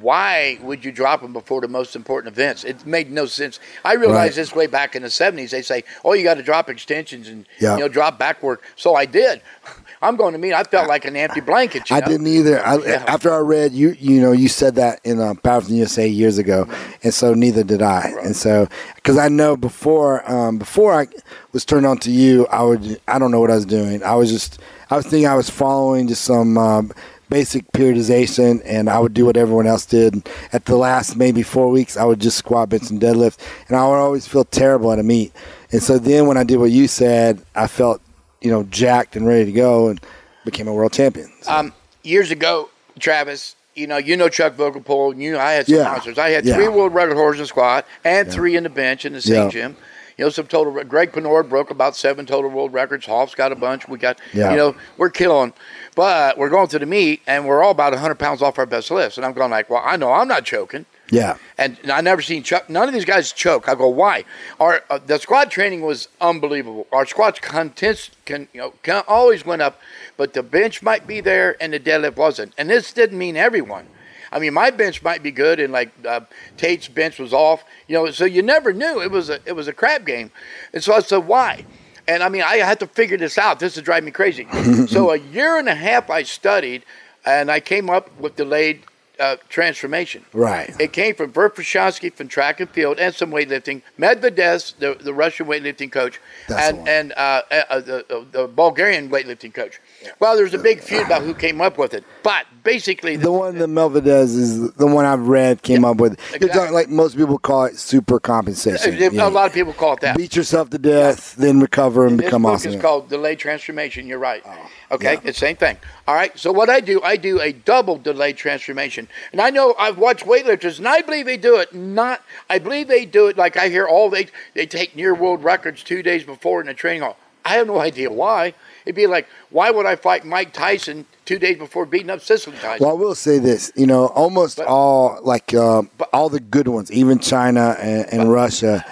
why 0.00 0.56
would 0.62 0.84
you 0.84 0.92
drop 0.92 1.20
them 1.20 1.32
before 1.32 1.60
the 1.60 1.66
most 1.68 1.96
important 1.96 2.32
events? 2.32 2.62
It 2.62 2.86
made 2.86 3.10
no 3.10 3.26
sense. 3.26 3.58
I 3.84 3.94
realized 3.94 4.36
Right. 4.36 4.42
this 4.42 4.54
way 4.54 4.66
back 4.68 4.94
in 4.94 5.02
the 5.02 5.08
'70s. 5.10 5.50
They 5.50 5.62
say, 5.62 5.82
"Oh, 6.04 6.12
you 6.12 6.22
got 6.22 6.34
to 6.36 6.44
drop 6.44 6.70
extensions 6.70 7.26
and 7.26 7.44
Yeah. 7.58 7.74
you 7.74 7.80
know 7.80 7.88
drop 7.88 8.16
back 8.16 8.40
work." 8.40 8.62
So 8.76 8.94
I 8.94 9.04
did. 9.04 9.40
I'm 10.02 10.16
going 10.16 10.32
to 10.32 10.38
meet. 10.38 10.54
I 10.54 10.64
felt 10.64 10.88
like 10.88 11.04
an 11.04 11.14
empty 11.14 11.40
blanket. 11.40 11.90
You 11.90 11.96
I 11.96 12.00
know? 12.00 12.06
didn't 12.06 12.26
either. 12.26 12.64
I, 12.64 12.76
Yeah. 12.76 13.04
After 13.06 13.32
I 13.32 13.38
read 13.38 13.72
you, 13.72 13.90
you 13.98 14.20
know, 14.20 14.32
you 14.32 14.48
said 14.48 14.76
that 14.76 15.00
in 15.04 15.20
uh, 15.20 15.34
Powerlifting 15.34 15.76
USA 15.76 16.08
years 16.08 16.38
ago, 16.38 16.66
and 17.02 17.12
so 17.12 17.34
neither 17.34 17.62
did 17.62 17.82
I. 17.82 18.12
And 18.22 18.34
so, 18.34 18.66
because 18.94 19.18
I 19.18 19.28
know 19.28 19.56
before, 19.56 20.28
um, 20.30 20.58
before 20.58 20.94
I 20.94 21.06
was 21.52 21.64
turned 21.64 21.84
on 21.84 21.98
to 21.98 22.10
you, 22.10 22.46
I 22.46 22.62
would, 22.62 23.00
I 23.08 23.18
don't 23.18 23.30
know 23.30 23.40
what 23.40 23.50
I 23.50 23.56
was 23.56 23.66
doing. 23.66 24.02
I 24.02 24.14
was 24.14 24.30
just, 24.30 24.58
I 24.88 24.96
was 24.96 25.06
thinking 25.06 25.26
I 25.26 25.34
was 25.34 25.50
following 25.50 26.08
just 26.08 26.24
some 26.24 26.56
um, 26.56 26.92
basic 27.28 27.70
periodization, 27.72 28.62
and 28.64 28.88
I 28.88 28.98
would 28.98 29.12
do 29.12 29.26
what 29.26 29.36
everyone 29.36 29.66
else 29.66 29.84
did. 29.84 30.28
At 30.52 30.64
the 30.64 30.76
last 30.76 31.16
maybe 31.16 31.42
four 31.42 31.68
weeks, 31.68 31.98
I 31.98 32.04
would 32.04 32.20
just 32.20 32.38
squat, 32.38 32.70
bench, 32.70 32.90
and 32.90 33.00
deadlift, 33.00 33.36
and 33.68 33.76
I 33.76 33.86
would 33.86 33.96
always 33.96 34.26
feel 34.26 34.44
terrible 34.44 34.92
at 34.92 34.98
a 34.98 35.02
meet. 35.02 35.32
And 35.72 35.82
so 35.82 35.98
then 35.98 36.26
when 36.26 36.36
I 36.38 36.44
did 36.44 36.56
what 36.56 36.70
you 36.70 36.88
said, 36.88 37.44
I 37.54 37.66
felt, 37.66 38.00
you 38.40 38.50
know, 38.50 38.62
jacked 38.64 39.16
and 39.16 39.26
ready 39.26 39.44
to 39.46 39.52
go, 39.52 39.88
and 39.88 40.00
became 40.44 40.68
a 40.68 40.72
world 40.72 40.92
champion. 40.92 41.30
So- 41.42 41.52
Um, 41.52 41.72
years 42.02 42.30
ago, 42.30 42.70
Travis, 42.98 43.54
you 43.74 43.86
know, 43.86 43.98
you 43.98 44.16
know 44.16 44.28
Chuck 44.28 44.56
Vogelpohl, 44.56 45.12
and 45.12 45.22
you, 45.22 45.38
I 45.38 45.52
had 45.52 45.66
some 45.66 45.76
Yeah. 45.76 45.84
monsters. 45.84 46.18
I 46.18 46.30
had 46.30 46.44
Yeah. 46.44 46.54
three 46.54 46.68
world 46.68 46.94
record 46.94 47.16
horse 47.16 47.38
in 47.38 47.46
squat 47.46 47.86
and 48.04 48.30
three 48.30 48.56
in 48.56 48.62
the 48.64 48.68
bench 48.70 49.04
in 49.04 49.12
the 49.12 49.20
same 49.22 49.44
Yeah. 49.44 49.48
gym. 49.50 49.76
You 50.16 50.26
know, 50.26 50.30
some 50.30 50.46
total. 50.46 50.72
Greg 50.84 51.12
Panora 51.12 51.48
broke 51.48 51.70
about 51.70 51.96
seven 51.96 52.26
total 52.26 52.50
world 52.50 52.74
records. 52.74 53.06
Hoff's 53.06 53.34
got 53.34 53.52
a 53.52 53.54
bunch. 53.56 53.88
We 53.88 53.96
got, 53.98 54.18
Yeah. 54.34 54.50
you 54.50 54.56
know, 54.56 54.74
we're 54.98 55.08
killing. 55.08 55.54
But 55.94 56.36
we're 56.36 56.50
going 56.50 56.68
to 56.68 56.78
the 56.78 56.84
meet, 56.86 57.22
and 57.26 57.46
we're 57.46 57.62
all 57.62 57.70
about 57.70 57.94
100 57.94 58.18
pounds 58.18 58.42
off 58.42 58.58
our 58.58 58.66
best 58.66 58.90
lifts. 58.90 59.16
And 59.16 59.24
I'm 59.24 59.32
going 59.32 59.50
like, 59.50 59.70
well, 59.70 59.82
I 59.84 59.96
know 59.96 60.12
I'm 60.12 60.28
not 60.28 60.44
choking. 60.44 60.84
Yeah. 61.10 61.36
And 61.58 61.78
I 61.90 62.00
never 62.00 62.22
seen 62.22 62.42
Chuck. 62.42 62.70
None 62.70 62.86
of 62.86 62.94
these 62.94 63.04
guys 63.04 63.32
choke. 63.32 63.68
I 63.68 63.74
go, 63.74 63.88
why? 63.88 64.24
Our 64.58 64.82
uh, 64.88 64.98
the 65.04 65.18
squad 65.18 65.50
training 65.50 65.82
was 65.82 66.08
unbelievable. 66.20 66.86
Our 66.92 67.04
squats 67.06 67.40
contents 67.40 68.10
can 68.24 68.48
you 68.52 68.60
know 68.60 68.74
can, 68.82 69.02
always 69.08 69.44
went 69.44 69.62
up, 69.62 69.80
but 70.16 70.32
the 70.34 70.42
bench 70.42 70.82
might 70.82 71.06
be 71.06 71.20
there 71.20 71.56
and 71.60 71.72
the 71.72 71.80
deadlift 71.80 72.16
wasn't. 72.16 72.54
And 72.56 72.70
this 72.70 72.92
didn't 72.92 73.18
mean 73.18 73.36
everyone. 73.36 73.86
I 74.32 74.38
mean, 74.38 74.54
my 74.54 74.70
bench 74.70 75.02
might 75.02 75.22
be 75.22 75.32
good, 75.32 75.58
and 75.58 75.72
like 75.72 75.90
uh, 76.06 76.20
Tate's 76.56 76.86
bench 76.86 77.18
was 77.18 77.32
off. 77.32 77.64
You 77.88 77.96
know, 77.96 78.10
so 78.12 78.24
you 78.24 78.42
never 78.42 78.72
knew 78.72 79.00
it 79.00 79.10
was 79.10 79.28
a 79.28 79.40
it 79.44 79.52
was 79.52 79.68
a 79.68 79.72
crap 79.72 80.04
game. 80.04 80.30
And 80.72 80.82
so 80.82 80.94
I 80.94 81.00
said, 81.00 81.26
why? 81.26 81.64
And 82.06 82.22
I 82.22 82.28
mean, 82.28 82.42
I 82.42 82.56
had 82.58 82.80
to 82.80 82.86
figure 82.86 83.16
this 83.16 83.38
out. 83.38 83.60
This 83.60 83.76
is 83.76 83.82
driving 83.82 84.06
me 84.06 84.10
crazy. 84.12 84.46
so 84.86 85.10
a 85.10 85.16
year 85.16 85.58
and 85.58 85.68
a 85.68 85.74
half 85.74 86.10
I 86.10 86.22
studied, 86.22 86.84
and 87.24 87.50
I 87.50 87.60
came 87.60 87.90
up 87.90 88.16
with 88.20 88.36
delayed 88.36 88.84
uh, 89.20 89.36
transformation. 89.48 90.24
Right. 90.32 90.74
It 90.80 90.92
came 90.92 91.14
from 91.14 91.30
Bert 91.30 91.54
from 91.54 92.28
track 92.28 92.58
and 92.60 92.70
field 92.70 92.98
and 92.98 93.14
some 93.14 93.30
weightlifting. 93.30 93.82
Medvedev, 93.98 94.78
the, 94.78 94.94
the 94.94 95.14
Russian 95.14 95.46
weightlifting 95.46 95.92
coach, 95.92 96.18
That's 96.48 96.72
the 96.72 96.78
and 96.78 96.88
and 96.88 97.12
uh, 97.16 97.42
uh, 97.50 97.80
the, 97.80 98.16
uh, 98.16 98.24
the 98.30 98.48
Bulgarian 98.48 99.10
weightlifting 99.10 99.54
coach. 99.54 99.80
Well, 100.18 100.36
there's 100.36 100.54
a 100.54 100.58
big 100.58 100.80
feud 100.80 101.06
about 101.06 101.22
who 101.22 101.34
came 101.34 101.60
up 101.60 101.76
with 101.78 101.92
it, 101.94 102.04
but 102.22 102.46
basically, 102.62 103.16
The 103.16 103.30
one 103.32 103.58
that 103.58 103.68
Medvedev 103.68 104.22
is 104.22 104.72
the 104.72 104.86
one 104.86 105.04
I've 105.04 105.28
read 105.28 105.62
came 105.62 105.84
up 105.84 105.98
with. 105.98 106.18
You're 106.40 106.48
talking 106.50 106.72
like 106.74 106.88
most 106.88 107.16
people 107.16 107.38
call 107.38 107.64
it 107.64 107.78
super 107.78 108.18
compensation. 108.20 108.94
a 108.94 109.10
Yeah. 109.10 109.26
lot 109.26 109.46
of 109.46 109.52
people 109.52 109.72
call 109.72 109.94
it 109.94 110.00
that. 110.00 110.16
Beat 110.16 110.36
yourself 110.36 110.70
to 110.70 110.78
death, 110.78 111.34
then 111.36 111.60
recover 111.60 112.06
and 112.06 112.18
This 112.18 112.26
become 112.26 112.42
book 112.42 112.52
awesome. 112.54 112.74
is 112.74 112.80
called 112.80 113.08
Delayed 113.08 113.38
Transformation. 113.38 114.06
You're 114.06 114.18
right. 114.18 114.42
Oh, 114.46 114.70
okay, 114.92 115.12
yeah. 115.12 115.20
it's 115.24 115.24
the 115.24 115.32
same 115.46 115.56
thing. 115.56 115.76
All 116.08 116.14
right. 116.14 116.36
So 116.38 116.50
what 116.52 116.70
I 116.70 116.80
do, 116.80 117.00
I 117.02 117.16
do 117.16 117.40
a 117.40 117.52
double 117.52 117.96
delayed 117.98 118.36
transformation, 118.36 119.06
and 119.32 119.40
I 119.40 119.50
know 119.50 119.74
I've 119.78 119.98
watched 119.98 120.24
weightlifters, 120.24 120.78
and 120.78 120.88
I 120.88 121.02
believe 121.02 121.26
they 121.26 121.36
do 121.36 121.56
it. 121.56 121.74
Not, 121.74 122.22
I 122.48 122.58
believe 122.58 122.88
they 122.88 123.04
do 123.04 123.26
it 123.28 123.36
like 123.36 123.56
I 123.56 123.68
hear 123.68 123.86
all 123.86 124.08
they 124.10 124.28
they 124.54 124.66
take 124.66 124.96
near 124.96 125.14
world 125.14 125.44
records 125.44 125.82
two 125.82 126.02
days 126.02 126.24
before 126.24 126.60
in 126.60 126.68
a 126.68 126.74
training 126.74 127.02
hall. 127.02 127.16
I 127.44 127.54
have 127.54 127.66
no 127.66 127.78
idea 127.80 128.10
why. 128.10 128.54
It'd 128.90 128.96
be 128.96 129.06
like, 129.06 129.28
why 129.50 129.70
would 129.70 129.86
I 129.86 129.94
fight 129.94 130.24
Mike 130.24 130.52
Tyson 130.52 131.06
two 131.24 131.38
days 131.38 131.56
before 131.58 131.86
beating 131.86 132.10
up 132.10 132.20
Cicely 132.20 132.54
Tyson? 132.54 132.84
Well, 132.84 132.90
I 132.90 132.98
will 132.98 133.14
say 133.14 133.38
this. 133.38 133.70
You 133.76 133.86
know, 133.86 134.08
almost 134.08 134.56
But- 134.56 134.66
all 134.66 135.20
like 135.22 135.54
uh, 135.54 135.82
all 136.12 136.28
the 136.28 136.40
good 136.40 136.66
ones, 136.66 136.90
even 136.90 137.20
China 137.20 137.76
and, 137.78 138.12
and 138.12 138.32
Russia, 138.32 138.84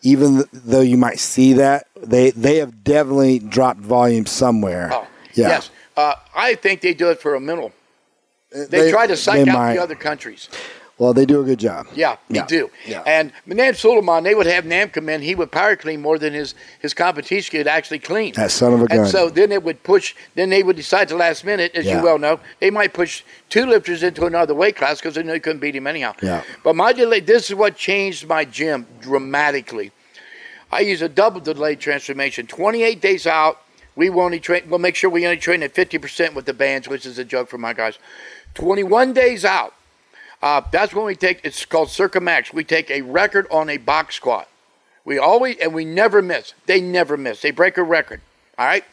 even 0.00 0.36
th- 0.36 0.46
though 0.54 0.80
you 0.80 0.96
might 0.96 1.18
see 1.18 1.52
that, 1.52 1.86
they 1.96 2.30
they 2.30 2.56
have 2.56 2.82
definitely 2.82 3.40
dropped 3.40 3.80
volume 3.80 4.24
somewhere. 4.24 4.88
Oh, 4.90 5.06
yeah. 5.34 5.48
Yes. 5.48 5.70
Uh, 5.98 6.14
I 6.34 6.54
think 6.54 6.80
they 6.80 6.94
do 6.94 7.10
it 7.10 7.20
for 7.20 7.34
a 7.34 7.40
mental. 7.40 7.72
They, 8.70 8.90
try 8.90 9.06
to 9.06 9.16
psych 9.18 9.46
out 9.48 9.54
might. 9.54 9.74
the 9.74 9.82
other 9.82 9.94
countries. 9.94 10.48
Well, 11.02 11.12
they 11.12 11.26
do 11.26 11.40
a 11.40 11.44
good 11.44 11.58
job. 11.58 11.88
Yeah, 11.96 12.14
they 12.28 12.36
Yeah, 12.36 12.46
do. 12.46 12.70
yeah. 12.86 13.02
And 13.04 13.32
Nam 13.44 13.74
Suleiman, 13.74 14.22
they 14.22 14.36
would 14.36 14.46
have 14.46 14.64
Nam 14.64 14.88
come 14.88 15.08
in. 15.08 15.20
He 15.20 15.34
would 15.34 15.50
power 15.50 15.74
clean 15.74 16.00
more 16.00 16.16
than 16.16 16.32
his, 16.32 16.54
his 16.78 16.94
competition 16.94 17.58
could 17.58 17.66
actually 17.66 17.98
clean. 17.98 18.34
That 18.34 18.52
son 18.52 18.72
of 18.72 18.82
a 18.82 18.86
gun. 18.86 18.98
And 19.00 19.08
so 19.08 19.28
then 19.28 19.50
it 19.50 19.64
would 19.64 19.82
push. 19.82 20.14
Then 20.36 20.50
they 20.50 20.62
would 20.62 20.76
decide 20.76 21.08
the 21.08 21.16
last 21.16 21.44
minute, 21.44 21.74
as 21.74 21.86
Yeah. 21.86 21.96
you 21.98 22.04
well 22.04 22.20
know, 22.20 22.38
they 22.60 22.70
might 22.70 22.92
push 22.94 23.24
two 23.48 23.66
lifters 23.66 24.04
into 24.04 24.26
another 24.26 24.54
weight 24.54 24.76
class 24.76 25.00
because 25.00 25.16
they 25.16 25.24
knew 25.24 25.32
they 25.32 25.40
couldn't 25.40 25.58
beat 25.58 25.74
him 25.74 25.88
anyhow. 25.88 26.14
Yeah. 26.22 26.42
But 26.62 26.76
my 26.76 26.92
delay. 26.92 27.18
This 27.18 27.50
is 27.50 27.56
what 27.56 27.74
changed 27.76 28.28
my 28.28 28.44
gym 28.44 28.86
dramatically. 29.00 29.90
I 30.70 30.82
use 30.82 31.02
a 31.02 31.08
double 31.08 31.40
delayed 31.40 31.80
transformation. 31.80 32.46
28 32.46 33.00
days 33.00 33.26
out, 33.26 33.60
we 33.96 34.08
will 34.08 34.20
only 34.22 34.38
train. 34.38 34.62
We'll 34.68 34.78
make 34.78 34.94
sure 34.94 35.10
we 35.10 35.24
only 35.26 35.36
train 35.38 35.64
at 35.64 35.74
50% 35.74 36.34
with 36.34 36.44
the 36.46 36.54
bands, 36.54 36.86
which 36.86 37.06
is 37.06 37.18
a 37.18 37.24
joke 37.24 37.48
for 37.48 37.58
my 37.58 37.72
guys. 37.72 37.98
21 38.54 39.12
days 39.14 39.44
out, 39.44 39.74
uh, 40.42 40.60
that's 40.72 40.92
when 40.92 41.04
we 41.04 41.14
take. 41.14 41.40
It's 41.44 41.64
called 41.64 41.90
Circa 41.90 42.20
Max. 42.20 42.52
We 42.52 42.64
take 42.64 42.90
a 42.90 43.02
record 43.02 43.46
on 43.50 43.70
a 43.70 43.76
box 43.76 44.16
squat. 44.16 44.48
We 45.04 45.18
always 45.18 45.56
and 45.58 45.72
we 45.72 45.84
never 45.84 46.20
miss. 46.20 46.54
They 46.66 46.80
never 46.80 47.16
miss. 47.16 47.40
They 47.40 47.50
break 47.50 47.76
a 47.76 47.82
record. 47.82 48.20
All 48.58 48.66
right. 48.66 48.84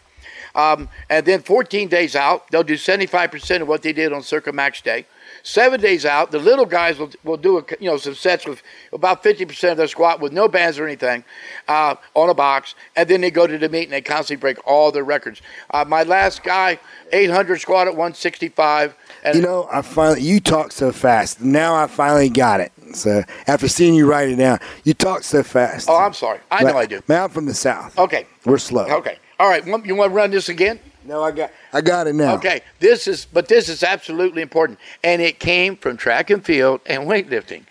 Um, 0.56 0.89
and 1.10 1.26
then 1.26 1.41
14 1.41 1.88
days 1.89 2.16
out, 2.16 2.50
they'll 2.50 2.64
do 2.64 2.74
75% 2.74 3.62
of 3.62 3.68
what 3.68 3.84
they 3.84 3.93
did 3.93 4.12
on 4.12 4.24
Circa 4.24 4.52
Max 4.52 4.82
Day. 4.82 5.06
Seven 5.43 5.80
days 5.80 6.06
out, 6.06 6.32
the 6.32 6.39
little 6.39 6.66
guys 6.66 6.97
will, 6.97 7.12
will 7.24 7.38
do 7.38 7.60
a, 7.60 7.64
you 7.80 7.89
know 7.89 7.97
some 7.97 8.16
sets 8.16 8.45
with 8.45 8.62
about 8.91 9.24
50% 9.24 9.72
of 9.72 9.78
their 9.78 9.88
squat 9.88 10.20
with 10.20 10.34
no 10.34 10.47
bands 10.47 10.78
or 10.78 10.86
anything 10.86 11.24
uh, 11.68 11.95
on 12.14 12.30
a 12.30 12.34
box, 12.34 12.76
and 12.95 13.10
then 13.10 13.22
they 13.22 13.32
go 13.32 13.47
to 13.47 13.58
the 13.58 13.70
meet 13.70 13.84
and 13.84 13.93
they 13.93 14.02
constantly 14.02 14.41
break 14.41 14.58
all 14.68 14.91
their 14.91 15.04
records. 15.04 15.41
Uh, 15.70 15.86
my 15.88 16.04
last 16.04 16.43
guy, 16.43 16.80
800 17.14 17.62
squat 17.62 17.88
at 17.88 17.93
165. 17.93 18.95
And 19.24 19.36
You 19.36 19.42
know, 19.42 19.68
I 19.72 19.82
finally 19.82 20.22
you 20.22 20.40
talk 20.40 20.72
so 20.72 20.92
fast. 20.92 21.42
Now 21.42 21.76
I 21.76 21.88
finally 21.88 22.30
got 22.30 22.60
it. 22.60 22.72
So 22.94 23.24
after 23.48 23.68
seeing 23.68 23.94
you 23.94 24.10
write 24.10 24.30
it 24.30 24.38
down, 24.38 24.60
you 24.84 24.94
talk 24.94 25.24
so 25.24 25.44
fast. 25.44 25.90
oh, 25.90 25.98
I'm 25.98 26.14
sorry. 26.14 26.40
I 26.50 26.64
know 26.64 26.78
I 26.78 26.86
do. 26.86 27.02
Man, 27.08 27.24
I'm 27.24 27.30
from 27.30 27.46
the 27.46 27.54
south. 27.54 27.98
Okay. 27.98 28.26
We're 28.46 28.58
slow. 28.58 28.86
Okay. 28.86 29.18
All 29.40 29.50
right. 29.50 29.66
You 29.66 29.96
want 29.96 30.12
to 30.12 30.16
run 30.16 30.32
this 30.32 30.50
again? 30.50 30.80
No, 31.06 31.24
I 31.24 31.32
got 31.32 31.52
I 31.74 31.82
got 31.82 32.08
it 32.08 32.14
now. 32.14 32.36
Okay, 32.36 32.62
this 32.80 33.08
is, 33.08 33.26
but 33.26 33.48
this 33.48 33.68
is 33.68 33.82
absolutely 33.84 34.44
important, 34.44 34.78
and 35.04 35.22
it 35.24 35.40
came 35.40 35.76
from 35.76 35.98
track 35.98 36.30
and 36.30 36.46
field 36.46 36.82
and 36.86 37.04
weightlifting. 37.04 37.64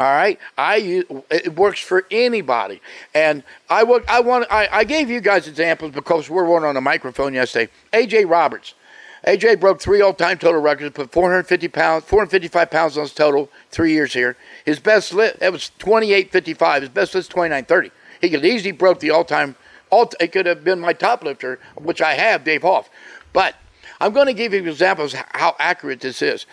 All 0.00 0.06
right, 0.06 0.38
I 0.56 0.76
use, 0.76 1.04
it 1.28 1.56
works 1.56 1.80
for 1.80 2.06
anybody, 2.10 2.80
and 3.14 3.42
I 3.68 3.82
would 3.82 4.04
I 4.08 4.20
want 4.20 4.46
I, 4.50 4.68
I 4.72 4.84
gave 4.84 5.10
you 5.10 5.20
guys 5.20 5.48
examples 5.48 5.90
because 5.92 6.30
we're 6.30 6.44
one 6.46 6.64
on 6.64 6.74
the 6.76 6.80
microphone 6.80 7.34
yesterday. 7.34 7.70
AJ 7.92 8.30
Roberts, 8.30 8.74
AJ 9.26 9.60
broke 9.60 9.80
three 9.80 10.00
all-time 10.00 10.38
total 10.38 10.60
records, 10.60 10.94
put 10.94 11.12
450 11.12 11.68
pounds, 11.68 12.04
455 12.04 12.70
pounds 12.70 12.96
on 12.96 13.02
his 13.02 13.12
total 13.12 13.50
three 13.70 13.92
years 13.92 14.12
here. 14.12 14.36
His 14.64 14.78
best 14.78 15.12
lift 15.12 15.40
that 15.40 15.52
was 15.52 15.72
28.55. 15.78 16.80
His 16.80 16.88
best 16.90 17.14
lift 17.14 17.34
29.30. 17.34 17.90
He 18.20 18.30
could 18.30 18.44
easily 18.44 18.72
broke 18.72 19.00
the 19.00 19.10
all-time. 19.10 19.56
All 19.90 20.10
it 20.20 20.32
could 20.32 20.46
have 20.46 20.64
been 20.64 20.80
my 20.80 20.92
top 20.92 21.24
lifter, 21.24 21.58
which 21.76 22.02
I 22.02 22.14
have, 22.14 22.44
Dave 22.44 22.62
Hoff. 22.62 22.90
But 23.32 23.56
I'm 24.00 24.12
going 24.12 24.26
to 24.26 24.34
give 24.34 24.52
you 24.52 24.60
examples 24.60 25.14
how 25.14 25.56
accurate 25.58 26.00
this 26.00 26.22
is. 26.22 26.46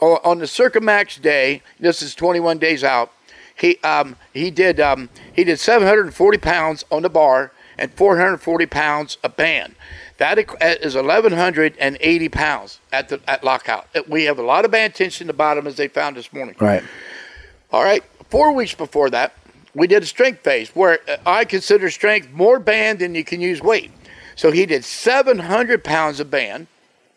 On 0.00 0.38
the 0.38 0.46
Circa 0.46 0.80
Max 0.80 1.18
day, 1.18 1.62
this 1.80 2.02
is 2.02 2.14
21 2.14 2.58
days 2.58 2.84
out. 2.84 3.12
He 3.56 3.78
um, 3.78 4.14
he 4.32 4.52
did 4.52 4.78
um, 4.78 5.08
he 5.34 5.42
did 5.42 5.58
740 5.58 6.38
pounds 6.38 6.84
on 6.92 7.02
the 7.02 7.08
bar 7.08 7.50
and 7.76 7.92
440 7.92 8.66
pounds 8.66 9.18
a 9.24 9.28
band. 9.28 9.74
That 10.18 10.38
equ- 10.38 10.80
is 10.84 10.94
1,180 10.96 12.28
pounds 12.28 12.80
at 12.92 13.08
the 13.08 13.20
at 13.28 13.44
lockout. 13.44 13.86
We 14.08 14.24
have 14.24 14.38
a 14.38 14.42
lot 14.42 14.64
of 14.64 14.70
band 14.70 14.94
tension 14.94 15.24
in 15.24 15.26
the 15.28 15.32
bottom, 15.32 15.66
as 15.66 15.76
they 15.76 15.88
found 15.88 16.16
this 16.16 16.32
morning. 16.32 16.56
Right. 16.60 16.82
All 17.72 17.84
right. 17.84 18.02
Four 18.28 18.52
weeks 18.52 18.74
before 18.74 19.10
that, 19.10 19.32
we 19.74 19.86
did 19.86 20.02
a 20.02 20.06
strength 20.06 20.40
phase 20.40 20.70
where 20.70 20.98
uh, 21.08 21.16
I 21.24 21.44
consider 21.44 21.88
strength 21.90 22.30
more 22.32 22.58
band 22.58 22.98
than 22.98 23.14
you 23.14 23.24
can 23.24 23.40
use 23.40 23.60
weight. 23.62 23.90
So 24.34 24.50
he 24.50 24.66
did 24.66 24.84
700 24.84 25.82
pounds 25.84 26.20
of 26.20 26.30
band. 26.30 26.66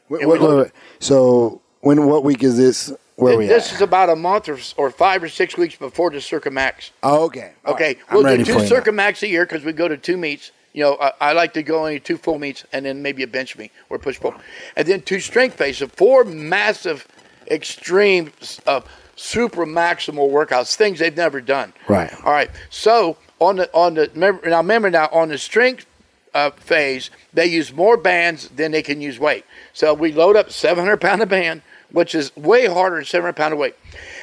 Wait, 0.09 0.27
wait, 0.27 0.41
wait. 0.41 0.71
So 0.99 1.61
when 1.81 2.05
what 2.05 2.23
week 2.23 2.43
is 2.43 2.55
this? 2.57 2.93
Where 3.15 3.37
we 3.37 3.45
this 3.47 3.69
at? 3.69 3.75
is 3.75 3.81
about 3.81 4.09
a 4.09 4.15
month 4.15 4.47
or, 4.49 4.57
or 4.77 4.89
five 4.89 5.21
or 5.21 5.29
six 5.29 5.57
weeks 5.57 5.75
before 5.75 6.09
the 6.11 6.21
Circa 6.21 6.49
Max. 6.49 6.91
oh, 7.03 7.25
okay. 7.25 7.53
All 7.65 7.73
Okay, 7.73 7.85
right. 7.85 7.97
We'll 8.11 8.37
do 8.37 8.45
two 8.45 8.57
now. 8.57 8.65
Circa 8.65 8.91
Max 8.91 9.21
a 9.23 9.27
year 9.27 9.45
because 9.45 9.63
we 9.63 9.73
go 9.73 9.87
to 9.87 9.97
two 9.97 10.17
meets. 10.17 10.51
You 10.73 10.83
know, 10.83 10.97
I, 10.99 11.11
I 11.19 11.31
like 11.33 11.53
to 11.53 11.63
go 11.63 11.79
only 11.79 11.99
two 11.99 12.17
full 12.17 12.39
meets 12.39 12.65
and 12.71 12.85
then 12.85 13.01
maybe 13.01 13.23
a 13.23 13.27
bench 13.27 13.57
meet 13.57 13.71
or 13.89 13.99
push 13.99 14.19
pull, 14.19 14.33
and 14.75 14.87
then 14.87 15.01
two 15.01 15.19
strength 15.19 15.57
phases. 15.57 15.79
So 15.79 15.87
four 15.87 16.23
massive, 16.23 17.07
extreme, 17.49 18.31
uh, 18.65 18.81
super 19.15 19.65
maximal 19.65 20.31
workouts, 20.31 20.75
things 20.75 20.99
they've 20.99 21.15
never 21.15 21.41
done. 21.41 21.73
Right. 21.87 22.13
All 22.23 22.31
right. 22.31 22.49
So 22.69 23.17
on 23.39 23.57
the 23.57 23.73
on 23.73 23.95
the 23.95 24.09
remember 24.13 24.49
now 24.49 24.57
remember 24.57 24.89
now 24.89 25.09
on 25.11 25.29
the 25.29 25.37
strength 25.37 25.85
uh, 26.33 26.51
phase 26.51 27.09
they 27.33 27.45
use 27.45 27.73
more 27.73 27.97
bands 27.97 28.47
than 28.49 28.71
they 28.71 28.81
can 28.81 29.01
use 29.01 29.19
weight. 29.19 29.45
So 29.73 29.93
we 29.93 30.13
load 30.13 30.35
up 30.35 30.51
700 30.51 31.01
pound 31.01 31.21
of 31.21 31.29
band, 31.29 31.61
which 31.91 32.15
is 32.15 32.35
way 32.35 32.67
harder 32.67 32.97
than 32.97 33.05
700 33.05 33.33
pound 33.35 33.53
of 33.53 33.59
weight, 33.59 33.75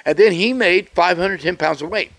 and 0.05 0.17
then 0.17 0.33
he 0.33 0.53
made 0.53 0.89
510 0.91 1.57
pounds 1.57 1.83
of 1.83 1.91
weight. 1.91 2.13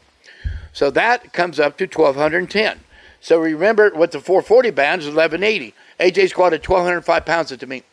So 0.72 0.92
that 0.92 1.34
comes 1.34 1.60
up 1.60 1.78
to 1.78 1.86
1210. 1.86 2.80
So 3.22 3.40
remember 3.40 3.92
with 3.94 4.12
the 4.12 4.20
440 4.20 4.72
band 4.72 5.02
is 5.02 5.08
1180. 5.08 5.74
AJ 6.00 6.30
squatted 6.30 6.62
1205 6.66 7.26
pounds 7.26 7.52
at 7.52 7.60
the 7.60 7.68
meet. 7.68 7.84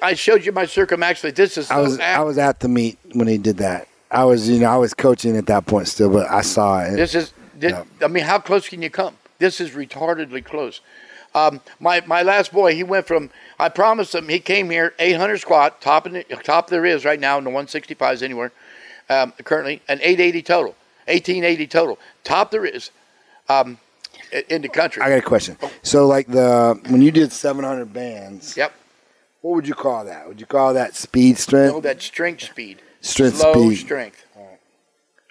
I 0.00 0.14
showed 0.14 0.44
you 0.46 0.52
my 0.52 0.64
circummax. 0.64 1.22
but 1.22 1.36
This 1.36 1.58
is 1.58 1.70
I 1.70 1.80
was 1.80 1.98
I 2.00 2.20
was 2.20 2.38
at 2.38 2.60
the 2.60 2.68
meet 2.68 2.98
when 3.12 3.28
he 3.28 3.38
did 3.38 3.58
that. 3.58 3.86
I 4.10 4.24
was 4.24 4.48
you 4.48 4.60
know 4.60 4.70
I 4.70 4.76
was 4.76 4.94
coaching 4.94 5.36
at 5.36 5.46
that 5.46 5.66
point 5.66 5.88
still, 5.88 6.10
but 6.10 6.30
I 6.30 6.40
saw 6.42 6.80
it. 6.84 6.96
This 6.96 7.14
is, 7.14 7.32
thi- 7.60 7.68
Yeah. 7.68 7.84
I 8.02 8.08
mean, 8.08 8.24
how 8.24 8.38
close 8.38 8.68
can 8.68 8.80
you 8.80 8.90
come? 8.90 9.16
This 9.38 9.60
is 9.60 9.72
retardedly 9.72 10.44
close. 10.44 10.80
Um, 11.34 11.60
my 11.80 12.00
my 12.06 12.22
last 12.22 12.52
boy, 12.52 12.74
he 12.74 12.82
went 12.84 13.06
from. 13.06 13.30
I 13.58 13.68
promised 13.68 14.14
him 14.14 14.28
he 14.28 14.38
came 14.40 14.70
here 14.70 14.94
800 14.98 15.38
squat, 15.38 15.80
top 15.80 16.06
in 16.06 16.12
the, 16.14 16.22
top 16.42 16.68
there 16.68 16.84
is 16.86 17.04
right 17.04 17.20
now 17.20 17.38
in 17.38 17.44
the 17.44 17.50
165s 17.50 18.22
anywhere, 18.22 18.52
um, 19.10 19.32
currently, 19.44 19.82
and 19.88 20.00
880 20.00 20.42
total, 20.42 20.74
1880 21.06 21.66
total, 21.66 21.98
top 22.24 22.50
there 22.50 22.64
is, 22.64 22.90
um, 23.48 23.78
in 24.48 24.62
the 24.62 24.68
country. 24.68 25.02
I 25.02 25.08
got 25.08 25.18
a 25.18 25.22
question. 25.22 25.56
So 25.82 26.06
like 26.06 26.26
the 26.26 26.80
when 26.88 27.02
you 27.02 27.10
did 27.10 27.32
700 27.32 27.92
bands, 27.92 28.56
yep. 28.56 28.72
what 29.42 29.54
would 29.54 29.68
you 29.68 29.74
call 29.74 30.04
that? 30.04 30.26
Would 30.28 30.40
you 30.40 30.46
call 30.46 30.74
that 30.74 30.94
speed 30.94 31.38
strength? 31.38 31.74
No, 31.74 31.80
that 31.80 32.02
strength 32.02 32.42
speed, 32.42 32.80
Strength 33.00 33.36
slow 33.36 33.70
speed. 33.70 33.76
strength. 33.76 34.26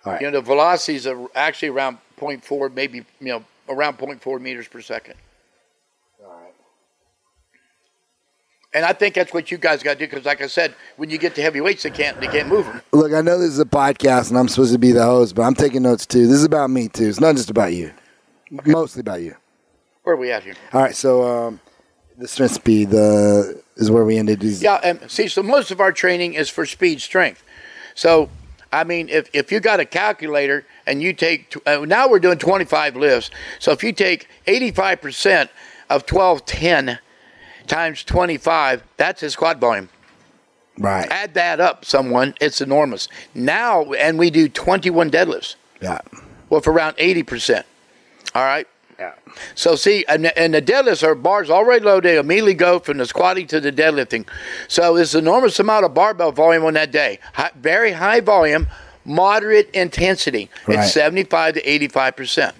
All 0.05 0.11
right. 0.11 0.22
You 0.22 0.28
know, 0.28 0.39
the 0.39 0.41
velocities 0.41 1.07
are 1.07 1.28
actually 1.34 1.70
around 1.70 1.97
0.4, 2.20 2.74
maybe 2.74 2.99
you 3.20 3.28
know 3.28 3.43
around 3.70 3.97
0.4 3.97 4.41
meters 4.41 4.68
per 4.68 4.82
second. 4.82 5.16
All 6.22 6.30
right. 6.30 6.53
And 8.74 8.84
I 8.86 8.91
think 8.93 9.16
that's 9.16 9.34
what 9.34 9.49
you 9.51 9.57
guys 9.57 9.82
got 9.82 9.93
to 9.93 9.99
do 9.99 10.07
because, 10.07 10.26
like 10.26 10.41
I 10.41 10.47
said, 10.47 10.74
when 10.97 11.09
you 11.09 11.18
get 11.18 11.36
to 11.36 11.41
heavyweights, 11.41 11.84
they 11.84 11.89
can't 11.89 12.20
they 12.20 12.28
can't 12.28 12.47
move 12.49 12.66
them. 12.66 12.82
Look, 12.91 13.14
I 13.14 13.22
know 13.22 13.38
this 13.39 13.49
is 13.51 13.59
a 13.59 13.66
podcast 13.66 14.30
and 14.30 14.38
I'm 14.38 14.47
supposed 14.49 14.74
to 14.74 14.80
be 14.80 14.91
the 14.91 15.03
host, 15.03 15.36
but 15.36 15.43
I'm 15.43 15.55
taking 15.55 15.84
notes 15.84 16.05
too. 16.05 16.28
This 16.28 16.38
is 16.38 16.43
about 16.43 16.70
me 16.70 16.89
too. 16.89 17.07
It's 17.07 17.20
not 17.20 17.36
just 17.36 17.49
about 17.49 17.74
you. 17.74 17.91
Mostly 18.66 19.01
about 19.01 19.22
you. 19.22 19.36
Where 20.04 20.16
are 20.16 20.20
we 20.20 20.32
at 20.32 20.43
here? 20.43 20.56
All 20.74 20.82
right, 20.82 20.95
so 20.95 21.24
um, 21.24 21.60
the 22.18 22.28
strength 22.28 22.54
speed 22.54 22.89
the 22.89 23.62
is 23.78 23.89
where 23.89 24.06
we 24.06 24.18
ended. 24.18 24.39
These, 24.39 24.62
Yeah, 24.62 24.80
and 24.84 25.10
see, 25.10 25.28
so 25.28 25.41
most 25.41 25.72
of 25.72 25.80
our 25.80 25.91
training 25.91 26.36
is 26.36 26.49
for 26.49 26.66
speed 26.66 27.01
strength. 27.01 27.43
So, 27.95 28.30
I 28.72 28.84
mean, 28.84 29.10
if, 29.10 29.30
if 29.34 29.51
you 29.51 29.60
got 29.60 29.80
a 29.80 29.86
calculator 29.86 30.66
and 30.86 31.01
you 31.01 31.14
take, 31.14 31.56
uh, 31.66 31.86
now 31.86 32.08
we're 32.10 32.20
doing 32.20 32.38
25 32.38 32.95
lifts. 32.95 33.32
So 33.60 33.72
if 33.72 33.84
you 33.84 33.93
take 33.93 34.28
85% 34.45 35.49
of 35.89 36.10
1210 36.10 36.99
times 37.68 38.04
25, 38.04 38.84
that's 38.97 39.22
his 39.22 39.34
squat 39.34 39.60
volume. 39.60 39.89
Right. 40.78 41.08
Add 41.10 41.36
that 41.36 41.60
up, 41.60 41.86
someone, 41.86 42.34
it's 42.41 42.60
enormous. 42.60 43.08
Now, 43.36 43.93
and 43.93 44.18
we 44.18 44.32
do 44.32 44.49
21 44.49 45.12
deadlifts 45.12 45.56
Yeah. 45.82 45.99
Well, 46.49 46.62
for 46.62 46.74
around 46.74 46.97
80%. 46.97 47.64
All 48.36 48.43
right? 48.43 48.67
Yeah. 48.99 49.13
So 49.55 49.75
see, 49.75 50.05
and, 50.07 50.27
and 50.38 50.53
the 50.53 50.61
deadlifts 50.61 51.03
are 51.03 51.15
bars 51.15 51.49
already 51.49 51.84
low. 51.84 51.99
They 51.99 52.17
immediately 52.17 52.53
go 52.53 52.79
from 52.79 52.97
the 52.97 53.05
squatting 53.05 53.47
to 53.47 53.59
the 53.59 53.71
deadlifting. 53.71 54.27
So 54.67 54.95
it's 54.97 55.15
enormous 55.15 55.59
amount 55.59 55.86
of 55.86 55.93
barbell 55.93 56.31
volume 56.31 56.63
on 56.65 56.75
that 56.75 56.91
day. 56.91 57.19
High, 57.34 57.51
very 57.55 57.93
high 57.93 58.19
volume, 58.19 58.67
moderate 59.03 59.69
intensity. 59.71 60.49
Right. 60.67 60.79
It's 60.79 60.93
seventy-five 60.93 61.55
to 61.55 61.69
eighty-five 61.69 62.15
percent. 62.15 62.55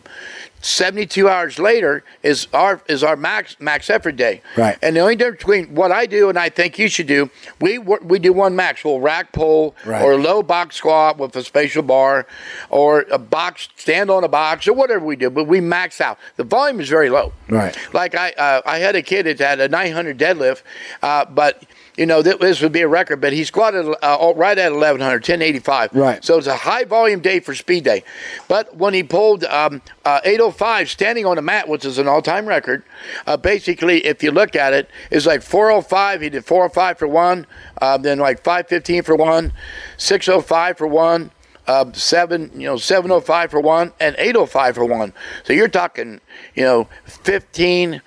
72 0.64 1.28
hours 1.28 1.60
later 1.60 2.06
is 2.24 2.48
our 2.54 2.82
is 2.88 3.04
our 3.04 3.18
max 3.18 3.58
max 3.60 3.90
effort 3.90 4.16
day. 4.16 4.42
Right. 4.56 4.78
And 4.82 4.96
the 4.96 5.02
only 5.02 5.18
difference 5.18 5.40
between 5.40 5.76
what 5.76 5.92
I 5.92 6.06
do 6.06 6.30
and 6.30 6.40
I 6.40 6.48
think 6.50 6.80
you 6.80 6.88
should 6.88 7.08
do, 7.08 7.30
we 7.60 7.78
we 7.80 8.18
do 8.18 8.32
one 8.32 8.56
max. 8.56 8.84
We'll 8.84 9.02
rack 9.02 9.34
pull 9.34 9.76
Right. 9.86 10.02
or 10.02 10.16
low 10.18 10.42
box 10.42 10.78
squat 10.78 11.18
with 11.18 11.36
a 11.36 11.44
spatial 11.44 11.84
bar 11.84 12.26
or 12.70 13.02
a 13.12 13.18
box 13.20 13.68
stand 13.76 14.10
on 14.10 14.24
a 14.24 14.30
box 14.30 14.66
or 14.66 14.74
whatever 14.74 15.04
we 15.04 15.18
do, 15.18 15.30
but 15.30 15.46
we 15.46 15.60
max 15.60 16.00
out. 16.00 16.18
The 16.38 16.46
volume 16.46 16.80
is 16.80 16.88
very 16.88 17.10
low. 17.10 17.34
Right. 17.50 17.78
Like 17.94 18.16
I 18.16 18.32
uh, 18.32 18.62
I 18.66 18.78
had 18.80 18.96
a 18.96 19.02
kid 19.02 19.26
that 19.26 19.40
had 19.40 19.60
a 19.60 19.68
900 19.68 20.18
deadlift, 20.18 20.62
uh, 21.02 21.26
but 21.26 21.64
you 21.98 22.06
know 22.06 22.24
th- 22.24 22.40
this 22.40 22.62
would 22.62 22.72
be 22.72 22.82
a 22.82 22.88
record, 22.88 23.22
but 23.22 23.34
he 23.34 23.44
squatted 23.44 23.86
uh, 24.02 24.34
right 24.36 24.58
at 24.58 24.72
1100, 24.72 25.16
1085. 25.18 25.94
Right. 25.94 26.24
So 26.24 26.38
it's 26.38 26.48
a 26.48 26.56
high 26.56 26.86
volume 26.86 27.20
day 27.20 27.40
for 27.40 27.54
speed 27.54 27.84
day. 27.84 28.04
But 28.48 28.76
when 28.76 28.94
he 28.94 29.04
pulled 29.04 29.44
um, 29.46 29.82
uh, 30.06 30.22
805 30.24 30.90
standing 30.90 31.26
on 31.26 31.38
a 31.38 31.42
mat, 31.42 31.68
which 31.68 31.86
is 31.86 31.98
an 31.98 32.08
all 32.08 32.22
time 32.22 32.46
record, 32.48 32.84
uh, 33.28 33.38
basically, 33.38 34.06
if 34.06 34.24
you 34.24 34.32
look 34.32 34.56
at 34.56 34.74
it, 34.74 34.90
it's 35.12 35.26
like 35.26 35.42
405. 35.42 36.22
He 36.22 36.30
did 36.30 36.46
405 36.46 36.98
for 36.98 37.08
one, 37.08 37.46
uh, 37.82 37.98
then 37.98 38.20
like 38.20 38.44
515 38.44 39.04
for 39.04 39.16
one, 39.16 39.54
605 39.98 40.78
for 40.78 40.88
one. 40.88 41.32
Uh, 41.66 41.90
seven, 41.94 42.52
you 42.54 42.68
know, 42.68 42.76
seven 42.76 43.10
oh 43.10 43.22
five 43.22 43.50
for 43.50 43.62
one, 43.62 43.94
and 43.98 44.18
eight 44.20 44.36
oh 44.36 44.46
five 44.46 44.76
for 44.76 44.84
one. 44.84 45.14
So 45.46 45.54
you're 45.54 45.70
talking, 45.70 46.20
you 46.56 46.64
know, 46.64 46.90
15, 47.06 48.02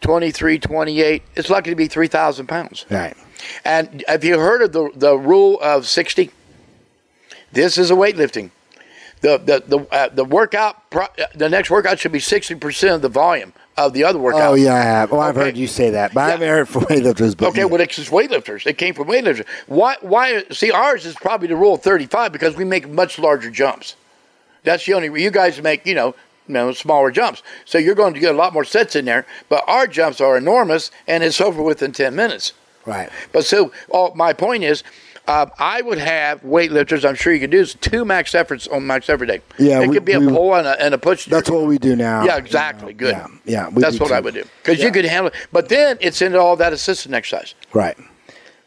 23, 0.00 0.58
28. 0.58 1.22
It's 1.36 1.50
lucky 1.50 1.68
to 1.68 1.76
be 1.76 1.88
three 1.88 2.08
thousand 2.08 2.46
pounds. 2.46 2.86
Right. 2.88 3.14
And 3.64 4.04
have 4.08 4.24
you 4.24 4.38
heard 4.38 4.62
of 4.62 4.72
the 4.72 4.90
the 4.94 5.16
rule 5.16 5.60
of 5.60 5.86
sixty? 5.86 6.30
This 7.52 7.78
is 7.78 7.90
a 7.90 7.94
weightlifting. 7.94 8.50
The 9.20 9.38
the 9.38 9.62
the 9.66 9.94
uh, 9.94 10.08
the 10.08 10.24
workout 10.24 10.90
pro, 10.90 11.04
uh, 11.04 11.26
the 11.34 11.48
next 11.48 11.70
workout 11.70 11.98
should 11.98 12.12
be 12.12 12.20
sixty 12.20 12.54
percent 12.54 12.94
of 12.96 13.02
the 13.02 13.08
volume 13.08 13.52
of 13.76 13.92
the 13.92 14.04
other 14.04 14.18
workout. 14.18 14.50
Oh 14.50 14.54
yeah, 14.54 14.74
I 14.74 14.80
have. 14.82 15.12
Oh, 15.12 15.20
I've 15.20 15.36
Okay. 15.36 15.46
heard 15.46 15.56
you 15.56 15.66
say 15.68 15.90
that, 15.90 16.12
but 16.12 16.20
I 16.22 16.30
haven't 16.30 16.48
heard 16.48 16.68
from 16.68 16.82
weightlifters. 16.86 17.36
But 17.36 17.48
Okay, 17.50 17.60
yeah. 17.60 17.64
well, 17.66 17.80
it's 17.80 17.96
just 17.96 18.10
weightlifters. 18.10 18.66
It 18.66 18.78
came 18.78 18.94
from 18.94 19.06
weightlifters. 19.08 19.46
Why? 19.66 19.96
Why? 20.00 20.42
See, 20.50 20.70
ours 20.72 21.06
is 21.06 21.14
probably 21.14 21.48
the 21.48 21.56
rule 21.56 21.74
of 21.74 21.82
thirty-five 21.82 22.32
because 22.32 22.56
we 22.56 22.64
make 22.64 22.88
much 22.88 23.18
larger 23.18 23.50
jumps. 23.50 23.96
That's 24.64 24.84
the 24.86 24.94
only. 24.94 25.22
You 25.22 25.30
guys 25.30 25.60
make 25.62 25.86
you 25.86 25.94
know, 25.94 26.14
you 26.48 26.54
know 26.54 26.72
smaller 26.72 27.10
jumps, 27.12 27.42
so 27.64 27.78
you're 27.78 27.94
going 27.94 28.14
to 28.14 28.20
get 28.20 28.34
a 28.34 28.38
lot 28.38 28.52
more 28.52 28.64
sets 28.64 28.96
in 28.96 29.04
there. 29.04 29.24
But 29.48 29.62
our 29.68 29.86
jumps 29.86 30.20
are 30.20 30.36
enormous, 30.36 30.90
and 31.06 31.22
it's 31.22 31.40
over 31.40 31.62
within 31.62 31.92
ten 31.92 32.16
minutes. 32.16 32.54
Right. 32.86 33.08
But 33.32 33.44
so, 33.44 33.72
all, 33.90 34.14
my 34.14 34.32
point 34.32 34.64
is, 34.64 34.82
uh, 35.28 35.46
I 35.58 35.82
would 35.82 35.98
have 35.98 36.42
weightlifters. 36.42 37.08
I'm 37.08 37.14
sure 37.14 37.32
you 37.32 37.40
could 37.40 37.50
do 37.50 37.60
is 37.60 37.74
two 37.74 38.04
max 38.04 38.34
efforts 38.34 38.66
on 38.68 38.86
max 38.86 39.08
effort 39.08 39.26
day. 39.26 39.40
Yeah, 39.58 39.80
it 39.80 39.88
we- 39.88 39.94
could 39.94 40.04
be 40.04 40.12
a 40.12 40.20
we- 40.20 40.26
pull 40.28 40.54
and 40.54 40.66
a, 40.66 40.80
and 40.84 40.94
a 40.94 40.98
push. 40.98 41.26
That's 41.26 41.48
what 41.48 41.66
we 41.66 41.78
do 41.78 41.94
now. 41.94 42.24
Yeah, 42.24 42.36
exactly. 42.38 42.92
Good. 42.92 43.12
Yeah, 43.12 43.26
yeah. 43.44 43.70
That's 43.72 44.00
what 44.00 44.08
too. 44.08 44.14
I 44.14 44.20
would 44.20 44.34
do 44.34 44.44
because 44.62 44.78
Yeah. 44.80 44.86
you 44.86 44.92
could 44.92 45.04
handle 45.04 45.28
it. 45.32 45.34
But 45.52 45.68
then 45.68 45.96
it's 46.00 46.20
into 46.22 46.40
all 46.40 46.56
that 46.56 46.72
assistant 46.72 47.14
exercise. 47.14 47.54
Right. 47.72 47.96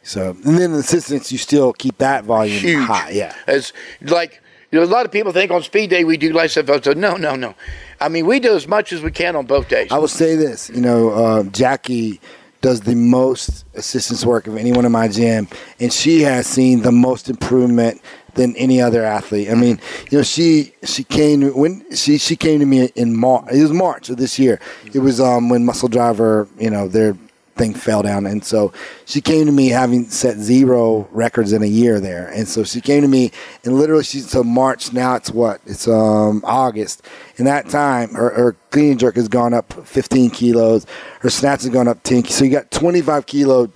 So, 0.03 0.29
and 0.45 0.57
then 0.57 0.71
the 0.71 0.79
assistance, 0.79 1.31
you 1.31 1.37
still 1.39 1.73
keep 1.73 1.97
that 1.97 2.23
volume 2.25 2.57
Huge. 2.59 2.85
high. 2.85 3.09
Yeah. 3.09 3.33
it's 3.47 3.73
like 4.01 4.41
you 4.71 4.79
know, 4.79 4.85
a 4.85 4.87
lot 4.87 5.05
of 5.05 5.11
people 5.11 5.31
think 5.31 5.51
on 5.51 5.61
speed 5.63 5.89
day 5.89 6.03
we 6.03 6.15
do 6.15 6.31
less 6.33 6.51
stuff. 6.51 6.83
So 6.83 6.93
no, 6.93 7.15
no, 7.15 7.35
no. 7.35 7.53
I 7.99 8.07
mean, 8.09 8.25
we 8.25 8.39
do 8.39 8.55
as 8.55 8.67
much 8.67 8.93
as 8.93 9.01
we 9.01 9.11
can 9.11 9.35
on 9.35 9.45
both 9.45 9.67
days. 9.67 9.91
I 9.91 9.97
will 9.97 10.07
say 10.07 10.35
this, 10.35 10.69
you 10.69 10.81
know, 10.81 11.09
uh, 11.11 11.43
Jackie 11.43 12.19
does 12.65 12.81
the 12.81 12.95
most 12.95 13.63
assistance 13.75 14.25
work 14.25 14.47
of 14.47 14.57
anyone 14.57 14.85
in 14.85 14.91
my 14.91 15.07
gym, 15.07 15.47
and 15.79 15.93
she 15.93 16.21
has 16.21 16.47
seen 16.47 16.81
the 16.81 16.91
most 16.91 17.29
improvement 17.29 18.01
than 18.33 18.55
any 18.55 18.81
other 18.81 19.03
athlete. 19.03 19.51
I 19.51 19.53
mean, 19.53 19.79
you 20.09 20.17
know, 20.17 20.23
she 20.23 20.73
she 20.83 21.03
came 21.03 21.43
when 21.53 21.85
she 21.95 22.17
she 22.17 22.35
came 22.35 22.59
to 22.61 22.65
me 22.65 22.89
in 22.95 23.15
March. 23.15 23.45
It 23.51 23.61
was 23.61 23.71
March 23.71 24.09
of 24.09 24.17
this 24.17 24.39
year. 24.39 24.59
It 24.91 24.97
was 24.97 25.21
um, 25.21 25.49
when 25.49 25.63
Muscle 25.63 25.89
Driver, 25.89 26.47
you 26.57 26.71
know, 26.71 26.87
their 26.87 27.15
thing 27.55 27.73
fell 27.73 28.01
down, 28.01 28.25
and 28.25 28.43
so 28.43 28.71
she 29.05 29.21
came 29.21 29.45
to 29.45 29.51
me 29.51 29.69
having 29.69 30.09
set 30.09 30.37
zero 30.37 31.07
records 31.11 31.53
in 31.53 31.63
a 31.63 31.67
year 31.67 31.99
there, 31.99 32.27
and 32.27 32.47
so 32.47 32.63
she 32.63 32.81
came 32.81 33.01
to 33.01 33.07
me 33.07 33.31
and 33.63 33.75
literally 33.75 34.03
she's 34.03 34.29
so 34.29 34.43
March 34.43 34.93
now 34.93 35.15
it's 35.15 35.31
what 35.31 35.61
it's 35.65 35.87
um 35.87 36.41
August. 36.45 37.01
In 37.37 37.45
that 37.45 37.69
time, 37.69 38.13
her, 38.13 38.29
her 38.31 38.55
clean 38.71 38.91
and 38.91 38.99
jerk 38.99 39.15
has 39.15 39.27
gone 39.27 39.53
up 39.53 39.73
15 39.85 40.29
kilos. 40.29 40.85
Her 41.19 41.29
snatch 41.29 41.63
has 41.63 41.69
gone 41.69 41.87
up 41.87 42.01
10. 42.03 42.25
So 42.25 42.45
you 42.45 42.51
got 42.51 42.71
25 42.71 43.25
kilo 43.25 43.69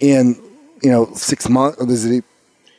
in 0.00 0.40
you 0.82 0.90
know 0.90 1.12
six 1.14 1.48
months. 1.48 1.78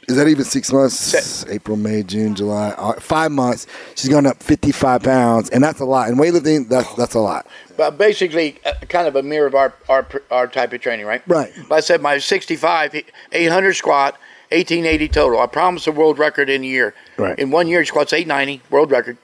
Is 0.08 0.16
that 0.16 0.30
even 0.30 0.46
six 0.46 0.72
months? 0.72 1.46
April, 1.48 1.76
May, 1.76 2.02
June, 2.02 2.34
July, 2.34 2.70
uh, 2.78 2.94
five 2.94 3.30
months. 3.30 3.68
She's 3.96 4.10
gone 4.10 4.26
up 4.26 4.42
55 4.42 5.04
pounds, 5.04 5.50
and 5.50 5.62
that's 5.62 5.82
a 5.82 5.86
lot. 5.86 6.08
And 6.08 6.18
weightlifting, 6.18 6.70
that's 6.70 6.94
that's 6.96 7.14
a 7.14 7.20
lot. 7.20 7.46
But 7.76 7.98
basically, 7.98 8.58
uh, 8.66 8.74
kind 8.88 9.10
of 9.10 9.18
a 9.18 9.24
mirror 9.24 9.48
of 9.48 9.56
our, 9.56 9.74
our 9.90 10.08
our 10.32 10.48
type 10.48 10.72
of 10.72 10.80
training, 10.80 11.06
right? 11.06 11.22
Right. 11.28 11.52
But 11.68 11.76
I 11.76 11.80
said 11.82 12.02
my 12.02 12.20
65, 12.20 13.04
800 13.34 13.74
squat, 13.74 14.14
1880 14.52 15.10
total. 15.10 15.42
I 15.42 15.46
promised 15.46 15.88
a 15.88 15.92
world 15.92 16.18
record 16.18 16.50
in 16.50 16.64
a 16.64 16.68
year. 16.68 16.94
Right. 17.18 17.38
In 17.38 17.52
one 17.52 17.68
year, 17.68 17.82
he 17.82 17.86
squats 17.86 18.14
890, 18.14 18.64
world 18.70 18.92
record, 18.92 19.18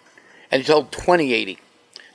and 0.52 0.62
he 0.62 0.68
totaled 0.68 0.92
2080. 0.92 1.60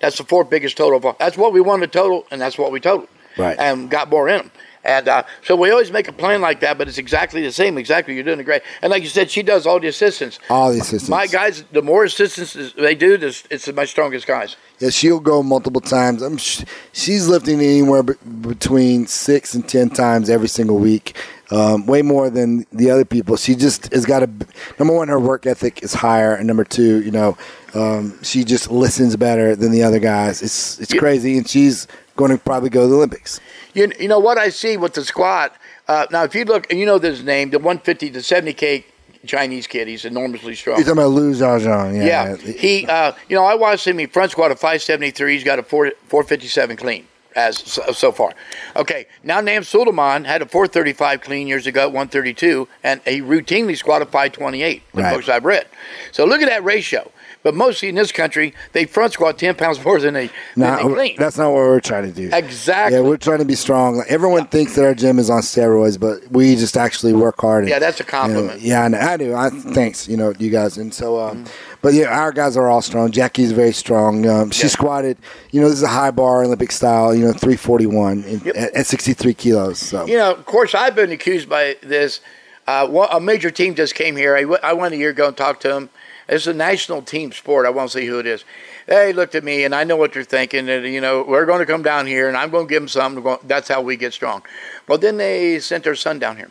That's 0.00 0.18
the 0.18 0.24
fourth 0.24 0.50
biggest 0.50 0.76
total 0.76 0.98
of 0.98 1.06
all. 1.06 1.16
That's 1.18 1.38
what 1.38 1.54
we 1.54 1.62
wanted 1.62 1.90
to 1.90 1.98
total, 1.98 2.26
and 2.30 2.38
that's 2.38 2.58
what 2.58 2.70
we 2.70 2.80
totaled. 2.80 3.08
Right. 3.38 3.58
And 3.58 3.88
got 3.88 4.10
more 4.10 4.28
in 4.28 4.38
them. 4.38 4.50
And 4.88 5.06
uh, 5.06 5.22
so 5.42 5.54
we 5.54 5.70
always 5.70 5.92
make 5.92 6.08
a 6.08 6.12
plan 6.12 6.40
like 6.40 6.60
that, 6.60 6.78
but 6.78 6.88
it's 6.88 6.96
exactly 6.96 7.42
the 7.42 7.52
same. 7.52 7.76
Exactly, 7.76 8.14
you're 8.14 8.24
doing 8.24 8.42
great. 8.42 8.62
And 8.80 8.90
like 8.90 9.02
you 9.02 9.10
said, 9.10 9.30
she 9.30 9.42
does 9.42 9.66
all 9.66 9.78
the 9.78 9.88
assistance. 9.88 10.38
All 10.48 10.72
the 10.72 10.80
assistants. 10.80 11.10
My 11.10 11.26
guys, 11.26 11.62
the 11.72 11.82
more 11.82 12.04
assistance 12.04 12.72
they 12.72 12.94
do, 12.94 13.18
the, 13.18 13.38
it's 13.50 13.70
my 13.70 13.84
strongest 13.84 14.26
guys. 14.26 14.56
Yeah, 14.78 14.88
she'll 14.88 15.20
go 15.20 15.42
multiple 15.42 15.82
times. 15.82 16.22
I'm 16.22 16.38
sh- 16.38 16.64
she's 16.92 17.28
lifting 17.28 17.60
anywhere 17.60 18.02
be- 18.02 18.14
between 18.40 19.06
six 19.06 19.52
and 19.52 19.68
ten 19.68 19.90
times 19.90 20.30
every 20.30 20.48
single 20.48 20.78
week. 20.78 21.14
Um, 21.50 21.84
way 21.86 22.00
more 22.00 22.30
than 22.30 22.64
the 22.72 22.90
other 22.90 23.04
people. 23.04 23.36
She 23.36 23.54
just 23.56 23.92
has 23.92 24.06
got 24.06 24.22
a 24.22 24.30
number 24.78 24.94
one. 24.94 25.08
Her 25.08 25.20
work 25.20 25.44
ethic 25.44 25.82
is 25.82 25.92
higher, 25.92 26.34
and 26.34 26.46
number 26.46 26.64
two, 26.64 27.02
you 27.02 27.10
know, 27.10 27.36
um, 27.74 28.22
she 28.22 28.44
just 28.44 28.70
listens 28.70 29.16
better 29.16 29.54
than 29.54 29.70
the 29.70 29.82
other 29.82 29.98
guys. 29.98 30.42
It's 30.42 30.78
it's 30.80 30.94
crazy, 30.94 31.36
and 31.36 31.48
she's 31.48 31.86
going 32.18 32.32
to 32.32 32.36
probably 32.36 32.68
go 32.68 32.82
to 32.82 32.88
the 32.88 32.96
Olympics. 32.96 33.40
You, 33.72 33.90
you 33.98 34.08
know 34.08 34.18
what 34.18 34.36
I 34.36 34.50
see 34.50 34.76
with 34.76 34.92
the 34.94 35.04
squat. 35.04 35.54
Uh, 35.86 36.06
now, 36.10 36.24
if 36.24 36.34
you 36.34 36.44
look, 36.44 36.70
you 36.70 36.84
know 36.84 36.98
this 36.98 37.22
name, 37.22 37.48
the 37.50 37.58
150 37.58 38.10
to 38.10 38.18
70k 38.18 38.84
Chinese 39.24 39.66
kid, 39.66 39.88
he's 39.88 40.04
enormously 40.04 40.54
strong. 40.54 40.76
You're 40.78 40.84
talking 40.84 40.98
about 40.98 41.10
Lu 41.12 41.32
Zhaozhang, 41.32 41.96
Yeah, 41.96 42.36
yeah. 42.36 42.36
he. 42.36 42.86
Uh, 42.86 43.12
you 43.28 43.36
know, 43.36 43.44
I 43.44 43.54
watched 43.54 43.86
him. 43.86 43.98
He 43.98 44.06
front 44.06 44.32
squat 44.32 44.50
a 44.50 44.56
573. 44.56 45.32
He's 45.32 45.44
got 45.44 45.58
a 45.58 45.62
4 45.62 45.92
457 46.08 46.76
clean 46.76 47.06
as 47.36 47.58
so, 47.58 47.82
so 47.92 48.10
far. 48.10 48.32
Okay, 48.74 49.06
now 49.22 49.40
Nam 49.40 49.62
Suleiman 49.62 50.24
had 50.24 50.42
a 50.42 50.46
435 50.46 51.20
clean 51.20 51.46
years 51.46 51.66
ago 51.68 51.82
at 51.82 51.92
132, 51.92 52.66
and 52.82 53.00
he 53.04 53.20
routinely 53.22 53.76
squatted 53.76 54.08
528. 54.08 54.82
The 54.92 55.02
Right. 55.02 55.14
books 55.14 55.28
I've 55.28 55.44
read. 55.44 55.66
So 56.10 56.24
look 56.24 56.42
at 56.42 56.48
that 56.48 56.64
ratio. 56.64 57.10
But 57.44 57.54
mostly 57.54 57.88
in 57.88 57.94
this 57.94 58.10
country, 58.10 58.52
they 58.72 58.84
front 58.84 59.12
squat 59.12 59.38
10 59.38 59.54
pounds 59.54 59.82
more 59.82 60.00
than 60.00 60.14
they, 60.14 60.26
than 60.56 60.76
they 60.76 60.94
clean. 60.94 61.16
that's 61.18 61.38
not 61.38 61.46
what 61.50 61.58
we're 61.58 61.80
trying 61.80 62.02
to 62.04 62.12
do. 62.12 62.28
Exactly. 62.32 62.98
Yeah, 62.98 63.04
we're 63.04 63.16
trying 63.16 63.38
to 63.38 63.44
be 63.44 63.54
strong. 63.54 63.96
Like, 63.96 64.08
everyone 64.08 64.46
thinks 64.48 64.74
that 64.74 64.84
our 64.84 64.94
gym 64.94 65.18
is 65.20 65.30
on 65.30 65.42
steroids, 65.42 65.98
but 66.00 66.30
we 66.32 66.56
just 66.56 66.76
actually 66.76 67.12
work 67.12 67.40
hard. 67.40 67.62
and, 67.62 67.70
Yeah, 67.70 67.78
that's 67.78 68.00
a 68.00 68.02
you 68.02 68.06
know, 68.06 68.10
compliment. 68.10 68.60
yeah, 68.60 68.82
I, 68.82 68.88
know, 68.88 68.98
I 68.98 69.16
do. 69.16 69.34
I 69.34 69.50
thanks, 69.50 70.08
you 70.08 70.16
know, 70.16 70.34
you 70.38 70.50
guys. 70.50 70.76
And 70.78 70.92
so, 70.92 71.20
um, 71.20 71.44
Mm-hmm. 71.44 71.76
but 71.80 71.94
yeah, 71.94 72.06
our 72.06 72.32
guys 72.32 72.56
are 72.56 72.68
all 72.68 72.82
strong. 72.82 73.12
Jackie's 73.12 73.52
very 73.52 73.72
strong. 73.72 74.26
Um, 74.26 74.50
she 74.50 74.64
Yeah. 74.64 74.68
squatted. 74.70 75.16
You 75.52 75.60
know, 75.60 75.68
this 75.68 75.78
is 75.78 75.84
a 75.84 75.88
high 75.88 76.10
bar 76.10 76.42
Olympic 76.42 76.72
style. 76.72 77.14
You 77.14 77.26
know, 77.26 77.32
three 77.32 77.56
forty 77.56 77.86
one 77.86 78.24
Yep. 78.44 78.56
at, 78.56 78.74
at 78.74 78.86
sixty 78.86 79.12
three 79.14 79.32
kilos. 79.34 79.78
So 79.78 80.06
You 80.06 80.16
know, 80.18 80.32
of 80.32 80.44
course, 80.44 80.74
I've 80.74 80.96
been 80.96 81.12
accused 81.12 81.48
by 81.48 81.76
this. 81.82 82.20
Uh, 82.66 83.06
a 83.12 83.20
major 83.20 83.50
team 83.50 83.74
just 83.76 83.94
came 83.94 84.14
here. 84.16 84.36
I, 84.36 84.42
w- 84.42 84.60
I 84.62 84.72
went 84.74 84.92
a 84.92 84.98
year 84.98 85.08
ago 85.10 85.28
and 85.28 85.36
talked 85.36 85.62
to 85.62 85.68
them. 85.68 85.88
It's 86.28 86.46
a 86.46 86.52
national 86.52 87.02
team 87.02 87.32
sport. 87.32 87.64
I 87.64 87.70
won't 87.70 87.90
say 87.90 88.04
who 88.04 88.18
it 88.18 88.26
is. 88.26 88.44
They 88.86 89.12
looked 89.12 89.34
at 89.34 89.44
me, 89.44 89.64
and 89.64 89.74
I 89.74 89.84
know 89.84 89.96
what 89.96 90.12
they're 90.12 90.24
thinking. 90.24 90.66
That 90.66 90.84
you 90.84 91.00
know, 91.00 91.24
we're 91.26 91.46
going 91.46 91.60
to 91.60 91.66
come 91.66 91.82
down 91.82 92.06
here, 92.06 92.28
and 92.28 92.36
I'm 92.36 92.50
going 92.50 92.66
to 92.66 92.70
give 92.70 92.82
them 92.82 92.88
something. 92.88 93.38
That's 93.44 93.68
how 93.68 93.80
we 93.80 93.96
get 93.96 94.12
strong. 94.12 94.42
Well, 94.86 94.98
then 94.98 95.16
they 95.16 95.58
sent 95.58 95.84
their 95.84 95.94
son 95.94 96.18
down 96.18 96.36
here. 96.36 96.50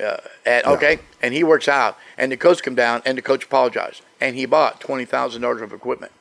Uh, 0.00 0.18
and, 0.46 0.66
okay, 0.66 1.00
and 1.22 1.34
he 1.34 1.42
works 1.42 1.66
out, 1.66 1.98
and 2.16 2.30
the 2.30 2.36
coach 2.36 2.62
come 2.62 2.76
down, 2.76 3.02
and 3.04 3.18
the 3.18 3.22
coach 3.22 3.44
apologized, 3.44 4.02
and 4.20 4.36
he 4.36 4.46
bought 4.46 4.80
twenty 4.80 5.04
thousand 5.04 5.42
dollars 5.42 5.62
of 5.62 5.72
equipment. 5.72 6.12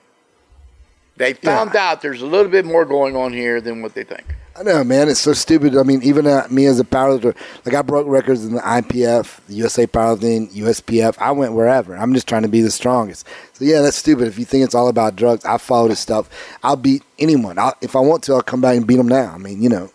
They 1.17 1.33
found 1.33 1.75
out 1.75 2.01
there's 2.01 2.21
a 2.21 2.27
little 2.27 2.51
bit 2.51 2.65
more 2.65 2.85
going 2.85 3.15
on 3.15 3.33
here 3.33 3.59
than 3.59 3.81
what 3.81 3.93
they 3.93 4.03
think. 4.03 4.25
I 4.57 4.63
know, 4.63 4.83
man. 4.83 5.07
It's 5.07 5.19
so 5.19 5.33
stupid. 5.33 5.77
I 5.77 5.83
mean, 5.83 6.01
even 6.01 6.25
uh, 6.25 6.47
me 6.49 6.65
as 6.65 6.79
a 6.79 6.83
powerlifter, 6.83 7.35
like 7.63 7.75
I 7.75 7.83
broke 7.83 8.07
records 8.07 8.43
in 8.43 8.55
the 8.55 8.61
IPF, 8.61 9.39
the 9.45 9.53
USA 9.53 9.85
Powerlifting, 9.85 10.51
USPF. 10.51 11.15
I 11.19 11.31
went 11.31 11.53
wherever. 11.53 11.95
I'm 11.95 12.11
just 12.15 12.27
trying 12.27 12.41
to 12.41 12.47
be 12.47 12.61
the 12.61 12.71
strongest. 12.71 13.27
So 13.53 13.65
yeah, 13.65 13.81
that's 13.81 13.97
stupid. 13.97 14.27
If 14.27 14.39
you 14.39 14.45
think 14.45 14.63
it's 14.63 14.73
all 14.73 14.87
about 14.87 15.15
drugs, 15.15 15.45
I 15.45 15.59
follow 15.59 15.89
this 15.89 15.99
stuff. 15.99 16.27
I'll 16.63 16.75
beat 16.75 17.03
anyone. 17.19 17.59
I'll, 17.59 17.75
if 17.81 17.95
I 17.95 17.99
want 17.99 18.23
to, 18.23 18.33
I'll 18.33 18.41
come 18.41 18.59
back 18.59 18.75
and 18.77 18.87
beat 18.87 18.95
them 18.95 19.07
now. 19.07 19.31
I 19.31 19.37
mean, 19.37 19.61
you 19.61 19.69
know, 19.69 19.91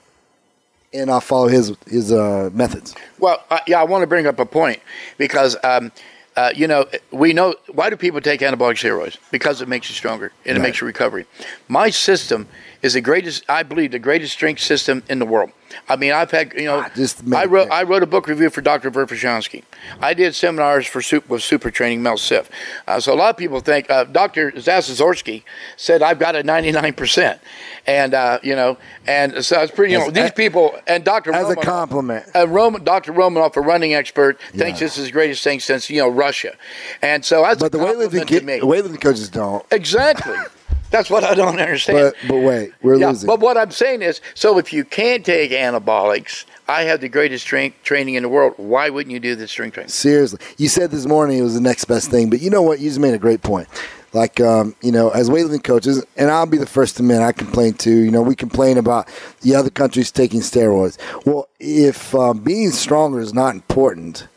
and 0.94 1.10
I'll 1.10 1.20
follow 1.20 1.48
his 1.48 1.74
his 1.88 2.12
uh, 2.12 2.50
methods. 2.52 2.94
Well, 3.18 3.42
uh, 3.50 3.58
yeah, 3.66 3.80
I 3.80 3.84
want 3.84 4.02
to 4.02 4.06
bring 4.06 4.28
up 4.28 4.38
a 4.38 4.46
point 4.46 4.78
because, 5.18 5.56
um, 5.64 5.90
uh, 6.36 6.52
you 6.54 6.68
know, 6.68 6.86
we 7.10 7.32
know 7.32 7.56
why 7.72 7.90
do 7.90 7.96
people 7.96 8.20
take 8.20 8.40
anabolic 8.40 8.76
steroids? 8.76 9.18
Because 9.32 9.60
it 9.60 9.66
makes 9.66 9.88
you 9.88 9.96
stronger 9.96 10.30
and 10.46 10.56
it 10.56 10.60
makes 10.60 10.80
you 10.80 10.86
recovery. 10.86 11.26
My 11.66 11.90
system 11.90 12.46
is 12.82 12.94
the 12.94 13.00
greatest, 13.00 13.44
I 13.48 13.62
believe, 13.62 13.92
the 13.92 13.98
greatest 13.98 14.32
strength 14.32 14.60
system 14.60 15.02
in 15.08 15.18
the 15.20 15.26
world. 15.26 15.50
I 15.88 15.96
mean, 15.96 16.12
I've 16.12 16.30
had, 16.30 16.52
you 16.52 16.64
know, 16.66 16.80
Ah, 16.80 16.90
just 16.94 17.22
I 17.32 17.46
wrote. 17.46 17.70
I 17.70 17.82
wrote 17.84 18.02
a 18.02 18.06
book 18.06 18.26
review 18.28 18.50
for 18.50 18.60
Dr. 18.60 18.90
Verkhoshansky. 18.90 19.62
I 20.02 20.12
did 20.12 20.34
seminars 20.34 20.86
for 20.86 21.00
super, 21.00 21.26
with 21.32 21.42
super 21.42 21.70
training 21.70 22.02
Mel 22.02 22.16
Siff. 22.16 22.46
Uh, 22.86 23.00
so 23.00 23.14
a 23.14 23.16
lot 23.16 23.30
of 23.30 23.38
people 23.38 23.60
think 23.60 23.88
uh, 23.88 24.04
Dr. 24.04 24.52
Zatsiorsky 24.52 25.44
said 25.78 26.02
I've 26.02 26.18
got 26.18 26.36
a 26.36 26.42
99%. 26.42 27.38
And, 27.86 28.12
uh, 28.14 28.38
you 28.42 28.54
know, 28.54 28.76
and 29.06 29.42
so 29.44 29.62
it's 29.62 29.72
pretty, 29.72 29.92
you 29.94 29.98
know, 30.00 30.06
As- 30.08 30.12
these 30.12 30.30
people, 30.32 30.74
and 30.86 31.04
Dr. 31.04 31.32
As 31.32 31.48
a 31.48 31.56
compliment. 31.56 32.26
uh, 32.34 32.46
Roman, 32.46 32.84
Dr. 32.84 33.12
Romanov, 33.14 33.56
a 33.56 33.60
running 33.62 33.94
expert, 33.94 34.38
thinks 34.52 34.78
Yeah. 34.80 34.86
this 34.86 34.98
is 34.98 35.06
the 35.06 35.12
greatest 35.12 35.42
thing 35.42 35.58
since 35.58 35.88
you 35.88 35.98
know 36.02 36.08
Russia, 36.08 36.54
and 37.00 37.24
so 37.24 37.42
that's 37.42 37.60
But 37.60 37.72
the 37.72 37.78
weightlifting 37.78 38.20
to 38.20 38.24
kid, 38.26 38.44
me. 38.44 38.58
the 38.60 38.66
weightlifting 38.66 39.00
coaches 39.00 39.28
don't. 39.30 39.64
exactly. 39.70 40.36
That's 40.92 41.10
what 41.10 41.24
I 41.24 41.34
don't 41.34 41.58
understand. 41.58 42.14
But 42.20 42.28
but 42.28 42.38
wait, 42.38 42.72
we're 42.82 42.98
yeah, 42.98 43.08
losing. 43.08 43.26
but 43.26 43.40
what 43.40 43.56
I'm 43.56 43.70
saying 43.70 44.02
is, 44.02 44.20
so 44.34 44.58
if 44.58 44.72
you 44.72 44.84
can't 44.84 45.24
take 45.24 45.50
anabolics, 45.50 46.44
I 46.68 46.82
have 46.82 47.00
the 47.00 47.08
greatest 47.08 47.44
strength 47.44 47.82
training 47.82 48.14
in 48.14 48.22
the 48.22 48.28
world. 48.28 48.54
Why 48.58 48.90
wouldn't 48.90 49.12
you 49.12 49.18
do 49.18 49.34
the 49.34 49.48
strength 49.48 49.74
training? 49.74 49.88
Seriously, 49.88 50.38
you 50.58 50.68
said 50.68 50.90
this 50.90 51.06
morning 51.06 51.38
it 51.38 51.42
was 51.42 51.54
the 51.54 51.60
next 51.62 51.86
best 51.86 52.10
thing, 52.10 52.30
but 52.30 52.42
you 52.42 52.50
know 52.50 52.62
what? 52.62 52.78
You 52.78 52.90
just 52.90 53.00
made 53.00 53.14
a 53.14 53.18
great 53.18 53.42
point. 53.42 53.68
Like, 54.12 54.40
um, 54.40 54.76
you 54.82 54.92
know, 54.92 55.08
as 55.08 55.30
weightlifting 55.30 55.64
coaches, 55.64 56.04
and 56.18 56.30
I'll 56.30 56.44
be 56.44 56.58
the 56.58 56.66
first 56.66 56.98
to 56.98 57.02
admit, 57.02 57.22
I 57.22 57.32
complain 57.32 57.72
too. 57.72 58.02
You 58.02 58.10
know, 58.10 58.20
we 58.20 58.36
complain 58.36 58.76
about 58.76 59.08
the 59.40 59.54
other 59.54 59.70
countries 59.70 60.10
taking 60.10 60.40
steroids. 60.40 60.98
Well, 61.24 61.48
if 61.58 62.14
um, 62.14 62.40
being 62.40 62.70
stronger 62.72 63.20
is 63.20 63.32
not 63.32 63.54
important, 63.54 64.28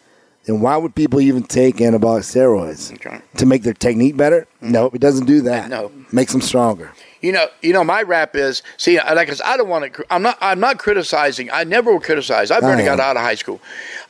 then 0.45 0.61
why 0.61 0.77
would 0.77 0.93
people 0.95 1.19
even 1.21 1.43
take 1.43 1.77
anabolic 1.77 2.21
steroids 2.21 2.93
Okay. 2.93 3.19
to 3.37 3.45
make 3.45 3.63
their 3.63 3.73
technique 3.73 4.15
better? 4.15 4.47
No, 4.61 4.87
it 4.93 4.99
doesn't 5.01 5.25
do 5.25 5.41
that. 5.41 5.69
No. 5.69 5.91
makes 6.11 6.31
them 6.31 6.41
stronger. 6.41 6.91
You 7.21 7.31
know, 7.31 7.47
you 7.63 7.73
know, 7.73 7.83
my 7.83 8.03
rap 8.03 8.35
is 8.35 8.61
see, 8.77 8.97
like 8.99 9.29
I 9.29 9.33
said, 9.33 9.45
I 9.47 9.57
don't 9.57 9.67
want 9.69 9.91
to. 9.91 10.05
I'm 10.11 10.21
not. 10.21 10.37
I'm 10.41 10.59
not 10.59 10.77
criticizing. 10.77 11.49
I 11.49 11.63
never 11.63 11.91
will 11.91 11.99
criticize. 11.99 12.51
I 12.51 12.59
barely 12.59 12.83
got 12.83 12.99
out 12.99 13.15
of 13.17 13.23
high 13.23 13.33
school. 13.33 13.59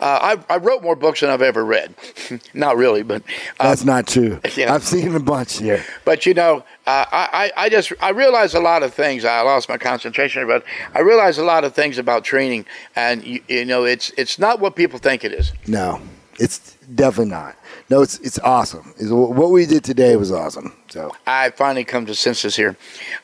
Uh, 0.01 0.35
I, 0.49 0.55
I 0.55 0.57
wrote 0.57 0.83
more 0.83 0.97
books 0.97 1.21
than 1.21 1.29
I've 1.29 1.41
ever 1.41 1.63
read. 1.63 1.95
not 2.53 2.75
really, 2.75 3.03
but 3.03 3.21
uh, 3.57 3.69
That's 3.69 3.85
not 3.85 4.05
true. 4.07 4.41
yeah. 4.57 4.73
I've 4.73 4.83
seen 4.83 5.15
a 5.15 5.19
bunch 5.21 5.59
here. 5.59 5.81
But 6.03 6.25
you 6.25 6.33
know, 6.33 6.57
uh, 6.87 7.05
I, 7.09 7.51
I 7.55 7.65
I 7.65 7.69
just 7.69 7.93
I 8.01 8.09
realized 8.09 8.53
a 8.53 8.59
lot 8.59 8.83
of 8.83 8.93
things. 8.93 9.23
I 9.23 9.39
lost 9.41 9.69
my 9.69 9.77
concentration, 9.77 10.45
but 10.45 10.65
I 10.93 10.99
realized 10.99 11.39
a 11.39 11.43
lot 11.45 11.63
of 11.63 11.73
things 11.73 11.97
about 11.97 12.25
training, 12.25 12.65
and 12.97 13.23
you, 13.23 13.41
you 13.47 13.63
know, 13.63 13.85
it's 13.85 14.09
it's 14.17 14.37
not 14.37 14.59
what 14.59 14.75
people 14.75 14.99
think 14.99 15.23
it 15.23 15.31
is. 15.31 15.53
No, 15.67 16.01
it's 16.39 16.75
definitely 16.93 17.31
not. 17.31 17.55
No, 17.89 18.01
it's 18.01 18.19
it's 18.19 18.39
awesome. 18.39 18.93
It's, 18.97 19.09
what 19.11 19.51
we 19.51 19.65
did 19.65 19.83
today 19.83 20.15
was 20.15 20.31
awesome. 20.31 20.73
So 20.89 21.11
I 21.27 21.49
finally 21.51 21.83
come 21.83 22.05
to 22.07 22.15
senses 22.15 22.55
here. 22.55 22.77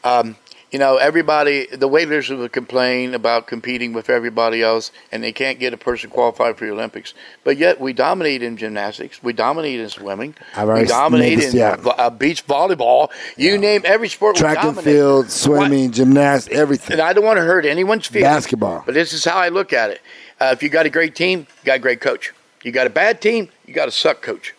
Um, 0.04 0.36
you 0.72 0.80
know, 0.80 0.96
everybody, 0.96 1.68
the 1.68 1.90
weightlifters 1.90 2.38
would 2.38 2.54
complain 2.54 3.14
about 3.14 3.46
competing 3.46 3.92
with 3.92 4.10
everybody 4.10 4.64
else, 4.64 4.94
and 5.12 5.22
they 5.22 5.34
can't 5.34 5.60
get 5.60 5.74
a 5.74 5.78
person 5.78 6.10
qualified 6.10 6.58
for 6.58 6.66
the 6.66 6.72
Olympics. 6.72 7.14
But 7.44 7.58
yet, 7.58 7.82
we 7.82 7.92
dominate 7.92 8.42
in 8.42 8.56
gymnastics. 8.56 9.22
We 9.22 9.34
dominate 9.34 9.82
in 9.82 9.90
swimming. 9.90 10.34
We 10.58 10.86
dominate 10.86 11.40
this- 11.40 11.54
in 11.54 11.60
yeah. 11.60 11.72
uh, 11.72 12.10
beach 12.10 12.48
volleyball. 12.48 13.12
You 13.36 13.58
name 13.58 13.82
every 13.84 14.08
sport. 14.08 14.38
we 14.38 14.40
track 14.40 14.64
and 14.64 14.80
field, 14.80 15.30
swimming, 15.30 15.92
gymnastics, 15.92 16.56
everything. 16.56 16.94
And 16.94 17.02
I 17.02 17.12
don't 17.12 17.26
want 17.26 17.38
to 17.38 17.44
hurt 17.44 17.66
anyone's 17.66 18.08
feelings. 18.08 18.34
Basketball. 18.34 18.84
But 18.86 18.94
this 18.94 19.12
is 19.12 19.26
how 19.26 19.38
I 19.38 19.50
look 19.50 19.74
at 19.74 19.90
it. 19.90 20.02
Uh, 20.40 20.52
if 20.54 20.64
you 20.64 20.70
got 20.70 20.86
a 20.86 20.90
great 20.90 21.16
team, 21.16 21.40
you 21.40 21.66
got 21.66 21.76
a 21.76 21.80
great 21.80 22.00
coach. 22.00 22.32
You 22.64 22.72
got 22.72 22.88
a 22.88 22.92
bad 22.92 23.22
team, 23.22 23.50
you 23.66 23.74
got 23.74 23.88
a 23.88 23.92
suck 23.92 24.22
coach. 24.22 24.54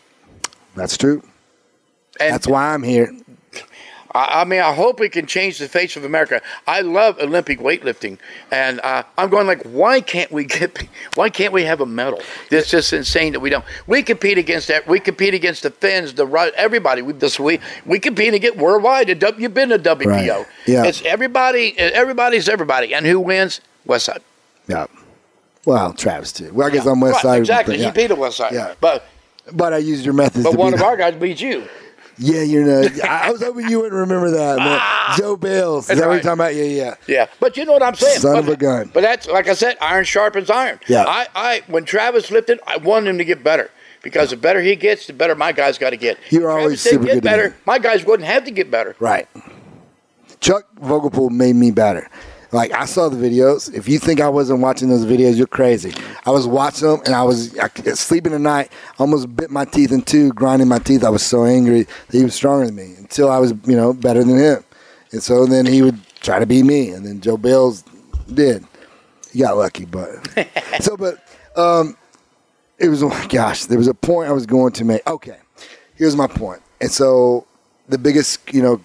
That's 0.75 0.97
true. 0.97 1.23
And 2.21 2.33
That's 2.35 2.47
why 2.47 2.75
I'm 2.75 2.83
here. 2.83 3.13
I, 4.15 4.43
I 4.43 4.45
mean, 4.45 4.61
I 4.61 4.73
hope 4.75 5.01
we 5.01 5.09
can 5.09 5.27
change 5.27 5.59
the 5.59 5.69
face 5.69 5.97
of 5.97 6.05
America. 6.05 6.43
I 6.67 6.83
love 6.83 7.19
Olympic 7.19 7.59
weightlifting, 7.61 8.19
and 8.51 8.81
uh, 8.81 9.05
I'm 9.17 9.31
going 9.31 9.47
like, 9.47 9.63
why 9.63 10.01
can't 10.01 10.31
we 10.31 10.45
get? 10.45 10.87
Why 11.15 11.29
can't 11.31 11.53
we 11.53 11.65
have 11.65 11.81
a 11.81 11.87
medal? 11.87 12.21
This 12.51 12.67
is 12.67 12.71
just 12.71 12.93
insane 12.93 13.33
that 13.33 13.41
we 13.41 13.51
don't. 13.51 13.65
We 13.87 14.03
compete 14.03 14.39
against 14.39 14.69
that. 14.69 14.87
We 14.87 14.99
compete 14.99 15.35
against 15.35 15.63
the 15.63 15.71
Finns, 15.71 16.15
the 16.15 16.27
everybody. 16.57 17.03
We 17.03 17.13
this 17.13 17.39
we 17.39 17.61
we 17.85 17.99
compete 17.99 18.35
against 18.35 18.59
worldwide. 18.59 19.09
The 19.09 19.15
W- 19.15 19.43
You've 19.43 19.55
been 19.55 19.69
to 19.71 19.79
WPO. 19.79 20.07
Right. 20.07 20.47
Yeah. 20.67 20.85
It's 20.85 21.03
everybody. 21.03 21.79
Everybody's 21.79 22.49
everybody, 22.49 22.95
and 22.95 23.07
who 23.07 23.21
wins? 23.21 23.61
West 23.85 24.07
Side. 24.07 24.23
Yeah. 24.69 24.87
Well, 25.65 25.93
Travis 25.93 26.33
too. 26.33 26.53
Well, 26.53 26.67
I 26.67 26.71
guess 26.71 26.85
Yeah. 26.85 26.91
on 26.91 27.01
West 27.01 27.15
Right, 27.17 27.23
Side. 27.23 27.39
Exactly. 27.39 27.77
but, 27.77 27.81
yeah. 27.81 27.87
He 27.87 27.93
beat 27.93 28.07
the 28.09 28.17
West 28.17 28.37
Side. 28.37 28.53
Yeah. 28.53 28.75
But 28.81 29.05
But 29.53 29.73
I 29.73 29.79
used 29.79 30.05
your 30.05 30.15
methods. 30.15 30.45
but 30.45 30.55
one 30.55 30.75
of 30.75 30.83
our 30.83 30.97
guys 31.03 31.15
beat 31.15 31.41
you. 31.41 31.65
Yeah, 32.19 32.43
you 32.43 32.63
know. 32.63 32.83
I 33.05 33.29
I 33.29 33.31
was 33.31 33.43
hoping 33.43 33.69
you 33.69 33.79
wouldn't 33.79 33.95
remember 33.95 34.31
that. 34.33 34.59
Man. 34.59 34.79
Ah! 34.81 35.15
Joe 35.19 35.35
Bales. 35.37 35.89
Is 35.89 35.99
that 35.99 36.07
what 36.07 36.15
you're 36.15 36.23
talking 36.23 36.33
about? 36.41 36.55
Yeah, 36.55 36.65
yeah. 36.65 36.95
Yeah, 37.07 37.27
but 37.41 37.57
you 37.57 37.65
know 37.65 37.73
what 37.73 37.83
I'm 37.83 37.95
saying. 37.95 38.21
Son 38.21 38.35
but, 38.35 38.39
of 38.41 38.49
a 38.49 38.57
gun. 38.57 38.91
But 38.93 39.01
that's 39.01 39.27
like 39.29 39.49
I 39.49 39.55
said, 39.55 39.77
iron 39.81 40.05
sharpens 40.05 40.51
iron. 40.51 40.79
Yeah. 40.89 41.05
I, 41.07 41.27
I 41.35 41.63
when 41.69 41.85
Travis 41.85 42.31
lifted, 42.31 42.61
I 42.67 42.77
wanted 42.77 43.09
him 43.11 43.19
to 43.19 43.25
get 43.25 43.43
better 43.43 43.71
because 44.03 44.31
the 44.31 44.37
better 44.37 44.61
he 44.61 44.77
gets, 44.77 45.07
the 45.07 45.15
better 45.15 45.35
my 45.35 45.53
guys 45.53 45.79
got 45.79 45.91
to 45.91 45.97
get. 45.97 46.19
You're 46.31 46.43
Travis 46.43 46.63
always 46.63 46.81
super 46.83 47.05
get 47.07 47.15
good 47.15 47.23
better. 47.25 47.57
My 47.65 47.79
guys 47.79 48.05
wouldn't 48.05 48.29
have 48.29 48.45
to 48.45 48.51
get 48.51 48.71
better. 48.71 48.95
Right. 49.01 49.27
Chuck 50.41 50.67
Vogelpohl 50.81 51.31
made 51.31 51.57
me 51.57 51.71
better. 51.71 52.11
Like 52.53 52.73
I 52.73 52.85
saw 52.85 53.09
the 53.09 53.17
videos. 53.17 53.73
If 53.73 53.89
you 53.89 53.99
think 53.99 54.21
I 54.21 54.29
wasn't 54.29 54.61
watching 54.61 54.91
those 54.91 55.07
videos, 55.07 55.37
you're 55.37 55.47
crazy. 55.47 55.95
I 56.27 56.31
was 56.31 56.47
watching 56.47 56.87
them, 56.87 57.01
and 57.07 57.15
I 57.15 57.23
was 57.23 57.59
I, 57.59 57.69
sleeping 57.95 58.35
at 58.35 58.41
night. 58.43 58.71
Almost 58.99 59.35
bit 59.35 59.51
my 59.51 59.65
teeth 59.65 59.91
in 59.91 60.03
two, 60.03 60.33
grinding 60.35 60.69
my 60.69 60.79
teeth. 60.79 61.03
I 61.03 61.09
was 61.09 61.23
so 61.23 61.45
angry 61.45 61.85
that 61.85 62.17
he 62.17 62.23
was 62.23 62.35
stronger 62.35 62.67
than 62.67 62.75
me 62.75 62.95
until 62.99 63.31
I 63.31 63.39
was, 63.39 63.55
you 63.65 63.75
know, 63.75 63.95
better 63.95 64.23
than 64.23 64.37
him. 64.37 64.65
And 65.13 65.23
so 65.23 65.47
then 65.47 65.65
he 65.65 65.81
would 65.81 65.99
try 66.21 66.39
to 66.39 66.47
beat 66.47 66.65
me, 66.65 66.91
and 66.91 67.07
then 67.07 67.23
Joe 67.23 67.39
Bills 67.39 67.85
did. 68.33 68.67
He 69.33 69.39
got 69.39 69.57
lucky, 69.57 69.87
but 69.87 70.11
so 70.81 70.97
but 70.97 71.27
um, 71.57 71.97
it 72.79 72.89
was 72.89 73.03
oh 73.03 73.09
my 73.09 73.27
gosh. 73.29 73.65
There 73.65 73.79
was 73.79 73.89
a 73.89 73.95
point 73.95 74.29
I 74.29 74.33
was 74.33 74.45
going 74.45 74.73
to 74.75 74.85
make. 74.85 75.07
Okay, 75.07 75.39
here's 75.95 76.17
my 76.17 76.27
point. 76.27 76.61
And 76.83 76.91
so 76.91 77.47
the 77.89 77.97
biggest, 77.97 78.53
you 78.53 78.63
know, 78.63 78.81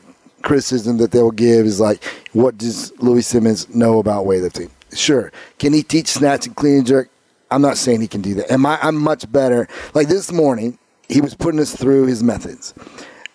criticism 0.47 0.95
that 0.97 1.11
they 1.11 1.21
will 1.21 1.31
give 1.31 1.65
is 1.65 1.81
like, 1.81 2.01
what 2.31 2.57
does 2.57 2.97
Louie 2.99 3.21
Simmons 3.21 3.67
know 3.75 3.99
about 3.99 4.25
weightlifting? 4.25 4.71
Sure. 4.93 5.29
Can 5.59 5.73
he 5.73 5.83
teach 5.83 6.07
snatch 6.07 6.47
and 6.47 6.55
clean 6.55 6.77
and 6.77 6.87
jerk? 6.87 7.09
I'm 7.51 7.61
not 7.61 7.75
saying 7.75 7.99
he 7.99 8.07
can 8.07 8.21
do 8.21 8.33
that. 8.35 8.49
Am 8.49 8.65
I? 8.65 8.79
I'm 8.81 8.95
much 8.95 9.29
better. 9.29 9.67
Like 9.93 10.07
this 10.07 10.31
morning, 10.31 10.79
he 11.09 11.19
was 11.19 11.35
putting 11.35 11.59
us 11.59 11.75
through 11.75 12.05
his 12.05 12.23
methods. 12.23 12.73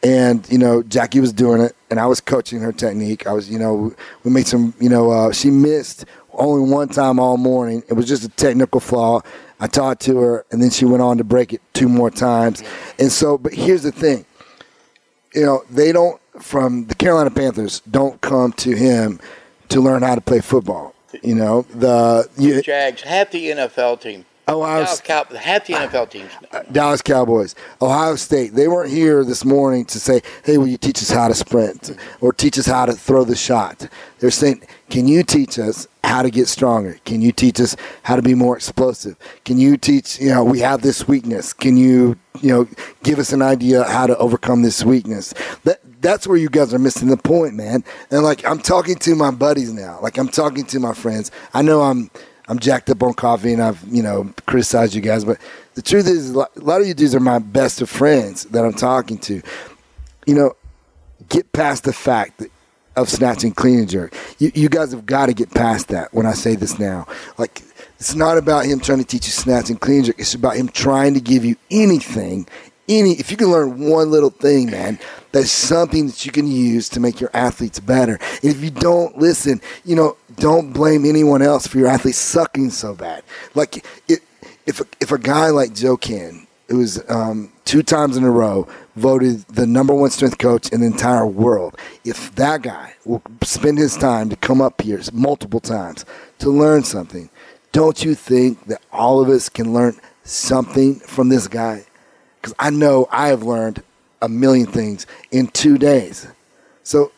And 0.03 0.51
you 0.51 0.57
know, 0.57 0.83
Jackie 0.83 1.21
was 1.21 1.35
doing 1.35 1.61
it, 1.61 1.77
and 1.91 2.01
I 2.01 2.07
was 2.07 2.21
coaching 2.21 2.61
her 2.61 2.73
technique. 2.73 3.27
I 3.27 3.33
was, 3.33 3.49
you 3.51 3.59
know, 3.59 3.95
we 4.25 4.31
made 4.31 4.47
some, 4.47 4.75
you 4.81 4.89
know, 4.89 5.11
uh, 5.11 5.33
she 5.33 5.51
missed 5.51 6.07
only 6.33 6.69
one 6.69 6.89
time 6.89 7.21
all 7.21 7.37
morning. 7.37 7.83
It 7.89 7.93
was 7.93 8.09
just 8.09 8.25
a 8.25 8.31
technical 8.31 8.81
flaw. 8.81 9.21
I 9.61 9.67
taught 9.67 10.01
to 10.01 10.17
her, 10.19 10.47
and 10.51 10.63
then 10.63 10.71
she 10.71 10.87
went 10.87 11.03
on 11.03 11.19
to 11.19 11.25
break 11.25 11.53
it 11.53 11.61
two 11.75 11.89
more 11.89 12.11
times. 12.11 12.63
And 12.99 13.13
so, 13.13 13.37
but 13.37 13.53
here's 13.53 13.83
the 13.83 13.93
thing, 13.93 14.25
you 15.35 15.45
know, 15.45 15.63
they 15.71 15.93
don't 15.93 16.22
from 16.41 16.87
the 16.87 16.95
Carolina 16.95 17.31
Panthers 17.31 17.81
don't 17.91 18.21
come 18.21 18.53
to 18.55 18.75
him 18.75 19.21
to 19.69 19.81
learn 19.81 20.03
how 20.03 20.15
to 20.15 20.21
play 20.21 20.41
football. 20.41 20.95
You 21.23 21.35
know, 21.35 21.63
the 21.63 22.29
you, 22.39 22.63
Jags, 22.63 23.03
half 23.03 23.31
the 23.31 23.47
NFL 23.51 24.01
team. 24.01 24.25
Ohio 24.49 24.85
Dallas 24.85 25.01
Cow- 25.01 25.25
half 25.37 25.67
the 25.67 25.75
NFL 25.75 26.11
teams. 26.11 26.31
Uh, 26.53 26.57
uh, 26.57 26.63
Dallas 26.73 27.01
Cowboys, 27.01 27.55
Ohio 27.81 28.17
State, 28.17 28.55
they 28.55 28.67
weren't 28.67 28.91
here 28.91 29.25
this 29.25 29.45
morning 29.45 29.85
to 29.87 30.01
say, 30.01 30.21
hey, 30.45 30.59
will 30.59 30.67
you 30.67 30.77
teach 30.79 30.99
us 30.99 31.11
how 31.11 31.29
to 31.29 31.35
sprint 31.35 31.97
or 32.21 32.33
teach 32.33 32.59
us 32.59 32.67
how 32.67 32.87
to 32.87 32.93
throw 32.93 33.25
the 33.25 33.37
shot? 33.37 33.89
They're 34.19 34.31
saying, 34.31 34.63
can 34.93 35.09
you 35.09 35.23
teach 35.23 35.59
us 35.59 35.89
how 36.05 36.21
to 36.21 36.29
get 36.29 36.49
stronger? 36.49 36.99
Can 37.07 37.23
you 37.23 37.33
teach 37.33 37.59
us 37.59 37.77
how 38.03 38.15
to 38.15 38.21
be 38.21 38.35
more 38.35 38.55
explosive? 38.55 39.17
Can 39.47 39.57
you 39.57 39.79
teach, 39.79 40.21
you 40.21 40.29
know, 40.29 40.45
we 40.45 40.59
have 40.59 40.83
this 40.83 41.09
weakness. 41.09 41.55
Can 41.55 41.79
you, 41.79 42.19
you 42.43 42.51
know, 42.51 42.69
give 43.03 43.19
us 43.19 43.33
an 43.33 43.41
idea 43.41 43.85
how 43.85 44.07
to 44.07 44.15
overcome 44.19 44.61
this 44.61 44.85
weakness? 44.85 45.33
That, 45.65 45.81
that's 46.03 46.27
where 46.27 46.37
you 46.37 46.51
guys 46.51 46.75
are 46.75 46.79
missing 46.79 47.09
the 47.09 47.17
point, 47.17 47.55
man. 47.55 47.85
And 48.11 48.23
like, 48.23 48.45
I'm 48.45 48.59
talking 48.59 48.97
to 48.97 49.15
my 49.15 49.31
buddies 49.31 49.73
now. 49.73 49.99
Like, 50.03 50.19
I'm 50.19 50.29
talking 50.29 50.67
to 50.67 50.79
my 50.79 50.93
friends. 50.93 51.31
I 51.55 51.63
know 51.63 51.81
I'm, 51.81 52.11
I'm 52.49 52.59
jacked 52.59 52.91
up 52.91 53.03
on 53.03 53.15
coffee 53.15 53.55
and 53.55 53.63
I've, 53.63 53.83
you 53.85 54.03
know, 54.03 54.31
criticized 54.45 54.95
you 54.95 55.01
guys, 55.01 55.25
but 55.25 55.39
the 55.73 55.81
truth 55.81 56.07
is, 56.07 56.33
a 56.33 56.39
lot 56.41 56.51
a 56.55 56.61
lot 56.61 56.83
of 56.83 56.87
you 56.87 56.93
dudes 56.93 57.15
are 57.15 57.21
my 57.21 57.39
best 57.39 57.81
of 57.81 57.89
friends 57.89 58.45
that 58.45 58.63
I'm 58.63 58.75
talking 58.75 59.17
to. 59.21 59.41
You 60.27 60.35
know, 60.35 60.55
get 61.31 61.51
past 61.55 61.85
the 61.85 61.95
fact 61.95 62.41
that, 62.41 62.51
of 62.97 63.09
snatching 63.09 63.53
clean 63.53 63.81
and 63.81 63.89
jerk. 63.89 64.15
You, 64.39 64.53
you 64.55 64.69
guys 64.69 64.93
have 64.93 65.07
got 65.07 65.27
to 65.27 65.35
get 65.35 65.51
past 65.51 65.89
that 65.89 66.13
when 66.13 66.27
I 66.27 66.33
say 66.33 66.57
this 66.57 66.79
now. 66.79 67.07
Like, 67.39 67.63
it's 67.99 68.15
not 68.15 68.39
about 68.39 68.67
him 68.67 68.81
trying 68.81 68.99
to 68.99 69.05
teach 69.05 69.27
you 69.27 69.33
snatch 69.33 69.71
and 69.71 69.81
clean 69.81 69.99
and 69.99 70.07
jerk. 70.07 70.19
It's 70.19 70.35
about 70.35 70.57
him 70.57 70.69
trying 70.69 71.15
to 71.15 71.21
give 71.21 71.45
you 71.45 71.57
anything, 71.71 72.47
any, 72.89 73.13
if 73.13 73.31
you 73.31 73.37
can 73.37 73.51
learn 73.51 73.89
one 73.89 74.11
little 74.11 74.31
thing, 74.31 74.71
man, 74.71 74.99
that's 75.31 75.51
something 75.51 76.09
that 76.09 76.27
you 76.27 76.33
can 76.33 76.47
use 76.47 76.89
to 76.91 77.01
make 77.01 77.21
your 77.21 77.31
athletes 77.33 77.79
better. 77.79 78.19
And 78.43 78.51
if 78.51 78.63
you 78.63 78.71
don't 78.71 79.17
listen, 79.17 79.61
you 79.85 79.95
know, 79.95 80.17
don't 80.37 80.73
blame 80.73 81.05
anyone 81.05 81.43
else 81.43 81.67
for 81.67 81.79
your 81.79 81.89
athletes 81.89 82.19
sucking 82.19 82.71
so 82.71 82.95
bad. 82.95 83.23
Like, 83.55 83.87
it, 84.09 84.21
if 84.67 84.81
a, 84.81 84.87
if 85.01 85.13
a 85.13 85.19
guy 85.19 85.51
like 85.51 85.75
Joe 85.75 85.97
Kenn, 85.97 86.47
who 86.69 86.79
was 86.79 87.03
um, 87.09 87.52
two 87.65 87.83
times 87.83 88.17
in 88.17 88.25
a 88.25 88.31
row 88.31 88.67
voted 88.97 89.41
the 89.49 89.67
number 89.67 89.95
one 89.95 90.11
strength 90.11 90.39
coach 90.39 90.69
in 90.71 90.81
the 90.81 90.87
entire 90.87 91.27
world, 91.27 91.77
if 92.05 92.35
that 92.35 92.63
guy 92.63 92.95
will 93.05 93.23
spend 93.43 93.79
his 93.79 93.97
time 93.97 94.29
to 94.29 94.37
come 94.37 94.61
up 94.61 94.81
here 94.81 95.01
multiple 95.13 95.61
times 95.61 96.05
to 96.39 96.51
learn 96.51 96.83
something, 96.83 97.31
don't 97.73 98.05
you 98.05 98.15
think 98.15 98.67
that 98.67 98.83
all 98.93 99.21
of 99.21 99.29
us 99.29 99.49
can 99.49 99.73
learn 99.73 99.97
something 100.25 100.97
from 100.97 101.29
this 101.29 101.49
guy? 101.49 101.85
Because 102.41 102.55
I 102.59 102.71
know 102.71 103.09
I 103.11 103.29
have 103.29 103.43
learned 103.43 103.83
a 104.21 104.29
million 104.29 104.67
things 104.67 105.07
in 105.31 105.49
two 105.49 105.79
days. 105.79 106.27
So 106.85 107.13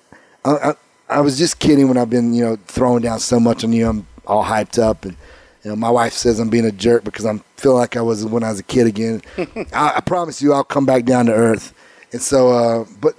I, 0.45 0.51
I, 0.51 0.75
I 1.09 1.21
was 1.21 1.39
just 1.39 1.59
kidding 1.59 1.89
when 1.89 1.97
I've 1.97 2.11
been, 2.11 2.33
you 2.33 2.45
know, 2.45 2.57
throwing 2.67 3.03
down 3.03 3.21
so 3.21 3.41
much 3.41 3.65
on 3.65 3.73
you. 3.73 3.89
I'm 3.89 4.07
all 4.27 4.45
hyped 4.45 4.79
up, 4.83 5.05
and 5.05 5.17
you 5.65 5.71
know, 5.71 5.77
my 5.77 5.91
wife 5.91 6.13
says 6.13 6.39
I'm 6.39 6.51
being 6.51 6.67
a 6.67 6.73
jerk 6.73 7.05
because 7.05 7.25
I'm 7.25 7.43
feeling 7.57 7.79
like 7.79 7.97
I 7.97 8.03
was 8.03 8.25
when 8.25 8.45
I 8.45 8.51
was 8.51 8.61
a 8.61 8.65
kid 8.65 8.87
again. 8.87 9.23
I, 9.73 9.95
I 9.97 10.01
promise 10.01 10.43
you, 10.43 10.53
I'll 10.53 10.63
come 10.63 10.85
back 10.85 11.05
down 11.05 11.27
to 11.27 11.33
earth. 11.33 11.73
And 12.13 12.21
so, 12.21 12.51
uh, 12.51 12.85
but 13.01 13.15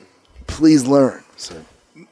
please 0.48 0.86
learn. 0.86 1.24
So 1.38 1.60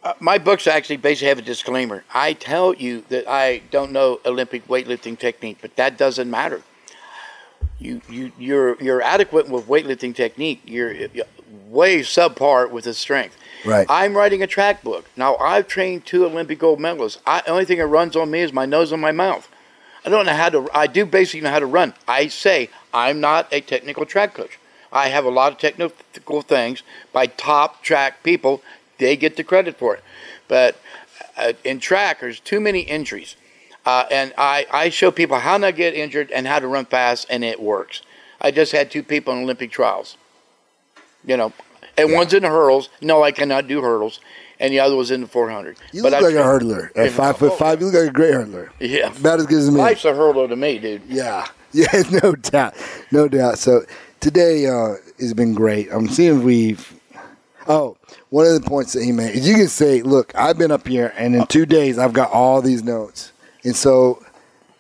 Uh, 0.04 0.14
my 0.20 0.38
books 0.38 0.66
actually 0.68 0.98
basically 0.98 1.28
have 1.28 1.38
a 1.40 1.44
disclaimer. 1.44 2.04
I 2.14 2.34
tell 2.34 2.74
you 2.74 3.04
that 3.10 3.30
I 3.30 3.62
don't 3.70 3.92
know 3.92 4.20
Olympic 4.26 4.68
weightlifting 4.68 5.18
technique, 5.18 5.60
but 5.62 5.76
that 5.76 5.98
doesn't 5.98 6.30
matter. 6.30 6.62
You 7.80 8.02
you 8.10 8.32
you're 8.38 8.82
you're 8.82 9.02
adequate 9.02 9.50
with 9.50 9.68
weightlifting 9.68 10.16
technique. 10.16 10.62
You're 10.66 10.92
you're 10.92 11.26
way 11.68 12.00
subpar 12.00 12.70
with 12.70 12.86
the 12.86 12.94
strength. 12.94 13.38
Right. 13.66 13.86
I'm 13.90 14.16
writing 14.16 14.42
a 14.42 14.48
track 14.48 14.84
book 14.84 15.06
now. 15.16 15.36
I've 15.38 15.68
trained 15.68 16.06
two 16.06 16.26
Olympic 16.26 16.60
gold 16.60 16.80
medalists. 16.80 17.20
I, 17.26 17.42
the 17.42 17.52
only 17.52 17.66
thing 17.66 17.78
that 17.78 17.88
runs 17.88 18.16
on 18.16 18.32
me 18.32 18.40
is 18.42 18.52
my 18.52 18.66
nose 18.66 18.92
and 18.92 19.02
my 19.02 19.12
mouth. 19.12 19.48
I 20.06 20.10
don't 20.10 20.26
know 20.26 20.34
how 20.34 20.50
to. 20.50 20.70
I 20.74 20.88
do 20.88 21.06
basically 21.06 21.42
know 21.42 21.52
how 21.52 21.60
to 21.60 21.66
run. 21.66 21.94
I 22.08 22.28
say 22.28 22.70
I'm 22.94 23.20
not 23.20 23.48
a 23.52 23.62
technical 23.62 24.06
track 24.06 24.34
coach. 24.34 24.60
I 24.92 25.08
have 25.08 25.26
a 25.26 25.30
lot 25.30 25.52
of 25.52 25.58
technical 25.58 26.42
things 26.42 26.84
by 27.12 27.28
top 27.28 27.82
track 27.82 28.22
people. 28.22 28.62
They 29.00 29.16
get 29.16 29.38
the 29.38 29.44
credit 29.44 29.78
for 29.78 29.96
it. 29.96 30.04
But 30.48 30.80
uh, 31.38 31.54
in 31.64 31.80
track, 31.80 32.20
there's 32.20 32.40
too 32.40 32.60
many 32.60 32.82
injuries. 32.82 33.36
Uh, 33.86 34.06
and 34.12 34.34
I, 34.38 34.66
I 34.72 34.90
show 34.90 35.12
people 35.12 35.40
how 35.40 35.58
not 35.58 35.76
get 35.76 35.94
injured 35.94 36.32
and 36.32 36.48
how 36.48 36.60
to 36.60 36.68
run 36.68 36.86
fast, 36.86 37.28
and 37.30 37.44
it 37.44 37.62
works. 37.62 38.02
I 38.40 38.52
just 38.52 38.72
had 38.72 38.92
two 38.92 39.04
people 39.04 39.34
in 39.34 39.44
Olympic 39.44 39.72
trials. 39.72 40.16
You 41.26 41.38
know, 41.38 41.54
and 41.98 42.12
one's 42.12 42.34
in 42.34 42.44
the 42.44 42.50
hurdles. 42.50 42.90
No, 43.02 43.24
I 43.24 43.32
cannot 43.32 43.68
do 43.68 43.82
hurdles. 43.82 44.20
And 44.64 44.72
the 44.72 44.80
other 44.80 44.96
was 44.96 45.12
in 45.12 45.20
the 45.20 45.28
400. 45.28 45.78
you 45.92 46.02
But 46.02 46.14
look 46.14 46.22
I 46.22 46.26
like 46.26 46.36
a 46.36 46.38
hurdler 46.38 46.90
at 46.96 47.12
five 47.12 47.38
foot 47.38 47.60
five. 47.60 47.82
You 47.82 47.88
look 47.88 47.96
like 47.96 48.10
a 48.10 48.14
great 48.14 48.34
hurdler. 48.34 48.70
Yeah. 48.80 49.14
about 49.16 49.40
as 49.42 49.46
good 49.46 49.60
as 49.60 49.70
me. 49.70 49.78
Life's 49.78 50.06
a 50.06 50.16
hurdle 50.16 50.48
to 50.48 50.56
me, 50.56 50.80
dude. 50.80 51.02
Yeah, 51.06 51.46
yeah, 51.74 52.02
no 52.24 52.34
doubt, 52.34 52.74
no 53.12 53.28
doubt. 53.28 53.60
So 53.60 53.84
today 54.22 54.68
uh, 54.68 54.96
has 55.20 55.34
been 55.34 55.54
great. 55.54 55.90
I'm 55.92 56.08
seeing 56.08 56.38
if 56.38 56.44
we've. 56.44 57.00
Oh, 57.68 57.98
one 58.30 58.46
of 58.46 58.54
the 58.54 58.68
points 58.68 58.94
that 58.94 59.04
he 59.04 59.12
made 59.12 59.36
is 59.36 59.48
you 59.48 59.56
can 59.56 59.68
say, 59.68 60.02
"Look, 60.02 60.34
I've 60.34 60.58
been 60.58 60.72
up 60.72 60.88
here, 60.88 61.14
and 61.18 61.36
in 61.36 61.46
two 61.48 61.66
days, 61.66 61.98
I've 61.98 62.14
got 62.14 62.32
all 62.32 62.62
these 62.62 62.84
notes." 62.84 63.34
And 63.66 63.76
so 63.76 64.24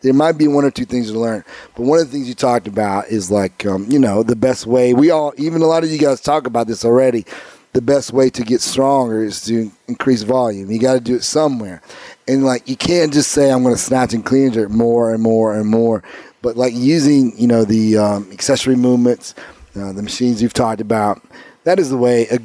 there 0.03 0.13
might 0.13 0.33
be 0.33 0.47
one 0.47 0.65
or 0.65 0.71
two 0.71 0.85
things 0.85 1.11
to 1.11 1.19
learn. 1.19 1.43
But 1.75 1.83
one 1.83 1.99
of 1.99 2.05
the 2.05 2.11
things 2.11 2.27
you 2.27 2.35
talked 2.35 2.67
about 2.67 3.07
is 3.07 3.31
like, 3.31 3.65
um, 3.65 3.85
you 3.89 3.97
know, 3.97 4.21
the 4.21 4.35
best 4.35 4.67
way. 4.67 4.93
We 4.93 5.11
all, 5.11 5.33
even 5.37 5.61
a 5.61 5.65
lot 5.65 5.83
of 5.83 5.89
you 5.89 5.97
guys 5.97 6.19
talk 6.19 6.45
about 6.45 6.67
this 6.67 6.83
already. 6.83 7.25
The 7.73 7.81
best 7.81 8.13
way 8.13 8.29
to 8.29 8.43
get 8.43 8.61
stronger 8.61 9.23
is 9.23 9.41
to 9.45 9.71
increase 9.87 10.21
volume. 10.21 10.69
You 10.71 10.79
got 10.79 10.93
to 10.93 10.99
do 10.99 11.15
it 11.15 11.23
somewhere. 11.23 11.81
And 12.27 12.45
like, 12.45 12.69
you 12.69 12.77
can't 12.77 13.11
just 13.11 13.31
say, 13.31 13.51
I'm 13.51 13.63
going 13.63 13.75
to 13.75 13.81
snatch 13.81 14.13
and 14.13 14.23
clean 14.23 14.53
jerk 14.53 14.69
more 14.69 15.13
and 15.13 15.21
more 15.21 15.55
and 15.55 15.67
more. 15.67 16.03
But 16.41 16.55
like 16.55 16.73
using, 16.75 17.37
you 17.37 17.47
know, 17.47 17.65
the 17.65 17.97
um, 17.97 18.31
accessory 18.31 18.75
movements, 18.75 19.33
uh, 19.75 19.91
the 19.91 20.03
machines 20.03 20.41
you've 20.41 20.53
talked 20.53 20.81
about, 20.81 21.21
that 21.63 21.79
is 21.79 21.89
the 21.89 21.97
way, 21.97 22.27
a, 22.27 22.39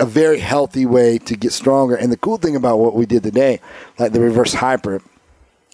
a 0.00 0.04
very 0.04 0.40
healthy 0.40 0.84
way 0.84 1.18
to 1.18 1.36
get 1.36 1.52
stronger. 1.52 1.94
And 1.94 2.12
the 2.12 2.16
cool 2.16 2.36
thing 2.36 2.56
about 2.56 2.78
what 2.78 2.94
we 2.94 3.06
did 3.06 3.22
today, 3.22 3.60
like 3.98 4.12
the 4.12 4.20
reverse 4.20 4.54
hyper, 4.54 5.00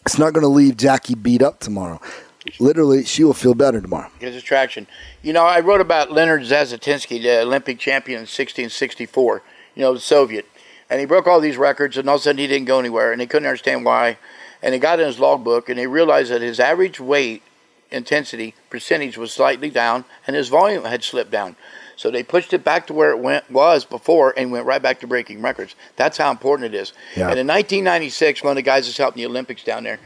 it's 0.07 0.19
not 0.19 0.33
going 0.35 0.43
to 0.43 0.49
leave 0.49 0.77
Jackie 0.77 1.15
beat 1.15 1.43
up 1.43 1.61
tomorrow. 1.61 2.01
Literally, 2.59 3.05
she 3.05 3.23
will 3.23 3.35
feel 3.35 3.55
better 3.55 3.81
tomorrow. 3.81 4.11
Gives 4.19 4.37
us 4.37 4.43
traction. 4.43 4.87
You 5.23 5.33
know, 5.33 5.45
I 5.45 5.61
wrote 5.61 5.81
about 5.81 6.11
Leonid 6.11 6.47
Zhabotinsky, 6.49 7.23
the 7.23 7.43
Olympic 7.43 7.79
champion 7.79 8.17
in 8.17 8.23
1664, 8.23 9.43
you 9.75 9.83
know, 9.83 9.95
the 9.95 10.01
Soviet. 10.01 10.47
And 10.89 10.99
he 10.99 11.07
broke 11.07 11.27
all 11.27 11.41
these 11.41 11.57
records, 11.57 11.97
and 11.97 12.09
all 12.09 12.17
of 12.17 12.21
a 12.21 12.25
sudden 12.25 12.39
he 12.39 12.47
didn't 12.47 12.67
go 12.67 12.81
anywhere, 12.81 13.13
and 13.13 13.21
they 13.21 13.27
couldn't 13.27 13.47
understand 13.47 13.85
why. 13.85 14.19
and 14.63 14.75
he 14.75 14.81
got 14.81 15.01
in 15.01 15.07
his 15.07 15.19
logbook, 15.19 15.69
and 15.69 15.79
he 15.79 15.87
realized 15.87 16.31
that 16.31 16.43
his 16.43 16.61
average 16.61 17.01
weight 17.01 17.43
intensity 17.91 18.55
percentage 18.69 19.17
was 19.17 19.33
slightly 19.33 19.71
down, 19.71 20.05
and 20.27 20.37
his 20.37 20.49
volume 20.49 20.85
had 20.85 21.03
slipped 21.03 21.31
down. 21.31 21.57
So 21.97 22.11
they 22.11 22.23
pushed 22.23 22.53
it 22.53 22.65
back 22.65 22.87
to 22.87 22.95
where 22.95 23.11
it 23.11 23.19
went 23.19 23.51
was 23.51 23.85
before, 23.85 24.33
and 24.37 24.53
went 24.53 24.67
right 24.67 24.81
back 24.81 25.01
to 25.01 25.07
breaking 25.07 25.43
records. 25.43 25.75
That's 25.97 26.19
how 26.19 26.31
important 26.31 26.75
it 26.75 26.79
is. 26.79 26.93
Yeah. 27.17 27.31
And 27.31 27.39
in 27.39 27.47
1996, 27.47 28.43
one 28.43 28.53
of 28.53 28.57
the 28.57 28.63
guys 28.63 28.87
that's 28.87 28.97
helping 28.97 29.23
the 29.23 29.29
Olympics 29.29 29.65
down 29.65 29.85
there, 29.85 29.99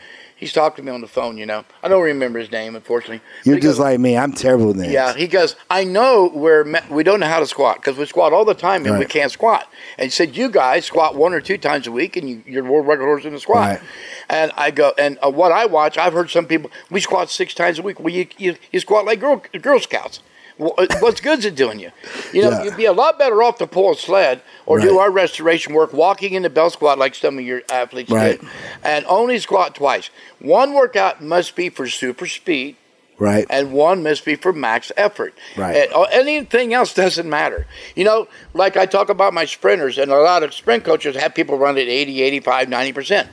he's 0.44 0.52
talking 0.52 0.84
to 0.84 0.90
me 0.90 0.94
on 0.94 1.00
the 1.00 1.06
phone. 1.08 1.38
You 1.38 1.46
know, 1.46 1.64
I 1.82 1.88
don't 1.88 2.02
remember 2.02 2.38
his 2.38 2.50
name, 2.52 2.76
unfortunately. 2.76 3.22
You're 3.44 3.56
just 3.56 3.78
goes- 3.78 3.78
like 3.78 3.98
me. 3.98 4.16
I'm 4.16 4.32
terrible 4.32 4.66
with 4.68 4.76
names. 4.76 4.92
yeah, 4.92 5.14
he 5.14 5.26
goes, 5.26 5.56
I 5.70 5.84
know 5.84 6.30
we're, 6.34 6.64
me- 6.64 6.80
we 6.90 7.02
don't 7.02 7.18
know 7.20 7.26
how 7.26 7.40
to 7.40 7.46
squat 7.46 7.76
because 7.76 7.96
we 7.96 8.04
squat 8.04 8.32
all 8.34 8.44
the 8.44 8.54
time 8.54 8.84
and 8.84 8.98
we 8.98 9.06
can't 9.06 9.32
squat. 9.32 9.66
And 9.98 10.04
he 10.04 10.10
said, 10.10 10.36
You 10.36 10.50
guys 10.50 10.84
squat 10.84 11.16
one 11.16 11.32
or 11.32 11.40
two 11.40 11.56
times 11.58 11.86
a 11.86 11.92
week 11.92 12.16
and 12.16 12.28
you, 12.28 12.42
you're 12.46 12.62
world 12.64 12.86
record 12.86 13.04
holders 13.06 13.24
in 13.24 13.32
the 13.32 13.40
squat. 13.40 13.68
Right. 13.68 13.80
And 14.28 14.52
I 14.56 14.70
go, 14.70 14.92
and 14.98 15.18
uh, 15.24 15.30
what 15.30 15.50
I 15.52 15.64
watch, 15.66 15.96
I've 15.96 16.12
heard 16.12 16.30
some 16.30 16.46
people, 16.46 16.70
we 16.90 17.00
squat 17.00 17.30
six 17.30 17.54
times 17.54 17.78
a 17.78 17.82
week. 17.82 17.98
Well, 18.00 18.12
you, 18.12 18.26
you, 18.36 18.56
you 18.70 18.80
squat 18.80 19.06
like 19.06 19.20
Girl, 19.20 19.42
Girl 19.62 19.80
Scouts. 19.80 20.20
Uh, 20.60 20.86
What's 21.00 21.20
good's 21.20 21.44
it 21.44 21.54
doing 21.56 21.80
you? 21.80 21.90
You 22.32 22.42
know, 22.42 22.50
Yeah. 22.50 22.62
you'd 22.64 22.76
be 22.76 22.84
a 22.84 22.92
lot 22.92 23.18
better 23.18 23.42
off 23.42 23.58
to 23.58 23.66
pull 23.66 23.90
a 23.92 23.96
sled 23.96 24.40
or 24.66 24.78
do 24.78 24.98
our 24.98 25.10
restoration 25.10 25.74
work 25.74 25.92
walking 25.92 26.34
in 26.34 26.42
the 26.42 26.50
bell 26.50 26.70
squat 26.70 26.98
like 26.98 27.14
some 27.14 27.38
of 27.38 27.44
your 27.44 27.62
athletes 27.70 28.10
Right. 28.10 28.40
did. 28.40 28.48
And 28.84 29.04
only 29.08 29.38
squat 29.40 29.74
twice. 29.74 30.10
One 30.40 30.72
workout 30.72 31.20
must 31.22 31.56
be 31.56 31.70
for 31.70 31.88
super 31.88 32.26
speed 32.26 32.76
Right. 33.18 33.46
and 33.50 33.72
one 33.72 34.02
must 34.04 34.24
be 34.24 34.36
for 34.36 34.52
max 34.52 34.92
effort. 34.96 35.34
Right. 35.56 35.76
And, 35.76 35.92
uh, 35.92 36.02
anything 36.12 36.72
else 36.72 36.94
doesn't 36.94 37.28
matter. 37.28 37.66
You 37.96 38.04
know, 38.04 38.28
like 38.54 38.76
I 38.76 38.86
talk 38.86 39.08
about 39.08 39.34
my 39.34 39.44
sprinters, 39.46 39.98
and 39.98 40.10
a 40.12 40.18
lot 40.20 40.42
of 40.44 40.54
sprint 40.54 40.84
coaches 40.84 41.16
have 41.16 41.34
people 41.34 41.58
run 41.58 41.76
at 41.78 41.88
80, 41.88 42.22
85, 42.22 42.68
90%. 42.68 43.28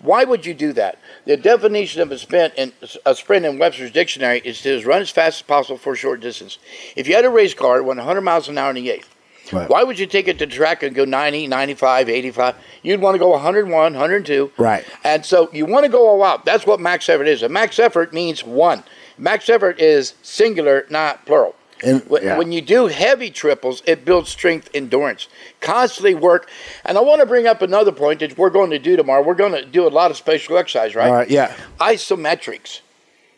Why 0.00 0.24
would 0.24 0.44
you 0.44 0.52
do 0.52 0.72
that? 0.74 0.98
The 1.26 1.36
definition 1.36 2.00
of 2.02 2.12
a 2.12 2.18
sprint 2.18 2.54
in 2.56 2.72
a 3.04 3.12
sprint 3.14 3.44
in 3.44 3.58
Webster's 3.58 3.90
dictionary 3.90 4.40
is 4.44 4.62
to 4.62 4.80
run 4.86 5.02
as 5.02 5.10
fast 5.10 5.38
as 5.40 5.42
possible 5.42 5.76
for 5.76 5.94
a 5.94 5.96
short 5.96 6.20
distance. 6.20 6.58
If 6.94 7.08
you 7.08 7.16
had 7.16 7.24
a 7.24 7.30
race 7.30 7.52
car 7.52 7.78
that 7.78 7.82
went 7.84 7.98
100 7.98 8.20
miles 8.20 8.48
an 8.48 8.56
hour 8.58 8.70
in 8.70 8.76
the 8.76 8.90
eighth, 8.90 9.12
Right. 9.52 9.68
why 9.68 9.82
would 9.82 9.98
you 9.98 10.06
take 10.06 10.28
it 10.28 10.38
to 10.38 10.46
the 10.46 10.52
track 10.52 10.84
and 10.84 10.94
go 10.94 11.04
90, 11.04 11.48
95, 11.48 12.08
85? 12.08 12.54
You'd 12.84 13.00
want 13.00 13.16
to 13.16 13.18
go 13.18 13.30
101, 13.30 13.94
102. 13.94 14.52
Right. 14.56 14.84
And 15.02 15.26
so 15.26 15.50
you 15.52 15.66
want 15.66 15.84
to 15.84 15.90
go 15.90 16.06
all 16.06 16.22
out. 16.22 16.44
That's 16.44 16.64
what 16.64 16.78
max 16.78 17.08
effort 17.08 17.26
is. 17.26 17.42
A 17.42 17.48
max 17.48 17.80
effort 17.80 18.12
means 18.12 18.44
one. 18.44 18.84
Max 19.18 19.48
effort 19.48 19.80
is 19.80 20.14
singular, 20.22 20.86
not 20.90 21.26
plural. 21.26 21.55
And- 21.82 22.02
When- 22.08 22.22
yeah. 22.22 22.38
When 22.38 22.52
you 22.52 22.60
do 22.62 22.86
heavy 22.86 23.30
triples, 23.30 23.82
it 23.86 24.04
builds 24.04 24.30
strength 24.30 24.70
endurance. 24.74 25.28
Constantly 25.60 26.14
work. 26.14 26.48
And 26.84 26.96
I 26.96 27.00
want 27.02 27.20
to 27.20 27.26
bring 27.26 27.46
up 27.46 27.60
another 27.62 27.92
point 27.92 28.20
that 28.20 28.38
we're 28.38 28.50
going 28.50 28.70
to 28.70 28.78
do 28.78 28.96
tomorrow. 28.96 29.22
We're 29.22 29.34
going 29.34 29.52
to 29.52 29.64
do 29.64 29.86
a 29.86 29.90
lot 29.90 30.10
of 30.10 30.16
spatial 30.16 30.56
exercise, 30.56 30.94
right? 30.94 31.08
All 31.08 31.14
right. 31.14 31.30
Yeah. 31.30 31.52
Isometrics. 31.80 32.80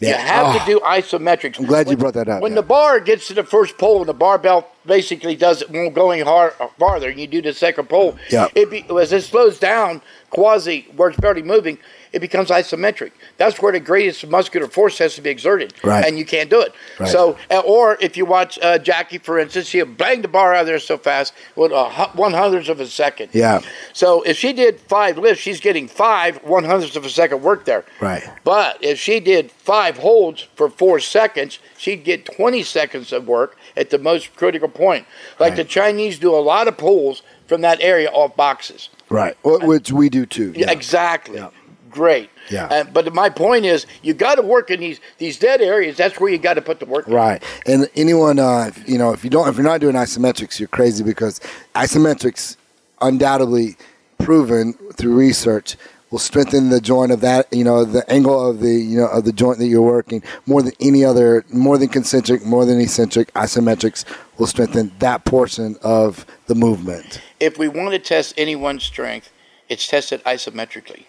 You 0.01 0.15
have 0.15 0.55
Oh, 0.55 0.59
to 0.61 0.65
do 0.65 0.79
isometrics. 0.81 1.59
I'm 1.59 1.67
glad 1.67 1.91
you 1.91 1.97
brought 1.97 2.15
that 2.15 2.29
up, 2.29 2.41
When 2.41 2.53
yeah. 2.53 2.57
the 2.57 2.63
bar 2.63 3.01
gets 3.01 3.27
to 3.29 3.35
the 3.35 3.43
first 3.43 3.77
pole 3.79 3.99
and 3.99 4.09
the 4.09 4.15
barbell 4.15 4.69
basically 4.87 5.35
does 5.35 5.61
it 5.63 5.71
won't 5.71 5.93
going 5.93 6.25
hard 6.25 6.53
farther, 6.79 7.09
and 7.09 7.19
you 7.19 7.27
do 7.27 7.43
the 7.43 7.53
second 7.53 7.89
pole, 7.89 8.17
Yeah. 8.31 8.47
it 8.55 8.71
be, 8.71 8.87
as 8.97 9.13
it 9.13 9.23
slows 9.23 9.59
down, 9.59 10.01
quasi 10.31 10.87
where 10.95 11.09
it's 11.09 11.19
barely 11.19 11.43
moving, 11.43 11.79
it 12.13 12.21
becomes 12.21 12.51
isometric. 12.51 13.13
That's 13.37 13.61
where 13.61 13.73
the 13.73 13.81
greatest 13.81 14.27
muscular 14.27 14.67
force 14.67 14.99
has 14.99 15.15
to 15.17 15.23
be 15.23 15.31
exerted, 15.31 15.75
Right. 15.83 16.05
and 16.05 16.19
you 16.19 16.25
can't 16.25 16.51
do 16.51 16.61
it. 16.61 16.73
Right. 16.99 17.09
So, 17.09 17.37
uh, 17.51 17.61
or 17.61 17.97
if 18.01 18.17
you 18.17 18.25
watch 18.25 18.59
uh, 18.63 18.79
Jackie, 18.79 19.19
for 19.19 19.39
instance, 19.39 19.67
she'll 19.69 19.87
bang 19.87 20.23
the 20.23 20.29
bar 20.29 20.55
out 20.55 20.63
of 20.63 20.67
there 20.67 20.79
so 20.79 20.99
fast 20.99 21.33
with 21.57 21.73
a 21.73 21.89
one 22.15 22.33
hundredth 22.33 22.69
of 22.69 22.81
a 22.81 22.87
second. 22.87 23.31
Yeah. 23.33 23.61
So 23.93 24.23
if 24.23 24.37
she 24.37 24.53
did 24.53 24.81
five 24.81 25.19
lifts, 25.19 25.43
she's 25.43 25.61
getting 25.61 25.89
five 25.89 26.37
one 26.45 26.65
hundredths 26.65 26.97
of 26.97 27.05
a 27.05 27.11
second 27.11 27.43
work 27.43 27.65
there. 27.65 27.85
Right. 28.01 28.23
But 28.45 28.83
if 28.83 28.99
she 28.99 29.21
did 29.21 29.51
five 29.51 29.99
holds 29.99 30.43
for 30.55 30.69
four 30.71 31.01
seconds, 31.01 31.59
she'd 31.77 32.05
get 32.05 32.25
20 32.25 32.63
seconds 32.63 33.13
of 33.13 33.27
work 33.29 33.57
at 33.77 33.91
the 33.91 33.99
most 33.99 34.35
critical 34.37 34.69
point. 34.69 35.07
Like 35.39 35.57
the 35.57 35.65
Chinese 35.65 36.19
do 36.19 36.35
a 36.35 36.41
lot 36.41 36.69
of 36.69 36.77
pulls 36.79 37.23
from 37.47 37.61
that 37.63 37.81
area 37.81 38.09
off 38.11 38.37
boxes. 38.37 38.89
Right. 39.09 39.37
Which 39.43 39.91
we 39.93 40.09
do 40.11 40.27
too. 40.27 40.53
Yeah, 40.55 40.71
exactly. 40.71 41.37
Yeah. 41.37 41.49
Great. 41.91 42.31
Yeah. 42.51 42.67
And, 42.71 42.93
but 42.93 43.13
my 43.15 43.29
point 43.31 43.65
is, 43.65 43.87
you 44.03 44.15
got 44.15 44.37
to 44.37 44.43
work 44.43 44.71
in 44.71 44.81
these 44.81 45.01
these 45.19 45.39
dead 45.39 45.61
areas. 45.61 45.97
That's 45.97 46.19
where 46.19 46.31
you 46.31 46.39
got 46.39 46.55
to 46.55 46.63
put 46.63 46.81
the 46.81 46.87
work. 46.87 47.07
in. 47.07 47.15
Right. 47.15 47.43
And 47.67 47.89
anyone, 47.95 48.39
uh, 48.39 48.67
if- 48.69 48.89
you 48.89 48.99
know, 48.99 49.13
if 49.13 49.25
you 49.25 49.31
don't, 49.31 49.49
if 49.49 49.57
you're 49.57 49.65
not 49.65 49.81
doing 49.81 49.95
isometrics, 49.95 50.59
you're 50.59 50.69
crazy 50.69 51.05
because 51.05 51.41
isometrics, 51.75 52.57
undoubtedly 53.01 53.77
proven 54.19 54.73
through 54.95 55.15
research, 55.15 55.77
will 56.11 56.19
strengthen 56.19 56.71
the 56.71 56.81
joint 56.81 57.13
of 57.13 57.21
that, 57.21 57.47
you 57.53 57.63
know, 57.63 57.85
the 57.85 58.11
angle 58.11 58.49
of 58.51 58.61
the, 58.61 58.73
you 58.73 58.99
know, 58.99 59.09
of 59.09 59.25
the 59.25 59.33
joint 59.33 59.59
that 59.59 59.67
you're 59.67 59.83
working 59.83 60.23
more 60.47 60.63
than 60.63 60.73
any 60.81 61.05
other, 61.05 61.45
more 61.53 61.77
than 61.77 61.89
concentric, 61.89 62.43
more 62.45 62.65
than 62.65 62.81
eccentric. 62.81 63.33
Isometrics 63.35 64.05
will 64.39 64.47
strengthen 64.47 64.91
that 65.01 65.25
portion 65.27 65.77
of 65.83 66.25
the 66.47 66.55
movement. 66.55 67.21
If 67.41 67.59
we 67.59 67.69
want 67.69 67.93
to 67.93 67.99
test 67.99 68.35
anyone's 68.39 68.85
strength, 68.85 69.31
it's 69.69 69.87
tested 69.87 70.25
isometrically. 70.25 71.05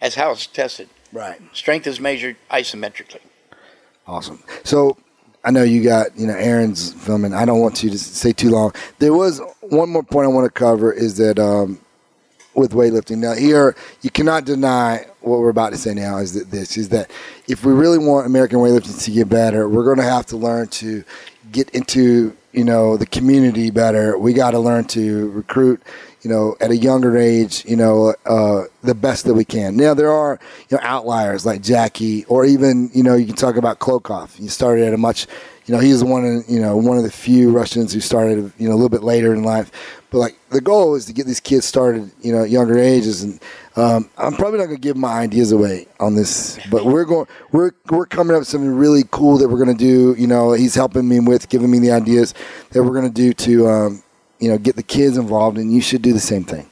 That's 0.00 0.14
how 0.14 0.32
it's 0.32 0.46
tested. 0.46 0.88
Right. 1.12 1.40
Strength 1.52 1.86
is 1.86 2.00
measured 2.00 2.36
isometrically. 2.50 3.20
Awesome. 4.06 4.42
So 4.64 4.96
I 5.44 5.50
know 5.50 5.62
you 5.62 5.82
got 5.82 6.16
you 6.16 6.26
know 6.26 6.34
Aaron's 6.34 6.92
filming. 6.92 7.32
I 7.32 7.44
don't 7.44 7.60
want 7.60 7.82
you 7.82 7.90
to 7.90 7.98
stay 7.98 8.32
too 8.32 8.50
long. 8.50 8.72
There 8.98 9.14
was 9.14 9.40
one 9.60 9.90
more 9.90 10.02
point 10.02 10.26
I 10.26 10.28
want 10.28 10.44
to 10.44 10.50
cover 10.50 10.92
is 10.92 11.16
that 11.18 11.38
um, 11.38 11.80
with 12.54 12.72
weightlifting. 12.72 13.18
Now 13.18 13.34
here 13.34 13.76
you 14.02 14.10
cannot 14.10 14.44
deny 14.44 15.06
what 15.20 15.40
we're 15.40 15.50
about 15.50 15.70
to 15.70 15.78
say 15.78 15.94
now 15.94 16.18
is 16.18 16.34
that 16.34 16.50
this 16.50 16.76
is 16.76 16.88
that 16.90 17.10
if 17.48 17.64
we 17.64 17.72
really 17.72 17.98
want 17.98 18.26
American 18.26 18.58
weightlifting 18.58 19.02
to 19.04 19.10
get 19.10 19.28
better, 19.28 19.68
we're 19.68 19.84
going 19.84 19.98
to 19.98 20.02
have 20.02 20.26
to 20.26 20.36
learn 20.36 20.68
to 20.68 21.04
get 21.52 21.70
into 21.70 22.36
you 22.52 22.64
know 22.64 22.96
the 22.96 23.06
community 23.06 23.70
better. 23.70 24.18
We 24.18 24.32
got 24.32 24.52
to 24.52 24.58
learn 24.58 24.84
to 24.88 25.30
recruit 25.30 25.82
you 26.26 26.32
know, 26.32 26.56
at 26.60 26.72
a 26.72 26.76
younger 26.76 27.16
age, 27.16 27.64
you 27.66 27.76
know, 27.76 28.12
uh, 28.26 28.64
the 28.82 28.96
best 28.96 29.26
that 29.26 29.34
we 29.34 29.44
can. 29.44 29.76
Now 29.76 29.94
there 29.94 30.10
are, 30.10 30.40
you 30.68 30.76
know, 30.76 30.82
outliers 30.82 31.46
like 31.46 31.62
Jackie, 31.62 32.24
or 32.24 32.44
even, 32.44 32.90
you 32.92 33.04
know, 33.04 33.14
you 33.14 33.26
can 33.26 33.36
talk 33.36 33.54
about 33.54 33.78
Klokov. 33.78 34.34
He 34.34 34.48
started 34.48 34.88
at 34.88 34.92
a 34.92 34.96
much, 34.96 35.28
you 35.66 35.74
know, 35.74 35.80
he's 35.80 36.02
one 36.02 36.24
of, 36.24 36.50
you 36.50 36.58
know, 36.58 36.76
one 36.76 36.96
of 36.96 37.04
the 37.04 37.12
few 37.12 37.52
Russians 37.52 37.92
who 37.92 38.00
started, 38.00 38.52
you 38.58 38.68
know, 38.68 38.74
a 38.74 38.78
little 38.78 38.88
bit 38.88 39.04
later 39.04 39.32
in 39.34 39.44
life. 39.44 39.70
But 40.10 40.18
like 40.18 40.36
the 40.50 40.60
goal 40.60 40.96
is 40.96 41.04
to 41.04 41.12
get 41.12 41.26
these 41.26 41.38
kids 41.38 41.64
started, 41.64 42.10
you 42.20 42.32
know, 42.32 42.42
at 42.42 42.50
younger 42.50 42.76
ages. 42.76 43.22
And 43.22 43.40
um, 43.76 44.10
I'm 44.18 44.34
probably 44.34 44.58
not 44.58 44.70
to 44.70 44.78
give 44.78 44.96
my 44.96 45.12
ideas 45.12 45.52
away 45.52 45.86
on 46.00 46.16
this, 46.16 46.58
but 46.72 46.86
we're 46.86 47.04
going, 47.04 47.28
we're 47.52 47.70
we're 47.88 48.06
coming 48.06 48.34
up 48.34 48.40
with 48.40 48.48
something 48.48 48.74
really 48.74 49.04
cool 49.12 49.38
that 49.38 49.48
we're 49.48 49.58
to 49.64 49.74
do. 49.74 50.16
You 50.18 50.26
know, 50.26 50.54
he's 50.54 50.74
helping 50.74 51.08
me 51.08 51.20
with, 51.20 51.48
giving 51.50 51.70
me 51.70 51.78
the 51.78 51.92
ideas 51.92 52.34
that 52.70 52.82
we're 52.82 52.94
to 53.00 53.10
do 53.10 53.32
to. 53.32 53.68
Um, 53.68 54.02
you 54.38 54.48
know, 54.50 54.58
get 54.58 54.76
the 54.76 54.82
kids 54.82 55.16
involved, 55.16 55.58
and 55.58 55.72
you 55.72 55.80
should 55.80 56.02
do 56.02 56.12
the 56.12 56.20
same 56.20 56.44
thing. 56.44 56.70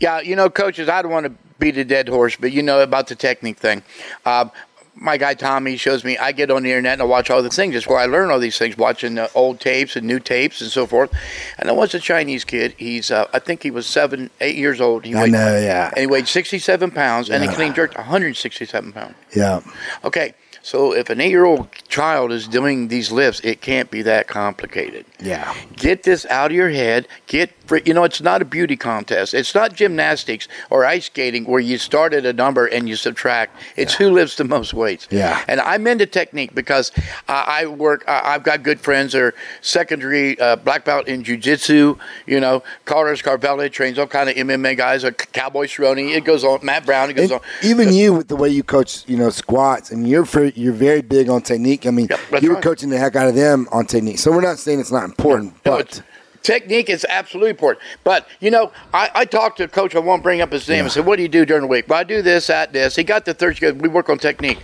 Yeah, 0.00 0.20
you 0.20 0.36
know, 0.36 0.50
coaches, 0.50 0.88
I 0.88 1.02
don't 1.02 1.12
want 1.12 1.26
to 1.26 1.32
beat 1.58 1.76
a 1.76 1.84
dead 1.84 2.08
horse, 2.08 2.36
but 2.36 2.52
you 2.52 2.62
know 2.62 2.80
about 2.82 3.06
the 3.06 3.14
technique 3.14 3.58
thing. 3.58 3.82
Uh, 4.24 4.46
my 4.94 5.16
guy 5.16 5.32
Tommy 5.32 5.76
shows 5.78 6.04
me. 6.04 6.18
I 6.18 6.32
get 6.32 6.50
on 6.50 6.64
the 6.64 6.68
internet 6.68 6.94
and 6.94 7.02
I 7.02 7.04
watch 7.06 7.30
all 7.30 7.42
the 7.42 7.48
things. 7.48 7.72
That's 7.74 7.86
where 7.86 7.98
I 7.98 8.04
learn 8.04 8.30
all 8.30 8.38
these 8.38 8.58
things, 8.58 8.76
watching 8.76 9.16
uh, 9.18 9.28
old 9.34 9.58
tapes 9.58 9.96
and 9.96 10.06
new 10.06 10.20
tapes 10.20 10.60
and 10.60 10.70
so 10.70 10.86
forth. 10.86 11.10
And 11.58 11.68
I 11.70 11.72
watched 11.72 11.94
a 11.94 12.00
Chinese 12.00 12.44
kid. 12.44 12.74
He's, 12.76 13.10
uh, 13.10 13.26
I 13.32 13.38
think 13.38 13.62
he 13.62 13.70
was 13.70 13.86
seven, 13.86 14.28
eight 14.42 14.56
years 14.56 14.80
old. 14.82 15.06
He 15.06 15.14
I 15.14 15.22
weighed, 15.22 15.32
know, 15.32 15.58
yeah. 15.58 15.88
And 15.96 16.00
he 16.00 16.06
weighed 16.06 16.28
67 16.28 16.90
pounds, 16.90 17.30
and 17.30 17.42
he 17.42 17.48
Yeah. 17.48 17.54
clean 17.54 17.72
jerked 17.72 17.96
167 17.96 18.92
pounds. 18.92 19.14
Yeah, 19.34 19.60
Okay, 20.04 20.34
so 20.62 20.94
if 20.94 21.10
an 21.10 21.20
eight-year-old 21.20 21.70
child 21.88 22.32
is 22.32 22.46
doing 22.48 22.88
these 22.88 23.10
lifts, 23.12 23.40
it 23.40 23.60
can't 23.60 23.90
be 23.90 24.02
that 24.02 24.28
complicated. 24.28 25.04
yeah, 25.20 25.52
Get 25.76 26.04
this 26.04 26.24
out 26.26 26.50
of 26.50 26.56
your 26.56 26.70
head. 26.70 27.08
Get 27.26 27.61
fr- 27.66 27.78
you 27.84 27.94
know, 27.94 28.04
it's 28.04 28.20
not 28.20 28.42
a 28.42 28.44
beauty 28.44 28.76
contest. 28.76 29.34
It's 29.34 29.54
not 29.54 29.74
gymnastics 29.74 30.48
or 30.70 30.84
ice 30.84 31.06
skating 31.06 31.44
where 31.44 31.60
you 31.60 31.78
start 31.78 32.14
at 32.14 32.24
a 32.26 32.32
number 32.32 32.66
and 32.66 32.88
you 32.88 32.96
subtract. 32.96 33.56
It's 33.76 33.94
who 33.94 34.10
lifts 34.10 34.36
the 34.36 34.44
most 34.44 34.74
weights. 34.74 35.08
Yeah. 35.10 35.42
And 35.48 35.60
I'm 35.60 35.86
into 35.86 36.06
technique 36.06 36.54
because 36.54 36.92
uh, 37.28 37.44
I 37.46 37.66
work. 37.66 38.04
Uh, 38.06 38.20
I've 38.24 38.42
got 38.42 38.62
good 38.62 38.80
friends. 38.80 39.12
They're 39.12 39.34
secondary 39.60 40.38
uh, 40.40 40.56
black 40.56 40.84
belt 40.84 41.08
in 41.08 41.22
jujitsu. 41.22 41.98
You 42.26 42.40
know, 42.40 42.62
Carlos 42.84 43.22
Carvella 43.22 43.70
trains 43.70 43.98
all 43.98 44.06
kind 44.06 44.28
of 44.28 44.36
MMA 44.36 44.76
guys. 44.76 45.04
Or 45.04 45.12
Cowboy 45.12 45.66
Cerrone. 45.66 46.14
It 46.14 46.24
goes 46.24 46.44
on. 46.44 46.64
Matt 46.64 46.84
Brown. 46.86 47.10
It 47.10 47.14
goes 47.14 47.30
And 47.30 47.40
on. 47.40 47.46
even 47.62 47.92
you 47.92 48.12
with 48.12 48.28
the 48.28 48.36
way 48.36 48.48
you 48.48 48.62
coach, 48.62 49.04
you 49.08 49.16
know, 49.16 49.30
squats, 49.30 49.90
and 49.90 50.06
you're 50.08 50.24
very, 50.24 50.52
you're 50.56 50.72
very 50.72 51.02
big 51.02 51.28
on 51.28 51.42
technique. 51.42 51.86
I 51.86 51.90
mean, 51.90 52.08
Yep, 52.10 52.42
you 52.42 52.48
were 52.50 52.54
right. 52.56 52.62
coaching 52.64 52.90
the 52.90 52.98
heck 52.98 53.16
out 53.16 53.28
of 53.28 53.34
them 53.34 53.68
on 53.72 53.86
technique. 53.86 54.18
So 54.18 54.30
we're 54.32 54.40
not 54.40 54.58
saying 54.58 54.80
it's 54.80 54.92
not 54.92 55.04
important, 55.04 55.54
No, 55.64 55.78
but 55.78 56.02
technique 56.42 56.88
is 56.90 57.06
absolutely 57.08 57.50
important. 57.50 57.84
But 58.04 58.28
you 58.40 58.50
know, 58.50 58.72
I, 58.92 59.10
I 59.14 59.24
talked 59.24 59.58
to 59.58 59.64
a 59.64 59.68
coach. 59.68 59.94
I 59.94 60.00
won't 60.00 60.22
bring 60.22 60.40
up 60.40 60.52
his 60.52 60.68
name. 60.68 60.84
I 60.84 60.88
said, 60.88 61.06
"What 61.06 61.16
do 61.16 61.22
you 61.22 61.28
do 61.28 61.44
during 61.44 61.62
the 61.62 61.68
week?" 61.68 61.88
Well, 61.88 61.98
I 61.98 62.04
do 62.04 62.22
this, 62.22 62.48
that, 62.48 62.72
this. 62.72 62.96
He 62.96 63.04
got 63.04 63.24
the 63.24 63.34
third. 63.34 63.60
Goes, 63.60 63.74
"We 63.74 63.88
work 63.88 64.08
on 64.08 64.18
technique." 64.18 64.58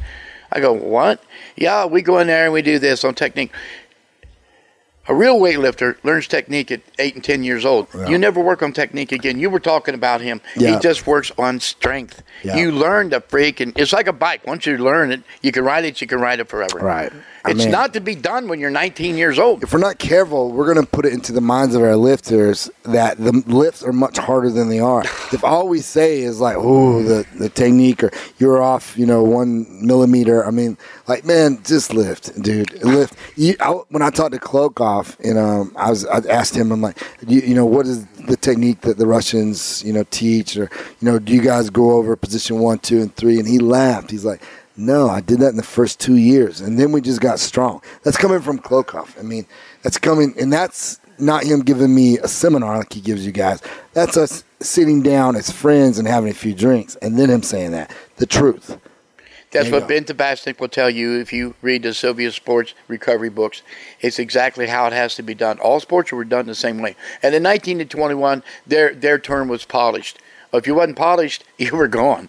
I 0.51 0.61
go, 0.61 0.72
"What?" 0.72 1.22
Yeah, 1.57 1.87
we 1.87 2.03
go 2.03 2.18
in 2.18 2.26
there 2.26 2.45
and 2.45 2.53
we 2.53 2.62
do 2.62 2.79
this 2.79 3.05
on 3.05 3.14
technique. 3.14 3.53
A 5.09 5.14
real 5.14 5.41
weightlifter 5.41 5.97
learns 6.05 6.29
technique 6.29 6.70
at 6.70 6.83
eight 6.99 7.14
and 7.14 7.24
ten 7.24 7.43
years 7.43 7.64
old. 7.64 7.89
Yeah. 7.95 8.09
You 8.09 8.18
never 8.18 8.41
work 8.41 8.62
on 8.62 8.74
technique 8.74 9.11
again. 9.11 9.41
You 9.41 9.49
were 9.49 9.59
talking 9.59 9.95
about 9.95 10.20
him. 10.20 10.43
Yeah. 10.55 10.74
He 10.74 10.81
just 10.81 11.07
works 11.07 11.33
on 11.39 11.61
strength. 11.61 12.22
Yeah. 12.43 12.57
You 12.57 12.72
learn 12.72 13.09
the 13.09 13.22
freak, 13.22 13.61
and 13.61 13.72
it's 13.79 13.95
like 13.95 14.07
a 14.07 14.12
bike. 14.12 14.47
Once 14.47 14.66
you 14.66 14.76
learn 14.76 15.11
it, 15.11 15.22
you 15.41 15.51
can 15.51 15.64
ride 15.64 15.87
it. 15.87 16.03
You 16.03 16.07
can 16.07 16.20
ride 16.20 16.41
it 16.41 16.49
forever. 16.49 16.79
Right. 16.79 17.11
I 17.45 17.51
It's 17.53 17.61
mean- 17.61 17.70
not 17.70 17.93
to 17.95 18.01
be 18.01 18.14
done 18.14 18.49
when 18.49 18.59
you're 18.61 18.70
19 18.70 19.16
years 19.16 19.39
old. 19.39 19.62
if 19.62 19.72
we're 19.72 19.78
not 19.78 19.99
careful, 19.99 20.51
we're 20.53 20.72
going 20.72 20.84
to 20.84 20.91
put 20.91 21.07
it 21.07 21.12
into 21.12 21.32
the 21.32 21.41
minds 21.41 21.74
of 21.74 21.82
our 21.82 21.97
lifters 21.97 22.68
that 22.84 23.16
the 23.18 23.32
lifts 23.47 23.82
are 23.82 23.93
much 23.93 24.18
harder 24.18 24.51
than 24.51 24.68
they 24.68 24.80
are. 24.80 25.03
if 25.32 25.45
all 25.45 25.68
we 25.68 25.80
say 25.80 26.20
is 26.20 26.41
like, 26.41 26.57
"Oh, 26.59 27.03
the 27.03 27.24
the 27.36 27.49
technique," 27.49 28.03
or 28.03 28.11
"You're 28.39 28.61
off," 28.62 28.95
you 28.99 29.07
know, 29.07 29.22
one 29.22 29.66
millimeter. 29.86 30.45
I 30.45 30.51
mean, 30.51 30.76
like, 31.07 31.24
man, 31.24 31.61
just 31.64 31.95
lift, 31.95 32.41
dude, 32.43 32.82
lift. 32.84 33.14
You, 33.36 33.55
I, 33.61 33.70
when 33.91 34.03
I 34.03 34.11
talked 34.11 34.32
to 34.32 34.41
Klokov, 34.41 35.16
you 35.24 35.34
know, 35.34 35.70
I 35.76 35.91
was 35.91 36.05
I 36.07 36.18
asked 36.28 36.55
him, 36.57 36.72
I'm 36.72 36.82
like, 36.82 36.99
you, 37.26 37.41
you 37.41 37.55
know, 37.55 37.66
what 37.66 37.86
is 37.86 38.05
the 38.26 38.36
technique 38.36 38.80
that 38.82 38.99
the 38.99 39.07
Russians, 39.07 39.82
you 39.84 39.93
know, 39.93 40.05
teach, 40.11 40.57
or 40.57 40.68
you 41.01 41.11
know, 41.11 41.18
do 41.18 41.32
you 41.32 41.41
guys 41.43 41.70
go 41.70 41.93
over 41.93 42.16
position 42.16 42.59
one, 42.59 42.78
two, 42.80 43.01
and 43.01 43.14
three? 43.14 43.39
And 43.39 43.47
he 43.49 43.59
laughed. 43.59 44.11
He's 44.11 44.24
like. 44.24 44.43
No, 44.79 45.09
I 45.09 45.20
did 45.20 45.41
that 45.41 45.49
in 45.49 45.57
the 45.57 45.64
first 45.64 45.99
two 45.99 46.14
years, 46.14 46.61
and 46.61 46.79
then 46.79 46.93
we 46.93 47.01
just 47.01 47.20
got 47.20 47.41
strong. 47.41 47.83
That's 48.05 48.16
coming 48.16 48.41
from 48.41 48.61
Klokov. 48.61 49.18
I 49.18 49.22
mean, 49.22 49.45
that's 49.83 49.99
coming, 49.99 50.35
and 50.39 50.53
that's 50.53 51.01
not 51.18 51.43
him 51.43 51.62
giving 51.62 51.93
me 51.93 52.18
a 52.18 52.29
seminar 52.29 52.79
like 52.79 52.93
he 52.93 53.01
gives 53.01 53.26
you 53.26 53.33
guys. 53.33 53.61
That's 53.93 54.16
us 54.16 54.45
sitting 54.61 55.03
down 55.03 55.35
as 55.35 55.51
friends 55.51 55.99
and 55.99 56.07
having 56.07 56.31
a 56.31 56.35
few 56.35 56.55
drinks, 56.55 56.95
and 57.03 57.18
then 57.18 57.29
him 57.29 57.43
saying 57.43 57.72
that 57.72 57.93
the 58.18 58.26
truth. 58.26 58.79
That's 59.51 59.68
what 59.68 59.81
go. 59.81 59.89
Ben 59.89 60.05
Tabachnik 60.05 60.61
will 60.61 60.68
tell 60.68 60.91
you 60.91 61.18
if 61.18 61.33
you 61.33 61.57
read 61.61 61.83
the 61.83 61.93
Soviet 61.93 62.31
Sports 62.31 62.74
Review 62.87 63.33
books. 63.33 63.62
It's 64.01 64.20
exactly 64.20 64.68
how 64.68 64.87
it 64.87 64.93
has 64.93 65.16
to 65.16 65.24
be 65.24 65.35
done. 65.35 65.59
All 65.59 65.81
sports 65.81 66.12
were 66.12 66.24
done 66.24 66.47
the 66.47 66.55
same 66.55 66.79
way. 66.79 66.95
And 67.20 67.35
in 67.35 67.43
19 67.43 67.79
to 67.79 67.85
21, 67.85 68.45
their 68.64 68.95
their 68.95 69.18
term 69.18 69.49
was 69.49 69.64
polished. 69.64 70.20
If 70.53 70.68
you 70.68 70.76
wasn't 70.76 70.99
polished, 70.99 71.43
you 71.59 71.74
were 71.74 71.89
gone. 71.89 72.29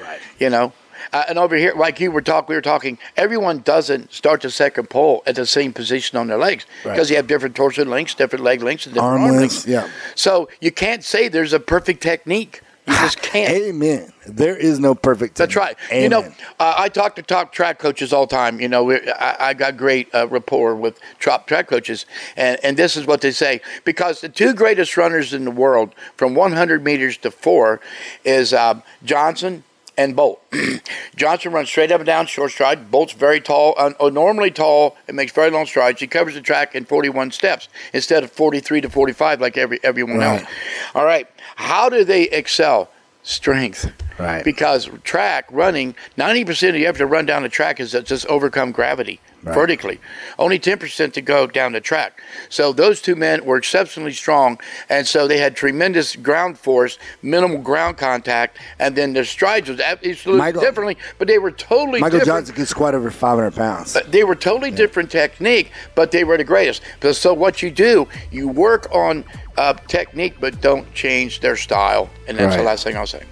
Right. 0.00 0.20
You 0.38 0.50
know. 0.50 0.72
Uh, 1.12 1.24
and 1.28 1.38
over 1.38 1.56
here, 1.56 1.72
like 1.76 2.00
you 2.00 2.10
were 2.10 2.22
talking, 2.22 2.48
we 2.48 2.54
were 2.54 2.60
talking. 2.62 2.98
Everyone 3.16 3.60
doesn't 3.60 4.12
start 4.12 4.42
the 4.42 4.50
second 4.50 4.90
pole 4.90 5.22
at 5.26 5.34
the 5.34 5.46
same 5.46 5.72
position 5.72 6.18
on 6.18 6.26
their 6.26 6.38
legs 6.38 6.66
Right. 6.84 6.92
because 6.92 7.10
you 7.10 7.16
have 7.16 7.26
different 7.26 7.54
torso 7.56 7.84
lengths, 7.84 8.14
different 8.14 8.44
leg 8.44 8.62
lengths, 8.62 8.86
and 8.86 8.94
different 8.94 9.12
Arm 9.14 9.22
arm, 9.30 9.36
lengths, 9.36 9.66
yeah. 9.66 9.88
So 10.14 10.48
you 10.60 10.70
can't 10.70 11.02
say 11.04 11.28
there's 11.28 11.52
a 11.52 11.60
perfect 11.60 12.02
technique. 12.02 12.62
You 12.86 12.94
just 12.94 13.20
can't. 13.20 13.52
Amen. 13.52 14.14
There 14.26 14.56
is 14.56 14.78
no 14.80 14.94
perfect. 14.94 15.36
That's 15.36 15.54
right. 15.54 15.76
You 15.92 16.08
know, 16.08 16.22
uh, 16.58 16.74
I 16.78 16.88
talk 16.88 17.16
to 17.16 17.22
top 17.22 17.52
track 17.52 17.78
coaches 17.78 18.14
all 18.14 18.24
the 18.26 18.34
time. 18.34 18.62
You 18.62 18.68
know, 18.68 18.90
I, 18.90 19.36
I 19.38 19.54
got 19.54 19.76
great 19.76 20.08
uh, 20.14 20.26
rapport 20.28 20.74
with 20.74 20.98
top 21.20 21.46
track 21.46 21.68
coaches, 21.68 22.06
and, 22.34 22.58
and 22.64 22.78
this 22.78 22.96
is 22.96 23.04
what 23.06 23.20
they 23.20 23.30
say 23.30 23.60
because 23.84 24.22
the 24.22 24.30
two 24.30 24.54
greatest 24.54 24.96
runners 24.96 25.34
in 25.34 25.44
the 25.44 25.50
world 25.50 25.94
from 26.16 26.34
100 26.34 26.82
meters 26.82 27.18
to 27.18 27.30
four 27.30 27.80
is 28.24 28.54
um, 28.54 28.82
Johnson 29.04 29.64
and 29.98 30.16
Bolt. 30.16 30.40
Johnson 31.16 31.52
runs 31.52 31.68
straight 31.68 31.90
up 31.92 32.00
and 32.00 32.06
down, 32.06 32.26
short 32.26 32.52
stride. 32.52 32.90
Bolt's 32.90 33.12
very 33.12 33.40
tall, 33.40 33.74
un- 33.76 33.94
normally 34.14 34.50
tall, 34.50 34.96
and 35.08 35.16
makes 35.16 35.32
very 35.32 35.50
long 35.50 35.66
strides. 35.66 36.00
He 36.00 36.06
covers 36.06 36.34
the 36.34 36.40
track 36.40 36.74
in 36.74 36.84
41 36.86 37.32
steps 37.32 37.68
instead 37.92 38.22
of 38.24 38.30
43 38.32 38.80
to 38.82 38.88
45 38.88 39.40
like 39.40 39.58
every 39.58 39.80
everyone 39.82 40.18
Right. 40.18 40.40
else. 40.40 40.50
All 40.94 41.04
right, 41.04 41.26
how 41.56 41.88
do 41.90 42.04
they 42.04 42.22
excel? 42.30 42.88
Strength. 43.24 43.92
Right. 44.18 44.42
Because 44.42 44.88
track 45.04 45.46
running, 45.50 45.94
90% 46.16 46.70
of 46.70 46.76
you 46.76 46.86
have 46.86 46.96
to 46.96 47.06
run 47.06 47.26
down 47.26 47.42
the 47.42 47.48
track 47.50 47.78
is 47.78 47.92
just 47.92 48.24
overcome 48.26 48.72
gravity 48.72 49.20
Right. 49.42 49.54
vertically. 49.54 50.00
Only 50.38 50.58
10% 50.58 51.12
to 51.12 51.20
go 51.20 51.46
down 51.46 51.72
the 51.72 51.80
track. 51.80 52.20
So 52.48 52.72
those 52.72 53.00
two 53.00 53.14
men 53.14 53.44
were 53.44 53.56
exceptionally 53.56 54.12
strong, 54.12 54.58
and 54.88 55.06
so 55.06 55.28
they 55.28 55.38
had 55.38 55.54
tremendous 55.54 56.16
ground 56.16 56.58
force, 56.58 56.98
minimal 57.22 57.58
ground 57.58 57.98
contact, 57.98 58.58
and 58.80 58.96
then 58.96 59.12
their 59.12 59.24
strides 59.24 59.68
was 59.68 59.78
absolutely 59.80 60.38
Michael- 60.38 60.60
differently, 60.62 60.96
but 61.18 61.28
they 61.28 61.38
were 61.38 61.52
totally 61.52 62.00
different. 62.00 62.00
Michael 62.00 62.18
different. 62.18 62.38
Johnson 62.40 62.54
could 62.56 62.68
squat 62.68 62.94
over 62.96 63.10
500 63.10 63.54
pounds. 63.54 63.94
Uh, 63.94 64.00
They 64.08 64.24
were 64.24 64.34
totally 64.34 64.72
different 64.72 65.10
technique, 65.10 65.70
but 65.94 66.10
they 66.10 66.24
were 66.24 66.36
the 66.36 66.44
greatest. 66.44 66.82
So 67.12 67.32
what 67.32 67.62
you 67.62 67.70
do, 67.70 68.08
you 68.32 68.48
work 68.48 68.88
on 68.92 69.24
uh, 69.56 69.74
technique, 69.86 70.34
but 70.40 70.60
don't 70.60 70.92
change 70.94 71.40
their 71.40 71.56
style, 71.56 72.10
and 72.26 72.36
that's 72.38 72.56
the 72.56 72.62
last 72.62 72.82
thing 72.84 72.96
I'll 72.96 73.06
say. 73.06 73.22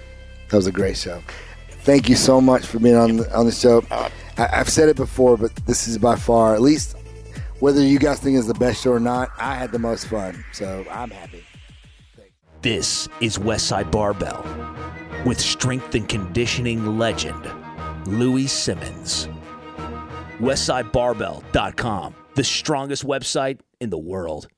That 0.51 0.57
was 0.57 0.67
a 0.69 0.73
great 0.73 0.97
show. 0.97 1.21
Thank 1.83 2.09
you 2.09 2.17
so 2.17 2.41
much 2.41 2.65
for 2.67 2.79
being 2.79 2.97
on 2.97 3.17
the, 3.17 3.37
on 3.37 3.47
the 3.47 3.53
show. 3.53 3.85
Uh, 3.91 4.09
I, 4.39 4.61
I've 4.61 4.68
said 4.68 4.89
it 4.89 4.97
before, 4.97 5.37
but 5.37 5.55
this 5.66 5.89
is 5.89 5.99
by 5.99 6.16
far, 6.16 6.55
at 6.55 6.61
least 6.61 6.97
whether 7.61 7.82
you 7.82 7.99
guys 7.99 8.20
think 8.20 8.37
it's 8.37 8.47
the 8.47 8.55
best 8.55 8.82
show 8.82 8.93
or 8.93 9.01
not, 9.01 9.30
I 9.39 9.55
had 9.55 9.72
the 9.72 9.78
most 9.78 10.09
fun. 10.09 10.45
So 10.53 10.84
I'm 10.91 11.11
happy. 11.11 11.45
This 12.62 13.09
is 13.20 13.39
Westside 13.39 13.91
Barbell 13.91 14.45
with 15.24 15.41
strength 15.41 15.95
and 15.95 16.09
conditioning 16.09 16.99
legend 16.99 17.51
Louie 18.07 18.47
Simmons. 18.47 19.28
WestsideBarbell.com, 20.39 22.14
the 22.34 22.45
strongest 22.45 23.07
website 23.07 23.61
in 23.80 23.91
the 23.91 23.99
world. 23.99 24.49